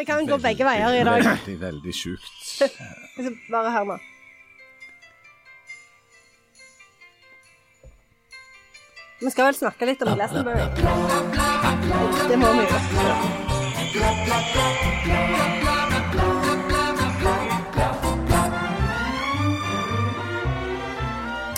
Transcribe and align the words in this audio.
Det 0.00 0.06
kan 0.06 0.26
gå 0.26 0.38
begge 0.40 0.64
veier 0.64 0.94
i 0.96 1.04
dag. 1.04 1.20
Veldig, 1.24 1.60
veldig 1.60 1.92
sjukt. 1.92 2.62
Bare 3.52 3.70
hør 3.74 3.84
nå. 3.90 3.96
Vi 9.20 9.28
skal 9.34 9.50
vel 9.50 9.58
snakke 9.60 9.84
litt 9.90 10.00
om 10.00 10.16
Glastonbury. 10.16 10.64
Det 12.32 12.40
må 12.40 12.48
vi 12.56 12.64
jo. 12.64 12.80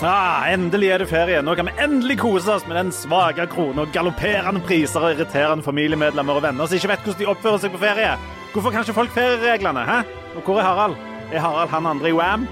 Ah, 0.03 0.43
endelig 0.51 0.89
er 0.91 0.99
det 0.99 1.07
ferie. 1.07 1.39
Nå 1.41 1.53
kan 1.55 1.69
vi 1.69 1.73
endelig 1.79 2.17
kose 2.19 2.51
oss 2.51 2.65
med 2.67 2.75
den 2.75 2.91
svake 2.91 3.45
krone 3.47 3.85
og 3.85 3.93
galopperende 3.95 4.59
priser 4.67 4.99
og 4.99 5.15
irriterende 5.15 5.63
familiemedlemmer 5.63 6.41
og 6.41 6.43
venner 6.43 6.67
som 6.67 6.75
ikke 6.75 6.91
vet 6.91 7.05
hvordan 7.05 7.21
de 7.21 7.29
oppfører 7.31 7.63
seg 7.63 7.71
på 7.71 7.83
ferie. 7.85 8.09
Hvorfor 8.51 8.73
kan 8.75 8.83
ikke 8.83 8.97
folk 8.99 9.15
feriereglene? 9.15 9.85
hæ? 9.87 10.01
Og 10.35 10.43
hvor 10.43 10.59
er 10.59 10.67
Harald? 10.67 10.99
Er 11.31 11.39
Harald 11.39 11.71
han 11.71 11.87
andre 11.87 12.11
i 12.11 12.17
Wam? 12.19 12.47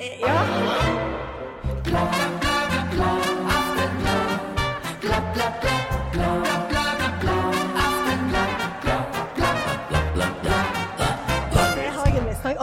Ja. 0.00 0.65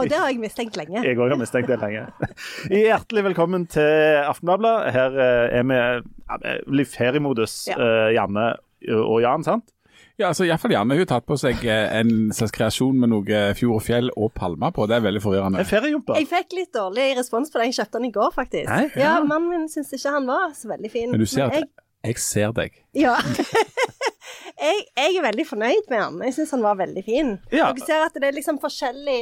Og 0.04 0.10
det 0.12 0.18
har 0.20 0.30
jeg 0.32 0.40
mistenkt 0.42 0.76
lenge. 0.80 1.02
Jeg 1.04 1.18
òg 1.18 1.32
har 1.34 1.40
mistenkt 1.40 1.70
det 1.72 1.78
lenge. 1.82 2.06
Hjertelig 2.84 3.24
velkommen 3.30 3.66
til 3.72 4.20
Aftenbladet. 4.24 4.74
Her 4.94 5.20
eh, 5.26 5.58
er 5.60 5.68
vi 5.68 5.78
ja, 5.80 6.56
litt 6.80 6.92
feriemodus, 6.92 7.56
Ja. 7.72 7.78
eh, 7.80 8.10
Janne 8.18 8.52
og 8.94 9.18
Jan, 9.24 9.44
sant? 9.46 9.70
Ja, 10.14 10.28
altså 10.28 10.44
Iallfall 10.46 10.70
Janne 10.76 10.94
hun 10.94 11.00
har 11.02 11.08
tatt 11.10 11.24
på 11.26 11.34
seg 11.40 11.64
eh, 11.66 11.88
en 11.98 12.28
slags 12.36 12.52
kreasjon 12.54 13.00
med 13.02 13.10
noe 13.10 13.38
fjord 13.58 13.80
og 13.80 13.82
fjell 13.82 14.12
og 14.14 14.30
palmer 14.36 14.70
på. 14.76 14.84
Det 14.86 14.94
er 15.00 15.06
veldig 15.08 15.22
forvirrende. 15.24 15.58
En 15.64 15.66
feriejumper. 15.66 16.20
Jeg 16.20 16.28
fikk 16.30 16.54
litt 16.54 16.70
dårlig 16.76 17.08
respons 17.18 17.50
på 17.50 17.58
den. 17.58 17.72
Jeg 17.72 17.80
kjøpte 17.80 17.98
den 17.98 18.10
i 18.10 18.14
går, 18.14 18.30
faktisk. 18.36 18.68
Nei? 18.70 18.84
Ja, 19.00 19.16
Mannen 19.26 19.50
min 19.50 19.66
syns 19.72 19.90
ikke 19.96 20.12
han 20.14 20.28
var 20.30 20.52
så 20.54 20.70
veldig 20.70 20.92
fin. 20.92 21.10
Men 21.10 21.24
du 21.24 21.26
ser 21.26 21.48
at 21.48 21.58
jeg, 21.58 21.70
jeg 22.06 22.22
ser 22.22 22.54
deg. 22.54 22.78
ja. 23.00 23.16
jeg, 24.64 24.84
jeg 24.96 25.16
er 25.18 25.24
veldig 25.26 25.46
fornøyd 25.48 25.88
med 25.90 25.98
han. 26.00 26.20
Jeg 26.28 26.36
syns 26.38 26.54
han 26.54 26.62
var 26.64 26.78
veldig 26.78 27.04
fin. 27.06 27.34
Ja. 27.50 27.72
Dere 27.74 27.86
ser 27.88 28.04
at 28.06 28.14
det 28.20 28.28
er 28.30 28.36
liksom 28.38 28.60
forskjellig 28.62 29.18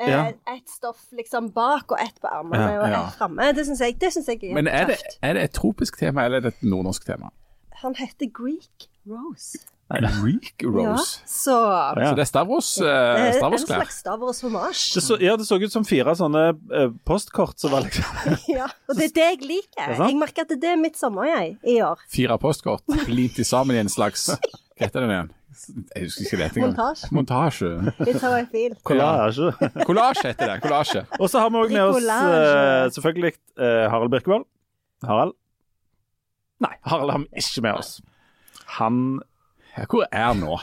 Ja. 0.00 0.24
Ett 0.50 0.68
stoff 0.68 1.04
liksom 1.12 1.50
bak 1.54 1.92
og 1.92 2.00
ett 2.02 2.16
på 2.20 2.26
armene 2.26 2.72
Ja, 2.72 2.80
og 2.82 2.88
ja. 2.90 3.02
ett 3.06 3.14
framme. 3.18 3.52
Det 3.54 3.66
syns 3.66 3.80
jeg, 3.80 3.94
det 4.00 4.12
synes 4.12 4.26
jeg 4.28 4.40
er, 4.50 4.54
Men 4.54 4.66
er 4.68 4.86
det, 4.90 4.96
er 5.22 5.34
det 5.38 5.42
et 5.44 5.52
tropisk 5.54 5.98
tema, 6.00 6.24
eller 6.24 6.36
er 6.42 6.48
det 6.48 6.54
et 6.56 6.62
nordnorsk 6.66 7.06
tema? 7.06 7.30
Han 7.84 7.94
heter 7.94 8.26
Greek 8.34 8.88
Rose. 9.06 9.58
Greek 9.94 10.62
Ja, 10.64 10.68
Rose. 10.68 11.20
så 11.28 11.54
Ja. 11.94 12.08
Så 12.08 12.14
det 12.16 12.22
er 12.24 12.24
Stavros, 12.24 12.74
det 12.80 12.88
eh, 12.88 13.20
er 13.20 13.26
en 13.26 13.34
Stavros-klær. 13.38 13.76
slags 13.84 13.98
Stavros 14.00 14.40
hommage. 14.40 14.94
Det 14.94 15.02
så, 15.04 15.18
ja, 15.20 15.36
det 15.36 15.46
så 15.46 15.58
ut 15.62 15.72
som 15.72 15.84
fire 15.84 16.14
sånne 16.16 16.44
uh, 16.72 16.90
postkort 17.06 17.60
som 17.60 17.70
var 17.70 17.84
liksom 17.84 18.04
Ja, 18.56 18.66
og 18.88 18.96
det 18.96 19.10
er 19.10 19.14
det 19.14 19.26
jeg 19.28 19.38
liker. 19.44 19.92
det? 19.94 20.08
Jeg 20.08 20.16
merker 20.18 20.42
at 20.48 20.54
det 20.60 20.70
er 20.72 20.80
mitt 20.80 20.96
sommer, 20.98 21.28
jeg, 21.28 21.56
i 21.68 21.78
år. 21.84 22.00
Fire 22.10 22.38
postkort 22.40 22.82
limt 23.06 23.38
sammen 23.46 23.76
i 23.76 23.84
en 23.84 23.92
slags 23.92 24.30
Hva 24.74 24.88
heter 24.88 25.04
den 25.04 25.10
igjen? 25.14 25.30
Jeg 25.68 26.04
husker 26.06 26.24
ikke 26.24 26.38
det 26.40 26.46
engang. 26.50 26.74
Montasje. 26.74 27.08
Montasje. 27.14 27.70
Feel. 28.52 28.76
collage. 28.84 29.48
Kollasje 29.88 30.26
heter 30.32 30.52
det. 30.52 30.58
Kollasje. 30.64 31.04
Og 31.20 31.30
så 31.32 31.42
har 31.44 31.50
vi 31.54 31.60
òg 31.62 31.72
med 31.74 31.82
oss 31.90 32.08
eh, 32.08 32.90
selvfølgelig 32.96 33.32
eh, 33.58 33.84
Harald 33.92 34.10
Birkevold. 34.14 34.46
Harald? 35.04 35.34
Nei, 36.64 36.74
Harald 36.86 37.10
har 37.14 37.22
vi 37.24 37.42
ikke 37.42 37.64
med 37.66 37.80
oss. 37.80 37.94
Han 38.78 39.00
Hvor 39.90 40.04
er 40.12 40.26
han 40.30 40.42
nå? 40.44 40.58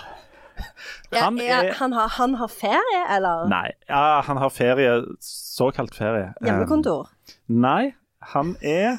Han 1.16 1.40
er, 1.42 1.64
er- 1.72 1.74
han, 1.80 1.94
har, 1.98 2.08
han 2.20 2.36
har 2.38 2.48
ferie, 2.54 3.02
eller? 3.16 3.48
Nei, 3.50 3.72
ja, 3.90 4.22
han 4.28 4.38
har 4.38 4.50
ferie. 4.54 4.92
Såkalt 5.26 5.96
ferie. 5.98 6.30
Eh, 6.42 6.48
Hjemmekontor? 6.48 7.10
Nei, 7.50 7.94
han 8.34 8.54
er 8.62 8.96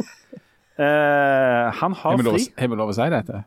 uh, 0.79 1.71
Han 1.81 1.95
har 1.95 2.19
fri. 2.19 2.49
har 2.59 2.69
vi 2.73 2.79
lov 2.81 2.91
å 2.91 2.97
si 2.97 3.07
dette? 3.15 3.45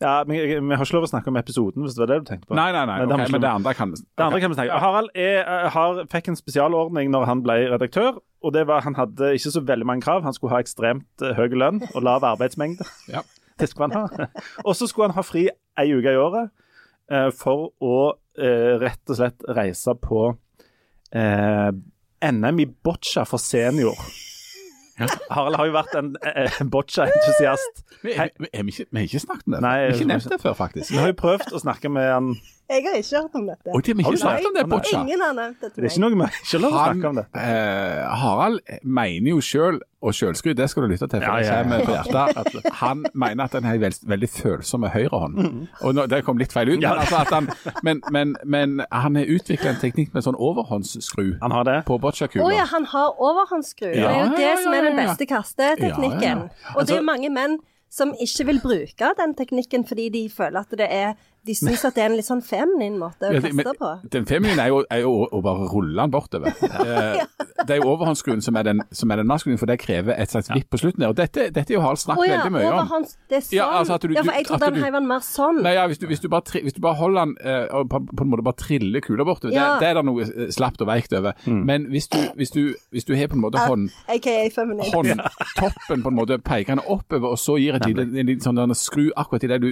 Ja, 0.00 0.24
men 0.28 0.36
Vi 0.36 0.76
har 0.76 0.84
ikke 0.84 0.96
lov 0.98 1.06
å 1.06 1.08
snakke 1.08 1.30
om 1.32 1.38
episoden, 1.40 1.84
hvis 1.84 1.94
det 1.96 2.02
var 2.02 2.10
det 2.10 2.18
du 2.20 2.28
tenkte 2.28 2.50
på. 2.50 2.56
Nei, 2.58 2.68
nei, 2.74 2.82
nei. 2.88 2.98
Men 3.00 3.08
det 3.08 3.14
har 3.14 3.20
ok, 3.20 3.22
vi 3.22 3.26
ikke 3.26 3.36
men 3.36 3.44
det 3.44 3.52
andre 3.52 3.74
kan 3.78 3.92
vi 3.92 4.00
Det 4.02 4.24
andre 4.26 4.40
kan 4.42 4.52
vi 4.52 4.58
snakke. 4.58 4.80
Harald 4.82 5.10
er, 5.14 5.38
eh, 5.40 5.68
har, 5.72 6.02
fikk 6.12 6.28
en 6.28 6.36
spesialordning 6.36 7.10
når 7.14 7.24
han 7.30 7.42
ble 7.46 7.56
redaktør. 7.72 8.20
og 8.42 8.52
det 8.52 8.66
var 8.68 8.84
Han 8.84 8.94
hadde 8.94 9.32
ikke 9.34 9.54
så 9.54 9.64
veldig 9.64 9.86
mange 9.86 10.02
krav. 10.02 10.22
Han 10.22 10.36
skulle 10.36 10.52
ha 10.52 10.60
ekstremt 10.60 11.24
eh, 11.24 11.34
høy 11.34 11.48
lønn 11.56 11.82
og 11.94 12.02
lav 12.02 12.24
arbeidsmengde. 12.24 12.84
Ja. 13.16 13.24
Det 13.58 13.70
skulle 13.70 13.88
han 13.88 14.08
ha. 14.12 14.26
Og 14.64 14.76
så 14.76 14.86
skulle 14.86 15.08
han 15.08 15.16
ha 15.16 15.22
fri 15.24 15.46
ei 15.80 15.92
uke 15.96 16.12
i 16.12 16.20
året 16.20 16.50
eh, 17.08 17.30
for 17.32 17.70
å 17.80 17.96
eh, 18.36 18.76
rett 18.82 19.08
og 19.08 19.16
slett 19.16 19.46
reise 19.48 19.94
på 19.96 20.26
eh, 21.16 21.70
NM 22.20 22.60
i 22.60 22.66
boccia 22.68 23.24
for 23.24 23.40
senior. 23.40 23.96
Harald 25.30 25.56
har 25.60 25.66
jo 25.68 25.72
vært 25.76 25.94
en 25.98 26.12
eh, 26.24 26.60
boccia-entusiast. 26.72 27.82
Vi, 28.02 28.14
vi, 28.14 28.28
vi, 28.38 28.48
har 28.54 28.64
ikke- 28.70 29.02
ikke 29.04 29.20
snakket 29.20 29.46
om 29.46 29.52
det. 29.56 29.60
Nei, 29.64 29.74
vi 29.78 29.86
har 29.90 29.96
ikke 29.98 30.08
nevnt 30.12 30.30
det 30.32 30.40
før, 30.40 30.54
faktisk. 30.56 30.90
Vi 30.92 31.00
har 31.02 31.10
jo 31.12 31.16
prøvd 31.20 31.52
å 31.52 31.60
snakke 31.62 31.90
med 31.92 32.08
han 32.12 32.30
Jeg 32.68 32.82
har 32.82 32.96
ikke 32.98 33.16
hørt 33.22 33.34
om 33.38 33.44
dette. 33.46 33.70
Oi, 33.74 33.80
de 33.80 33.92
har 33.94 34.02
Har 34.02 34.12
ikke 34.12 34.20
snakket 34.20 34.46
om 34.46 34.54
det, 34.56 34.62
Boccia. 34.70 35.00
Ingen 35.00 35.20
har 35.22 35.32
nevnt 35.38 35.60
det 35.60 35.68
Det 35.68 35.74
til 35.76 35.84
er 35.84 35.88
ikke 35.92 36.00
noe 36.02 36.10
vi 36.10 36.16
ikke 36.16 36.60
har 36.62 36.92
snakke 36.92 37.08
om 37.12 37.16
dette. 37.20 37.38
eh, 37.38 38.16
Harald 38.22 38.60
mener 38.82 39.30
jo 39.30 39.40
sjøl, 39.40 39.78
og 40.02 40.14
sjølskryt, 40.14 40.56
det 40.58 40.66
skal 40.70 40.82
du 40.82 40.88
lytte 40.88 41.06
til, 41.06 41.20
for 41.20 41.26
Ja, 41.26 41.36
det 41.38 41.46
ja, 41.46 41.78
ja. 41.78 42.02
hjertet. 42.02 42.72
Han 42.80 43.04
mener 43.14 43.44
at 43.44 43.52
han 43.52 43.64
har 43.64 43.74
en 43.74 43.92
veldig 44.10 44.28
følsom 44.30 44.82
høyrehånd. 44.82 45.68
Og 45.82 45.94
nå, 45.94 46.06
Det 46.06 46.24
kom 46.24 46.38
litt 46.38 46.52
feil 46.52 46.68
ut, 46.74 46.80
Ja. 46.82 46.90
men, 46.90 46.98
altså 46.98 47.16
at 47.20 47.30
han, 47.34 47.48
men, 47.82 48.02
men, 48.10 48.36
men 48.44 48.80
han 48.92 49.14
har 49.16 49.24
utvikla 49.24 49.70
en 49.70 49.80
teknikk 49.80 50.12
med 50.14 50.22
sånn 50.26 50.34
overhåndsskru 50.38 51.38
Han 51.42 51.50
har 51.50 51.64
det. 51.64 51.84
på 51.86 51.98
bocciakula. 52.00 52.44
Å 52.44 52.50
ja, 52.54 52.64
han 52.64 52.84
har 52.84 53.14
overhåndsskru. 53.18 53.92
det 53.94 53.98
er 53.98 54.10
jo 54.10 54.26
Ja, 54.26 54.36
det 54.36 54.42
ja, 54.42 54.56
som 54.62 54.74
er 54.74 54.82
den 54.82 54.96
beste 54.96 55.26
kasteteknikken. 55.26 56.20
Ja, 56.22 56.28
ja, 56.28 56.50
ja. 56.50 56.74
Og 56.76 56.86
det 56.86 56.90
Altså- 56.90 56.98
er 56.98 57.02
mange 57.02 57.30
menn 57.30 57.58
som 57.90 58.12
ikke 58.20 58.44
vil 58.46 58.60
bruke 58.60 59.14
den 59.16 59.34
teknikken 59.34 59.86
fordi 59.86 60.10
de 60.12 60.28
føler 60.28 60.58
at 60.60 60.70
det 60.70 60.88
er 60.90 61.14
De 61.46 61.54
syns 61.54 61.84
at 61.86 61.94
det 61.94 62.02
er 62.02 62.10
en 62.10 62.16
litt 62.18 62.26
sånn 62.26 62.42
feminin 62.42 62.96
måte 62.98 63.28
å 63.28 63.32
Ja, 63.36 63.40
kaste 63.44 63.74
på. 63.78 63.90
Den 64.10 64.26
feminine 64.26 64.64
er 64.64 64.72
jo, 64.72 64.80
er 64.90 65.00
jo 65.04 65.12
å, 65.22 65.28
å 65.38 65.42
bare 65.44 65.68
rulle 65.72 65.96
den 66.02 66.10
bortover. 66.14 66.52
Eh, 66.86 67.22
det 67.66 67.74
er 67.74 67.78
jo 67.80 67.88
overhåndsskruen 67.94 68.42
som 68.44 68.54
er 68.60 68.66
den, 68.68 68.80
som 68.94 69.10
er 69.10 69.18
den 69.18 69.26
maskuline, 69.26 69.58
for 69.58 69.66
det 69.70 69.78
krever 69.82 70.14
et 70.20 70.30
slags 70.30 70.50
vipp 70.52 70.68
på 70.70 70.78
slutten. 70.78 71.00
der. 71.02 71.10
Og 71.10 71.16
dette, 71.18 71.46
dette 71.54 71.72
er 71.72 71.76
jo 71.78 71.80
Harald 71.82 71.98
snakket 71.98 72.26
snakket 72.26 72.34
ja, 72.34 72.42
veldig 72.44 72.52
mye 72.54 72.68
om. 72.98 73.06
Det 73.30 73.36
er 73.38 73.42
sånn. 73.46 73.56
Ja, 73.56 73.66
altså 73.80 73.94
at 73.96 74.02
du- 74.06 74.14
ja, 74.14 74.22
for 74.22 74.32
jeg 74.36 74.46
trodde 74.46 74.64
han 74.68 74.74
du- 74.76 74.82
heiv 74.84 74.92
den 74.98 75.08
mer 75.08 75.24
sånn. 75.26 75.60
Nei, 75.64 75.72
ja, 75.74 75.86
hvis, 75.90 75.98
du, 75.98 76.06
hvis, 76.10 76.20
du 76.22 76.28
bare, 76.32 76.62
hvis 76.66 76.76
du 76.76 76.80
bare 76.84 76.94
holder 77.00 77.24
den 77.24 77.34
eh, 77.42 77.66
og 77.80 77.88
på, 77.90 78.00
på 78.12 78.26
en 78.26 78.30
måte 78.32 78.44
bare 78.46 78.60
triller 78.60 79.00
kula 79.06 79.24
bortover, 79.26 79.54
Ja. 79.56 79.66
det, 79.74 79.80
det 79.82 79.88
er 79.90 79.94
det 80.00 80.04
noe 80.10 80.22
eh, 80.26 80.52
slapt 80.54 80.84
og 80.84 80.90
veikt 80.92 81.12
over. 81.18 81.32
Men 81.46 81.88
hvis 81.90 82.08
du, 82.12 82.18
hvis, 82.36 82.50
du, 82.54 82.62
hvis 82.94 83.04
du 83.08 83.14
har 83.16 83.28
på 83.32 83.38
en 83.40 83.44
måte 83.46 83.58
hånd, 83.66 83.90
håndtoppen 84.92 86.02
på 86.02 86.08
en 86.12 86.16
måte 86.18 86.38
pekende 86.42 86.84
oppover, 86.86 87.34
og 87.34 87.38
så 87.40 87.56
gir 87.60 87.76
et 87.78 87.86
lite, 87.88 88.06
en 88.06 88.26
liten 88.30 88.44
sånn 88.44 88.74
skru 88.76 89.08
akkurat 89.16 89.44
i 89.46 89.50
det 89.54 89.60
du 89.62 89.70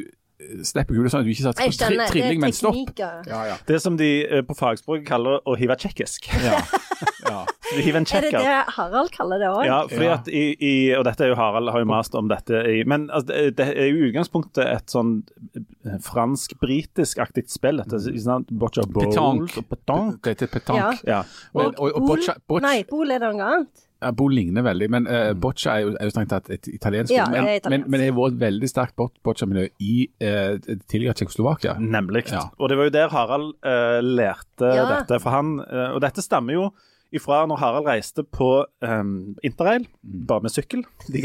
slipper 0.67 0.95
kula, 0.97 1.11
sånn 1.13 1.25
at 1.25 1.29
du 1.29 1.33
ikke 1.35 1.47
satt 1.49 1.59
tri 1.61 1.71
skjønner. 1.75 2.11
Trilling, 2.13 2.41
men 2.43 2.55
stopp. 2.57 2.95
Ja, 2.99 3.13
ja. 3.51 3.57
Det 3.69 3.81
som 3.83 3.99
de 4.01 4.11
eh, 4.27 4.43
på 4.47 4.57
fagspråket 4.59 5.07
kaller 5.09 5.41
å 5.45 5.57
hive 5.61 5.77
tjekkisk. 5.81 6.31
ja. 6.45 6.61
ja. 7.29 7.43
Du 7.75 7.81
hiver 7.83 8.03
en 8.03 8.07
Er 8.15 8.21
det 8.23 8.31
det 8.37 8.59
Harald 8.77 9.11
kaller 9.11 9.41
det 9.41 9.49
òg? 9.51 9.65
Ja, 9.67 9.79
fordi 9.91 10.09
at 10.13 10.29
i, 10.31 10.43
i, 10.63 10.73
og 10.95 11.07
dette 11.09 11.25
er 11.27 11.33
jo 11.33 11.39
Harald 11.39 11.73
har 11.73 11.83
jo 11.83 11.89
mast 11.89 12.15
om 12.15 12.29
dette 12.31 12.61
i 12.71 12.85
Men 12.87 13.09
altså, 13.11 13.33
det, 13.33 13.57
det 13.59 13.67
er 13.73 13.89
jo 13.89 14.11
utgangspunktet 14.11 14.63
et 14.69 14.93
sånn 14.95 15.15
eh, 15.57 15.97
fransk-britisk-aktig 16.05 17.47
spill. 17.51 17.81
Dette, 17.83 18.01
sant? 18.23 18.53
Boccia 18.53 18.85
bowl. 18.87 19.09
Petanque. 19.09 19.59
og 19.63 19.69
petanque. 19.73 20.21
Det 20.23 20.37
heter 20.37 20.53
petanque. 20.53 21.01
Ja. 21.09 21.17
Ja. 21.17 21.23
og, 21.57 21.75
og 21.81 21.99
Bol- 21.99 22.07
boccia, 22.15 22.37
boccia, 22.47 22.69
Nei, 22.69 22.85
bol 22.89 23.11
er 23.17 23.23
det 23.25 23.33
noe 23.35 23.51
annet. 23.51 23.85
Ja, 24.05 24.13
Bo 24.15 24.29
ligner 24.29 24.63
veldig, 24.67 24.89
men 24.93 25.09
uh, 25.09 25.33
boccia 25.35 25.75
er 25.79 25.87
jo, 25.87 25.93
er 25.99 26.07
jo 26.11 26.15
strengt 26.15 26.31
tatt 26.35 26.51
et 26.53 26.69
italiensk 26.71 27.11
Ja, 27.17 27.25
Men, 27.33 27.49
italiensk. 27.57 27.71
men, 27.73 27.85
men 27.91 28.01
det 28.05 28.11
har 28.13 28.17
vært 28.21 28.37
et 28.37 28.43
veldig 28.47 28.69
sterkt 28.71 28.97
boccia-miljø 29.25 29.67
i 29.81 29.95
uh, 30.23 30.59
tidligere 30.87 31.17
Tsjekkoslovakia. 31.19 31.79
Nemlig. 31.81 32.27
Ja. 32.33 32.47
Og 32.61 32.69
det 32.71 32.77
var 32.81 32.91
jo 32.91 32.95
der 33.01 33.09
Harald 33.17 33.55
uh, 33.65 34.01
lærte 34.05 34.75
Ja. 34.77 34.85
dette. 34.99 35.19
For 35.25 35.31
han, 35.35 35.57
og 35.65 36.01
dette 36.05 36.23
stammer 36.23 36.55
jo 36.61 36.69
ifra 37.15 37.45
når 37.47 37.61
Harald 37.63 37.87
reiste 37.87 38.25
på 38.27 38.49
um, 38.83 39.35
interrail, 39.47 39.85
Mm. 40.05 40.25
bare 40.29 40.43
med 40.45 40.51
sykkel. 40.53 40.83
De, 41.15 41.23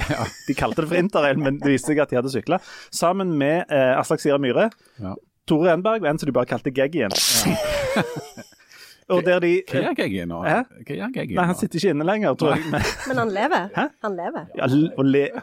de 0.48 0.54
kalte 0.56 0.84
det 0.84 0.90
for 0.92 1.00
interrail, 1.00 1.40
men 1.42 1.58
det 1.60 1.72
viste 1.74 1.92
seg 1.92 2.00
at 2.04 2.12
de 2.14 2.20
hadde 2.20 2.32
sykla. 2.32 2.60
Sammen 2.96 3.34
med 3.40 3.66
uh, 3.74 3.98
Aslak 4.00 4.22
Sira 4.24 4.38
Myhre, 4.40 4.70
Ja. 5.02 5.16
Tore 5.50 5.72
Enberg 5.74 6.04
og 6.04 6.12
en 6.12 6.20
som 6.22 6.30
de 6.30 6.36
bare 6.36 6.46
kalte 6.46 6.70
Geggien. 6.72 7.10
og 9.10 9.24
der 9.26 9.40
de 9.44 9.52
Hva 9.70 9.82
gjør 9.86 9.96
Geggy 9.98 10.26
nå? 10.30 10.40
Hæ? 10.46 10.58
Hva 10.88 10.98
gjør 11.00 11.14
Geggy 11.16 11.34
Nei, 11.36 11.42
nå? 11.42 11.48
han 11.50 11.58
sitter 11.60 11.80
ikke 11.82 11.94
inne 11.96 12.08
lenger, 12.08 12.36
tror 12.40 12.56
jeg. 12.56 12.66
Men, 12.72 12.88
Men 13.10 13.22
han 13.24 13.34
lever. 13.36 13.68
Hæ? 13.76 13.86
Han 14.06 14.18
lever. 14.20 14.48
ja, 14.60 14.70
og 14.98 15.06
le 15.10 15.24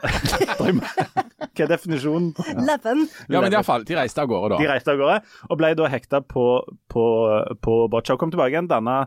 Hva 1.56 1.64
er 1.64 1.70
definisjonen? 1.72 2.32
Leven. 2.68 3.06
Ja, 3.32 3.40
men 3.40 3.54
iallfall, 3.54 3.86
de 3.88 3.96
reiste 3.96 4.20
av 4.22 4.28
gårde, 4.28 4.54
da. 4.54 4.58
De 4.60 4.68
reiste 4.70 4.92
av 4.92 5.00
gårde 5.00 5.20
og 5.48 5.60
ble 5.60 5.70
da 5.78 5.88
hekta 5.92 6.20
på, 6.20 6.44
på, 6.92 7.06
på 7.64 7.78
boccia 7.92 8.18
kom 8.20 8.32
tilbake 8.32 8.52
igjen. 8.52 8.68
Danna, 8.68 8.98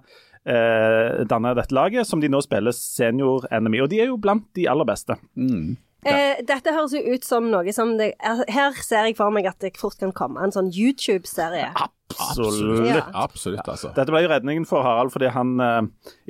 eh, 0.49 1.19
dette 1.29 1.75
laget, 1.75 2.07
som 2.09 2.21
de 2.23 2.31
nå 2.31 2.41
spiller 2.45 2.73
senior-NMI. 2.75 3.83
Og 3.85 3.91
de 3.93 4.01
er 4.01 4.09
jo 4.09 4.17
blant 4.21 4.47
de 4.57 4.65
aller 4.71 4.87
beste. 4.89 5.17
Mm. 5.37 5.77
Eh, 6.07 6.39
dette 6.47 6.71
høres 6.71 6.93
jo 6.95 7.01
ut 7.13 7.25
som 7.27 7.49
noe 7.51 7.73
som 7.75 7.97
det, 7.99 8.13
er- 8.23 8.45
Her 8.47 8.71
ser 8.79 9.03
jeg 9.09 9.17
for 9.17 9.29
meg 9.35 9.45
at 9.49 9.59
det 9.59 9.73
fort 9.77 9.97
kan 9.99 10.13
komme 10.15 10.39
en 10.41 10.51
sånn 10.55 10.69
YouTube-serie. 10.71 11.73
Absolutt. 11.75 12.85
Ja. 12.87 13.01
Absolutt, 13.13 13.67
altså. 13.67 13.91
Dette 13.95 14.11
ble 14.11 14.21
jo 14.23 14.29
redningen 14.31 14.65
for 14.67 14.81
Harald, 14.83 15.11
fordi 15.11 15.29
han 15.35 15.59
eh, 15.59 15.81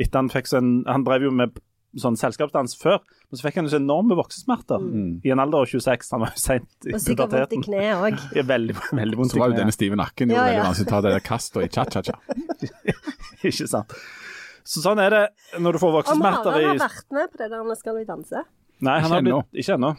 etter 0.01 0.19
han 0.24 0.30
fikk 0.33 0.48
sånn 0.50 0.83
Han 0.89 1.04
drev 1.06 1.27
jo 1.30 1.31
med 1.31 1.60
sånn 1.98 2.18
selskapsdans 2.19 2.75
før, 2.77 3.00
men 3.31 3.38
så 3.39 3.45
fikk 3.48 3.56
han 3.57 3.66
jo 3.66 3.71
så 3.74 3.80
enorme 3.81 4.13
voksesmerter 4.18 4.83
i 5.25 5.31
en 5.33 5.39
alder 5.42 5.63
av 5.63 5.66
26. 5.72 6.12
Han 6.13 6.22
var 6.22 6.33
jo 6.36 6.42
seint 6.42 6.68
i 6.86 6.94
Og 6.94 7.01
sikkert 7.01 7.31
vondt 7.33 7.33
i 7.33 7.57
puberteten. 7.57 7.63
kneet 7.65 8.04
òg. 8.10 8.19
Ja, 8.38 8.44
veldig, 8.45 8.75
veldig 8.94 9.18
vondt 9.18 9.31
Så 9.33 9.39
var 9.42 9.50
jo 9.50 9.57
denne 9.57 9.72
kneet. 9.72 9.77
stive 9.80 9.98
nakken 9.98 10.30
Ja, 10.33 10.44
veldig 10.45 10.65
vanskelig 10.68 10.86
å 10.86 10.94
ta 10.94 11.01
det 11.01 11.13
der 11.15 11.25
kastet 11.25 11.65
i 11.65 11.72
cha-cha-cha. 11.74 12.18
Ikke 13.50 13.68
sant. 13.69 13.95
Så 14.69 14.83
sånn 14.86 15.01
er 15.01 15.10
det 15.15 15.24
når 15.63 15.77
du 15.77 15.80
får 15.81 15.89
Om 15.89 15.98
voksesmerter 15.98 16.51
Harald 16.54 16.68
har 16.81 16.81
vært 16.89 17.12
med 17.18 17.31
på 17.33 17.38
det 17.42 17.50
der 17.56 17.75
skal 17.80 17.95
vi 17.98 18.06
danse? 18.06 18.44
Nei, 18.86 19.00
han 19.04 19.12
har 19.12 19.20
Ikke 19.20 19.28
ennå. 19.28 19.42
ikke 19.54 19.76
ennå. 19.76 19.94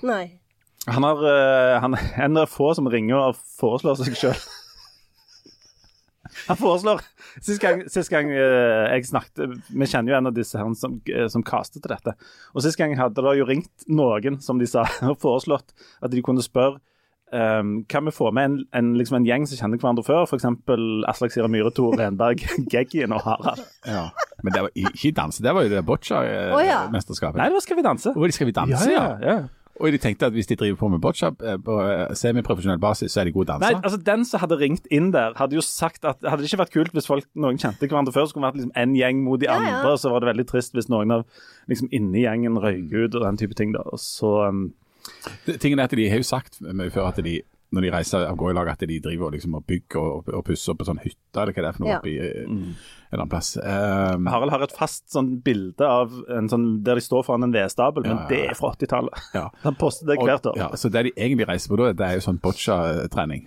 Han 0.88 1.04
har 1.04 1.24
eh, 1.28 1.74
han 1.84 1.94
er 1.98 2.06
en 2.24 2.40
av 2.40 2.48
få 2.48 2.70
som 2.78 2.88
ringer 2.88 3.18
og 3.20 3.36
foreslår 3.60 3.98
seg 4.00 4.16
sjøl. 4.16 4.40
Han 6.46 6.56
foreslår 6.60 7.00
Sist 7.42 7.60
gang, 7.62 7.82
sist 7.90 8.10
gang 8.12 8.28
eh, 8.30 8.86
jeg 8.94 9.06
snakket 9.08 9.56
Vi 9.74 9.86
kjenner 9.90 10.12
jo 10.12 10.18
en 10.18 10.28
av 10.30 10.34
disse 10.36 10.58
her 10.58 10.68
som, 10.78 10.96
eh, 11.10 11.26
som 11.30 11.42
castet 11.46 11.82
til 11.84 11.92
dette. 11.92 12.14
Og 12.54 12.62
Sist 12.64 12.78
gang 12.78 12.94
hadde 12.98 13.22
det 13.22 13.34
jo 13.38 13.46
ringt 13.48 13.86
noen, 13.90 14.38
som 14.42 14.58
de 14.60 14.68
sa, 14.70 14.84
og 15.10 15.18
foreslått 15.22 15.74
at 16.00 16.10
de 16.14 16.22
kunne 16.24 16.42
spørre 16.44 16.78
um, 17.32 17.84
kan 17.88 18.06
vi 18.06 18.14
få 18.14 18.30
med 18.30 18.44
en, 18.50 18.56
en, 18.74 18.90
liksom 18.98 19.20
en 19.20 19.28
gjeng 19.28 19.46
som 19.48 19.60
kjenner 19.60 19.80
hverandre 19.82 20.04
før, 20.06 20.26
f.eks. 20.26 20.48
Aslak 21.10 21.34
Sira 21.34 21.50
Myhre, 21.50 21.72
Tor 21.76 21.96
Renberg, 22.00 22.42
Geggien 22.72 23.14
og 23.16 23.24
Harald. 23.26 23.62
Ja. 23.86 24.08
Men 24.42 24.56
det 24.56 24.66
var 24.66 24.74
ikke 24.74 25.14
danse, 25.16 25.42
det 25.44 25.54
var 25.54 25.66
jo 25.66 25.72
det 25.72 25.84
boccia-mesterskapet. 25.86 26.52
boccia-mesterskapet. 26.56 27.40
Nei, 27.42 27.48
da 27.54 27.64
skal 27.64 27.80
vi 27.80 27.86
danse. 27.86 28.12
Oh, 28.16 28.28
skal 28.34 28.50
vi 28.50 28.56
danse, 28.56 28.92
ja. 28.92 29.06
ja. 29.24 29.40
Og 29.80 29.94
de 29.94 29.98
tenkte 30.00 30.28
at 30.28 30.34
hvis 30.36 30.48
de 30.50 30.56
driver 30.60 30.76
på 30.76 30.88
med 30.92 31.00
boccia 31.00 31.30
eh, 31.44 31.56
på 31.64 31.76
eh, 31.80 32.14
semiprofesjonell 32.16 32.80
basis, 32.80 33.12
så 33.12 33.22
er 33.22 33.30
de 33.30 33.32
gode 33.32 33.56
Nei, 33.62 33.72
altså 33.78 33.96
Den 33.96 34.24
som 34.28 34.42
hadde 34.42 34.58
ringt 34.60 34.88
inn 34.92 35.08
der, 35.14 35.32
hadde 35.36 35.56
jo 35.56 35.64
sagt 35.64 36.04
at 36.04 36.20
Hadde 36.26 36.42
det 36.42 36.50
ikke 36.50 36.60
vært 36.64 36.74
kult 36.74 36.92
hvis 36.96 37.08
folk, 37.08 37.28
noen 37.34 37.58
kjente 37.60 37.88
hverandre 37.88 38.12
før, 38.12 38.28
så 38.28 38.36
kunne 38.36 38.50
det 38.50 38.52
vært 38.52 38.60
liksom 38.60 38.76
en 38.82 38.98
gjeng 38.98 39.24
mot 39.24 39.40
de 39.40 39.48
Ja, 39.48 39.56
andre, 39.56 39.94
ja. 39.94 39.96
så 40.00 40.12
var 40.12 40.20
det 40.20 40.30
veldig 40.32 40.46
trist 40.50 40.76
hvis 40.76 40.90
noen 40.92 41.16
av 41.16 41.24
liksom 41.72 41.88
inni 41.96 42.26
gjengen 42.26 42.60
røyk 42.60 42.92
ut 42.92 43.14
og 43.14 43.24
den 43.24 43.40
type 43.40 43.56
ting. 43.56 43.72
da, 43.76 43.84
og 43.86 44.02
så 44.02 44.34
um, 44.50 44.66
Tingen 45.60 45.78
er 45.78 45.84
at 45.88 45.96
De 45.96 46.08
har 46.10 46.20
jo 46.22 46.26
sagt 46.26 46.60
mye 46.62 46.90
før 46.90 47.08
at 47.12 47.22
de 47.24 47.40
når 47.70 47.84
de 47.86 47.90
reiser 47.94 48.24
av 48.26 48.34
gårde 48.34 48.50
i 48.50 48.54
lag, 48.58 48.68
at 48.72 48.80
de 48.82 48.96
driver 48.98 49.28
og 49.28 49.32
liksom 49.36 49.52
og 49.54 49.62
bygger 49.70 50.00
og, 50.02 50.30
og 50.34 50.40
pusser 50.48 50.72
opp 50.72 50.80
en 50.82 50.88
sånn 50.88 50.98
hytte, 51.04 51.38
eller 51.38 51.54
hva 51.54 51.62
det 51.62 51.68
er 51.68 51.76
for 51.76 51.84
noe, 51.84 51.90
Ja. 51.92 51.98
oppi 52.00 52.14
eh, 52.18 52.40
en 52.50 53.20
annen 53.20 53.30
plass. 53.30 53.50
Um, 53.62 54.26
Harald 54.26 54.50
har 54.50 54.64
et 54.66 54.74
fast 54.74 55.04
sånn 55.14 55.28
bilde 55.46 55.86
av 55.86 56.10
en 56.34 56.48
sånn 56.50 56.64
der 56.82 56.98
de 56.98 57.04
står 57.06 57.22
foran 57.28 57.46
en 57.46 57.54
vedstabel, 57.54 58.02
men 58.08 58.16
Ja, 58.16 58.24
ja. 58.24 58.28
det 58.32 58.40
er 58.50 58.58
fra 58.58 58.72
80-tallet. 58.74 59.22
ja. 59.38 59.44
Han 59.62 59.78
poster 59.78 60.10
det 60.10 60.18
hvert 60.18 60.48
år. 60.50 60.58
Ja, 60.58 60.66
så 60.74 60.90
det 60.90 61.04
de 61.06 61.12
egentlig 61.14 61.46
reiser 61.46 61.70
på 61.70 61.78
da, 61.78 61.92
det 61.94 62.08
er 62.08 62.18
jo 62.18 62.26
sånn 62.26 62.40
boccia-trening. 62.42 63.46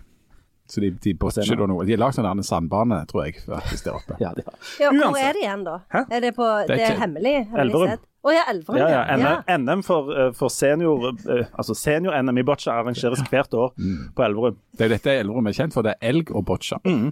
Så 0.72 0.80
de, 0.80 0.94
de 1.04 1.14
boccer 1.20 1.44
da 1.60 1.68
noe. 1.68 1.84
De 1.84 1.92
har 1.98 2.00
lagd 2.06 2.16
sånn 2.16 2.44
sandbane, 2.48 3.02
tror 3.12 3.26
jeg, 3.28 3.42
faktisk 3.44 3.90
der 3.90 4.00
oppe. 4.00 4.16
Ja, 4.24 4.32
de 4.40 4.48
har. 4.48 4.56
Ja, 4.80 4.94
hvor 5.04 5.20
er 5.20 5.36
de 5.36 5.44
igjen, 5.44 5.68
da? 5.68 5.82
Hæ? 5.92 6.06
Er 6.16 6.24
det 6.24 6.32
på 6.40 6.48
Det 6.72 6.80
er 6.80 6.94
er, 6.94 7.00
hemmelig? 7.04 7.36
hemmelig 7.52 7.60
Elverum. 7.68 7.92
sted? 7.92 8.08
Å 8.24 8.32
ja, 8.32 8.44
Elverum. 8.48 8.78
Ja, 8.80 8.88
ja, 8.88 9.00
ja. 9.20 9.38
NM, 9.58 9.66
NM 9.66 9.82
for, 9.84 10.12
eh, 10.16 10.30
for 10.38 10.48
senior 10.54 11.10
eh, 11.12 11.46
Altså 11.60 11.76
senior-NM 11.76 12.38
i 12.40 12.46
boccia 12.48 12.72
arrangeres 12.80 13.20
hvert 13.30 13.52
år 13.60 13.74
på 14.16 14.24
Elverum. 14.24 14.56
Det 14.78 14.86
er 14.88 14.94
dette 14.96 15.18
Elverum 15.20 15.48
er 15.52 15.58
kjent 15.58 15.74
for, 15.76 15.84
det 15.84 15.98
er 16.00 16.10
elg 16.14 16.32
og 16.32 16.46
boccia. 16.48 16.80
Mm. 16.88 17.12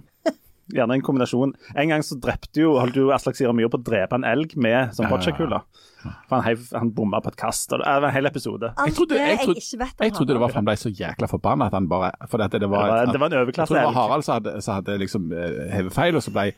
Gjerne 0.72 0.94
en 0.96 1.02
kombinasjon. 1.04 1.52
En 1.76 1.88
gang 1.90 2.00
så 2.06 2.16
drepte 2.22 2.62
jo 2.62 2.76
holdt 2.80 2.96
jo 2.96 3.10
Aslak 3.12 3.36
Sira 3.36 3.52
Myhre 3.52 3.68
på 3.74 3.80
å 3.80 3.84
drepe 3.84 4.16
en 4.16 4.24
elg 4.24 4.54
med 4.56 4.94
sånn 4.96 5.10
bocciakule. 5.10 5.58
For 6.02 6.38
han, 6.38 6.44
heiv- 6.46 6.70
han 6.74 6.88
bomma 6.96 7.20
på 7.22 7.28
et 7.30 7.36
kast. 7.36 7.72
og 7.76 7.82
Det 7.82 7.86
var 8.00 8.08
en 8.08 8.14
hel 8.14 8.26
episode. 8.30 8.70
Jeg 8.86 8.94
trodde- 8.96 9.18
jeg 9.20 9.38
trodde- 9.42 9.60
jeg, 9.60 9.76
trodde, 9.76 9.90
Jeg 10.06 10.12
trodde 10.16 10.32
det 10.32 10.40
var 10.40 10.48
for 10.48 10.54
han 10.62 10.64
ble 10.64 10.74
så 10.80 10.88
jækla 10.90 11.28
forbanna 11.28 11.66
at 11.66 11.72
han 11.76 11.86
bare 11.88 12.12
For 12.28 12.38
dette, 12.38 12.58
det 12.58 12.70
var, 12.70 12.82
Det 12.86 12.90
var- 12.90 13.02
at- 13.06 13.12
det 13.12 13.20
var 13.20 13.26
en 13.26 13.46
Jeg 13.46 13.54
trodde 13.54 13.68
det 13.68 13.84
var. 13.84 13.92
Harald 13.92 14.24
som 14.24 14.34
hadde, 14.40 14.62
som 14.62 14.74
hadde 14.80 14.98
liksom 14.98 15.32
eh, 15.32 15.70
hevet 15.76 15.92
feil, 15.92 16.16
og 16.16 16.22
så 16.22 16.32
ble 16.32 16.52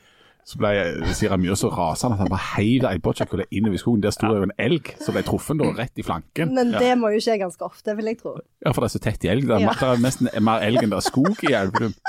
så 0.44 0.58
ble 0.61 0.70
Sira 1.17 1.38
Myhre 1.41 1.56
så 1.56 1.70
rasende 1.73 2.14
at 2.19 2.20
han 2.25 2.29
bare 2.32 2.49
heiv 2.55 2.85
ei 2.88 2.99
bocciakule 3.00 3.46
innover 3.50 3.79
i 3.79 3.81
skogen. 3.81 4.02
Der 4.05 4.12
sto 4.12 4.29
det 4.29 4.37
jo 4.43 4.49
en 4.50 4.52
elg 4.61 4.91
som 5.00 5.17
ble 5.17 5.23
truffet 5.25 5.56
da, 5.61 5.70
rett 5.79 5.99
i 5.99 6.05
flanken. 6.05 6.52
Men 6.55 6.75
det 6.76 6.91
må 7.00 7.08
jo 7.14 7.23
skje 7.25 7.38
ganske 7.41 7.64
ofte, 7.64 7.94
vil 7.96 8.11
jeg 8.12 8.19
tro. 8.20 8.35
Ja, 8.64 8.73
for 8.76 8.85
det 8.85 8.91
er 8.91 8.94
så 8.99 9.02
tett 9.06 9.25
i 9.25 9.32
elg. 9.32 9.46
Det 9.49 9.56
er, 9.56 9.64
Ja. 9.64 9.73
det 9.81 9.88
er 9.94 10.02
nesten 10.05 10.29
mer 10.44 10.61
elg 10.67 10.82
enn 10.85 10.93
det 10.93 11.00
er 11.00 11.06
skog 11.08 11.44
i 11.49 11.55
Elverum. 11.56 11.94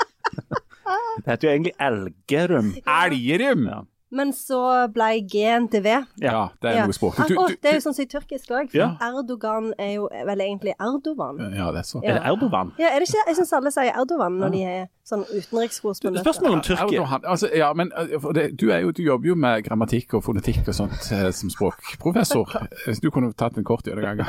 Det 1.16 1.30
heter 1.32 1.48
jo 1.48 1.52
egentlig 1.54 1.72
Elgerum. 1.80 2.66
Elgerum! 2.84 3.62
Ja. 3.72 3.78
Men 4.16 4.32
så 4.36 4.58
ble 4.94 5.10
G-en 5.28 5.68
til 5.72 5.82
V. 5.84 5.92
Ja, 6.24 6.48
det 6.62 6.70
er 6.70 6.76
Ja. 6.80 6.84
noe 6.88 6.96
språk. 6.96 7.16
Du, 7.28 7.34
Du, 7.34 7.34
du, 7.36 7.56
det 7.62 7.70
er 7.70 7.74
jo 7.78 7.84
sånn 7.84 7.94
som 7.98 8.04
i 8.06 8.08
tyrkisk 8.08 8.50
òg. 8.56 8.70
For 8.72 8.78
Ja. 8.80 8.88
Erdogan 9.04 9.72
er 9.78 9.94
jo 9.98 10.08
vel 10.08 10.40
egentlig 10.44 10.72
Erdogan. 10.80 11.38
ja, 11.54 11.70
det 11.74 11.82
er 11.84 11.88
sånn. 11.88 12.02
Ja. 12.06 12.14
Er 12.16 12.20
det 12.20 12.26
Erdogan? 12.32 12.72
Ja, 12.80 12.88
er 12.94 13.00
det 13.04 13.08
ikke? 13.10 13.24
Jeg 13.28 13.36
syns 13.40 13.52
alle 13.58 13.72
sier 13.74 13.92
Erdogan 13.92 14.38
når 14.40 14.50
de 14.56 14.62
er 14.64 14.86
sånn 15.06 15.22
utenrikskorrespondenter. 15.28 16.24
Spørsmål 16.24 16.52
om 16.56 16.62
Tyrkia. 16.66 17.04
Altså, 17.28 17.50
ja, 17.54 17.72
men 17.78 17.92
for 18.20 18.32
det, 18.32 18.56
du, 18.58 18.70
er 18.74 18.80
jo, 18.86 18.90
du 18.96 19.02
jobber 19.04 19.28
jo 19.28 19.34
med 19.38 19.64
grammatikk 19.68 20.14
og 20.18 20.24
fonetikk 20.26 20.66
og 20.68 20.74
sånt 20.74 21.12
eh, 21.12 21.30
som 21.36 21.50
språkprofessor. 21.52 22.56
Hvis 22.86 23.00
du 23.04 23.10
kunne 23.14 23.32
tatt 23.38 23.58
en 23.60 23.64
kort 23.68 23.86
gjennomgang 23.86 24.24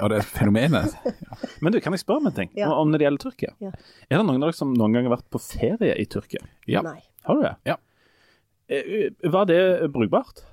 av 0.00 0.08
det 0.12 0.22
fenomenet. 0.24 0.94
Men 1.60 1.72
du, 1.72 1.80
kan 1.80 1.92
jeg 1.92 2.00
spørre 2.04 2.22
om 2.22 2.30
en 2.30 2.36
ting? 2.36 2.50
Ja. 2.56 2.70
Om 2.72 2.90
når 2.92 2.98
det 3.02 3.06
gjelder 3.08 3.24
Tyrkia? 3.26 3.52
Ja. 3.60 3.70
Er 4.10 4.18
det 4.20 4.24
noen 4.26 4.40
av 4.40 4.48
dere 4.48 4.56
som 4.56 4.72
noen 4.74 4.92
gang 4.96 5.04
har 5.08 5.16
vært 5.18 5.28
på 5.32 5.40
ferie 5.42 5.94
i 6.00 6.06
Tyrkia? 6.06 6.40
Ja. 6.66 6.82
Nei. 6.86 7.00
Har 7.26 7.34
du 7.34 7.42
det? 7.42 7.54
Ja. 7.66 7.76
Eh, 8.68 9.32
Var 9.32 9.44
det 9.44 9.92
brukbart? 9.92 10.44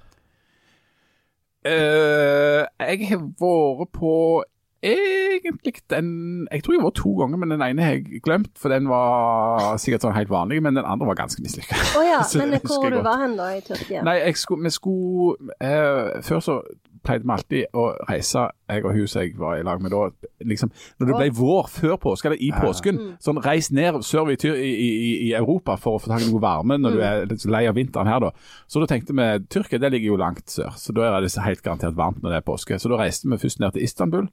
Uh, 1.63 2.67
jeg 2.83 3.07
har 3.07 3.21
vært 3.39 3.93
på 3.95 4.43
egentlig 4.83 5.73
den 5.89 6.47
Jeg 6.51 6.63
tror 6.63 6.73
jeg 6.73 6.81
har 6.81 6.87
vært 6.89 6.97
to 6.99 7.13
ganger, 7.15 7.39
men 7.39 7.53
den 7.53 7.61
ene 7.63 7.85
har 7.85 7.93
jeg 7.95 8.19
glemt, 8.25 8.51
for 8.59 8.73
den 8.73 8.89
var 8.91 9.77
sikkert 9.79 10.03
sånn 10.03 10.15
helt 10.17 10.31
vanlig, 10.33 10.59
men 10.63 10.75
den 10.75 10.83
andre 10.83 11.07
var 11.07 11.21
ganske 11.21 11.39
mislykka. 11.43 11.79
Oh, 11.95 12.03
ja, 12.03 12.19
men 12.41 12.57
hvor 12.59 12.83
var 12.83 12.91
du 12.91 12.99
var 13.05 13.21
hen 13.23 13.37
da 13.39 13.47
i 13.55 13.61
Tyrkia? 13.63 14.03
Nei, 14.03 14.17
jeg 14.25 14.41
skulle, 14.41 14.67
vi 14.67 14.73
skulle 14.75 15.55
uh, 15.63 16.19
Før 16.27 16.43
så 16.43 16.59
pleide 17.03 17.27
vi 17.27 17.33
alltid 17.35 17.77
å 17.77 17.85
reise, 18.09 18.45
jeg 18.71 18.85
og 18.85 18.95
hun 18.95 19.07
som 19.11 19.21
jeg 19.21 19.35
var 19.39 19.57
i 19.59 19.65
lag 19.65 19.81
med 19.83 19.91
da. 19.93 20.07
liksom, 20.49 20.71
Når 20.99 21.09
det 21.09 21.17
ble 21.19 21.29
vår 21.37 21.69
før 21.73 21.97
påske, 22.01 22.29
eller 22.29 22.41
i 22.41 22.51
påsken, 22.55 22.99
sånn 23.23 23.41
reis 23.43 23.69
ned 23.75 23.99
sør 24.07 24.31
i, 24.33 24.37
i, 24.39 24.71
i, 24.71 25.11
i 25.27 25.33
Europa 25.37 25.75
for 25.79 25.97
å 25.97 26.03
få 26.03 26.13
tak 26.13 26.23
i 26.25 26.31
noe 26.31 26.41
varme 26.43 26.79
når 26.79 26.95
du 26.95 27.03
er 27.03 27.27
litt 27.29 27.45
lei 27.45 27.65
av 27.69 27.77
vinteren 27.77 28.09
her, 28.09 28.23
da. 28.23 28.31
Så 28.67 28.81
da 28.83 28.89
tenkte 28.89 29.15
vi 29.17 29.29
Tyrkia 29.53 29.81
det 29.83 29.93
ligger 29.93 30.13
jo 30.13 30.21
langt 30.23 30.47
sør, 30.49 30.73
så 30.79 30.95
da 30.95 31.09
er 31.09 31.21
det 31.21 31.33
helt 31.43 31.63
garantert 31.65 31.99
varmt 31.99 32.23
når 32.23 32.35
det 32.35 32.41
er 32.41 32.49
påske. 32.49 32.79
Så 32.79 32.91
da 32.91 33.01
reiste 33.03 33.29
vi 33.29 33.41
først 33.41 33.61
ned 33.63 33.75
til 33.75 33.85
Istanbul. 33.85 34.29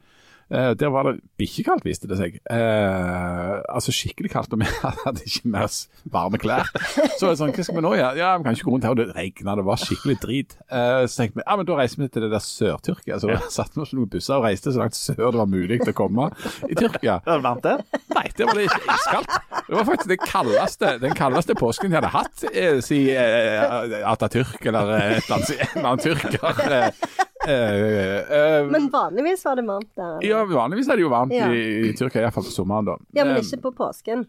Eh, 0.50 0.70
der 0.75 0.91
var 0.91 1.06
det 1.06 1.20
bikkjekaldt, 1.38 1.85
viste 1.87 2.08
det 2.11 2.19
seg. 2.19 2.38
Uh, 2.50 3.61
altså 3.70 3.93
skikkelig 3.94 4.32
kaldt, 4.32 4.55
og 4.56 4.58
vi 4.62 4.67
hadde 5.05 5.23
ikke 5.23 5.62
oss 5.62 5.85
varme 6.11 6.41
klær. 6.43 6.67
Så 7.14 7.29
var 7.29 7.37
det 7.37 7.38
sånn, 7.38 7.52
hva 7.55 7.67
skal 7.67 7.79
vi 7.79 7.85
nå 7.85 7.93
gjøre? 7.94 8.19
Ja, 8.19 8.32
vi 8.35 8.47
kan 8.49 8.59
ikke 8.59 8.66
gå 8.66 8.75
rundt 8.75 8.88
her, 8.88 8.97
og 8.97 8.99
det 8.99 9.14
regna, 9.14 9.54
det 9.61 9.66
var 9.69 9.78
skikkelig 9.80 10.16
drit. 10.25 10.57
Uh, 10.66 11.07
så 11.07 11.23
tenkte 11.23 11.38
vi, 11.38 11.47
ja, 11.47 11.57
men 11.61 11.71
da 11.71 11.78
reiser 11.78 12.02
vi 12.02 12.11
til 12.11 12.26
det 12.26 12.33
der 12.35 12.45
Sør-Tyrkia. 12.45 13.21
Så 13.23 13.30
ja. 13.30 13.38
satte 13.61 13.78
vi 13.78 13.85
oss 13.85 13.95
på 13.95 14.00
noen 14.00 14.11
busser 14.11 14.40
og 14.40 14.49
reiste 14.49 14.75
så 14.75 14.83
langt 14.83 14.99
sør 14.99 15.23
det 15.30 15.38
var 15.38 15.50
mulig 15.54 15.80
til 15.85 15.95
å 15.95 15.97
komme 16.02 16.28
i 16.66 16.75
Tyrkia. 16.75 17.21
Var 17.30 17.38
det 17.38 17.47
varmt 17.47 17.66
der? 17.69 17.87
Nei, 18.16 18.26
det 18.35 18.47
var 18.49 18.59
det 18.59 18.66
ikke 18.66 18.95
iskaldt. 18.97 19.38
Det 19.71 19.76
var 19.76 19.87
faktisk 19.87 20.11
det 20.11 20.21
kaldeste, 20.25 20.95
den 21.04 21.14
kaldeste 21.14 21.54
påsken 21.59 21.92
jeg 21.92 22.00
hadde 22.00 22.11
hatt, 22.11 22.47
si 22.83 23.04
eh, 23.14 24.00
Atatürk 24.11 24.66
eller 24.66 24.97
et 24.99 25.28
eller 25.28 25.37
annet, 25.37 25.52
en 25.54 25.76
eller 25.78 25.90
annen 25.92 26.02
tyrker. 26.02 27.28
Eh, 27.49 27.52
eh, 27.52 28.32
eh, 28.61 28.66
Men 28.68 28.88
vanligvis 28.92 29.44
var 29.44 29.56
det 29.56 29.64
varmt 29.64 29.88
der? 29.97 30.18
eller? 30.18 30.26
ja, 30.28 30.44
vanligvis 30.44 30.88
er 30.92 30.97
det 31.00 31.04
jo 31.06 31.09
varmt 31.12 31.32
Ja. 31.32 31.49
i, 31.49 31.88
i 31.88 31.92
Tyrkia, 31.97 32.26
iallfall 32.26 32.44
på 32.44 32.52
sommeren. 32.52 32.85
da. 32.90 32.97
Ja, 33.16 33.25
men 33.25 33.40
ikke 33.40 33.61
på 33.64 33.73
påsken. 33.78 34.26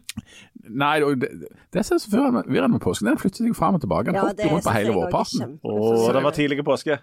Nei, 0.68 1.02
og 1.04 1.20
det, 1.20 1.28
det 1.74 1.84
som 1.84 1.96
er 1.96 2.00
så 2.00 2.10
forvirrende 2.14 2.72
med 2.72 2.80
påsken, 2.80 3.10
den 3.10 3.18
flytter 3.20 3.44
seg 3.44 3.56
fram 3.58 3.76
og 3.76 3.84
tilbake. 3.84 4.06
Den 4.08 4.14
Ja, 4.16 4.26
hopper 4.28 4.48
rundt 4.54 4.64
på 4.64 4.76
hele 4.78 4.94
vårparten. 4.96 5.58
Å, 5.62 6.12
det 6.16 6.22
var 6.24 6.36
tidlig 6.38 6.64
påske. 6.64 6.98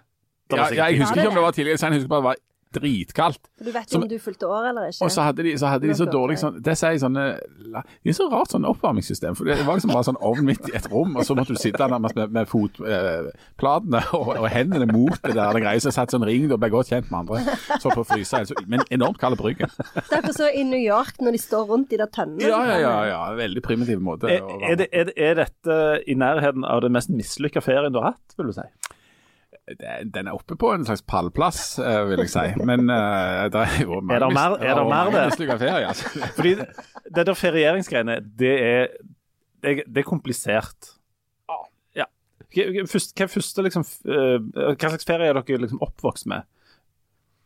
Ja, 0.50 0.56
var 0.56 0.72
ja, 0.74 0.88
jeg 0.90 0.98
husker 1.04 1.20
ikke 1.22 1.28
om 1.30 1.38
det 1.38 1.42
var 1.46 1.54
tidligere, 1.54 1.78
jeg 1.78 2.00
husker 2.00 2.08
bare 2.10 2.20
det 2.24 2.28
var 2.32 2.36
dritkaldt. 2.74 3.40
For 3.58 3.68
Du 3.68 3.72
vet 3.74 3.92
jo 3.92 4.00
om 4.00 4.06
du 4.08 4.16
fulgte 4.22 4.48
år 4.48 4.70
eller 4.70 4.90
ikke. 4.90 5.04
Og 5.06 5.12
så 5.12 5.24
hadde 5.26 5.44
de 5.46 5.54
så, 5.58 5.70
hadde 5.72 5.88
de 5.90 5.96
så 5.98 6.06
dårlig 6.10 6.36
sånn 6.40 6.60
Det 6.62 6.76
sier 6.78 6.98
sånne 7.02 7.24
Det 7.74 8.12
er 8.12 8.16
så 8.16 8.28
rart 8.30 8.52
sånn 8.54 8.66
oppvarmingssystem. 8.68 9.36
For 9.38 9.48
det 9.48 9.58
var 9.66 9.78
liksom 9.78 9.92
bare 9.94 10.06
sånn 10.10 10.20
ovn 10.30 10.46
midt 10.46 10.68
i 10.70 10.76
et 10.78 10.86
rom, 10.92 11.16
og 11.18 11.26
så 11.26 11.36
måtte 11.38 11.56
du 11.56 11.60
sitte 11.60 11.88
nærmest 11.90 12.18
med, 12.18 12.34
med 12.34 12.50
fotplatene 12.50 14.02
og, 14.18 14.32
og 14.36 14.48
hendene 14.52 14.88
mot 14.90 15.18
det 15.26 15.34
der 15.34 15.56
det 15.56 15.64
greiet. 15.64 15.84
Så 15.84 15.94
satt 15.94 16.14
sånn 16.14 16.26
ring 16.28 16.46
og 16.50 16.60
ble 16.62 16.70
godt 16.72 16.92
kjent 16.92 17.10
med 17.10 17.24
andre. 17.24 17.58
Så 17.82 17.90
på 17.90 18.04
å 18.04 18.06
fryse. 18.06 18.42
Altså, 18.44 18.56
men 18.70 18.84
enormt 18.94 19.20
kald 19.22 19.38
brygge. 19.40 19.68
Er 19.70 20.20
akkurat 20.20 20.38
så 20.38 20.50
i 20.54 20.64
New 20.66 20.80
York 20.80 21.20
når 21.24 21.36
de 21.36 21.42
står 21.42 21.66
rundt 21.70 21.90
de 21.90 21.98
der 22.00 22.10
tønnene. 22.12 22.46
Ja, 22.46 22.62
ja, 22.70 22.78
ja. 22.82 22.94
ja. 23.10 23.20
Veldig 23.40 23.64
primitiv 23.66 24.02
måte. 24.04 24.30
Er, 24.30 24.46
er, 24.70 24.78
det, 24.80 24.88
er, 24.94 25.12
er 25.18 25.36
dette 25.42 25.80
i 26.06 26.16
nærheten 26.18 26.66
av 26.66 26.82
den 26.84 26.94
mest 26.94 27.12
mislykka 27.12 27.62
ferien 27.64 27.92
du 27.94 28.00
har 28.02 28.14
hatt, 28.14 28.38
vil 28.38 28.50
du 28.50 28.56
si? 28.56 28.66
Det- 29.78 30.12
Den 30.14 30.26
er 30.28 30.32
oppe 30.34 30.56
på 30.56 30.72
en 30.74 30.84
slags 30.84 31.02
pallplass, 31.02 31.78
eh, 31.78 32.04
vil 32.08 32.18
jeg 32.24 32.30
si. 32.32 32.64
Men 32.64 32.88
uh, 32.90 33.48
det 33.52 33.60
er 33.62 33.82
jo 33.84 34.00
mange, 34.00 34.16
Er 34.16 34.24
det 34.26 34.32
mer- 34.34 34.56
er 34.60 34.74
det 34.74 34.84
mer 34.84 34.88
mange 34.90 35.12
det? 35.16 35.26
mislykka 35.30 35.56
ferier. 35.58 35.88
Altså. 35.88 36.08
Fordi 36.36 36.54
det 37.14 37.26
der 37.26 37.34
ferieringsgreiene, 37.34 38.16
det 38.38 38.54
er, 38.62 38.86
det 39.62 39.70
er, 39.78 39.82
det 39.86 39.98
er 40.04 40.08
komplisert. 40.08 40.94
Ja. 41.96 42.04
Hva 42.54 42.64
hva- 42.74 42.86
først- 42.90 43.14
hva 43.18 43.26
første 43.30 43.62
liksom 43.62 43.84
eh, 44.08 44.38
Hva 44.74 44.88
slags 44.90 45.04
ferie 45.06 45.28
er 45.30 45.38
dere 45.40 45.58
liksom 45.66 45.80
oppvokst 45.82 46.26
med? 46.26 46.42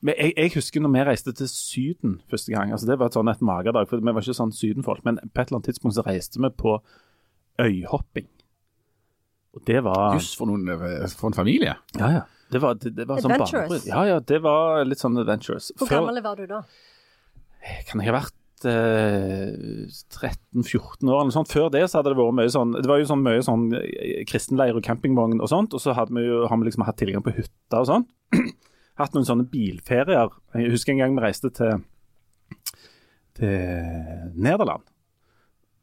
Men 0.04 0.14
jeg, 0.20 0.32
jeg 0.36 0.52
husker 0.54 0.80
når 0.84 0.92
vi 0.92 1.04
reiste 1.08 1.32
til 1.32 1.48
Syden 1.48 2.18
første 2.30 2.52
gang. 2.52 2.72
altså 2.72 2.86
Det 2.86 2.98
var 2.98 3.06
et 3.06 3.14
sånn 3.16 3.30
et 3.32 3.40
magedag, 3.40 3.88
for 3.88 3.96
vi 4.04 4.12
var 4.12 4.20
ikke 4.20 4.34
sånn 4.36 4.52
sydenfolk. 4.52 5.00
Men 5.04 5.16
på 5.16 5.40
et 5.40 5.48
eller 5.48 5.56
annet 5.62 5.70
tidspunkt 5.72 5.96
så 5.96 6.04
reiste 6.04 6.40
vi 6.44 6.50
på 6.50 6.74
øyhopping. 7.60 8.28
Og 9.54 9.62
det 9.68 9.82
var 9.86 10.16
Jøss, 10.16 10.32
for, 10.38 10.50
noen, 10.50 10.66
eh, 10.74 11.04
for 11.14 11.30
en 11.30 11.36
familie. 11.36 11.76
Ja, 11.98 12.08
ja. 12.18 12.22
Det 12.52 12.60
var, 12.62 12.76
det, 12.78 12.92
det 12.94 13.06
var 13.08 13.22
sånn 13.22 13.34
barnebryd. 13.34 13.86
Ja, 13.88 14.02
ja, 14.06 14.18
det 14.20 14.40
var 14.44 14.84
litt 14.86 15.00
sånn 15.02 15.16
adventurous. 15.18 15.72
Hvor 15.78 15.88
Før- 15.88 16.02
gammel 16.02 16.22
var 16.22 16.38
du 16.38 16.46
da? 16.50 16.64
kan 17.88 18.02
jeg 18.02 18.10
ha 18.12 18.18
vært 18.18 18.66
eh, 18.68 19.86
13-14 20.12 21.08
år 21.08 21.22
eller 21.22 21.32
sånt. 21.34 21.52
Før 21.52 21.70
det 21.72 21.86
så 21.88 21.98
hadde 22.00 22.12
det 22.12 22.18
vært 22.18 22.36
mye 22.36 22.52
sånn 22.52 22.74
Det 22.76 22.90
var 22.90 23.00
jo 23.00 23.08
sånn 23.08 23.24
mye 23.24 23.44
sånn 23.46 23.64
eh, 23.78 24.20
kristenleir 24.28 24.76
og 24.76 24.84
campingvogn 24.84 25.40
og 25.40 25.50
sånt, 25.50 25.74
og 25.76 25.82
så 25.82 25.96
hadde 25.96 26.14
vi 26.16 26.26
jo, 26.26 26.44
har 26.50 26.60
vi 26.60 26.68
liksom 26.68 26.84
hatt 26.86 27.00
tilgang 27.00 27.24
på 27.24 27.34
hytter 27.38 27.80
og 27.80 27.88
sånn. 27.88 28.06
hatt 29.00 29.16
noen 29.16 29.26
sånne 29.26 29.48
bilferier. 29.50 30.34
Jeg 30.54 30.74
husker 30.74 30.94
en 30.94 31.02
gang 31.02 31.16
vi 31.16 31.24
reiste 31.24 31.50
til, 31.56 31.80
til 33.40 34.30
Nederland. 34.36 34.84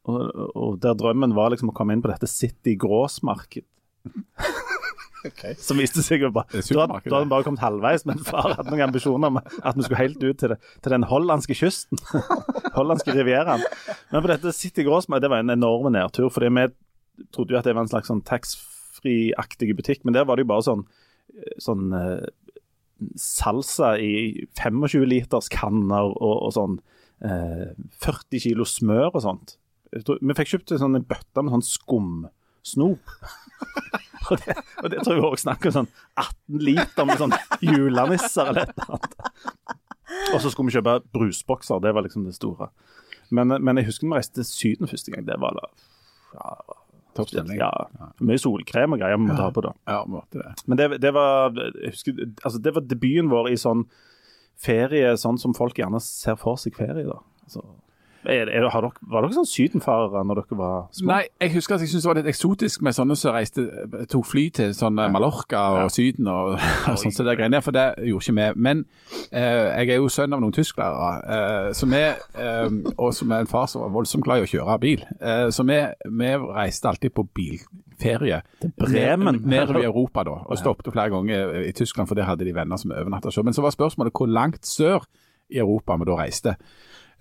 Og, 0.10 0.22
og 0.58 0.80
der 0.82 0.98
drømmen 0.98 1.36
var 1.38 1.54
liksom 1.54 1.70
å 1.70 1.76
komme 1.78 1.94
inn 1.94 2.02
på 2.02 2.10
dette 2.10 2.30
City 2.30 2.74
Gross-marked. 2.80 3.68
Som 5.62 5.78
viste 5.82 6.02
seg 6.02 6.24
å 6.26 6.32
bare 6.34 6.62
Da 6.66 6.88
hadde 6.88 7.20
han 7.20 7.32
bare 7.32 7.46
kommet 7.46 7.62
halvveis, 7.62 8.06
men 8.10 8.22
far 8.26 8.56
hadde 8.56 8.72
noen 8.72 8.88
ambisjoner 8.88 9.30
om 9.30 9.38
at 9.42 9.78
vi 9.78 9.86
skulle 9.86 10.02
helt 10.02 10.24
ut 10.24 10.40
til, 10.42 10.56
det, 10.56 10.60
til 10.82 10.96
den 10.96 11.06
hollandske 11.12 11.58
kysten. 11.58 12.02
hollandske 12.80 13.14
rivieraen. 13.14 13.66
Men 14.10 14.26
på 14.26 14.32
dette 14.34 14.56
City 14.58 14.88
Gråsmarked, 14.88 15.28
det 15.28 15.34
var 15.34 15.46
en 15.46 15.54
enorm 15.54 15.92
nedtur. 15.94 16.32
fordi 16.34 16.50
vi 16.58 16.68
trodde 17.36 17.54
jo 17.54 17.62
at 17.62 17.70
det 17.70 17.76
var 17.78 17.86
en 17.86 17.92
slags 17.92 18.10
sånn 18.10 18.26
taxfree-aktig 18.26 19.76
butikk, 19.78 20.06
men 20.06 20.18
der 20.18 20.26
var 20.26 20.38
det 20.38 20.48
jo 20.48 20.54
bare 20.56 20.66
sånn, 20.66 20.86
sånn 21.62 21.94
eh, 21.94 22.26
salsa 23.20 23.96
i 24.02 24.48
25 24.58 25.06
liters 25.10 25.50
kanner 25.54 26.10
og, 26.10 26.38
og 26.48 26.54
sånn 26.58 26.80
eh, 27.26 27.74
40 28.02 28.46
kilo 28.48 28.66
smør 28.66 29.12
og 29.12 29.26
sånt. 29.26 29.58
Tror, 29.92 30.22
vi 30.24 30.36
fikk 30.38 30.54
kjøpt 30.54 30.72
en 30.78 30.94
bøtter 30.96 31.10
bøtte 31.10 31.44
med 31.44 31.56
sånn 31.56 31.66
skumsnop. 31.68 33.16
og, 34.30 34.36
det, 34.40 34.56
og 34.80 34.90
det 34.94 35.02
tror 35.04 35.18
jeg 35.18 35.26
også 35.28 35.44
snakker 35.44 35.72
om 35.72 35.78
sånn 35.82 35.90
18 36.16 36.64
liter 36.64 37.08
med 37.10 37.20
sånn 37.20 37.36
julenisser 37.66 38.54
eller 38.54 38.70
et 38.70 38.76
eller 38.78 38.96
annet. 38.96 39.18
Og 40.32 40.40
så 40.44 40.52
skulle 40.52 40.70
vi 40.70 40.78
kjøpe 40.78 41.00
brusbokser, 41.16 41.82
det 41.84 41.92
var 41.96 42.06
liksom 42.06 42.24
det 42.28 42.36
store. 42.38 42.70
Men, 43.32 43.56
men 43.64 43.80
jeg 43.80 43.90
husker 43.90 44.08
vi 44.08 44.16
reiste 44.16 44.42
til 44.42 44.48
Syden 44.48 44.92
første 44.92 45.12
gang. 45.14 45.28
Det 45.28 45.38
var 45.40 45.56
da 45.60 45.68
ja, 46.36 46.56
Topp 47.16 47.32
stemning. 47.32 47.60
ja, 47.60 47.72
mye 48.24 48.40
solkrem 48.40 48.96
og 48.96 49.02
greier 49.02 49.20
vi 49.20 49.28
måtte 49.28 49.44
ha 49.44 49.52
på 49.56 49.64
da. 49.66 49.74
Ja, 49.92 50.00
måtte 50.08 50.40
det. 50.40 50.54
Men 50.72 50.80
det, 50.80 50.90
det 51.04 51.12
var 51.16 51.52
husker, 51.82 52.26
altså 52.42 52.64
det 52.64 52.76
var 52.76 52.88
debuten 52.88 53.32
vår 53.32 53.52
i 53.52 53.60
sånn 53.60 53.86
ferie, 54.62 55.16
sånn 55.20 55.40
som 55.42 55.56
folk 55.58 55.80
gjerne 55.80 56.00
ser 56.04 56.38
for 56.40 56.60
seg 56.62 56.78
ferie. 56.78 57.08
da. 57.08 57.20
Altså, 57.44 57.66
er, 58.26 58.50
er, 58.50 58.68
har 58.70 58.86
dere, 58.86 59.08
var 59.10 59.26
dere 59.26 59.36
sånn 59.36 59.48
sydenfarere 59.50 60.22
når 60.28 60.42
dere 60.42 60.58
var 60.60 60.76
små? 60.94 61.10
Nei, 61.10 61.22
jeg 61.42 61.54
husker 61.56 61.76
at 61.76 61.84
jeg 61.84 61.92
syntes 61.92 62.06
det 62.06 62.10
var 62.12 62.20
litt 62.20 62.30
eksotisk 62.32 62.84
med 62.86 62.96
sånne 62.98 63.18
som 63.18 63.34
reiste, 63.36 63.66
tok 64.12 64.28
fly 64.30 64.44
til 64.58 64.76
sånn 64.78 65.00
eh, 65.02 65.10
Mallorca 65.14 65.62
og 65.82 65.94
Syden 65.94 66.30
og, 66.32 66.54
og 66.92 67.00
sånn 67.02 67.16
så 67.16 67.26
det 67.26 67.38
greiene 67.40 67.58
der, 67.58 67.66
for 67.66 67.76
det 67.76 67.86
gjorde 68.10 68.28
ikke 68.28 68.36
vi. 68.38 68.66
Men 68.68 68.84
eh, 69.30 69.72
jeg 69.82 69.96
er 69.96 70.02
jo 70.02 70.12
sønn 70.14 70.38
av 70.38 70.44
noen 70.44 70.56
tysklærere, 70.56 71.38
eh, 71.38 71.70
så 71.78 71.90
vi, 71.90 72.04
eh, 72.46 72.78
og 72.96 73.10
som 73.18 73.34
er 73.34 73.46
en 73.46 73.52
far 73.52 73.66
som 73.72 73.86
var 73.86 73.96
voldsomt 73.96 74.28
glad 74.28 74.44
i 74.44 74.46
å 74.46 74.52
kjøre 74.52 74.78
bil. 74.84 75.08
Eh, 75.18 75.48
så 75.56 75.66
vi, 75.68 75.80
vi 76.22 76.32
reiste 76.44 76.92
alltid 76.92 77.16
på 77.18 77.26
bilferie. 77.42 78.44
Bremen. 78.78 79.42
Ned- 79.42 79.76
i 79.82 79.88
Europa 79.92 80.26
da, 80.28 80.38
og 80.46 80.60
stoppet 80.60 80.94
flere 80.94 81.14
ganger 81.14 81.58
i 81.64 81.74
Tyskland, 81.76 82.10
for 82.10 82.20
der 82.20 82.30
hadde 82.30 82.46
de 82.46 82.54
venner 82.56 82.78
som 82.82 82.94
overnatta. 82.94 83.34
Men 83.42 83.58
så 83.58 83.66
var 83.66 83.74
spørsmålet 83.74 84.14
hvor 84.14 84.30
langt 84.30 84.68
sør 84.68 85.06
i 85.52 85.60
Europa 85.60 85.98
vi 86.00 86.08
da 86.08 86.16
reiste 86.20 86.56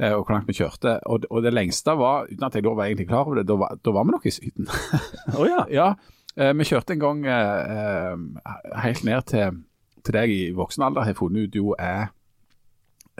og 0.01 0.23
hvor 0.25 0.33
langt 0.35 0.49
vi 0.49 0.55
kjørte. 0.57 0.95
Og, 1.07 1.27
og 1.31 1.43
det 1.45 1.53
lengste 1.53 1.93
var, 2.01 2.25
uten 2.31 2.47
at 2.47 2.55
jeg 2.57 2.65
da 2.65 2.73
var 2.79 2.89
egentlig 2.89 3.09
klar 3.11 3.27
over 3.27 3.41
det, 3.41 3.47
da 3.51 3.57
var, 3.61 3.77
da 3.85 3.93
var 3.97 4.05
vi 4.09 4.15
nok 4.15 4.27
i 4.27 4.33
Syden. 4.33 4.69
oh, 5.39 5.45
ja. 5.49 5.65
ja, 5.71 5.89
eh, 6.37 6.55
vi 6.57 6.65
kjørte 6.71 6.97
en 6.97 7.03
gang 7.03 7.27
eh, 7.27 7.75
eh, 7.75 8.81
helt 8.87 9.05
ned 9.05 9.29
til, 9.33 9.61
til 10.05 10.17
det 10.17 10.25
jeg 10.27 10.39
i 10.39 10.57
voksen 10.57 10.87
alder 10.89 11.05
har 11.09 11.19
funnet 11.19 11.51
ut 11.51 11.59
jo 11.61 11.75
er 11.79 12.09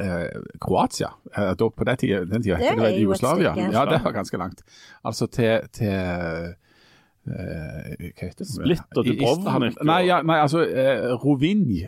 eh, 0.01 0.41
Kroatia. 0.61 1.13
Eh, 1.37 1.53
da, 1.61 1.69
på 1.69 1.85
den 1.91 2.01
tida, 2.01 2.25
den 2.25 2.43
tida 2.43 2.57
Det 2.57 2.71
het 2.71 2.79
det 2.79 2.83
vel 2.83 2.89
er 2.89 2.97
jo 2.97 2.97
et 2.97 3.05
Jugoslavia. 3.05 3.55
Ja, 3.77 3.85
det 3.91 4.01
var 4.05 4.17
ganske 4.17 4.41
langt. 4.41 4.65
Altså 5.05 5.27
til, 5.27 5.69
til 5.77 5.93
eh, 5.93 6.51
hva 7.31 8.27
heter 8.27 8.41
det? 8.45 8.49
Split 8.49 8.97
og 8.97 9.07
I- 9.07 9.17
Dubrovnik 9.21 9.77
Nei, 9.85 10.01
ja, 10.09 10.23
nei, 10.23 10.39
altså 10.41 10.65
eh, 10.65 11.11
Rovinj. 11.21 11.85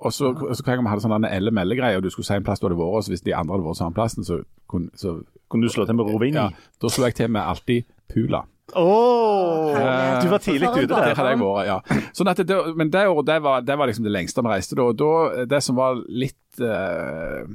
Og 0.00 0.12
så, 0.16 0.30
og 0.32 0.54
så 0.56 0.64
hver 0.64 0.76
gang 0.78 0.84
vi 0.86 0.90
hadde 0.94 1.04
sånn 1.04 1.26
elle-melle-greie, 1.28 1.96
og 1.98 2.02
du 2.06 2.10
skulle 2.10 2.24
si 2.26 2.32
en 2.34 2.44
plass 2.46 2.60
du 2.62 2.66
hadde 2.68 2.78
vært, 2.78 2.94
og 2.96 3.04
så 3.04 3.12
hvis 3.12 3.24
de 3.26 3.34
andre 3.36 3.56
hadde 3.58 3.66
vært 3.66 3.80
samme 3.82 3.96
plassen, 3.96 4.24
så 4.24 4.40
kunne 4.70 4.88
så, 4.96 5.18
Kunne 5.50 5.66
du 5.66 5.72
slå 5.74 5.84
til 5.86 5.96
med 5.98 6.06
Rovini? 6.06 6.36
ja, 6.38 6.48
Da 6.80 6.88
slo 6.88 7.04
jeg 7.08 7.14
til 7.18 7.28
med 7.34 7.42
alltid 7.42 7.84
Pula. 8.08 8.44
Åh, 8.72 9.74
Herlighet. 9.74 10.22
du 10.22 10.28
var 10.30 10.38
tidlig 10.38 10.68
ute 10.70 10.86
der. 10.86 11.08
Det 11.10 11.16
hadde 11.18 11.30
jeg 11.34 11.40
vært, 11.40 11.66
ja. 11.66 11.78
Sånn 12.14 12.30
at 12.30 12.42
det, 12.46 12.58
men 12.78 12.90
det 12.94 13.02
året, 13.10 13.26
det 13.26 13.38
var, 13.42 13.64
det 13.66 13.76
var 13.80 13.90
liksom 13.90 14.06
det 14.06 14.12
lengste 14.14 14.44
vi 14.46 14.52
reiste 14.52 14.78
da. 14.78 14.86
Og 14.92 14.96
da, 15.00 15.44
det 15.50 15.60
som 15.66 15.76
var 15.78 15.98
litt 16.06 16.62
eh, 16.62 17.50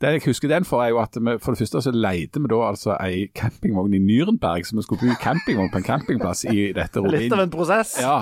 Det 0.00 0.12
jeg 0.16 0.24
husker 0.26 0.50
den 0.52 0.66
for, 0.68 0.84
er 0.84 0.92
jo 0.92 1.00
at 1.02 1.16
vi, 1.18 1.36
for 1.42 1.54
det 1.54 1.62
første 1.62 1.82
så 1.86 1.94
leide 1.94 2.42
vi 2.42 2.50
da 2.52 2.60
altså 2.68 2.94
ei 2.98 3.26
campingvogn 3.38 3.96
i 3.98 4.02
Nürnberg, 4.02 4.66
så 4.68 4.76
vi 4.78 4.86
skulle 4.86 5.08
bo 5.08 5.18
campingvogn 5.22 5.72
på 5.72 5.82
en 5.82 5.88
campingplass 5.88 6.46
i 6.50 6.70
dette 6.76 7.02
Litt 7.12 7.34
av 7.34 7.44
en 7.46 7.52
prosess. 7.52 7.96
Ja. 8.02 8.20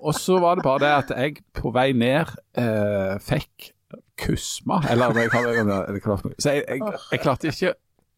Og 0.00 0.16
så 0.18 0.38
var 0.42 0.58
det 0.58 0.66
bare 0.66 0.82
det 0.84 0.92
at 0.96 1.14
jeg 1.16 1.44
på 1.56 1.72
vei 1.74 1.90
ned 1.96 2.32
eh, 2.58 3.16
fikk 3.22 3.72
kusma, 4.22 4.80
eller 4.90 5.12
jeg 5.18 5.30
jeg, 5.32 6.64
jeg, 6.68 6.80
jeg 7.12 7.20
klarte 7.20 7.50
ikke 7.50 7.74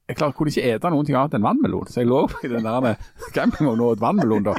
jeg 0.08 0.16
klarte, 0.18 0.36
kunne 0.36 0.52
ikke 0.52 0.68
ete 0.68 0.90
noen 0.92 1.06
ting 1.08 1.16
annet 1.16 1.38
enn 1.38 1.46
vannmelon, 1.46 1.86
så 1.88 2.02
jeg 2.02 2.10
lå 2.10 2.18
i 2.44 2.48
den 2.52 2.66
der 2.66 2.98
campingvognen 3.32 3.80
og 3.86 3.94
åt 3.94 4.02
vannmelon. 4.02 4.44
da. 4.44 4.52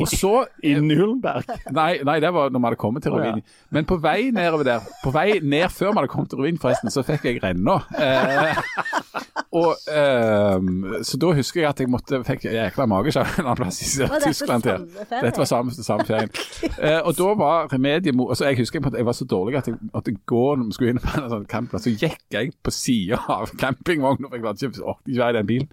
Og 0.00 0.08
så 0.08 0.46
I 0.68 0.72
Nürnberg. 0.80 1.44
Nei, 1.76 1.98
nei, 2.00 2.16
det 2.24 2.30
var 2.32 2.48
når 2.48 2.62
vi 2.62 2.70
hadde 2.70 2.80
kommet 2.80 3.04
til 3.04 3.12
ja. 3.12 3.18
Rovin. 3.18 3.44
Men 3.76 3.84
på 3.84 3.98
vei 4.00 4.30
nedover 4.32 4.64
der, 4.64 4.86
på 5.04 5.12
vei 5.12 5.42
ned 5.42 5.68
før 5.68 5.92
vi 5.92 6.00
hadde 6.00 6.12
kommet 6.14 6.32
til 6.32 6.40
Rovin 6.40 6.60
forresten, 6.62 6.92
så 6.94 7.04
fikk 7.04 7.28
jeg 7.28 7.42
renna. 7.44 7.76
Eh, 7.92 8.62
og 9.60 9.76
ehm, 9.92 11.04
Så 11.04 11.20
da 11.20 11.32
husker 11.36 11.60
jeg 11.60 11.68
at 11.68 11.80
jeg 11.84 11.92
måtte, 11.92 12.22
fikk 12.24 12.48
jækla 12.48 12.88
magesjau 12.88 13.26
en 13.26 13.44
annen 13.44 13.60
plass 13.60 13.82
i 13.84 14.08
Tyskland 14.24 14.64
til. 14.64 14.88
Dette 15.12 15.36
var 15.42 15.50
samme, 15.50 15.76
samme 15.76 16.08
ferien. 16.08 16.32
Eh, 16.80 17.02
og 17.02 17.12
da 17.20 17.28
var 17.36 17.68
remediet 17.72 18.16
altså 18.16 18.48
Jeg 18.48 18.62
husker 18.62 18.80
jeg, 18.80 19.06
var 19.06 19.12
så 19.12 19.28
dårlig 19.28 19.60
at 19.60 19.68
jeg 19.68 19.76
måtte 19.92 20.16
gå 20.26 20.44
når 20.56 20.70
vi 20.70 20.78
skulle 20.78 20.96
inn 20.96 21.04
på 21.04 21.12
en 21.20 21.30
sånn 21.36 21.46
campingplass. 21.50 21.84
Så 21.84 21.92
gikk 21.92 22.24
jeg 22.32 22.56
på 22.64 22.72
sida 22.72 23.20
av 23.28 23.52
campingvogna, 23.60 24.30
for 24.30 24.40
jeg 24.40 24.46
klarte 24.46 24.72
ikke 24.72 24.85
orket 24.92 25.12
ikke 25.12 25.22
være 25.24 25.34
i 25.34 25.38
den 25.40 25.50
bilen. 25.52 25.68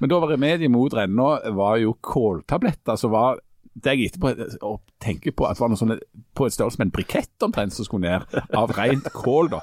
Men 0.00 0.12
da 0.12 0.20
var 0.22 0.32
remediet 0.34 0.72
mot 0.74 0.94
renna 0.96 1.28
var 1.56 1.76
jo 1.82 1.96
kåltabletter, 2.00 2.96
som 3.00 3.14
var 3.14 3.38
det 3.76 3.92
jeg 3.92 4.08
etterpå 4.08 4.30
og 4.64 4.78
tenker 5.04 5.34
på 5.36 5.44
at 5.44 5.58
det 5.58 5.60
var 5.60 5.68
noe 5.68 5.76
sånne, 5.80 5.98
på 6.36 6.46
et 6.48 6.54
størrelse 6.54 6.78
med 6.80 6.86
en 6.88 6.94
brikett 6.96 7.44
omtrent 7.44 7.74
som 7.76 7.84
skulle 7.84 8.08
ned, 8.08 8.38
av 8.56 8.72
rent 8.78 9.10
kål, 9.12 9.50
da, 9.52 9.60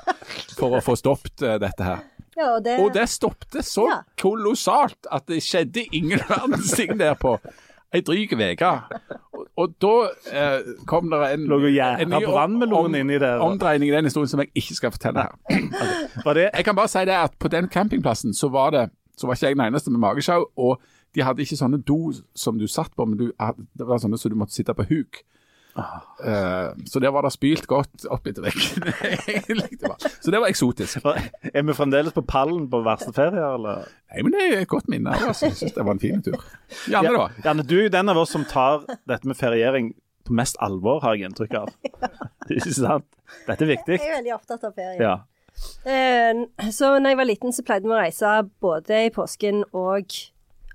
for 0.54 0.78
å 0.78 0.82
få 0.86 0.94
stoppet 1.00 1.42
eh, 1.42 1.56
dette 1.64 1.88
her. 1.88 2.04
Ja, 2.38 2.52
og 2.56 2.64
det, 2.66 2.76
Og 2.82 2.92
det 2.94 3.08
stoppte 3.14 3.62
så 3.66 3.84
Ja. 3.90 3.98
kolossalt 4.22 5.06
at 5.14 5.28
det 5.30 5.42
skjedde 5.46 5.84
ingen 5.94 6.22
verdens 6.30 6.72
ting 6.78 6.96
der 6.98 7.14
på 7.18 7.36
ei 7.94 8.02
dryg 8.02 8.34
uke. 8.34 8.72
Og, 9.34 9.46
og 9.58 9.74
da 9.82 9.92
eh, 10.34 10.60
kom 10.90 11.10
det 11.12 11.20
en, 11.34 11.48
en 12.02 12.10
ny 12.10 12.26
om- 12.26 12.34
om- 12.86 12.92
omdreining 13.42 13.90
i 13.90 13.96
den 13.96 14.06
historien 14.10 14.28
som 14.28 14.40
jeg 14.40 14.50
ikke 14.56 14.76
skal 14.76 14.92
fortelle 14.92 15.20
her. 15.28 15.36
Okay. 16.24 16.50
Jeg 16.58 16.66
kan 16.66 16.76
bare 16.76 16.88
si 16.88 17.00
det 17.06 17.14
at 17.18 17.32
på 17.40 17.48
den 17.48 17.68
campingplassen 17.70 18.34
så 18.34 18.50
var 18.50 18.70
det 18.72 18.90
så 19.18 19.28
var 19.28 19.34
ikke 19.36 19.46
jeg 19.48 19.56
den 19.56 19.66
eneste 19.68 19.92
med 19.92 20.00
magesjau, 20.02 20.46
og 20.58 20.82
de 21.16 21.22
hadde 21.22 21.42
ikke 21.46 21.56
sånne 21.60 21.78
do 21.86 22.12
som 22.36 22.58
du 22.58 22.66
satt 22.68 22.90
på, 22.98 23.06
men 23.06 23.18
du, 23.20 23.28
det 23.78 23.86
var 23.88 23.98
sånne 24.02 24.18
så 24.18 24.30
du 24.30 24.36
måtte 24.36 24.54
sitte 24.56 24.74
på 24.74 24.84
huk. 24.90 25.20
Eh, 25.74 26.70
så 26.86 27.00
der 27.02 27.10
var 27.10 27.26
det 27.26 27.32
spylt 27.34 27.66
godt 27.68 28.06
opp 28.14 28.28
etter 28.30 28.46
veggen. 28.46 29.64
så 30.24 30.32
det 30.32 30.42
var 30.42 30.48
eksotisk. 30.52 31.02
Er 31.50 31.66
vi 31.66 31.76
fremdeles 31.78 32.14
på 32.14 32.22
pallen 32.30 32.68
på 32.70 32.84
verste 32.86 33.14
ferie, 33.16 33.42
eller? 33.58 33.88
Nei, 34.14 34.22
men 34.22 34.36
det 34.36 34.44
er 34.46 34.62
et 34.62 34.70
godt 34.70 34.90
minne. 34.92 35.16
Altså. 35.18 35.50
Jeg 35.50 35.60
synes 35.64 35.76
det 35.78 35.86
var 35.88 35.98
en 35.98 36.04
fin 36.04 36.24
tur. 36.26 36.38
Janne, 36.92 37.16
da? 37.18 37.28
Janne, 37.46 37.66
du 37.66 37.76
er 37.80 37.88
jo 37.88 37.94
den 37.98 38.14
av 38.14 38.22
oss 38.22 38.36
som 38.36 38.46
tar 38.50 38.86
dette 39.10 39.30
med 39.30 39.40
feriering 39.40 39.94
på 40.24 40.38
mest 40.38 40.60
alvor, 40.64 41.02
har 41.04 41.18
jeg 41.18 41.32
inntrykk 41.32 41.58
av. 41.64 41.74
Ikke 42.54 42.76
sant? 42.78 43.10
Dette 43.48 43.66
er 43.66 43.74
viktig. 43.74 43.98
jeg 43.98 44.12
er 44.12 44.18
veldig 44.20 44.36
opptatt 44.38 44.70
av 44.70 44.78
ferie. 44.78 45.02
Ja. 45.02 45.18
Eh, 45.90 46.70
så 46.74 46.96
når 47.00 47.14
jeg 47.14 47.20
var 47.20 47.30
liten, 47.30 47.56
så 47.56 47.66
pleide 47.66 47.90
vi 47.90 47.96
å 47.96 48.00
reise 48.00 48.38
både 48.64 49.04
i 49.08 49.12
påsken 49.14 49.66
og 49.74 50.16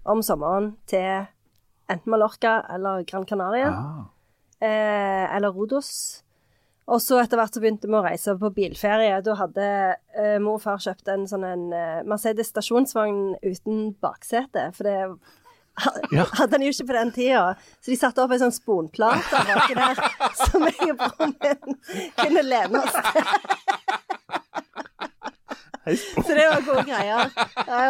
om 0.09 0.23
sommeren 0.25 0.73
til 0.91 1.29
enten 1.89 2.13
Mallorca 2.13 2.61
eller 2.75 3.07
Gran 3.09 3.27
Canaria. 3.29 3.73
Ah. 3.73 4.07
Eh, 4.61 5.37
eller 5.37 5.53
Rodos. 5.55 6.23
Og 6.89 7.03
så 7.05 7.19
etter 7.21 7.37
hvert 7.37 7.53
så 7.53 7.61
begynte 7.61 7.85
vi 7.91 7.99
å 7.99 8.05
reise 8.05 8.33
på 8.41 8.49
bilferie. 8.57 9.19
Da 9.21 9.35
hadde 9.37 9.65
eh, 10.17 10.39
mor 10.41 10.57
og 10.57 10.63
far 10.65 10.79
kjøpt 10.81 11.11
en 11.13 11.27
sånn 11.29 11.45
en 11.45 11.67
eh, 11.77 11.99
Mercedes 12.09 12.49
stasjonsvogn 12.55 13.35
uten 13.45 13.91
baksete. 14.01 14.71
For 14.79 14.89
det 14.89 14.97
Ja. 16.11 16.25
hadde 16.41 16.57
han 16.57 16.63
jo 16.65 16.73
ikke 16.73 16.89
på 16.89 16.95
den 16.97 17.13
tida. 17.15 17.53
Så 17.79 17.93
de 17.93 17.97
satte 18.01 18.19
opp 18.25 18.33
ei 18.35 18.41
sånn 18.41 18.51
sponplate 18.57 19.43
baki 19.47 19.77
der 19.79 20.01
som 20.49 20.65
jeg 20.67 20.89
og 20.91 20.97
broren 21.05 21.37
min 21.45 21.77
kunne 22.19 22.43
lene 22.49 22.81
oss 22.81 22.97
til. 23.13 24.08
Så 25.97 26.35
det 26.35 26.45
var 26.51 26.65
gode 26.67 26.85
greier. 26.89 27.31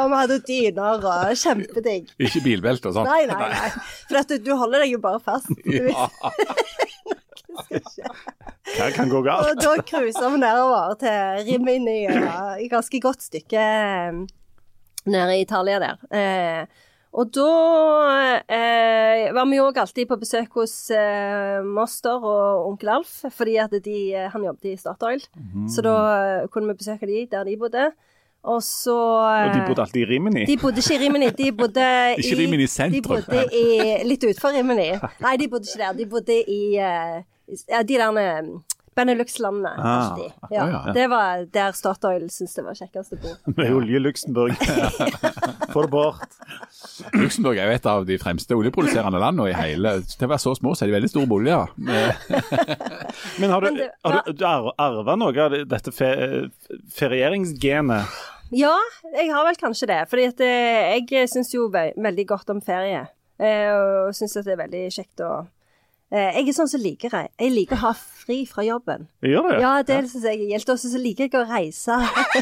Og 0.02 0.10
vi 0.12 0.20
hadde 0.20 0.38
dyner 0.46 1.06
og 1.12 1.34
kjempedigg. 1.42 2.12
Ikke 2.28 2.42
bilbelte 2.44 2.90
og 2.90 2.98
sånn? 2.98 3.08
Nei, 3.08 3.24
nei, 3.30 3.50
nei. 3.52 3.70
For 4.08 4.20
at 4.20 4.30
du, 4.30 4.38
du 4.44 4.52
holder 4.60 4.84
deg 4.84 4.94
jo 4.96 5.02
bare 5.04 5.22
fast. 5.24 5.50
Ja. 7.98 8.10
Hva 8.78 8.86
kan 8.94 9.08
gå 9.10 9.18
galt? 9.26 9.48
Og 9.50 9.58
da 9.58 9.72
cruiser 9.82 10.30
vi 10.30 10.38
nedover 10.38 10.92
til 11.00 11.40
Rimini, 11.48 12.04
et 12.06 12.68
ganske 12.70 13.00
godt 13.02 13.24
stykke 13.24 13.58
eh, 13.64 14.20
nede 15.10 15.34
i 15.34 15.42
Italia 15.42 15.80
der. 15.82 16.04
Eh, 16.14 16.84
og 17.12 17.30
da 17.32 17.46
eh, 18.44 19.30
var 19.32 19.46
vi 19.48 19.60
òg 19.62 19.78
alltid 19.80 20.08
på 20.10 20.18
besøk 20.20 20.52
hos 20.60 20.74
eh, 20.94 21.62
moster 21.64 22.20
og 22.20 22.66
onkel 22.68 22.90
Alf, 22.98 23.22
fordi 23.32 23.56
at 23.62 23.72
de, 23.84 23.96
eh, 24.14 24.28
han 24.32 24.44
jobbet 24.44 24.74
i 24.74 24.76
Statoil. 24.76 25.24
Så 25.72 25.82
da 25.86 25.94
eh, 26.18 26.48
kunne 26.52 26.68
vi 26.68 26.78
besøke 26.82 27.08
de 27.08 27.24
der 27.32 27.48
de 27.48 27.56
bodde. 27.56 27.88
Og 28.48 28.62
så 28.62 28.94
Og 28.94 29.54
de 29.54 29.58
eh, 29.60 29.66
bodde 29.66 29.82
alltid 29.82 30.00
i 30.04 30.04
Rimini. 30.12 30.44
de 30.46 30.56
bodde 30.60 30.78
ikke 30.84 30.94
i 30.94 30.98
Rimini, 31.06 31.30
de 31.30 31.52
bodde 31.52 31.88
i 32.14 32.20
Ikke 32.22 32.38
Rimini 32.42 32.66
sentrum. 32.66 32.94
De 32.94 33.08
bodde 33.08 33.44
i, 33.56 33.64
litt 34.06 34.24
utenfor 34.28 34.54
Rimini. 34.54 34.90
Nei, 35.24 35.36
de 35.40 35.48
bodde 35.48 35.66
ikke 35.66 35.82
der. 35.82 35.96
De 35.98 36.06
bodde 36.06 36.42
i 36.44 36.60
ja, 36.76 37.82
de 37.82 37.94
der 37.98 38.12
Benelux-landene. 38.98 39.72
Ah, 39.78 40.10
alltid. 40.10 40.32
Ja, 40.50 40.56
ja, 40.58 40.82
ja. 40.86 40.92
Det 40.96 41.06
var 41.12 41.44
der 41.54 41.76
Statoil 41.78 42.24
syntes 42.34 42.56
det 42.58 42.64
var 42.66 42.78
kjekkest 42.78 43.14
å 43.14 43.18
bo. 43.22 43.34
Med 43.58 43.74
olje 43.76 44.00
Luxembourg. 44.02 44.56
Få 45.72 45.84
det 45.84 45.90
bort. 45.92 46.38
Luxembourg 47.14 47.60
er 47.60 47.70
jo 47.70 47.76
et 47.78 47.86
av 47.92 48.06
de 48.08 48.16
fremste 48.18 48.56
oljeproduserende 48.58 49.20
landene 49.22 49.52
i 49.52 49.56
hele 49.56 49.92
Til 50.08 50.26
å 50.26 50.30
være 50.32 50.42
så 50.42 50.54
små, 50.58 50.72
så 50.74 50.84
er 50.84 50.90
de 50.90 50.96
veldig 50.96 51.10
store 51.12 51.30
boliger. 51.30 51.70
Men 53.40 53.54
har 53.54 53.68
du, 53.68 53.84
har 54.06 54.18
du, 54.26 54.32
du 54.34 54.46
arva 54.48 55.16
noe 55.20 55.44
av 55.44 55.54
dette 55.68 55.94
fe, 55.94 56.10
ferieringsgenet? 56.96 58.18
Ja, 58.56 58.74
jeg 59.12 59.28
har 59.30 59.44
vel 59.44 59.60
kanskje 59.60 59.90
det. 59.90 60.00
Fordi 60.10 60.26
at 60.32 60.42
eh, 60.44 60.96
jeg 61.04 61.30
syns 61.30 61.52
jo 61.54 61.68
veldig 61.70 62.26
godt 62.28 62.50
om 62.54 62.64
ferie. 62.64 63.04
Eh, 63.38 63.70
og 63.70 64.16
syns 64.16 64.38
at 64.40 64.48
det 64.48 64.56
er 64.56 64.62
veldig 64.64 64.84
kjekt 64.94 65.22
å 65.22 65.32
Jeg 66.08 66.46
er 66.48 66.54
sånn 66.56 66.70
som 66.70 66.80
liker 66.80 67.12
det. 67.12 67.26
Jeg 67.36 67.52
liker 67.52 67.76
å 67.76 67.82
ha 67.82 67.90
fri 67.92 68.38
fra 68.48 68.62
jobben. 68.64 69.06
Gjør 69.24 69.48
det? 69.50 69.58
Ja, 69.60 69.72
det 69.84 69.98
syns 70.08 70.24
jeg 70.24 70.38
er 70.38 70.52
gildt. 70.54 70.70
Og 70.72 70.80
så 70.80 71.00
liker 71.00 71.26
jeg 71.26 71.36
å 71.36 71.44
reise. 71.48 71.98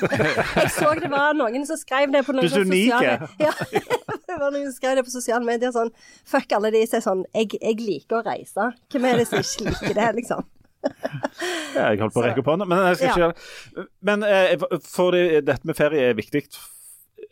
jeg 0.61 0.70
så 0.75 0.92
det 1.00 1.11
var 1.11 1.35
noen 1.35 1.66
som 1.66 1.80
skrev 1.80 2.14
det 2.14 2.23
på 2.26 2.35
noen 2.37 2.46
er 2.46 2.54
sosiale 2.54 3.30
Ja, 3.46 3.52
det 4.30 4.38
var 4.38 4.54
noen 4.54 4.68
som 4.68 4.76
skrev 4.76 5.00
det 5.00 5.06
på 5.08 5.14
sosiale 5.14 5.42
medier 5.46 5.75
sånn 5.75 5.90
Fuck 6.26 6.54
alle 6.54 6.70
de 6.75 6.85
som 6.87 7.00
er 7.00 7.06
sånn 7.08 7.25
jeg, 7.32 7.58
jeg 7.58 7.80
liker 7.82 8.20
å 8.20 8.23
reise. 8.26 8.70
Hvem 8.92 9.11
er 9.11 9.23
det 9.23 9.26
som 9.32 9.42
ikke 9.42 9.66
liker 9.73 9.99
det, 9.99 10.12
liksom? 10.20 10.46
Ja, 11.75 11.90
jeg 11.90 11.99
holdt 12.04 12.14
på 12.14 12.23
å 12.23 12.26
rekke 12.28 12.42
opp 12.44 12.52
hånda, 12.52 12.66
men 12.70 12.85
jeg 12.92 13.00
skal 13.00 13.11
ikke 13.11 13.23
gjøre 13.25 13.35
det. 13.35 13.87
Men 14.06 14.26
eh, 14.30 14.66
for 14.87 15.18
dette 15.18 15.66
med 15.66 15.78
ferie 15.78 16.12
er 16.12 16.18
viktig, 16.18 16.46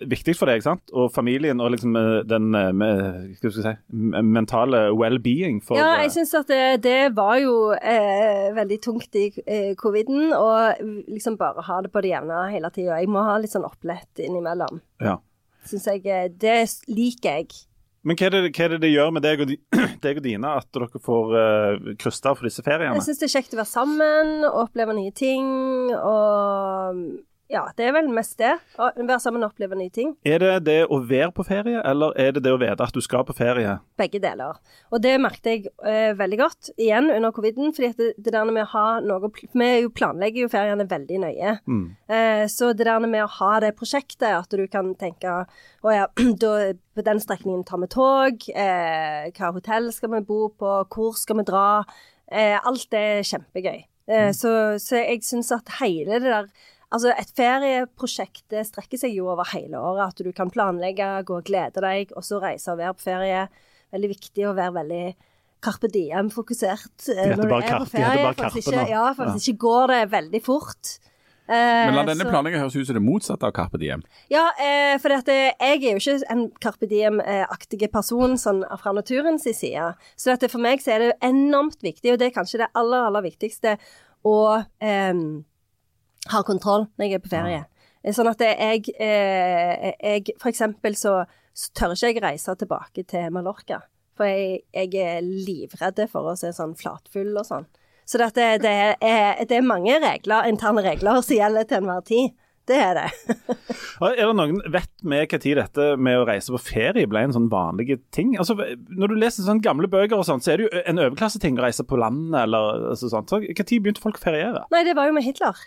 viktig 0.01 0.35
for 0.39 0.51
deg, 0.51 0.63
sant? 0.65 0.83
Og 0.97 1.11
familien 1.15 1.61
og 1.63 1.73
liksom 1.75 1.97
eh, 1.99 2.23
den 2.29 2.55
eh, 2.59 3.35
si, 3.43 3.75
mentale 3.91 4.87
well-being 4.97 5.61
Ja, 5.71 5.95
eh, 5.95 6.05
jeg 6.07 6.15
syns 6.17 6.35
at 6.41 6.51
det, 6.51 6.63
det 6.87 7.13
var 7.17 7.39
jo 7.43 7.75
eh, 7.77 8.51
veldig 8.57 8.81
tungt 8.85 9.19
i 9.21 9.29
eh, 9.45 9.75
coviden. 9.81 10.33
Og 10.37 10.83
liksom 11.13 11.39
bare 11.41 11.65
ha 11.67 11.83
det 11.85 11.93
på 11.95 12.03
det 12.05 12.15
jevne 12.15 12.47
hele 12.53 12.73
tida. 12.75 12.99
Jeg 13.01 13.13
må 13.13 13.25
ha 13.27 13.39
litt 13.41 13.55
sånn 13.55 13.69
opplett 13.69 14.25
innimellom. 14.25 14.83
ja. 15.05 15.21
Synes 15.65 15.87
jeg 15.89 16.35
Det 16.37 16.59
liker 16.93 17.39
jeg. 17.39 17.55
Men 18.05 18.19
hva 18.21 18.27
er, 18.27 18.35
det, 18.35 18.51
hva 18.53 18.65
er 18.67 18.73
det 18.75 18.81
det 18.83 18.91
gjør 18.93 19.13
med 19.17 19.25
deg 19.25 19.41
og, 19.41 19.53
deg 20.05 20.19
og 20.21 20.27
dine 20.27 20.51
at 20.61 20.69
dere 20.77 21.01
får 21.01 21.31
uh, 21.33 21.87
krysta 21.97 22.35
for 22.37 22.45
disse 22.45 22.65
feriene? 22.65 22.99
Jeg 22.99 23.07
syns 23.07 23.23
det 23.23 23.31
er 23.31 23.35
kjekt 23.39 23.55
å 23.57 23.61
være 23.63 23.71
sammen 23.71 24.35
og 24.45 24.59
oppleve 24.67 24.97
nye 24.99 25.15
ting. 25.17 25.47
Og 25.97 27.01
ja, 27.53 27.67
det 27.77 27.85
er 27.85 27.93
vel 27.93 28.07
mest 28.13 28.39
det. 28.41 28.55
Å 28.81 28.89
være 28.97 29.19
sammen 29.21 29.45
og 29.45 29.53
oppleve 29.53 29.77
nye 29.77 29.93
ting. 29.93 30.15
Er 30.25 30.41
det 30.41 30.53
det 30.65 30.79
å 30.89 30.99
være 31.05 31.29
på 31.37 31.45
ferie, 31.45 31.83
eller 31.85 32.15
er 32.21 32.33
det 32.33 32.45
det 32.47 32.55
å 32.55 32.61
vite 32.61 32.87
at 32.87 32.97
du 32.97 33.03
skal 33.05 33.27
på 33.29 33.37
ferie? 33.37 33.77
Begge 34.01 34.21
deler. 34.23 34.57
Og 34.89 35.03
det 35.05 35.13
merket 35.21 35.51
jeg 35.51 35.67
eh, 35.85 36.15
veldig 36.17 36.39
godt 36.41 36.73
igjen 36.75 37.11
under 37.13 37.35
coviden. 37.37 37.75
fordi 37.77 37.93
det, 37.99 38.11
det 38.17 38.33
der 38.33 38.49
med 38.49 38.65
å 38.65 38.73
ha 38.73 38.87
noe 39.05 39.31
Vi 39.35 39.69
jo 39.85 39.93
planlegger 39.93 40.47
jo 40.47 40.53
feriene 40.53 40.89
veldig 40.89 41.21
nøye. 41.27 41.55
Mm. 41.69 41.85
Eh, 42.09 42.47
så 42.49 42.73
det 42.73 42.89
der 42.89 43.05
med 43.05 43.27
å 43.27 43.31
ha 43.39 43.53
det 43.61 43.75
prosjektet, 43.77 44.31
at 44.33 44.49
du 44.49 44.65
kan 44.73 44.95
tenke 44.97 45.45
å 45.85 45.93
ja, 45.95 46.09
da, 46.43 46.73
på 46.97 47.05
den 47.05 47.21
strekningen 47.21 47.65
tar 47.69 47.85
vi 47.85 47.93
tog, 47.93 48.49
eh, 48.57 49.33
hva 49.37 49.53
hotell 49.53 49.93
skal 49.93 50.17
vi 50.17 50.27
bo 50.27 50.47
på, 50.49 50.79
hvor 50.89 51.17
skal 51.21 51.43
vi 51.43 51.51
dra? 51.53 51.67
Eh, 52.33 52.57
alt 52.57 52.89
det 52.95 53.09
er 53.19 53.27
kjempegøy. 53.29 53.85
Eh, 54.09 54.31
så, 54.37 54.77
så 54.81 55.01
jeg 55.01 55.23
syns 55.25 55.53
at 55.55 55.77
hele 55.81 56.19
det 56.21 56.29
der 56.29 56.49
Altså, 56.93 57.13
et 57.19 57.31
ferieprosjekt 57.35 58.45
det 58.53 58.67
strekker 58.69 58.99
seg 59.01 59.15
jo 59.17 59.29
over 59.33 59.45
hele 59.53 59.79
året. 59.81 60.13
At 60.15 60.25
du 60.25 60.33
kan 60.33 60.51
planlegge, 60.51 61.25
gå 61.27 61.39
og 61.41 61.45
glede 61.49 61.81
deg, 61.83 62.13
og 62.17 62.23
så 62.27 62.41
reise 62.43 62.73
og 62.73 62.79
være 62.79 62.95
på 62.95 63.07
ferie. 63.09 63.49
Veldig 63.95 64.11
viktig 64.11 64.47
å 64.51 64.55
være 64.55 64.75
veldig 64.81 65.15
Carpe 65.65 65.89
Diem-fokusert 65.89 67.09
eh, 67.15 67.33
når 67.39 67.49
du 67.49 67.55
er 67.57 67.79
på 67.81 67.87
ferie. 67.95 68.23
bare 68.27 68.35
for 68.37 68.51
hvis 68.59 68.67
ikke, 68.69 68.87
ja, 68.91 69.05
for 69.17 69.33
hvis 69.33 69.49
ikke 69.49 69.63
går 69.65 69.87
det 69.95 70.01
veldig 70.13 70.41
fort. 70.45 70.99
Eh, 71.47 71.55
Men 71.89 71.95
la 71.95 72.03
denne 72.09 72.25
så- 72.25 72.31
planleggingen 72.33 72.63
høres 72.65 72.77
ut 72.77 72.87
som 72.89 72.95
det 72.97 73.03
motsatte 73.05 73.45
av 73.49 73.53
Carpe 73.53 73.79
Diem. 73.81 74.03
ja, 74.31 74.51
eh, 74.59 74.97
for 74.99 75.13
at, 75.13 75.29
eh, 75.29 75.53
jeg 75.61 75.85
er 75.85 75.93
jo 75.93 75.97
ikke 76.01 76.31
en 76.31 76.51
Carpe 76.61 76.87
Diem-aktig 76.89 77.91
person 77.93 78.37
sånn 78.37 78.63
fra 78.79 78.93
naturens 78.93 79.45
side. 79.45 79.95
Så 80.17 80.25
dette, 80.33 80.51
for 80.51 80.59
meg 80.59 80.81
så 80.81 80.93
er 80.95 80.99
det 80.99 81.21
enormt 81.23 81.81
viktig, 81.83 82.13
og 82.13 82.19
det 82.19 82.29
er 82.35 82.41
kanskje 82.43 82.59
det 82.59 82.69
aller, 82.75 83.07
aller 83.09 83.23
viktigste, 83.23 83.79
å 84.25 84.67
eh, 84.81 85.13
ha 86.33 86.43
kontroll 86.47 86.87
når 86.97 87.07
jeg 87.07 87.19
er 87.19 87.25
på 87.25 87.33
ferie. 87.33 87.63
Eh, 88.05 88.13
Sånn 88.15 88.29
at 88.29 88.43
jeg, 88.45 88.91
eh, 89.01 89.93
jeg 89.97 90.35
For 90.41 90.51
eksempel 90.53 90.97
så, 90.99 91.23
så 91.57 91.73
tør 91.77 91.95
ikke 91.97 92.13
jeg 92.13 92.25
reise 92.25 92.55
tilbake 92.61 93.07
til 93.09 93.31
Mallorca. 93.33 93.81
For 94.15 94.29
jeg, 94.31 94.63
jeg 94.75 94.95
er 95.01 95.25
livredd 95.25 96.05
for 96.13 96.31
å 96.31 96.37
se 96.39 96.53
sånn 96.55 96.77
flatfull 96.79 97.33
og 97.35 97.49
sånn. 97.49 97.67
Så 98.05 98.21
det, 98.21 98.35
det, 98.37 98.49
det, 98.63 98.73
er, 99.01 99.45
det 99.49 99.57
er 99.57 99.65
mange 99.65 99.97
regler, 100.03 100.47
interne 100.51 100.83
regler 100.85 101.23
som 101.25 101.39
gjelder 101.39 101.65
til 101.69 101.81
enhver 101.81 102.05
tid. 102.05 102.35
Det 102.69 102.77
er 102.81 102.95
det. 102.97 103.09
Er 104.05 104.17
det 104.17 104.35
noen, 104.37 104.57
Vet 104.73 104.91
vi 105.05 105.19
når 105.29 105.59
dette 105.59 105.89
med 106.01 106.17
å 106.17 106.25
reise 106.29 106.53
på 106.53 106.61
ferie 106.65 107.09
ble 107.09 107.27
en 107.27 107.35
sånn 107.35 107.51
vanlig 107.53 107.99
ting? 108.15 108.33
Altså, 108.41 108.57
Når 108.89 109.13
du 109.13 109.17
leser 109.21 109.45
sånne 109.45 109.65
gamle 109.65 109.89
bøker, 109.93 110.17
og 110.17 110.25
sånt, 110.29 110.45
så 110.47 110.55
er 110.55 110.61
det 110.61 110.67
jo 110.67 110.83
en 110.85 111.01
overklasseting 111.05 111.61
å 111.61 111.67
reise 111.67 111.85
på 111.85 111.99
landet. 112.01 112.39
eller 112.47 112.89
altså, 112.95 113.11
sånt. 113.13 113.29
Så 113.33 113.43
Når 113.45 113.81
begynte 113.85 114.03
folk 114.05 114.17
å 114.21 114.25
feriere? 114.25 114.65
Nei, 114.73 114.83
det 114.89 114.97
var 114.97 115.11
jo 115.11 115.17
med 115.17 115.27
Hitler. 115.27 115.61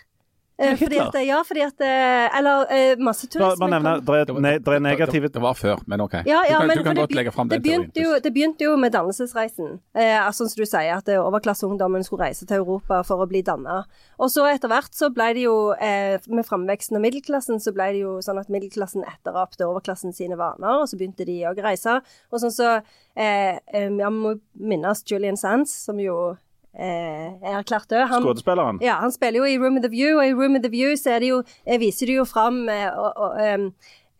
Eh, 0.58 0.74
Fordi 0.76 0.98
at, 0.98 1.14
ja, 1.22 1.36
fordi 1.46 1.60
at 1.62 1.82
eh, 1.86 2.38
Eller 2.38 2.64
masse 2.66 2.74
Bare, 2.98 3.04
masseturisme 3.06 3.60
bare 3.62 3.70
nevne, 3.76 3.92
det 4.02 4.16
er, 4.18 4.40
ne, 4.42 4.52
det 4.58 4.78
negative 4.82 5.28
Det, 5.28 5.34
det 5.36 5.42
var 5.44 5.54
før, 5.54 5.82
men 5.86 6.00
OK. 6.02 6.16
Ja, 6.26 6.40
ja, 6.48 6.58
du 6.58 6.58
kan, 6.58 6.66
men 6.66 6.78
du 6.78 6.82
kan 6.82 6.96
godt 6.98 7.12
det, 7.12 7.16
legge 7.20 7.32
fram 7.34 7.48
det, 7.48 7.60
den 7.60 7.62
begynte 7.62 7.92
teorien. 7.94 8.14
jo, 8.16 8.22
det 8.24 8.32
begynte 8.34 8.66
jo 8.66 8.72
med 8.76 8.90
dannelsesreisen. 8.96 9.78
Eh, 9.94 10.16
altså, 10.26 10.48
som 10.48 10.58
du 10.58 10.66
sier, 10.66 10.96
at 10.96 11.08
eh, 11.08 11.20
overklasseungdommen 11.22 12.02
skulle 12.06 12.26
reise 12.26 12.46
til 12.46 12.58
Europa 12.64 13.04
for 13.06 13.22
å 13.22 13.28
bli 13.30 13.44
danna. 13.46 13.84
Og 14.18 14.32
så 14.34 14.48
etter 14.50 14.72
hvert 14.72 14.98
så 14.98 15.12
ble 15.14 15.28
det 15.38 15.46
jo, 15.46 15.54
eh, 15.78 16.18
med 16.26 16.46
framveksten 16.48 16.98
av 16.98 17.04
middelklassen, 17.06 17.62
så 17.62 17.70
ble 17.76 17.92
det 17.94 18.02
jo 18.02 18.16
sånn 18.24 18.42
at 18.42 18.50
middelklassen 18.50 19.06
etterapte 19.06 19.68
overklassen 19.68 20.12
sine 20.16 20.38
vaner, 20.40 20.82
og 20.82 20.90
så 20.90 20.98
begynte 20.98 21.26
de 21.28 21.38
òg 21.46 21.62
å 21.62 21.68
reise. 21.70 22.00
Og 22.32 22.42
sånn 22.42 22.54
så 22.54 22.72
eh, 23.14 23.62
eh, 23.72 23.88
Jeg 23.88 24.12
må 24.14 24.34
minnes 24.58 25.04
Julian 25.06 25.38
Sands, 25.38 25.70
som 25.86 26.02
jo 26.02 26.36
eh, 26.78 27.34
er 27.42 27.62
klart 27.66 27.88
død. 27.90 28.06
Han- 28.08 28.22
Skuespilleren. 28.22 28.78
ja, 28.82 28.94
han 29.02 29.12
spiller 29.12 29.40
jo 29.40 29.44
i 29.44 29.58
Room 29.58 29.76
of 29.76 29.82
the 29.82 29.90
View, 29.90 30.18
og 30.18 30.26
i 30.26 30.32
Room 30.32 30.56
of 30.56 30.62
the 30.62 30.70
View 30.70 30.94
så 30.96 31.18
det 31.20 31.28
jo, 31.32 31.42
jeg 31.66 31.80
viser 31.80 32.06
de 32.06 32.12
jo 32.20 32.24
fram 32.24 32.68
eh, 32.68 32.88
og, 32.94 33.12
og, 33.16 33.40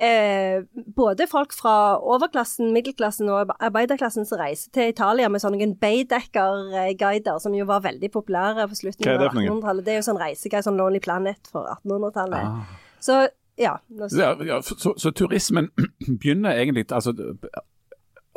eh, 0.01 0.63
både 0.97 1.27
folk 1.31 1.53
fra 1.59 1.99
overklassen, 1.99 2.73
middelklassen 2.73 3.29
og 3.35 3.51
arbeiderklassen 3.59 4.27
som 4.27 4.39
reiser 4.39 4.71
til 4.75 4.93
Italia 4.93 5.29
med 5.29 5.41
sånne 5.43 5.73
Baydecker-guider, 5.83 7.39
som 7.43 7.55
jo 7.55 7.65
var 7.67 7.81
veldig 7.87 8.11
populære 8.15 8.69
på 8.71 8.79
slutten 8.79 9.09
av 9.11 9.19
det 9.25 9.31
for 9.33 9.41
noe? 9.41 9.49
1800-tallet. 9.49 9.85
Det 9.85 9.93
er 9.93 9.99
jo 9.99 10.07
sånn 10.11 10.21
reiseguide, 10.23 10.63
sånn 10.69 10.79
Lonely 10.79 11.01
Planet 11.03 11.51
for 11.51 11.67
1800-tallet. 11.83 12.45
Ah. 12.47 12.79
Så 13.01 13.29
ja. 13.59 13.77
Nå, 13.91 14.07
Ja, 14.15 14.35
ja, 14.47 14.61
så, 14.63 14.77
så, 14.79 14.93
så 14.99 15.11
turismen 15.11 15.71
begynner 16.21 16.55
egentlig 16.55 16.87
altså, 16.95 17.11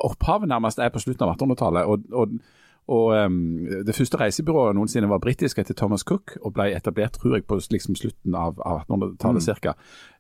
Opphavet 0.01 0.49
nærmest 0.49 0.79
er 0.81 0.89
på 0.89 0.99
slutten 1.03 1.27
av 1.27 1.35
1800-tallet. 1.35 1.85
og, 1.85 1.99
og 2.11 2.29
og 2.91 3.25
um, 3.25 3.67
Det 3.87 3.95
første 3.95 4.19
reisebyrået 4.19 4.75
noensinne 4.75 5.09
var 5.09 5.21
britisk 5.23 5.59
etter 5.61 5.77
Thomas 5.77 6.03
Cook, 6.07 6.35
og 6.41 6.53
ble 6.57 6.69
etablert 6.75 7.15
tror 7.15 7.37
jeg, 7.37 7.45
på 7.47 7.59
liksom, 7.71 7.95
slutten 7.95 8.35
av, 8.35 8.59
av 8.67 8.83
1800-tallet 8.83 9.45
cirka. 9.45 9.75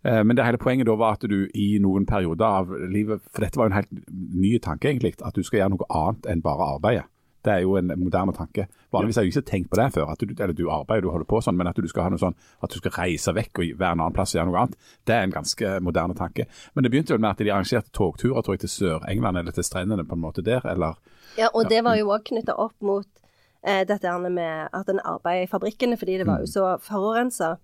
Uh, 0.07 0.21
men 0.23 0.37
det 0.37 0.45
hele 0.47 0.61
poenget 0.61 0.87
da 0.87 0.95
var 0.95 1.19
at 1.19 1.27
du 1.27 1.49
i 1.51 1.69
noen 1.83 2.07
perioder 2.09 2.45
av 2.61 2.71
livet 2.89 3.21
For 3.29 3.43
dette 3.43 3.59
var 3.59 3.67
jo 3.67 3.73
en 3.73 3.79
helt 3.81 4.13
ny 4.15 4.55
tanke, 4.63 4.89
egentlig. 4.89 5.17
At 5.19 5.35
du 5.35 5.43
skal 5.43 5.61
gjøre 5.61 5.75
noe 5.75 5.89
annet 5.89 6.31
enn 6.31 6.45
bare 6.45 6.73
arbeide. 6.77 7.07
Det 7.41 7.53
er 7.53 7.63
jo 7.65 7.75
en 7.79 7.93
moderne 7.97 8.33
tanke. 8.37 8.67
Vanligvis 8.93 9.17
har 9.17 9.25
jeg 9.25 9.33
ikke 9.33 9.49
tenkt 9.49 9.69
på 9.71 9.79
det 9.79 9.87
før. 9.95 10.11
at 10.11 10.19
du, 10.21 10.33
eller 10.37 10.53
du 10.53 10.69
arbeider, 10.69 11.07
du 11.07 11.13
holder 11.13 11.29
på 11.29 11.39
sånn, 11.41 11.57
men 11.57 11.69
at 11.71 11.79
du 11.79 11.87
skal 11.89 12.05
ha 12.05 12.11
noe 12.13 12.21
sånn, 12.21 12.35
at 12.61 12.73
du 12.73 12.77
skal 12.77 12.93
reise 12.97 13.33
vekk 13.33 13.63
og 13.63 13.71
være 13.79 13.97
en 13.97 14.03
annen 14.03 14.17
plass 14.17 14.35
og 14.35 14.39
gjøre 14.39 14.51
noe 14.51 14.61
annet, 14.61 14.91
det 15.09 15.15
er 15.15 15.25
en 15.25 15.33
ganske 15.37 15.71
moderne 15.81 16.17
tanke. 16.17 16.45
Men 16.73 16.85
det 16.85 16.91
begynte 16.93 17.15
vel 17.15 17.23
med 17.23 17.31
at 17.31 17.41
de 17.41 17.49
arrangerte 17.51 17.93
togturer 17.97 18.45
tror 18.45 18.57
jeg, 18.57 18.65
til 18.65 18.75
Sør-England 18.75 19.41
eller 19.41 19.55
til 19.57 19.65
strendene 19.65 20.05
på 20.05 20.17
en 20.17 20.23
måte 20.23 20.45
der, 20.45 20.65
eller 20.69 20.99
ja, 21.37 21.47
og 21.53 21.69
det 21.71 21.83
var 21.85 21.95
jo 21.95 22.11
òg 22.11 22.25
knytta 22.27 22.57
opp 22.59 22.75
mot 22.83 23.07
eh, 23.63 23.83
dette 23.87 24.11
med 24.27 24.69
at 24.75 24.89
en 24.91 24.99
arbeider 24.99 25.45
i 25.45 25.51
fabrikkene 25.51 25.97
fordi 25.97 26.17
det 26.19 26.27
var 26.27 26.43
jo 26.43 26.49
så 26.49 26.65
forurensa. 26.83 27.57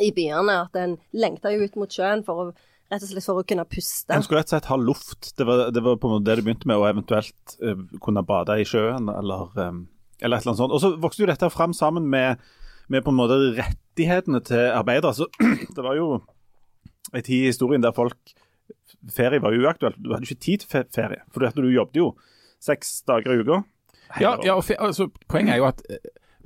i 0.00 0.10
byene. 0.10 0.62
At 0.64 0.76
en 0.76 0.96
lengta 1.12 1.50
jo 1.52 1.64
ut 1.64 1.74
mot 1.76 1.92
sjøen 1.92 2.22
for 2.24 2.40
å, 2.40 2.52
rett 2.92 3.04
og 3.04 3.10
slett 3.10 3.26
for 3.26 3.40
å 3.40 3.46
kunne 3.48 3.64
puste. 3.68 4.12
En 4.14 4.24
skulle 4.24 4.42
rett 4.42 4.50
og 4.50 4.56
slett 4.56 4.68
ha 4.70 4.78
luft. 4.80 5.30
Det 5.38 5.46
var, 5.48 5.64
det 5.74 5.82
var 5.84 5.98
på 6.00 6.08
en 6.08 6.16
måte 6.16 6.28
det 6.28 6.38
du 6.38 6.44
begynte 6.46 6.68
med, 6.68 6.80
og 6.80 6.88
eventuelt 6.90 7.56
uh, 7.64 7.86
kunne 8.04 8.24
bade 8.28 8.58
i 8.60 8.66
sjøen 8.68 9.08
eller, 9.12 9.48
um, 9.56 9.86
eller 10.20 10.38
et 10.38 10.44
eller 10.44 10.52
annet 10.52 10.60
sånt. 10.60 10.76
Og 10.76 10.82
så 10.82 10.92
vokste 11.00 11.24
jo 11.24 11.30
dette 11.30 11.50
fram 11.54 11.74
sammen 11.76 12.06
med, 12.12 12.42
med 12.92 13.04
på 13.04 13.14
en 13.14 13.18
måte 13.18 13.40
rettighetene 13.56 14.42
til 14.46 14.68
arbeidere. 14.70 15.14
Så 15.16 15.28
det 15.76 15.84
var 15.84 15.98
jo 15.98 16.20
en 17.12 17.22
tid 17.22 17.38
i 17.40 17.50
historien 17.50 17.84
der 17.84 17.96
folk 17.96 18.36
Ferie 19.10 19.42
var 19.42 19.50
jo 19.50 19.64
uaktuelt. 19.64 19.96
Du 19.98 20.12
hadde 20.12 20.28
ikke 20.28 20.44
tid 20.44 20.62
til 20.62 20.84
ferie, 20.94 21.24
for 21.34 21.42
du 21.42 21.68
jobbet 21.72 21.96
jo 21.98 22.12
seks 22.62 23.00
dager 23.08 23.34
i 23.34 23.40
uka. 23.42 23.62
Ja, 24.20 24.36
ja 24.44 24.54
og 24.54 24.68
altså, 24.78 25.08
Poenget 25.28 25.56
er 25.56 25.58
jo 25.58 25.66
at 25.66 25.82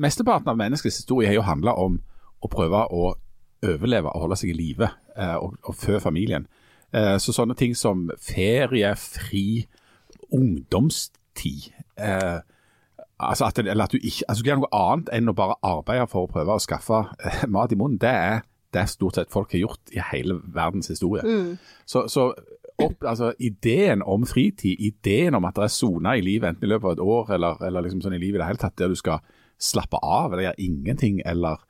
mesteparten 0.00 0.48
av 0.48 0.56
menneskets 0.56 1.02
historie 1.02 1.28
har 1.28 1.36
jo 1.36 1.44
handla 1.44 1.74
om 1.76 1.98
å 2.40 2.50
prøve 2.52 2.80
å 2.88 3.10
overleve 3.64 4.12
og 4.12 4.26
holde 4.26 4.38
seg 4.40 4.52
i 4.52 4.58
live 4.58 4.88
eh, 5.16 5.36
og, 5.36 5.56
og 5.64 5.78
fø 5.78 6.00
familien. 6.02 6.46
Eh, 6.94 7.16
så 7.22 7.34
sånne 7.34 7.56
ting 7.58 7.76
som 7.76 8.08
ferie, 8.22 8.92
fri, 9.00 9.66
ungdomstid 10.34 11.70
eh, 12.02 12.40
altså 13.18 13.44
at, 13.44 13.58
eller 13.58 13.84
at 13.84 13.92
du 13.92 13.98
ikke 14.00 14.26
altså, 14.28 14.44
gjør 14.44 14.60
noe 14.60 14.74
annet 14.74 15.12
enn 15.14 15.30
å 15.30 15.36
bare 15.36 15.58
arbeide 15.64 16.08
for 16.10 16.26
å 16.26 16.32
prøve 16.32 16.56
å 16.56 16.62
skaffe 16.62 17.04
mat 17.54 17.72
i 17.72 17.78
munnen. 17.78 18.00
Det 18.02 18.12
er 18.12 18.44
det 18.74 18.88
stort 18.92 19.16
sett 19.16 19.32
folk 19.32 19.54
har 19.54 19.62
gjort 19.62 19.94
i 19.94 20.02
hele 20.12 20.40
verdens 20.52 20.90
historie. 20.92 21.22
Mm. 21.24 21.56
Så, 21.88 22.06
så 22.12 22.28
opp, 22.82 23.04
altså, 23.04 23.32
ideen 23.38 24.02
om 24.04 24.26
fritid, 24.28 24.76
ideen 24.82 25.38
om 25.38 25.46
at 25.48 25.56
det 25.56 25.68
er 25.68 25.72
soner 25.72 26.18
i 26.18 26.24
livet, 26.24 26.50
enten 26.50 26.66
i 26.66 26.72
løpet 26.74 26.90
av 26.90 26.96
et 26.96 27.06
år 27.06 27.32
eller, 27.38 27.62
eller 27.68 27.86
liksom 27.86 28.02
sånn 28.04 28.18
i 28.18 28.20
livet 28.20 28.40
i 28.40 28.42
det 28.42 28.50
hele 28.50 28.60
tatt, 28.60 28.76
der 28.78 28.92
du 28.92 28.98
skal 28.98 29.24
slappe 29.56 30.00
av 30.04 30.32
eller 30.34 30.50
gjøre 30.50 30.66
ingenting 30.66 31.22
eller 31.24 31.62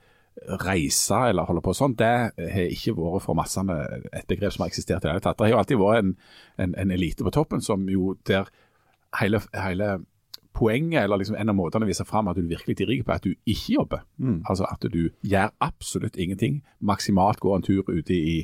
reise 0.60 1.22
eller 1.30 1.48
holde 1.48 1.62
på 1.64 1.72
sånn, 1.74 1.94
det 1.98 2.12
har 2.36 2.66
ikke 2.68 2.94
vært 2.98 3.24
for 3.24 3.38
massene 3.38 3.78
et 4.12 4.26
begrep 4.28 4.52
som 4.54 4.64
har 4.64 4.72
eksistert 4.72 5.00
i 5.00 5.06
det 5.06 5.14
hele 5.14 5.24
tatt. 5.24 5.38
Det 5.38 5.46
har 5.46 5.54
jo 5.54 5.62
alltid 5.62 5.80
vært 5.80 6.02
en, 6.02 6.12
en, 6.62 6.76
en 6.82 6.92
elite 6.94 7.24
på 7.24 7.32
toppen 7.34 7.64
som 7.64 7.88
jo 7.90 8.14
der 8.28 8.50
hele, 9.20 9.40
hele 9.56 9.96
poenget, 10.56 11.02
eller 11.02 11.20
liksom 11.20 11.36
en 11.36 11.52
av 11.52 11.56
måtene 11.56 11.84
å 11.86 11.90
vise 11.90 12.06
fram 12.08 12.30
at 12.30 12.38
du 12.38 12.46
virkelig 12.48 12.78
er 12.80 12.90
rik 12.92 13.04
på, 13.06 13.16
at 13.16 13.26
du 13.26 13.34
ikke 13.48 13.74
jobber. 13.74 14.06
Mm. 14.20 14.38
Altså 14.48 14.68
at 14.68 14.86
du 14.92 15.02
gjør 15.20 15.52
absolutt 15.64 16.16
ingenting. 16.16 16.62
Maksimalt 16.80 17.42
går 17.44 17.58
en 17.58 17.66
tur 17.66 17.90
ute 17.90 18.16
i, 18.16 18.38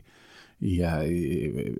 i, 0.60 0.74
i, 0.82 1.22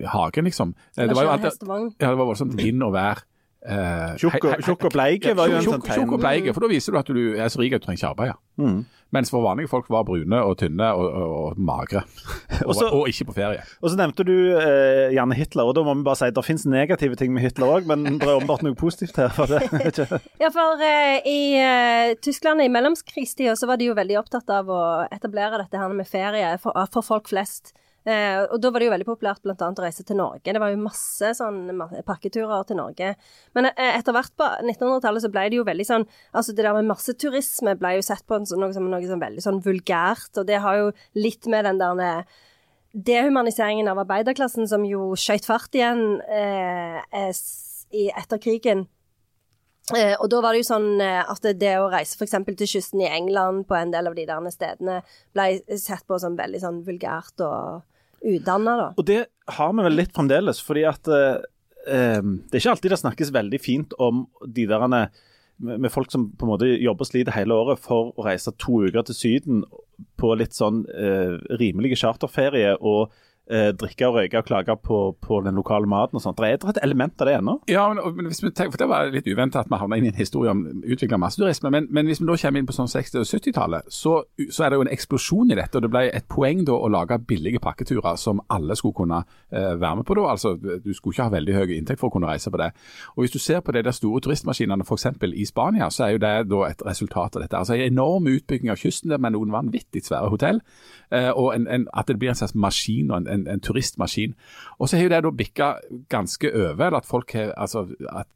i 0.01 0.09
hagen, 0.13 0.49
liksom. 0.49 0.73
Det 0.97 1.13
var 1.13 1.29
jo 1.29 1.35
alltid, 1.35 1.69
ja, 2.01 2.09
det 2.09 2.17
var 2.17 2.27
voldsomt 2.33 2.61
inn 2.65 2.85
og 2.85 2.97
vær. 2.97 3.25
Uh, 3.63 4.17
tjukk 4.19 4.89
og 4.89 4.91
bleike 4.91 5.37
var 5.39 5.53
jo 5.53 5.61
en 5.61 5.69
sånn 5.69 5.85
tegn. 5.85 6.01
Tjukk 6.01 6.17
og 6.17 6.25
bleike, 6.25 6.55
for 6.55 6.65
da 6.65 6.71
viser 6.73 6.95
du 6.97 6.99
at 6.99 7.13
du 7.15 7.21
er 7.37 7.53
så 7.53 7.61
rik 7.61 7.77
at 7.77 7.85
du 7.85 7.87
trenger 7.87 8.01
ikke 8.01 8.11
arbeide. 8.17 8.39
Mm. 8.59 8.81
Mens 9.13 9.29
for 9.33 9.45
vanlige 9.45 9.69
folk 9.69 9.91
var 9.93 10.07
brune 10.09 10.39
og 10.41 10.55
tynne 10.63 10.89
og, 10.97 11.05
og, 11.05 11.33
og 11.39 11.59
magre. 11.61 12.05
Også, 12.71 12.87
og, 12.89 13.09
ikke 13.11 13.29
på 13.29 13.37
ferie. 13.37 13.61
Og 13.83 13.93
så 13.93 13.99
nevnte 14.01 14.25
du 14.25 14.35
eh, 14.57 15.13
Janne 15.13 15.37
Hitler, 15.37 15.69
og 15.69 15.77
da 15.77 15.85
må 15.85 15.95
vi 15.99 16.07
bare 16.07 16.21
si 16.23 16.31
at 16.31 16.39
det 16.39 16.47
finnes 16.47 16.65
negative 16.69 17.19
ting 17.21 17.35
med 17.35 17.45
Hitler 17.45 17.75
òg, 17.77 17.89
men 17.91 18.07
det 18.07 18.29
er 18.29 18.39
åpenbart 18.39 18.65
noe 18.65 18.79
positivt 18.79 19.21
her. 19.21 19.29
For 19.37 19.51
det. 19.51 19.61
ja, 20.43 20.49
for 20.55 20.81
eh, 20.87 21.21
i 21.29 21.39
eh, 21.61 22.15
Tyskland 22.25 22.65
i 22.65 22.71
mellomkrigstida 22.73 23.57
så 23.59 23.69
var 23.69 23.81
de 23.81 23.91
jo 23.91 23.99
veldig 23.99 24.19
opptatt 24.23 24.49
av 24.53 24.73
å 24.73 24.83
etablere 25.13 25.61
dette 25.61 25.81
her 25.81 25.93
med 25.93 26.09
ferie 26.09 26.57
for, 26.63 26.77
for 26.95 27.05
folk 27.05 27.29
flest. 27.33 27.75
Eh, 28.03 28.41
og 28.49 28.59
da 28.59 28.71
var 28.73 28.83
det 28.83 28.89
jo 28.89 28.93
veldig 28.97 29.07
populært 29.07 29.43
bl.a. 29.45 29.55
å 29.55 29.85
reise 29.85 30.05
til 30.07 30.19
Norge. 30.19 30.53
Det 30.55 30.61
var 30.63 30.73
jo 30.73 30.81
masse 30.83 31.33
sånn 31.39 31.71
pakketurer 32.09 32.65
til 32.67 32.81
Norge. 32.81 33.13
Men 33.55 33.69
eh, 33.71 33.93
etter 33.95 34.17
hvert 34.17 34.35
på 34.39 34.49
1900-tallet 34.65 35.25
så 35.25 35.31
ble 35.33 35.49
det 35.49 35.61
jo 35.61 35.67
veldig 35.69 35.87
sånn 35.87 36.07
Altså 36.33 36.55
det 36.57 36.65
der 36.65 36.75
med 36.75 36.89
masseturisme 36.89 37.77
ble 37.79 37.97
jo 37.99 38.07
sett 38.07 38.25
på 38.27 38.39
en, 38.39 38.49
noe 38.59 38.75
som 38.75 38.89
noe 38.91 39.07
sånn 39.07 39.23
veldig 39.23 39.45
sånn 39.45 39.61
vulgært, 39.63 40.33
og 40.41 40.49
det 40.49 40.59
har 40.65 40.81
jo 40.81 40.89
litt 41.19 41.47
med 41.51 41.69
den 41.69 41.83
der 41.83 42.03
eh, 42.07 42.41
dehumaniseringen 42.93 43.89
av 43.89 44.03
arbeiderklassen 44.03 44.67
som 44.69 44.83
jo 44.85 45.13
skjøt 45.17 45.47
fart 45.49 45.79
igjen 45.79 46.21
eh, 46.27 47.31
i 47.93 48.09
etter 48.11 48.41
krigen. 48.43 48.87
Eh, 49.97 50.15
og 50.15 50.29
da 50.31 50.39
var 50.45 50.55
det 50.55 50.63
jo 50.63 50.69
sånn 50.69 51.01
eh, 51.03 51.23
at 51.27 51.47
det 51.59 51.73
å 51.81 51.89
reise 51.91 52.15
f.eks. 52.15 52.37
til 52.47 52.71
kysten 52.71 53.03
i 53.03 53.09
England 53.11 53.67
på 53.67 53.75
en 53.75 53.91
del 53.91 54.07
av 54.07 54.15
de 54.15 54.27
der 54.29 54.53
stedene 54.55 55.01
ble 55.35 55.47
sett 55.81 56.07
på 56.07 56.21
som 56.23 56.39
veldig 56.39 56.61
sånn 56.63 56.85
vulgært 56.87 57.43
og 57.43 57.83
utdanna, 58.25 58.77
da. 58.79 58.89
Og 58.97 59.07
det 59.09 59.25
har 59.57 59.75
vi 59.75 59.87
vel 59.89 59.99
litt 59.99 60.15
fremdeles, 60.15 60.63
fordi 60.63 60.87
at 60.89 61.11
eh, 61.11 61.43
eh 61.87 62.23
det 62.23 62.57
er 62.57 62.63
ikke 62.63 62.75
alltid 62.77 62.95
det 62.95 63.03
snakkes 63.03 63.35
veldig 63.35 63.61
fint 63.63 63.95
om 63.99 64.27
de 64.47 64.67
der 64.71 64.89
med 65.63 65.93
folk 65.93 66.11
som 66.11 66.31
på 66.35 66.47
en 66.47 66.53
måte 66.55 66.67
jobber 66.67 67.05
og 67.05 67.11
sliter 67.11 67.37
hele 67.37 67.55
året 67.55 67.83
for 67.83 68.11
å 68.17 68.25
reise 68.27 68.55
to 68.59 68.83
uker 68.87 69.05
til 69.07 69.15
Syden 69.15 69.61
på 70.19 70.33
litt 70.35 70.57
sånn 70.57 70.83
eh, 70.91 71.37
rimelige 71.61 72.01
charterferie 72.01 72.75
og 72.81 73.13
eh, 73.51 73.71
drikke 73.79 74.09
og 74.09 74.17
røyke 74.17 74.41
og 74.41 74.47
klage 74.47 74.77
på, 74.85 74.99
på, 75.23 75.41
den 75.45 75.59
lokale 75.59 75.89
maten 75.89 76.19
og 76.19 76.23
sånt. 76.25 76.39
Det 76.39 76.49
er 76.49 76.71
et 76.73 76.81
element 76.85 77.21
av 77.21 77.29
det 77.29 77.35
ennå. 77.39 77.57
Ja, 77.71 77.87
men, 77.93 78.03
men 78.17 78.31
hvis 78.31 78.43
vi 78.43 78.51
tenker, 78.51 78.73
for 78.73 78.83
Det 78.83 78.89
var 78.91 79.11
litt 79.13 79.27
uventa 79.27 79.63
at 79.63 79.71
vi 79.71 79.79
havna 79.79 79.99
inn 79.99 80.09
i 80.09 80.13
en 80.13 80.19
historie 80.19 80.51
om 80.51 80.65
utvikla 80.83 81.19
masseturisme. 81.21 81.71
Men, 81.71 81.89
men, 81.91 82.07
hvis 82.07 82.23
vi 82.23 82.29
da 82.29 82.37
kommer 82.45 82.63
inn 82.63 82.69
på 82.69 82.77
sånn 82.77 82.91
60- 82.91 83.23
og 83.23 83.29
70-tallet, 83.29 83.91
så, 83.93 84.15
så, 84.49 84.65
er 84.65 84.73
det 84.73 84.81
jo 84.81 84.87
en 84.87 84.93
eksplosjon 84.93 85.53
i 85.53 85.59
dette. 85.59 85.79
og 85.79 85.87
Det 85.87 85.93
ble 85.93 86.05
et 86.11 86.29
poeng 86.31 86.65
da 86.69 86.77
å 86.77 86.91
lage 86.93 87.21
billige 87.29 87.63
pakketurer 87.63 88.19
som 88.21 88.43
alle 88.53 88.77
skulle 88.79 88.99
kunne 89.03 89.23
eh, 89.51 89.75
være 89.81 90.01
med 90.01 90.09
på. 90.09 90.19
da, 90.19 90.29
altså 90.35 90.55
Du 90.57 90.93
skulle 90.95 91.17
ikke 91.17 91.29
ha 91.29 91.37
veldig 91.37 91.59
høy 91.59 91.77
inntekt 91.77 92.03
for 92.03 92.11
å 92.11 92.17
kunne 92.17 92.31
reise 92.31 92.53
på 92.53 92.61
det. 92.61 92.73
Og 93.17 93.25
Hvis 93.25 93.37
du 93.37 93.41
ser 93.43 93.63
på 93.65 93.75
de 93.75 93.85
der 93.85 93.97
store 93.97 94.23
turistmaskinene 94.25 94.87
f.eks. 94.87 95.09
i 95.33 95.47
Spania, 95.49 95.91
så 95.91 96.07
er 96.07 96.17
jo 96.17 96.25
det 96.25 96.35
da 96.51 96.65
et 96.69 96.87
resultat 96.87 97.37
av 97.37 97.45
dette. 97.45 97.59
Altså 97.59 97.77
En 97.77 97.87
enorm 97.93 98.29
utbygging 98.31 98.71
av 98.73 98.81
kysten 98.81 99.13
der 99.13 99.21
med 99.23 99.35
noen 99.37 99.53
vanvittig 99.55 100.05
svære 100.07 100.31
hotell. 100.33 100.61
Eh, 101.13 101.31
og 101.31 101.55
en, 101.55 101.67
en, 101.69 101.87
at 101.93 102.09
det 102.09 102.19
blir 102.19 102.33
en 102.33 102.39
slags 102.39 102.55
maskin 102.55 103.11
og 103.11 103.19
en, 103.21 103.27
en, 103.33 103.47
en 103.51 103.63
turistmaskin. 103.63 104.37
Og 104.79 104.89
så 104.89 104.99
har 104.99 105.09
jo 105.09 105.13
det 105.15 105.23
da 105.27 105.37
bikka 105.43 105.75
ganske 106.13 106.53
over, 106.53 106.99
at 106.99 107.09
folk, 107.09 107.33
har, 107.37 107.55
altså, 107.57 107.87
at 108.13 108.29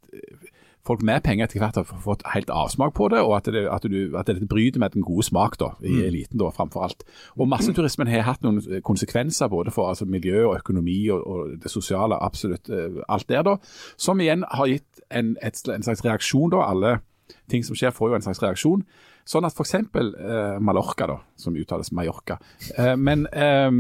folk 0.87 1.03
med 1.03 1.23
penger 1.27 1.47
etter 1.47 1.61
hvert 1.61 1.79
har 1.81 2.03
fått 2.05 2.25
helt 2.33 2.51
avsmak 2.53 2.95
på 2.97 3.09
det, 3.13 3.21
og 3.25 3.37
at 3.39 3.51
det, 3.53 3.65
at 3.73 3.87
du, 3.91 4.17
at 4.19 4.31
det 4.31 4.49
bryter 4.49 4.83
med 4.83 4.95
den 4.95 5.05
gode 5.07 5.27
smak 5.27 5.59
da, 5.61 5.73
i 5.83 5.95
mm. 5.97 6.05
eliten 6.09 6.43
da, 6.43 6.51
framfor 6.55 6.87
alt. 6.87 7.07
Og 7.37 7.51
Masseturismen 7.51 8.11
har 8.11 8.27
hatt 8.29 8.47
noen 8.47 8.63
konsekvenser 8.87 9.51
både 9.53 9.75
for 9.75 9.91
altså, 9.91 10.07
miljø 10.09 10.47
og 10.51 10.61
økonomi 10.61 10.99
og, 11.15 11.27
og, 11.27 11.57
det 11.63 11.73
sosiale, 11.73 12.19
absolutt 12.23 12.71
eh, 12.71 13.03
alt 13.09 13.29
der, 13.33 13.45
da, 13.47 13.59
som 13.99 14.23
igjen 14.23 14.47
har 14.51 14.71
gitt 14.71 15.05
en, 15.11 15.37
et, 15.43 15.61
en 15.73 15.87
slags 15.87 16.05
reaksjon. 16.07 16.51
da, 16.55 16.65
Alle 16.71 16.99
ting 17.51 17.65
som 17.67 17.79
skjer 17.79 17.95
får 17.95 18.11
jo 18.13 18.19
en 18.19 18.27
slags 18.27 18.43
reaksjon. 18.45 18.87
Sånn 19.27 19.47
at 19.49 19.57
f.eks. 19.57 19.75
Eh, 19.75 20.59
Mallorca, 20.63 21.09
da, 21.11 21.21
som 21.39 21.57
uttales 21.59 21.91
Mallorca. 21.95 22.39
Eh, 22.77 22.95
men 22.95 23.27
eh, 23.33 23.71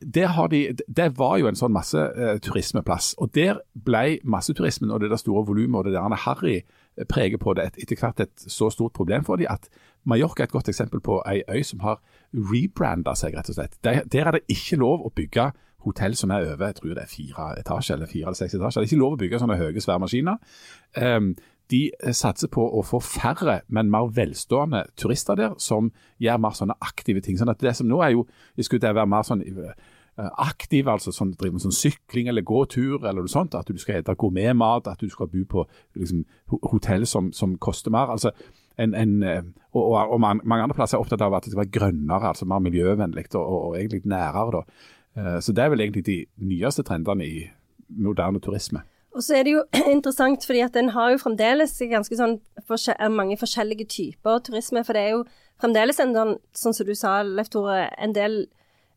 det, 0.00 0.28
de, 0.50 0.76
det, 0.96 1.18
var 1.18 1.38
jo 1.40 1.48
en 1.48 1.56
sånn 1.56 1.72
masseturismeplass. 1.72 3.14
og 3.18 3.32
Der 3.34 3.60
ble 3.72 4.18
masseturismen 4.24 4.92
og 4.92 5.00
det 5.00 5.10
der 5.10 5.20
store 5.20 5.46
volumet 5.48 5.78
og 5.78 5.88
det 5.88 5.96
der 5.96 6.16
Harry 6.26 6.56
eh, 6.60 7.06
preger 7.08 7.40
på 7.40 7.54
det 7.56 7.70
et, 7.70 7.78
etter 7.84 8.00
hvert 8.00 8.20
et 8.20 8.46
så 8.46 8.70
stort 8.70 8.92
problem 8.92 9.24
for 9.24 9.40
dem 9.40 9.48
at 9.50 9.70
Mallorca 10.06 10.44
er 10.44 10.50
et 10.50 10.52
godt 10.52 10.68
eksempel 10.68 11.00
på 11.00 11.22
ei 11.26 11.42
øy 11.48 11.62
som 11.66 11.80
har 11.80 12.00
rebranda 12.32 13.16
seg, 13.18 13.34
rett 13.34 13.48
og 13.50 13.56
slett. 13.56 13.78
Der, 13.84 14.04
der 14.04 14.28
er 14.28 14.36
det 14.36 14.44
ikke 14.52 14.78
lov 14.78 15.06
å 15.06 15.14
bygge 15.14 15.50
hotell 15.86 16.16
som 16.18 16.30
er 16.34 16.46
over 16.52 16.66
jeg 16.66 16.78
tror 16.80 16.94
det 16.94 17.02
er 17.02 17.10
fire 17.10 17.50
etasjer 17.60 17.96
eller 17.96 18.10
fire 18.10 18.28
eller 18.28 18.38
seks 18.38 18.54
etasjer. 18.54 18.82
Det 18.82 18.86
er 18.86 18.92
ikke 18.92 19.02
lov 19.02 19.16
å 19.16 19.20
bygge 19.22 19.40
sånne 19.42 19.58
høye, 19.60 19.82
svære 19.82 20.02
maskiner. 20.02 20.40
Um, 20.98 21.34
de 21.70 21.82
eh, 21.90 22.14
satser 22.14 22.50
på 22.52 22.62
å 22.62 22.82
få 22.86 23.00
færre, 23.02 23.60
men 23.72 23.90
mer 23.92 24.10
velstående 24.14 24.84
turister 24.98 25.38
der, 25.38 25.54
som 25.62 25.90
gjør 26.22 26.40
mer 26.42 26.56
sånne 26.56 26.78
aktive 26.84 27.22
ting. 27.24 27.38
Sånn 27.38 27.52
at 27.52 27.62
Det 27.62 27.74
som 27.76 27.88
nå 27.90 28.00
er 28.04 28.14
jo, 28.14 28.26
det 28.56 28.66
skulle 28.66 28.94
være 28.94 29.10
mer 29.10 29.26
sånn 29.26 29.42
eh, 29.46 29.72
aktiv, 30.42 30.88
altså 30.88 31.12
sånn, 31.14 31.34
driver 31.36 31.58
med 31.58 31.66
sånn 31.66 31.76
sykling 31.76 32.30
eller 32.30 32.46
gåtur 32.46 33.00
eller 33.02 33.22
noe 33.24 33.32
sånt. 33.32 33.56
At 33.58 33.68
du 33.68 33.78
skal 33.78 34.02
spise 34.02 34.18
gourmetmat, 34.22 34.90
at 34.92 35.02
du 35.02 35.10
skal 35.12 35.30
bo 35.32 35.44
på 35.56 35.66
liksom, 35.98 36.24
hotell 36.70 37.06
som, 37.06 37.32
som, 37.36 37.56
koster 37.58 37.94
mer. 37.94 38.14
altså 38.14 38.32
en, 38.76 38.92
en, 38.94 39.22
eh, 39.24 39.42
og, 39.72 39.82
og, 39.82 39.96
og, 40.14 40.20
mange 40.20 40.62
andre 40.62 40.76
plasser 40.76 40.98
er 40.98 41.04
opptatt 41.04 41.24
av 41.24 41.34
at 41.34 41.46
det 41.46 41.54
skal 41.54 41.64
være 41.64 41.74
grønnere, 41.78 42.34
altså 42.34 42.46
mer 42.46 42.60
miljøvennlig 42.62 43.30
og, 43.34 43.46
og, 43.46 43.78
egentlig 43.78 44.04
nærere. 44.04 44.60
da. 44.60 45.40
Så 45.40 45.54
det 45.56 45.62
er 45.64 45.70
vel 45.72 45.80
egentlig 45.80 46.02
de 46.04 46.16
nyeste 46.44 46.82
trendene 46.84 47.24
i 47.24 47.46
moderne 47.88 48.36
turisme. 48.44 48.82
Og 49.16 49.24
så 49.24 49.38
er 49.38 49.46
det 49.46 49.54
jo 49.54 49.64
interessant, 49.96 50.44
fordi 50.46 50.62
at 50.66 50.76
en 50.76 50.92
har 50.94 51.14
jo 51.14 51.22
fremdeles 51.22 51.74
ganske 51.90 52.18
sånn 52.18 52.38
mange 53.16 53.38
forskjellige 53.40 53.88
typer 53.96 54.42
turisme. 54.44 54.84
For 54.84 54.96
det 54.96 55.04
er 55.04 55.14
jo 55.16 55.24
fremdeles 55.62 56.00
en 56.02 56.12
sånn, 56.16 56.34
sånn 56.56 56.76
som 56.76 56.88
du 56.88 56.94
sa, 56.98 57.18
Leif 57.24 57.50
Tore, 57.54 57.86
en 57.96 58.16
del 58.16 58.44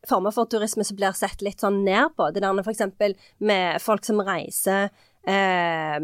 former 0.07 0.31
for 0.35 0.47
turisme 0.47 0.83
som 0.87 0.97
blir 0.99 1.15
sett 1.15 1.41
litt 1.43 1.63
sånn 1.63 1.81
ned 1.85 2.15
på. 2.19 2.29
Det 2.35 2.43
der 2.43 2.61
f.eks. 2.63 3.15
med 3.39 3.81
folk 3.83 4.05
som 4.07 4.21
reiser 4.23 4.89
eh, 5.27 5.99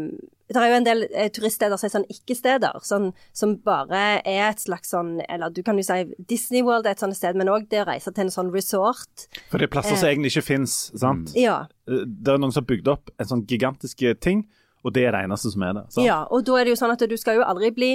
det 0.48 0.56
er 0.62 0.68
jo 0.70 0.76
en 0.78 0.84
del 0.86 1.00
eh, 1.10 1.30
turiststeder 1.34 1.76
som 1.80 1.88
er 1.88 1.92
sånn 1.96 2.04
ikke-steder, 2.12 2.76
sånn, 2.86 3.08
som 3.34 3.56
bare 3.66 4.02
er 4.22 4.44
et 4.50 4.60
slags 4.62 4.92
sånn 4.94 5.16
Eller 5.28 5.50
du 5.50 5.62
kan 5.66 5.78
jo 5.78 5.82
si 5.82 6.04
Disney 6.30 6.62
World 6.62 6.86
er 6.86 6.94
et 6.94 7.02
sånt 7.02 7.16
sted, 7.18 7.34
men 7.34 7.50
òg 7.50 7.66
det 7.72 7.80
å 7.82 7.88
reise 7.88 8.12
til 8.14 8.26
en 8.28 8.30
sånn 8.34 8.52
resort. 8.54 9.26
For 9.50 9.58
det 9.58 9.66
er 9.66 9.74
plasser 9.74 9.96
som 9.96 10.06
eh, 10.06 10.12
egentlig 10.14 10.34
ikke 10.36 10.46
fins, 10.52 10.76
sant? 10.94 11.34
Ja. 11.34 11.64
Eh, 11.90 12.04
det 12.06 12.32
er 12.36 12.38
noen 12.38 12.54
som 12.54 12.62
har 12.62 12.70
bygd 12.70 12.92
opp 12.94 13.10
en 13.18 13.32
sånn 13.32 13.42
gigantisk 13.50 14.04
ting, 14.22 14.46
Og 14.86 14.92
det 14.94 15.02
er 15.08 15.16
det 15.16 15.24
eneste 15.26 15.50
som 15.50 15.62
er 15.66 15.72
det. 15.74 15.82
sant? 15.90 16.04
Ja, 16.06 16.20
og 16.30 16.44
da 16.46 16.60
er 16.60 16.64
det 16.68 16.76
jo 16.76 16.78
sånn 16.78 16.92
at 16.94 17.00
du 17.10 17.16
skal 17.18 17.40
jo 17.40 17.42
aldri 17.42 17.72
bli 17.74 17.88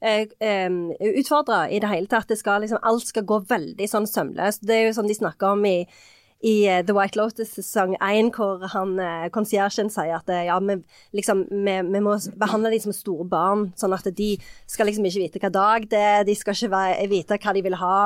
eh, 0.00 0.28
eh, 0.38 0.70
utfordra 1.18 1.64
i 1.74 1.80
det 1.82 1.88
hele 1.90 2.06
tatt. 2.06 2.28
Det 2.30 2.38
skal 2.38 2.62
liksom, 2.62 2.78
alt 2.86 3.08
skal 3.08 3.24
gå 3.26 3.40
veldig 3.50 3.88
sånn 3.90 4.06
sømløst. 4.06 4.62
Det 4.62 4.76
er 4.76 4.84
jo 4.86 4.92
sånn 5.00 5.10
de 5.10 5.16
snakker 5.18 5.56
om 5.56 5.64
i, 5.66 5.80
i 6.44 6.66
eh, 6.68 6.82
The 6.84 6.92
White 6.92 7.18
Lotus 7.18 7.54
sesong 7.56 7.94
1, 7.96 8.30
hvor 8.36 8.64
han 8.72 8.98
eh, 9.00 9.26
konsiergen 9.32 9.88
sier 9.92 10.18
at 10.18 10.28
eh, 10.32 10.44
ja, 10.48 10.58
vi, 10.60 10.76
liksom, 11.16 11.44
vi, 11.50 11.76
vi 11.88 12.02
må 12.04 12.16
behandle 12.36 12.72
dem 12.74 12.82
som 12.84 12.94
store 12.96 13.24
barn, 13.30 13.70
sånn 13.78 13.96
at 13.96 14.08
de 14.18 14.34
skal 14.68 14.90
liksom 14.90 15.08
ikke 15.08 15.22
vite 15.24 15.42
hva 15.42 15.52
dag 15.54 15.88
det 15.90 16.02
er, 16.02 16.26
de 16.28 16.36
skal 16.36 16.56
ikke 16.56 17.08
vite 17.10 17.40
hva 17.40 17.56
de 17.56 17.64
vil 17.64 17.78
ha, 17.80 17.98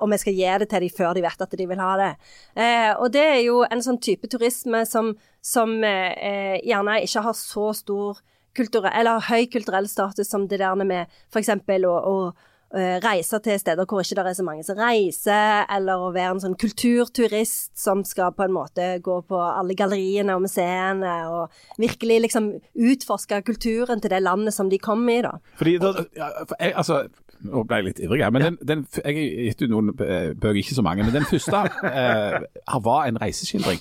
og, 0.00 0.06
vi 0.12 0.20
skal 0.20 0.36
gi 0.36 0.50
det 0.62 0.68
til 0.70 0.86
dem 0.86 0.96
før 0.96 1.16
de 1.16 1.24
vet 1.24 1.46
at 1.46 1.56
de 1.56 1.68
vil 1.70 1.80
ha 1.80 1.92
det. 2.00 2.10
Eh, 2.54 2.90
og 2.96 3.08
det 3.16 3.26
er 3.36 3.40
jo 3.46 3.62
en 3.64 3.84
sånn 3.84 4.00
type 4.02 4.28
turisme 4.30 4.84
som, 4.88 5.14
som 5.40 5.78
eh, 5.80 6.12
eh, 6.18 6.56
gjerne 6.66 7.00
ikke 7.06 7.24
har 7.24 7.38
så 7.38 7.70
stor 7.76 8.20
kulturell, 8.56 8.92
eller 9.00 9.24
høy 9.30 9.46
kulturell 9.50 9.88
status 9.88 10.30
som 10.30 10.46
det 10.50 10.60
der 10.60 10.78
med 10.84 11.10
f.eks. 11.30 11.52
å, 11.54 11.94
å 11.94 12.14
eh, 12.28 12.48
reise 12.70 13.40
til 13.42 13.58
steder 13.58 13.86
hvor 13.88 14.04
ikke 14.04 14.14
det 14.20 14.30
er 14.30 14.36
så 14.38 14.44
mange 14.46 14.62
som 14.62 14.78
reiser, 14.78 15.64
eller 15.74 16.04
å 16.04 16.12
være 16.14 16.36
en 16.36 16.42
sånn 16.44 16.54
kulturturist 16.60 17.72
som 17.78 18.04
skal 18.06 18.30
på 18.36 18.44
en 18.46 18.54
måte 18.54 18.86
gå 19.02 19.16
på 19.26 19.40
alle 19.42 19.74
galleriene 19.74 20.36
og 20.38 20.44
museene, 20.44 21.14
og 21.26 21.82
virkelig 21.82 22.20
liksom 22.28 22.52
utforske 22.78 23.42
kulturen 23.48 24.02
til 24.02 24.14
det 24.14 24.22
landet 24.22 24.54
som 24.54 24.70
de 24.70 24.78
kommer 24.78 25.18
i, 25.18 25.24
da. 25.26 25.34
Fordi 25.58 25.76
da, 25.82 25.94
Ja, 26.16 26.30
for 26.46 26.56
jeg, 26.60 26.74
altså, 26.76 27.02
nå 27.48 27.62
ble 27.66 27.80
jeg 27.80 27.88
litt 27.88 28.02
ivrig 28.04 28.24
her, 28.24 28.32
men 28.34 28.44
den, 28.44 28.58
den, 28.66 28.82
jeg 29.00 29.06
har 29.06 29.20
gitt 29.50 29.62
ut 29.64 29.72
noen 29.72 29.92
eh, 30.04 30.32
bøker, 30.34 30.60
ikke 30.60 30.76
så 30.76 30.84
mange. 30.84 31.06
Men 31.06 31.16
den 31.16 31.28
første 31.28 31.62
eh, 31.90 32.36
var 32.84 33.08
en 33.08 33.20
reiseskildring 33.20 33.80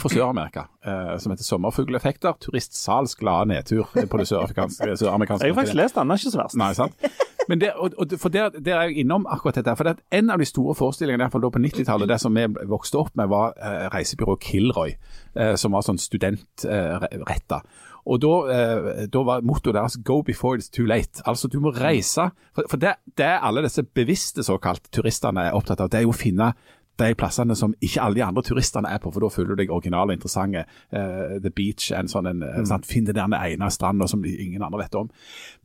fra 0.00 0.08
Sør-Amerika 0.08 0.64
eh, 0.86 1.18
som 1.20 1.34
heter 1.34 1.44
'Sommerfugleffekter. 1.44 2.38
Turistsalgs 2.40 3.14
glade 3.20 3.50
nedtur' 3.52 3.90
på 3.92 4.20
det 4.20 4.28
sør-amerikanske 4.28 4.96
sør-amerikanske 4.96 5.46
jeg 5.46 5.54
har 5.54 5.60
faktisk 5.60 5.76
lest 5.76 5.94
den, 5.94 6.08
den 6.08 6.10
er 6.10 6.22
ikke 6.22 6.32
så 6.32 6.40
verst. 6.40 6.56
Nei, 6.56 6.72
sant? 6.72 6.94
Men 7.48 7.60
det, 7.60 7.72
og, 7.76 7.94
og, 7.98 8.12
for 8.20 8.32
der, 8.32 8.54
der 8.56 8.78
er 8.78 8.88
jeg 8.88 9.04
innom 9.04 9.26
akkurat 9.30 9.58
dette. 9.58 9.76
For 9.76 9.84
det 9.86 9.96
er 9.96 10.18
En 10.18 10.30
av 10.30 10.40
de 10.40 10.48
store 10.48 10.74
forestillingene 10.78 11.22
i 11.22 11.24
hvert 11.24 11.34
fall 11.34 11.44
da 11.44 11.50
på 11.52 11.62
90-tallet, 11.62 12.08
det 12.08 12.20
som 12.22 12.36
vi 12.36 12.46
vokste 12.70 13.00
opp 13.00 13.14
med, 13.18 13.28
var 13.32 13.56
eh, 13.58 13.88
reisebyrået 13.94 14.44
Kilroy, 14.44 14.94
eh, 15.36 15.54
som 15.60 15.76
var 15.76 15.84
sånn 15.84 16.00
studentretta. 16.00 17.60
og 18.04 18.20
da, 18.20 18.32
eh, 18.52 19.06
da 19.08 19.22
var 19.24 19.42
mottoet 19.42 19.74
deres 19.74 19.96
'go 19.96 20.22
before 20.22 20.58
it's 20.58 20.70
too 20.70 20.86
late'. 20.86 21.22
Altså 21.24 21.48
du 21.48 21.60
må 21.60 21.70
reise. 21.70 22.30
For, 22.54 22.64
for 22.70 22.76
det, 22.76 22.94
det 23.16 23.38
alle 23.42 23.62
disse 23.62 23.82
bevisste 23.82 24.42
såkalt 24.42 24.90
turistene 24.92 25.48
er 25.48 25.54
opptatt 25.54 25.80
av. 25.80 25.88
Det 25.88 25.98
er 25.98 26.02
jo 26.02 26.12
å 26.12 26.22
finne 26.22 26.54
de 27.00 27.10
plassene 27.18 27.56
som 27.58 27.74
ikke 27.82 28.02
alle 28.02 28.18
de 28.18 28.24
andre 28.26 28.44
turistene 28.46 28.90
er 28.90 29.00
på, 29.02 29.12
for 29.14 29.24
da 29.24 29.32
føler 29.32 29.54
du 29.54 29.62
deg 29.62 29.72
original 29.74 30.10
og 30.10 30.16
interessante. 30.16 30.64
Uh, 30.92 31.40
the 31.42 31.50
Beach 31.54 31.90
en 31.94 32.10
sånn 32.10 32.28
en, 32.30 32.44
sant? 32.68 32.86
Finn 32.88 33.06
den 33.06 33.18
ene 33.18 33.70
stranda 33.72 34.06
som 34.10 34.24
ingen 34.24 34.62
andre 34.62 34.84
vet 34.84 34.98
om. 34.98 35.10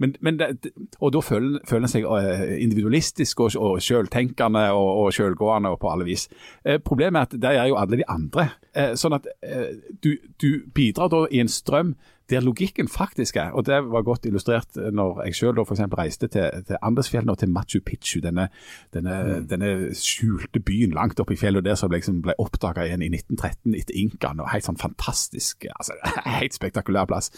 Men, 0.02 0.16
men 0.26 0.40
det, 0.40 0.74
og 1.00 1.14
da 1.16 1.22
føler 1.26 1.60
føler 1.68 1.88
en 1.88 1.92
seg 1.92 2.06
eh, 2.06 2.56
individualistisk 2.64 3.44
og, 3.46 3.56
og 3.58 3.82
selvtenkende 3.84 4.66
og, 4.76 4.90
og 5.04 5.14
selvgående 5.16 5.74
og 5.74 5.80
på 5.82 5.92
alle 5.92 6.08
vis. 6.08 6.28
Uh, 6.68 6.78
problemet 6.84 7.20
er 7.20 7.28
at 7.28 7.42
der 7.42 7.64
er 7.64 7.72
jo 7.72 7.80
alle 7.80 8.02
de 8.02 8.08
andre. 8.10 8.50
Uh, 8.78 8.94
sånn 9.00 9.18
at 9.18 9.28
eh, 9.46 9.76
du, 10.04 10.16
du 10.42 10.50
bidrar 10.76 11.12
da 11.12 11.26
i 11.32 11.42
en 11.44 11.52
strøm 11.52 11.96
der 12.30 12.44
logikken 12.46 12.88
faktisk 12.88 13.36
er, 13.42 13.52
og 13.52 13.66
det 13.66 13.80
var 13.92 14.06
godt 14.06 14.26
illustrert 14.26 14.76
når 14.76 15.24
jeg 15.26 15.36
selv 15.36 15.58
da 15.58 15.66
for 15.66 15.76
eksempel 15.76 16.00
reiste 16.00 16.28
til, 16.28 16.64
til 16.68 16.78
Andesfjellene 16.82 17.34
og 17.34 17.42
til 17.42 17.50
Machu 17.50 17.80
Picchu, 17.86 18.20
denne, 18.24 18.50
denne, 18.94 19.42
denne 19.50 19.72
skjulte 19.98 20.62
byen 20.62 20.94
langt 20.96 21.20
oppe 21.20 21.34
i 21.34 21.40
fjellet 21.40 21.66
der 21.66 21.76
som 21.80 21.92
liksom 21.92 22.22
ble 22.26 22.38
oppdaga 22.40 22.86
igjen 22.86 23.06
i 23.06 23.12
1913 23.12 23.78
etter 23.80 23.98
inkaen. 23.98 24.42
Helt 24.54 24.68
sånn 24.68 24.80
fantastisk, 24.82 25.66
altså 25.76 25.98
helt 26.40 26.58
spektakulær 26.58 27.10
plass. 27.10 27.34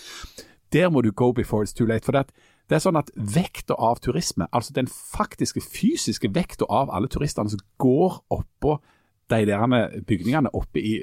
Der 0.73 0.89
må 0.89 1.01
du 1.01 1.11
go 1.11 1.31
before 1.35 1.63
it's 1.63 1.75
too 1.75 1.87
late. 1.87 2.05
for 2.05 2.11
det, 2.11 2.27
at 2.27 2.31
det 2.69 2.77
er 2.77 2.83
sånn 2.85 2.99
at 2.99 3.11
Vekta 3.15 3.75
av 3.75 3.99
turisme, 3.99 4.47
altså 4.55 4.71
den 4.73 4.87
faktiske 4.87 5.59
fysiske 5.59 6.29
vekta 6.31 6.67
av 6.71 6.91
alle 6.95 7.09
turistene 7.11 7.51
som 7.51 7.59
går 7.83 8.21
oppå 8.31 8.77
de 9.31 9.47
der 9.47 10.03
bygningene 10.07 10.51
oppe 10.57 10.81
i 10.83 10.93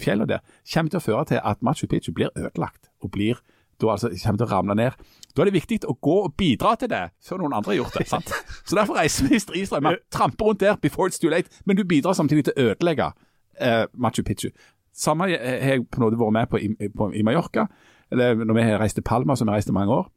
fjellet 0.00 0.30
der, 0.30 0.44
kommer 0.74 0.92
til 0.92 1.00
å 1.00 1.06
føre 1.06 1.24
til 1.32 1.42
at 1.42 1.62
Machu 1.62 1.86
Picchu 1.90 2.12
blir 2.12 2.32
ødelagt 2.36 2.90
og 3.02 3.10
blir 3.14 3.40
da 3.82 3.92
altså 3.94 4.10
kommer 4.12 4.38
til 4.38 4.46
å 4.46 4.50
ramle 4.52 4.76
ned. 4.78 4.98
Da 5.32 5.42
er 5.42 5.48
det 5.48 5.56
viktig 5.56 5.80
å 5.90 5.96
gå 5.96 6.16
og 6.26 6.34
bidra 6.38 6.74
til 6.78 6.90
det 6.92 7.02
før 7.24 7.42
noen 7.42 7.56
andre 7.56 7.72
har 7.72 7.80
gjort 7.80 7.98
det. 7.98 8.06
sant? 8.10 8.30
Så 8.68 8.76
Derfor 8.78 8.98
reiser 9.00 9.28
vi 9.28 9.40
i 9.40 9.80
Man 9.80 9.98
tramper 10.12 10.50
rundt 10.50 10.60
der 10.60 10.76
before 10.76 11.08
it's 11.08 11.20
too 11.20 11.30
late, 11.30 11.50
men 11.64 11.76
du 11.76 11.84
bidrar 11.84 12.12
samtidig 12.12 12.44
til 12.44 12.54
å 12.56 12.70
ødelegge 12.70 13.12
eh, 13.60 13.84
Machu 13.94 14.22
Picchu. 14.22 14.50
Samme 14.94 15.24
har 15.24 15.30
jeg 15.30 15.86
på 15.88 15.98
en 15.98 16.06
måte 16.06 16.20
vært 16.20 16.36
med 16.36 16.50
på 16.52 16.60
i, 16.60 16.88
på 16.96 17.10
i 17.16 17.22
Mallorca, 17.24 17.66
eller 18.12 18.44
når 18.44 18.54
vi 18.54 18.62
har 18.68 18.82
reist 18.82 19.00
til 19.00 19.06
Palma, 19.08 19.36
som 19.36 19.48
vi 19.48 19.54
har 19.54 19.62
reist 19.62 19.72
i 19.72 19.76
mange 19.76 19.94
år. 19.94 20.10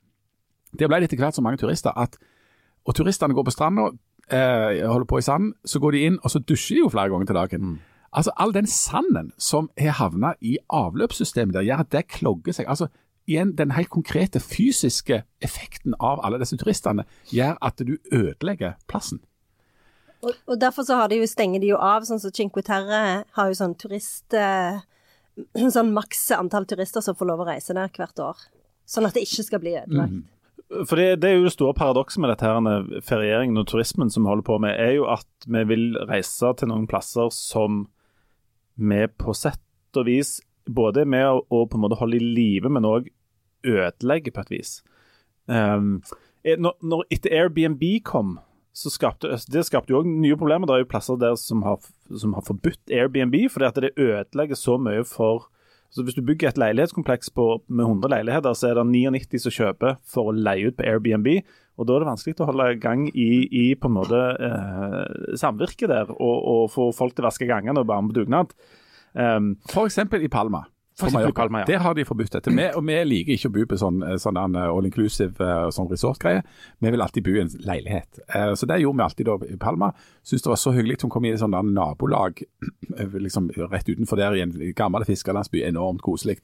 Der 0.80 0.92
ble 0.92 1.00
det 1.00 1.10
etter 1.10 1.24
hvert 1.24 1.38
så 1.38 1.44
mange 1.44 1.62
turister 1.62 1.96
at 1.96 2.18
Og 2.86 2.94
turistene 2.94 3.34
går 3.34 3.44
på 3.48 3.52
stranda, 3.52 3.88
eh, 4.32 4.86
holder 4.88 5.08
på 5.10 5.20
i 5.20 5.26
sanden, 5.26 5.54
så 5.66 5.80
går 5.80 5.96
de 5.96 6.06
inn 6.10 6.20
og 6.24 6.32
så 6.34 6.42
dusjer 6.42 6.80
de 6.80 6.86
jo 6.86 6.92
flere 6.94 7.12
ganger 7.14 7.30
til 7.30 7.40
dagen. 7.40 7.76
Altså 8.16 8.32
All 8.40 8.54
den 8.56 8.68
sanden 8.68 9.34
som 9.38 9.70
har 9.80 9.98
havna 10.00 10.34
i 10.42 10.58
avløpssystemet 10.72 11.56
der, 11.56 11.68
gjør 11.68 11.84
at 11.84 11.92
det 11.92 12.08
klogger 12.08 12.56
seg. 12.56 12.68
altså 12.68 12.88
Igjen, 13.28 13.56
Den 13.58 13.72
helt 13.72 13.90
konkrete 13.90 14.40
fysiske 14.40 15.24
effekten 15.42 15.96
av 16.00 16.22
alle 16.24 16.38
disse 16.40 16.58
turistene 16.62 17.08
gjør 17.34 17.58
at 17.62 17.82
du 17.82 17.98
ødelegger 18.12 18.78
plassen. 18.88 19.20
Og, 20.22 20.34
og 20.46 20.62
derfor 20.62 20.86
så 20.86 21.00
har 21.00 21.10
de 21.10 21.18
jo, 21.20 21.28
stenger 21.28 21.60
de 21.60 21.72
jo 21.74 21.80
av, 21.82 22.06
sånn 22.06 22.22
som 22.22 22.34
Cinque 22.34 22.62
Terre 22.66 23.26
har 23.26 23.50
jo 23.50 23.58
sånn 23.58 23.76
turist... 23.82 24.28
Eh, 24.34 24.78
sånn 25.76 25.92
maks 25.92 26.30
antall 26.32 26.64
turister 26.70 27.04
som 27.04 27.18
får 27.18 27.28
lov 27.28 27.42
å 27.44 27.50
reise 27.50 27.76
der 27.76 27.92
hvert 27.92 28.22
år. 28.24 28.46
Sånn 28.88 29.08
at 29.10 29.18
det 29.18 29.26
ikke 29.26 29.44
skal 29.44 29.60
bli 29.60 29.74
ødelagt. 29.82 30.22
For 30.72 30.98
det, 30.98 31.22
det 31.22 31.30
er 31.30 31.36
jo 31.38 31.46
det 31.46 31.54
store 31.54 31.76
paradokset 31.78 32.22
med 32.24 32.32
dette 32.34 32.48
her, 32.50 32.88
ferieringen 33.06 33.62
og 33.62 33.68
turismen 33.70 34.10
som 34.10 34.26
vi 34.26 34.32
holder 34.32 34.48
på 34.48 34.58
med, 34.64 34.74
er 34.82 34.96
jo 34.98 35.06
at 35.14 35.46
vi 35.46 35.62
vil 35.70 35.86
reise 36.10 36.52
til 36.58 36.72
noen 36.72 36.88
plasser 36.90 37.30
som 37.34 37.84
vi 38.76 39.06
på 39.08 39.36
sett 39.38 39.62
og 40.00 40.08
vis 40.10 40.40
både 40.66 41.04
er 41.04 41.10
med 41.10 41.28
å, 41.30 41.44
å 41.54 41.66
på 41.70 41.78
en 41.78 41.86
måte 41.86 42.00
holde 42.00 42.18
i 42.18 42.32
live, 42.36 42.72
men 42.74 42.88
òg 42.90 43.12
ødelegger 43.66 44.34
på 44.34 44.46
et 44.46 44.54
vis. 44.58 44.72
Um, 45.46 46.00
når, 46.46 46.76
når 46.82 47.06
etter 47.14 47.34
Airbnb 47.34 47.84
kom, 48.06 48.40
så 48.76 48.92
skapte 48.92 49.38
det 49.54 49.64
skapte 49.66 49.94
jo 49.94 50.02
òg 50.02 50.10
nye 50.10 50.38
problemer. 50.38 50.68
Det 50.68 50.76
er 50.76 50.84
jo 50.84 50.92
plasser 50.92 51.20
der 51.22 51.38
som 51.40 51.64
har, 51.66 51.80
som 52.10 52.34
har 52.36 52.44
forbudt 52.46 52.92
Airbnb, 52.92 53.38
fordi 53.54 53.70
at 53.70 53.80
det 53.82 53.94
ødelegger 53.96 54.60
så 54.60 54.76
mye 54.82 55.06
for 55.08 55.48
så 55.96 56.04
Hvis 56.04 56.18
du 56.18 56.26
bygger 56.28 56.50
et 56.50 56.58
leilighetskompleks 56.60 57.30
på, 57.32 57.62
med 57.72 57.86
100 57.86 58.12
leiligheter, 58.12 58.56
så 58.58 58.68
er 58.68 58.76
det 58.76 58.84
99 58.90 59.40
som 59.46 59.54
kjøper 59.56 59.96
for 60.04 60.28
å 60.28 60.36
leie 60.36 60.68
ut 60.68 60.76
på 60.76 60.84
Airbnb. 60.84 61.30
og 61.80 61.88
Da 61.88 61.96
er 61.96 62.04
det 62.04 62.10
vanskelig 62.10 62.36
å 62.44 62.48
holde 62.50 62.66
gang 62.84 63.06
i, 63.14 63.30
i 63.48 63.66
på 63.80 63.88
en 63.88 63.96
måte 63.96 64.20
eh, 64.36 65.38
samvirket 65.40 65.88
der, 65.94 66.12
og, 66.12 66.36
og 66.52 66.74
få 66.74 66.90
folk 66.98 67.16
til 67.16 67.24
å 67.24 67.30
vaske 67.30 67.48
gangene 67.48 67.80
og 67.80 67.88
være 67.88 68.04
med 68.04 68.12
på 68.12 68.20
dugnad. 68.20 68.52
Um, 69.16 69.54
For 69.72 69.88
eksempel 69.88 70.28
i 70.28 70.32
Palma. 70.32 70.66
For 70.96 71.10
på 71.10 71.18
Mallorca. 71.18 71.48
Ja. 71.52 71.64
Der 71.68 71.82
har 71.84 71.94
de 71.94 72.06
forbudt 72.08 72.32
dette. 72.32 72.52
Vi, 72.56 72.66
og 72.72 72.86
vi 72.88 72.96
liker 73.04 73.36
ikke 73.36 73.50
å 73.52 73.54
bo 73.58 73.66
på 73.68 73.78
sånn, 73.82 73.98
sånn 74.22 74.38
all 74.40 74.86
inclusive 74.88 75.44
eh, 75.44 75.66
sånn 75.76 75.90
resort-greie. 75.92 76.44
Vi 76.80 76.92
vil 76.94 77.04
alltid 77.04 77.26
bo 77.26 77.34
i 77.36 77.42
en 77.44 77.52
leilighet. 77.68 78.22
Eh, 78.30 78.54
Så 78.56 78.66
det 78.70 78.78
gjorde 78.80 79.02
vi 79.02 79.04
alltid 79.04 79.28
da 79.28 79.36
i 79.52 79.58
Palma. 79.60 79.90
Syns 80.24 80.42
det 80.46 80.50
var 80.50 80.58
så 80.58 80.72
hyggelig 80.74 81.02
Hun 81.04 81.12
kom 81.12 81.26
i 81.28 81.34
et 81.34 81.40
sånt 81.42 81.54
nabolag 81.76 82.40
eh, 82.42 83.18
liksom 83.20 83.50
rett 83.72 83.90
utenfor 83.90 84.18
der 84.22 84.38
i 84.40 84.42
en 84.46 84.56
gammel 84.76 85.04
fiskerlandsby. 85.06 85.66
Enormt 85.68 86.02
koselig. 86.02 86.38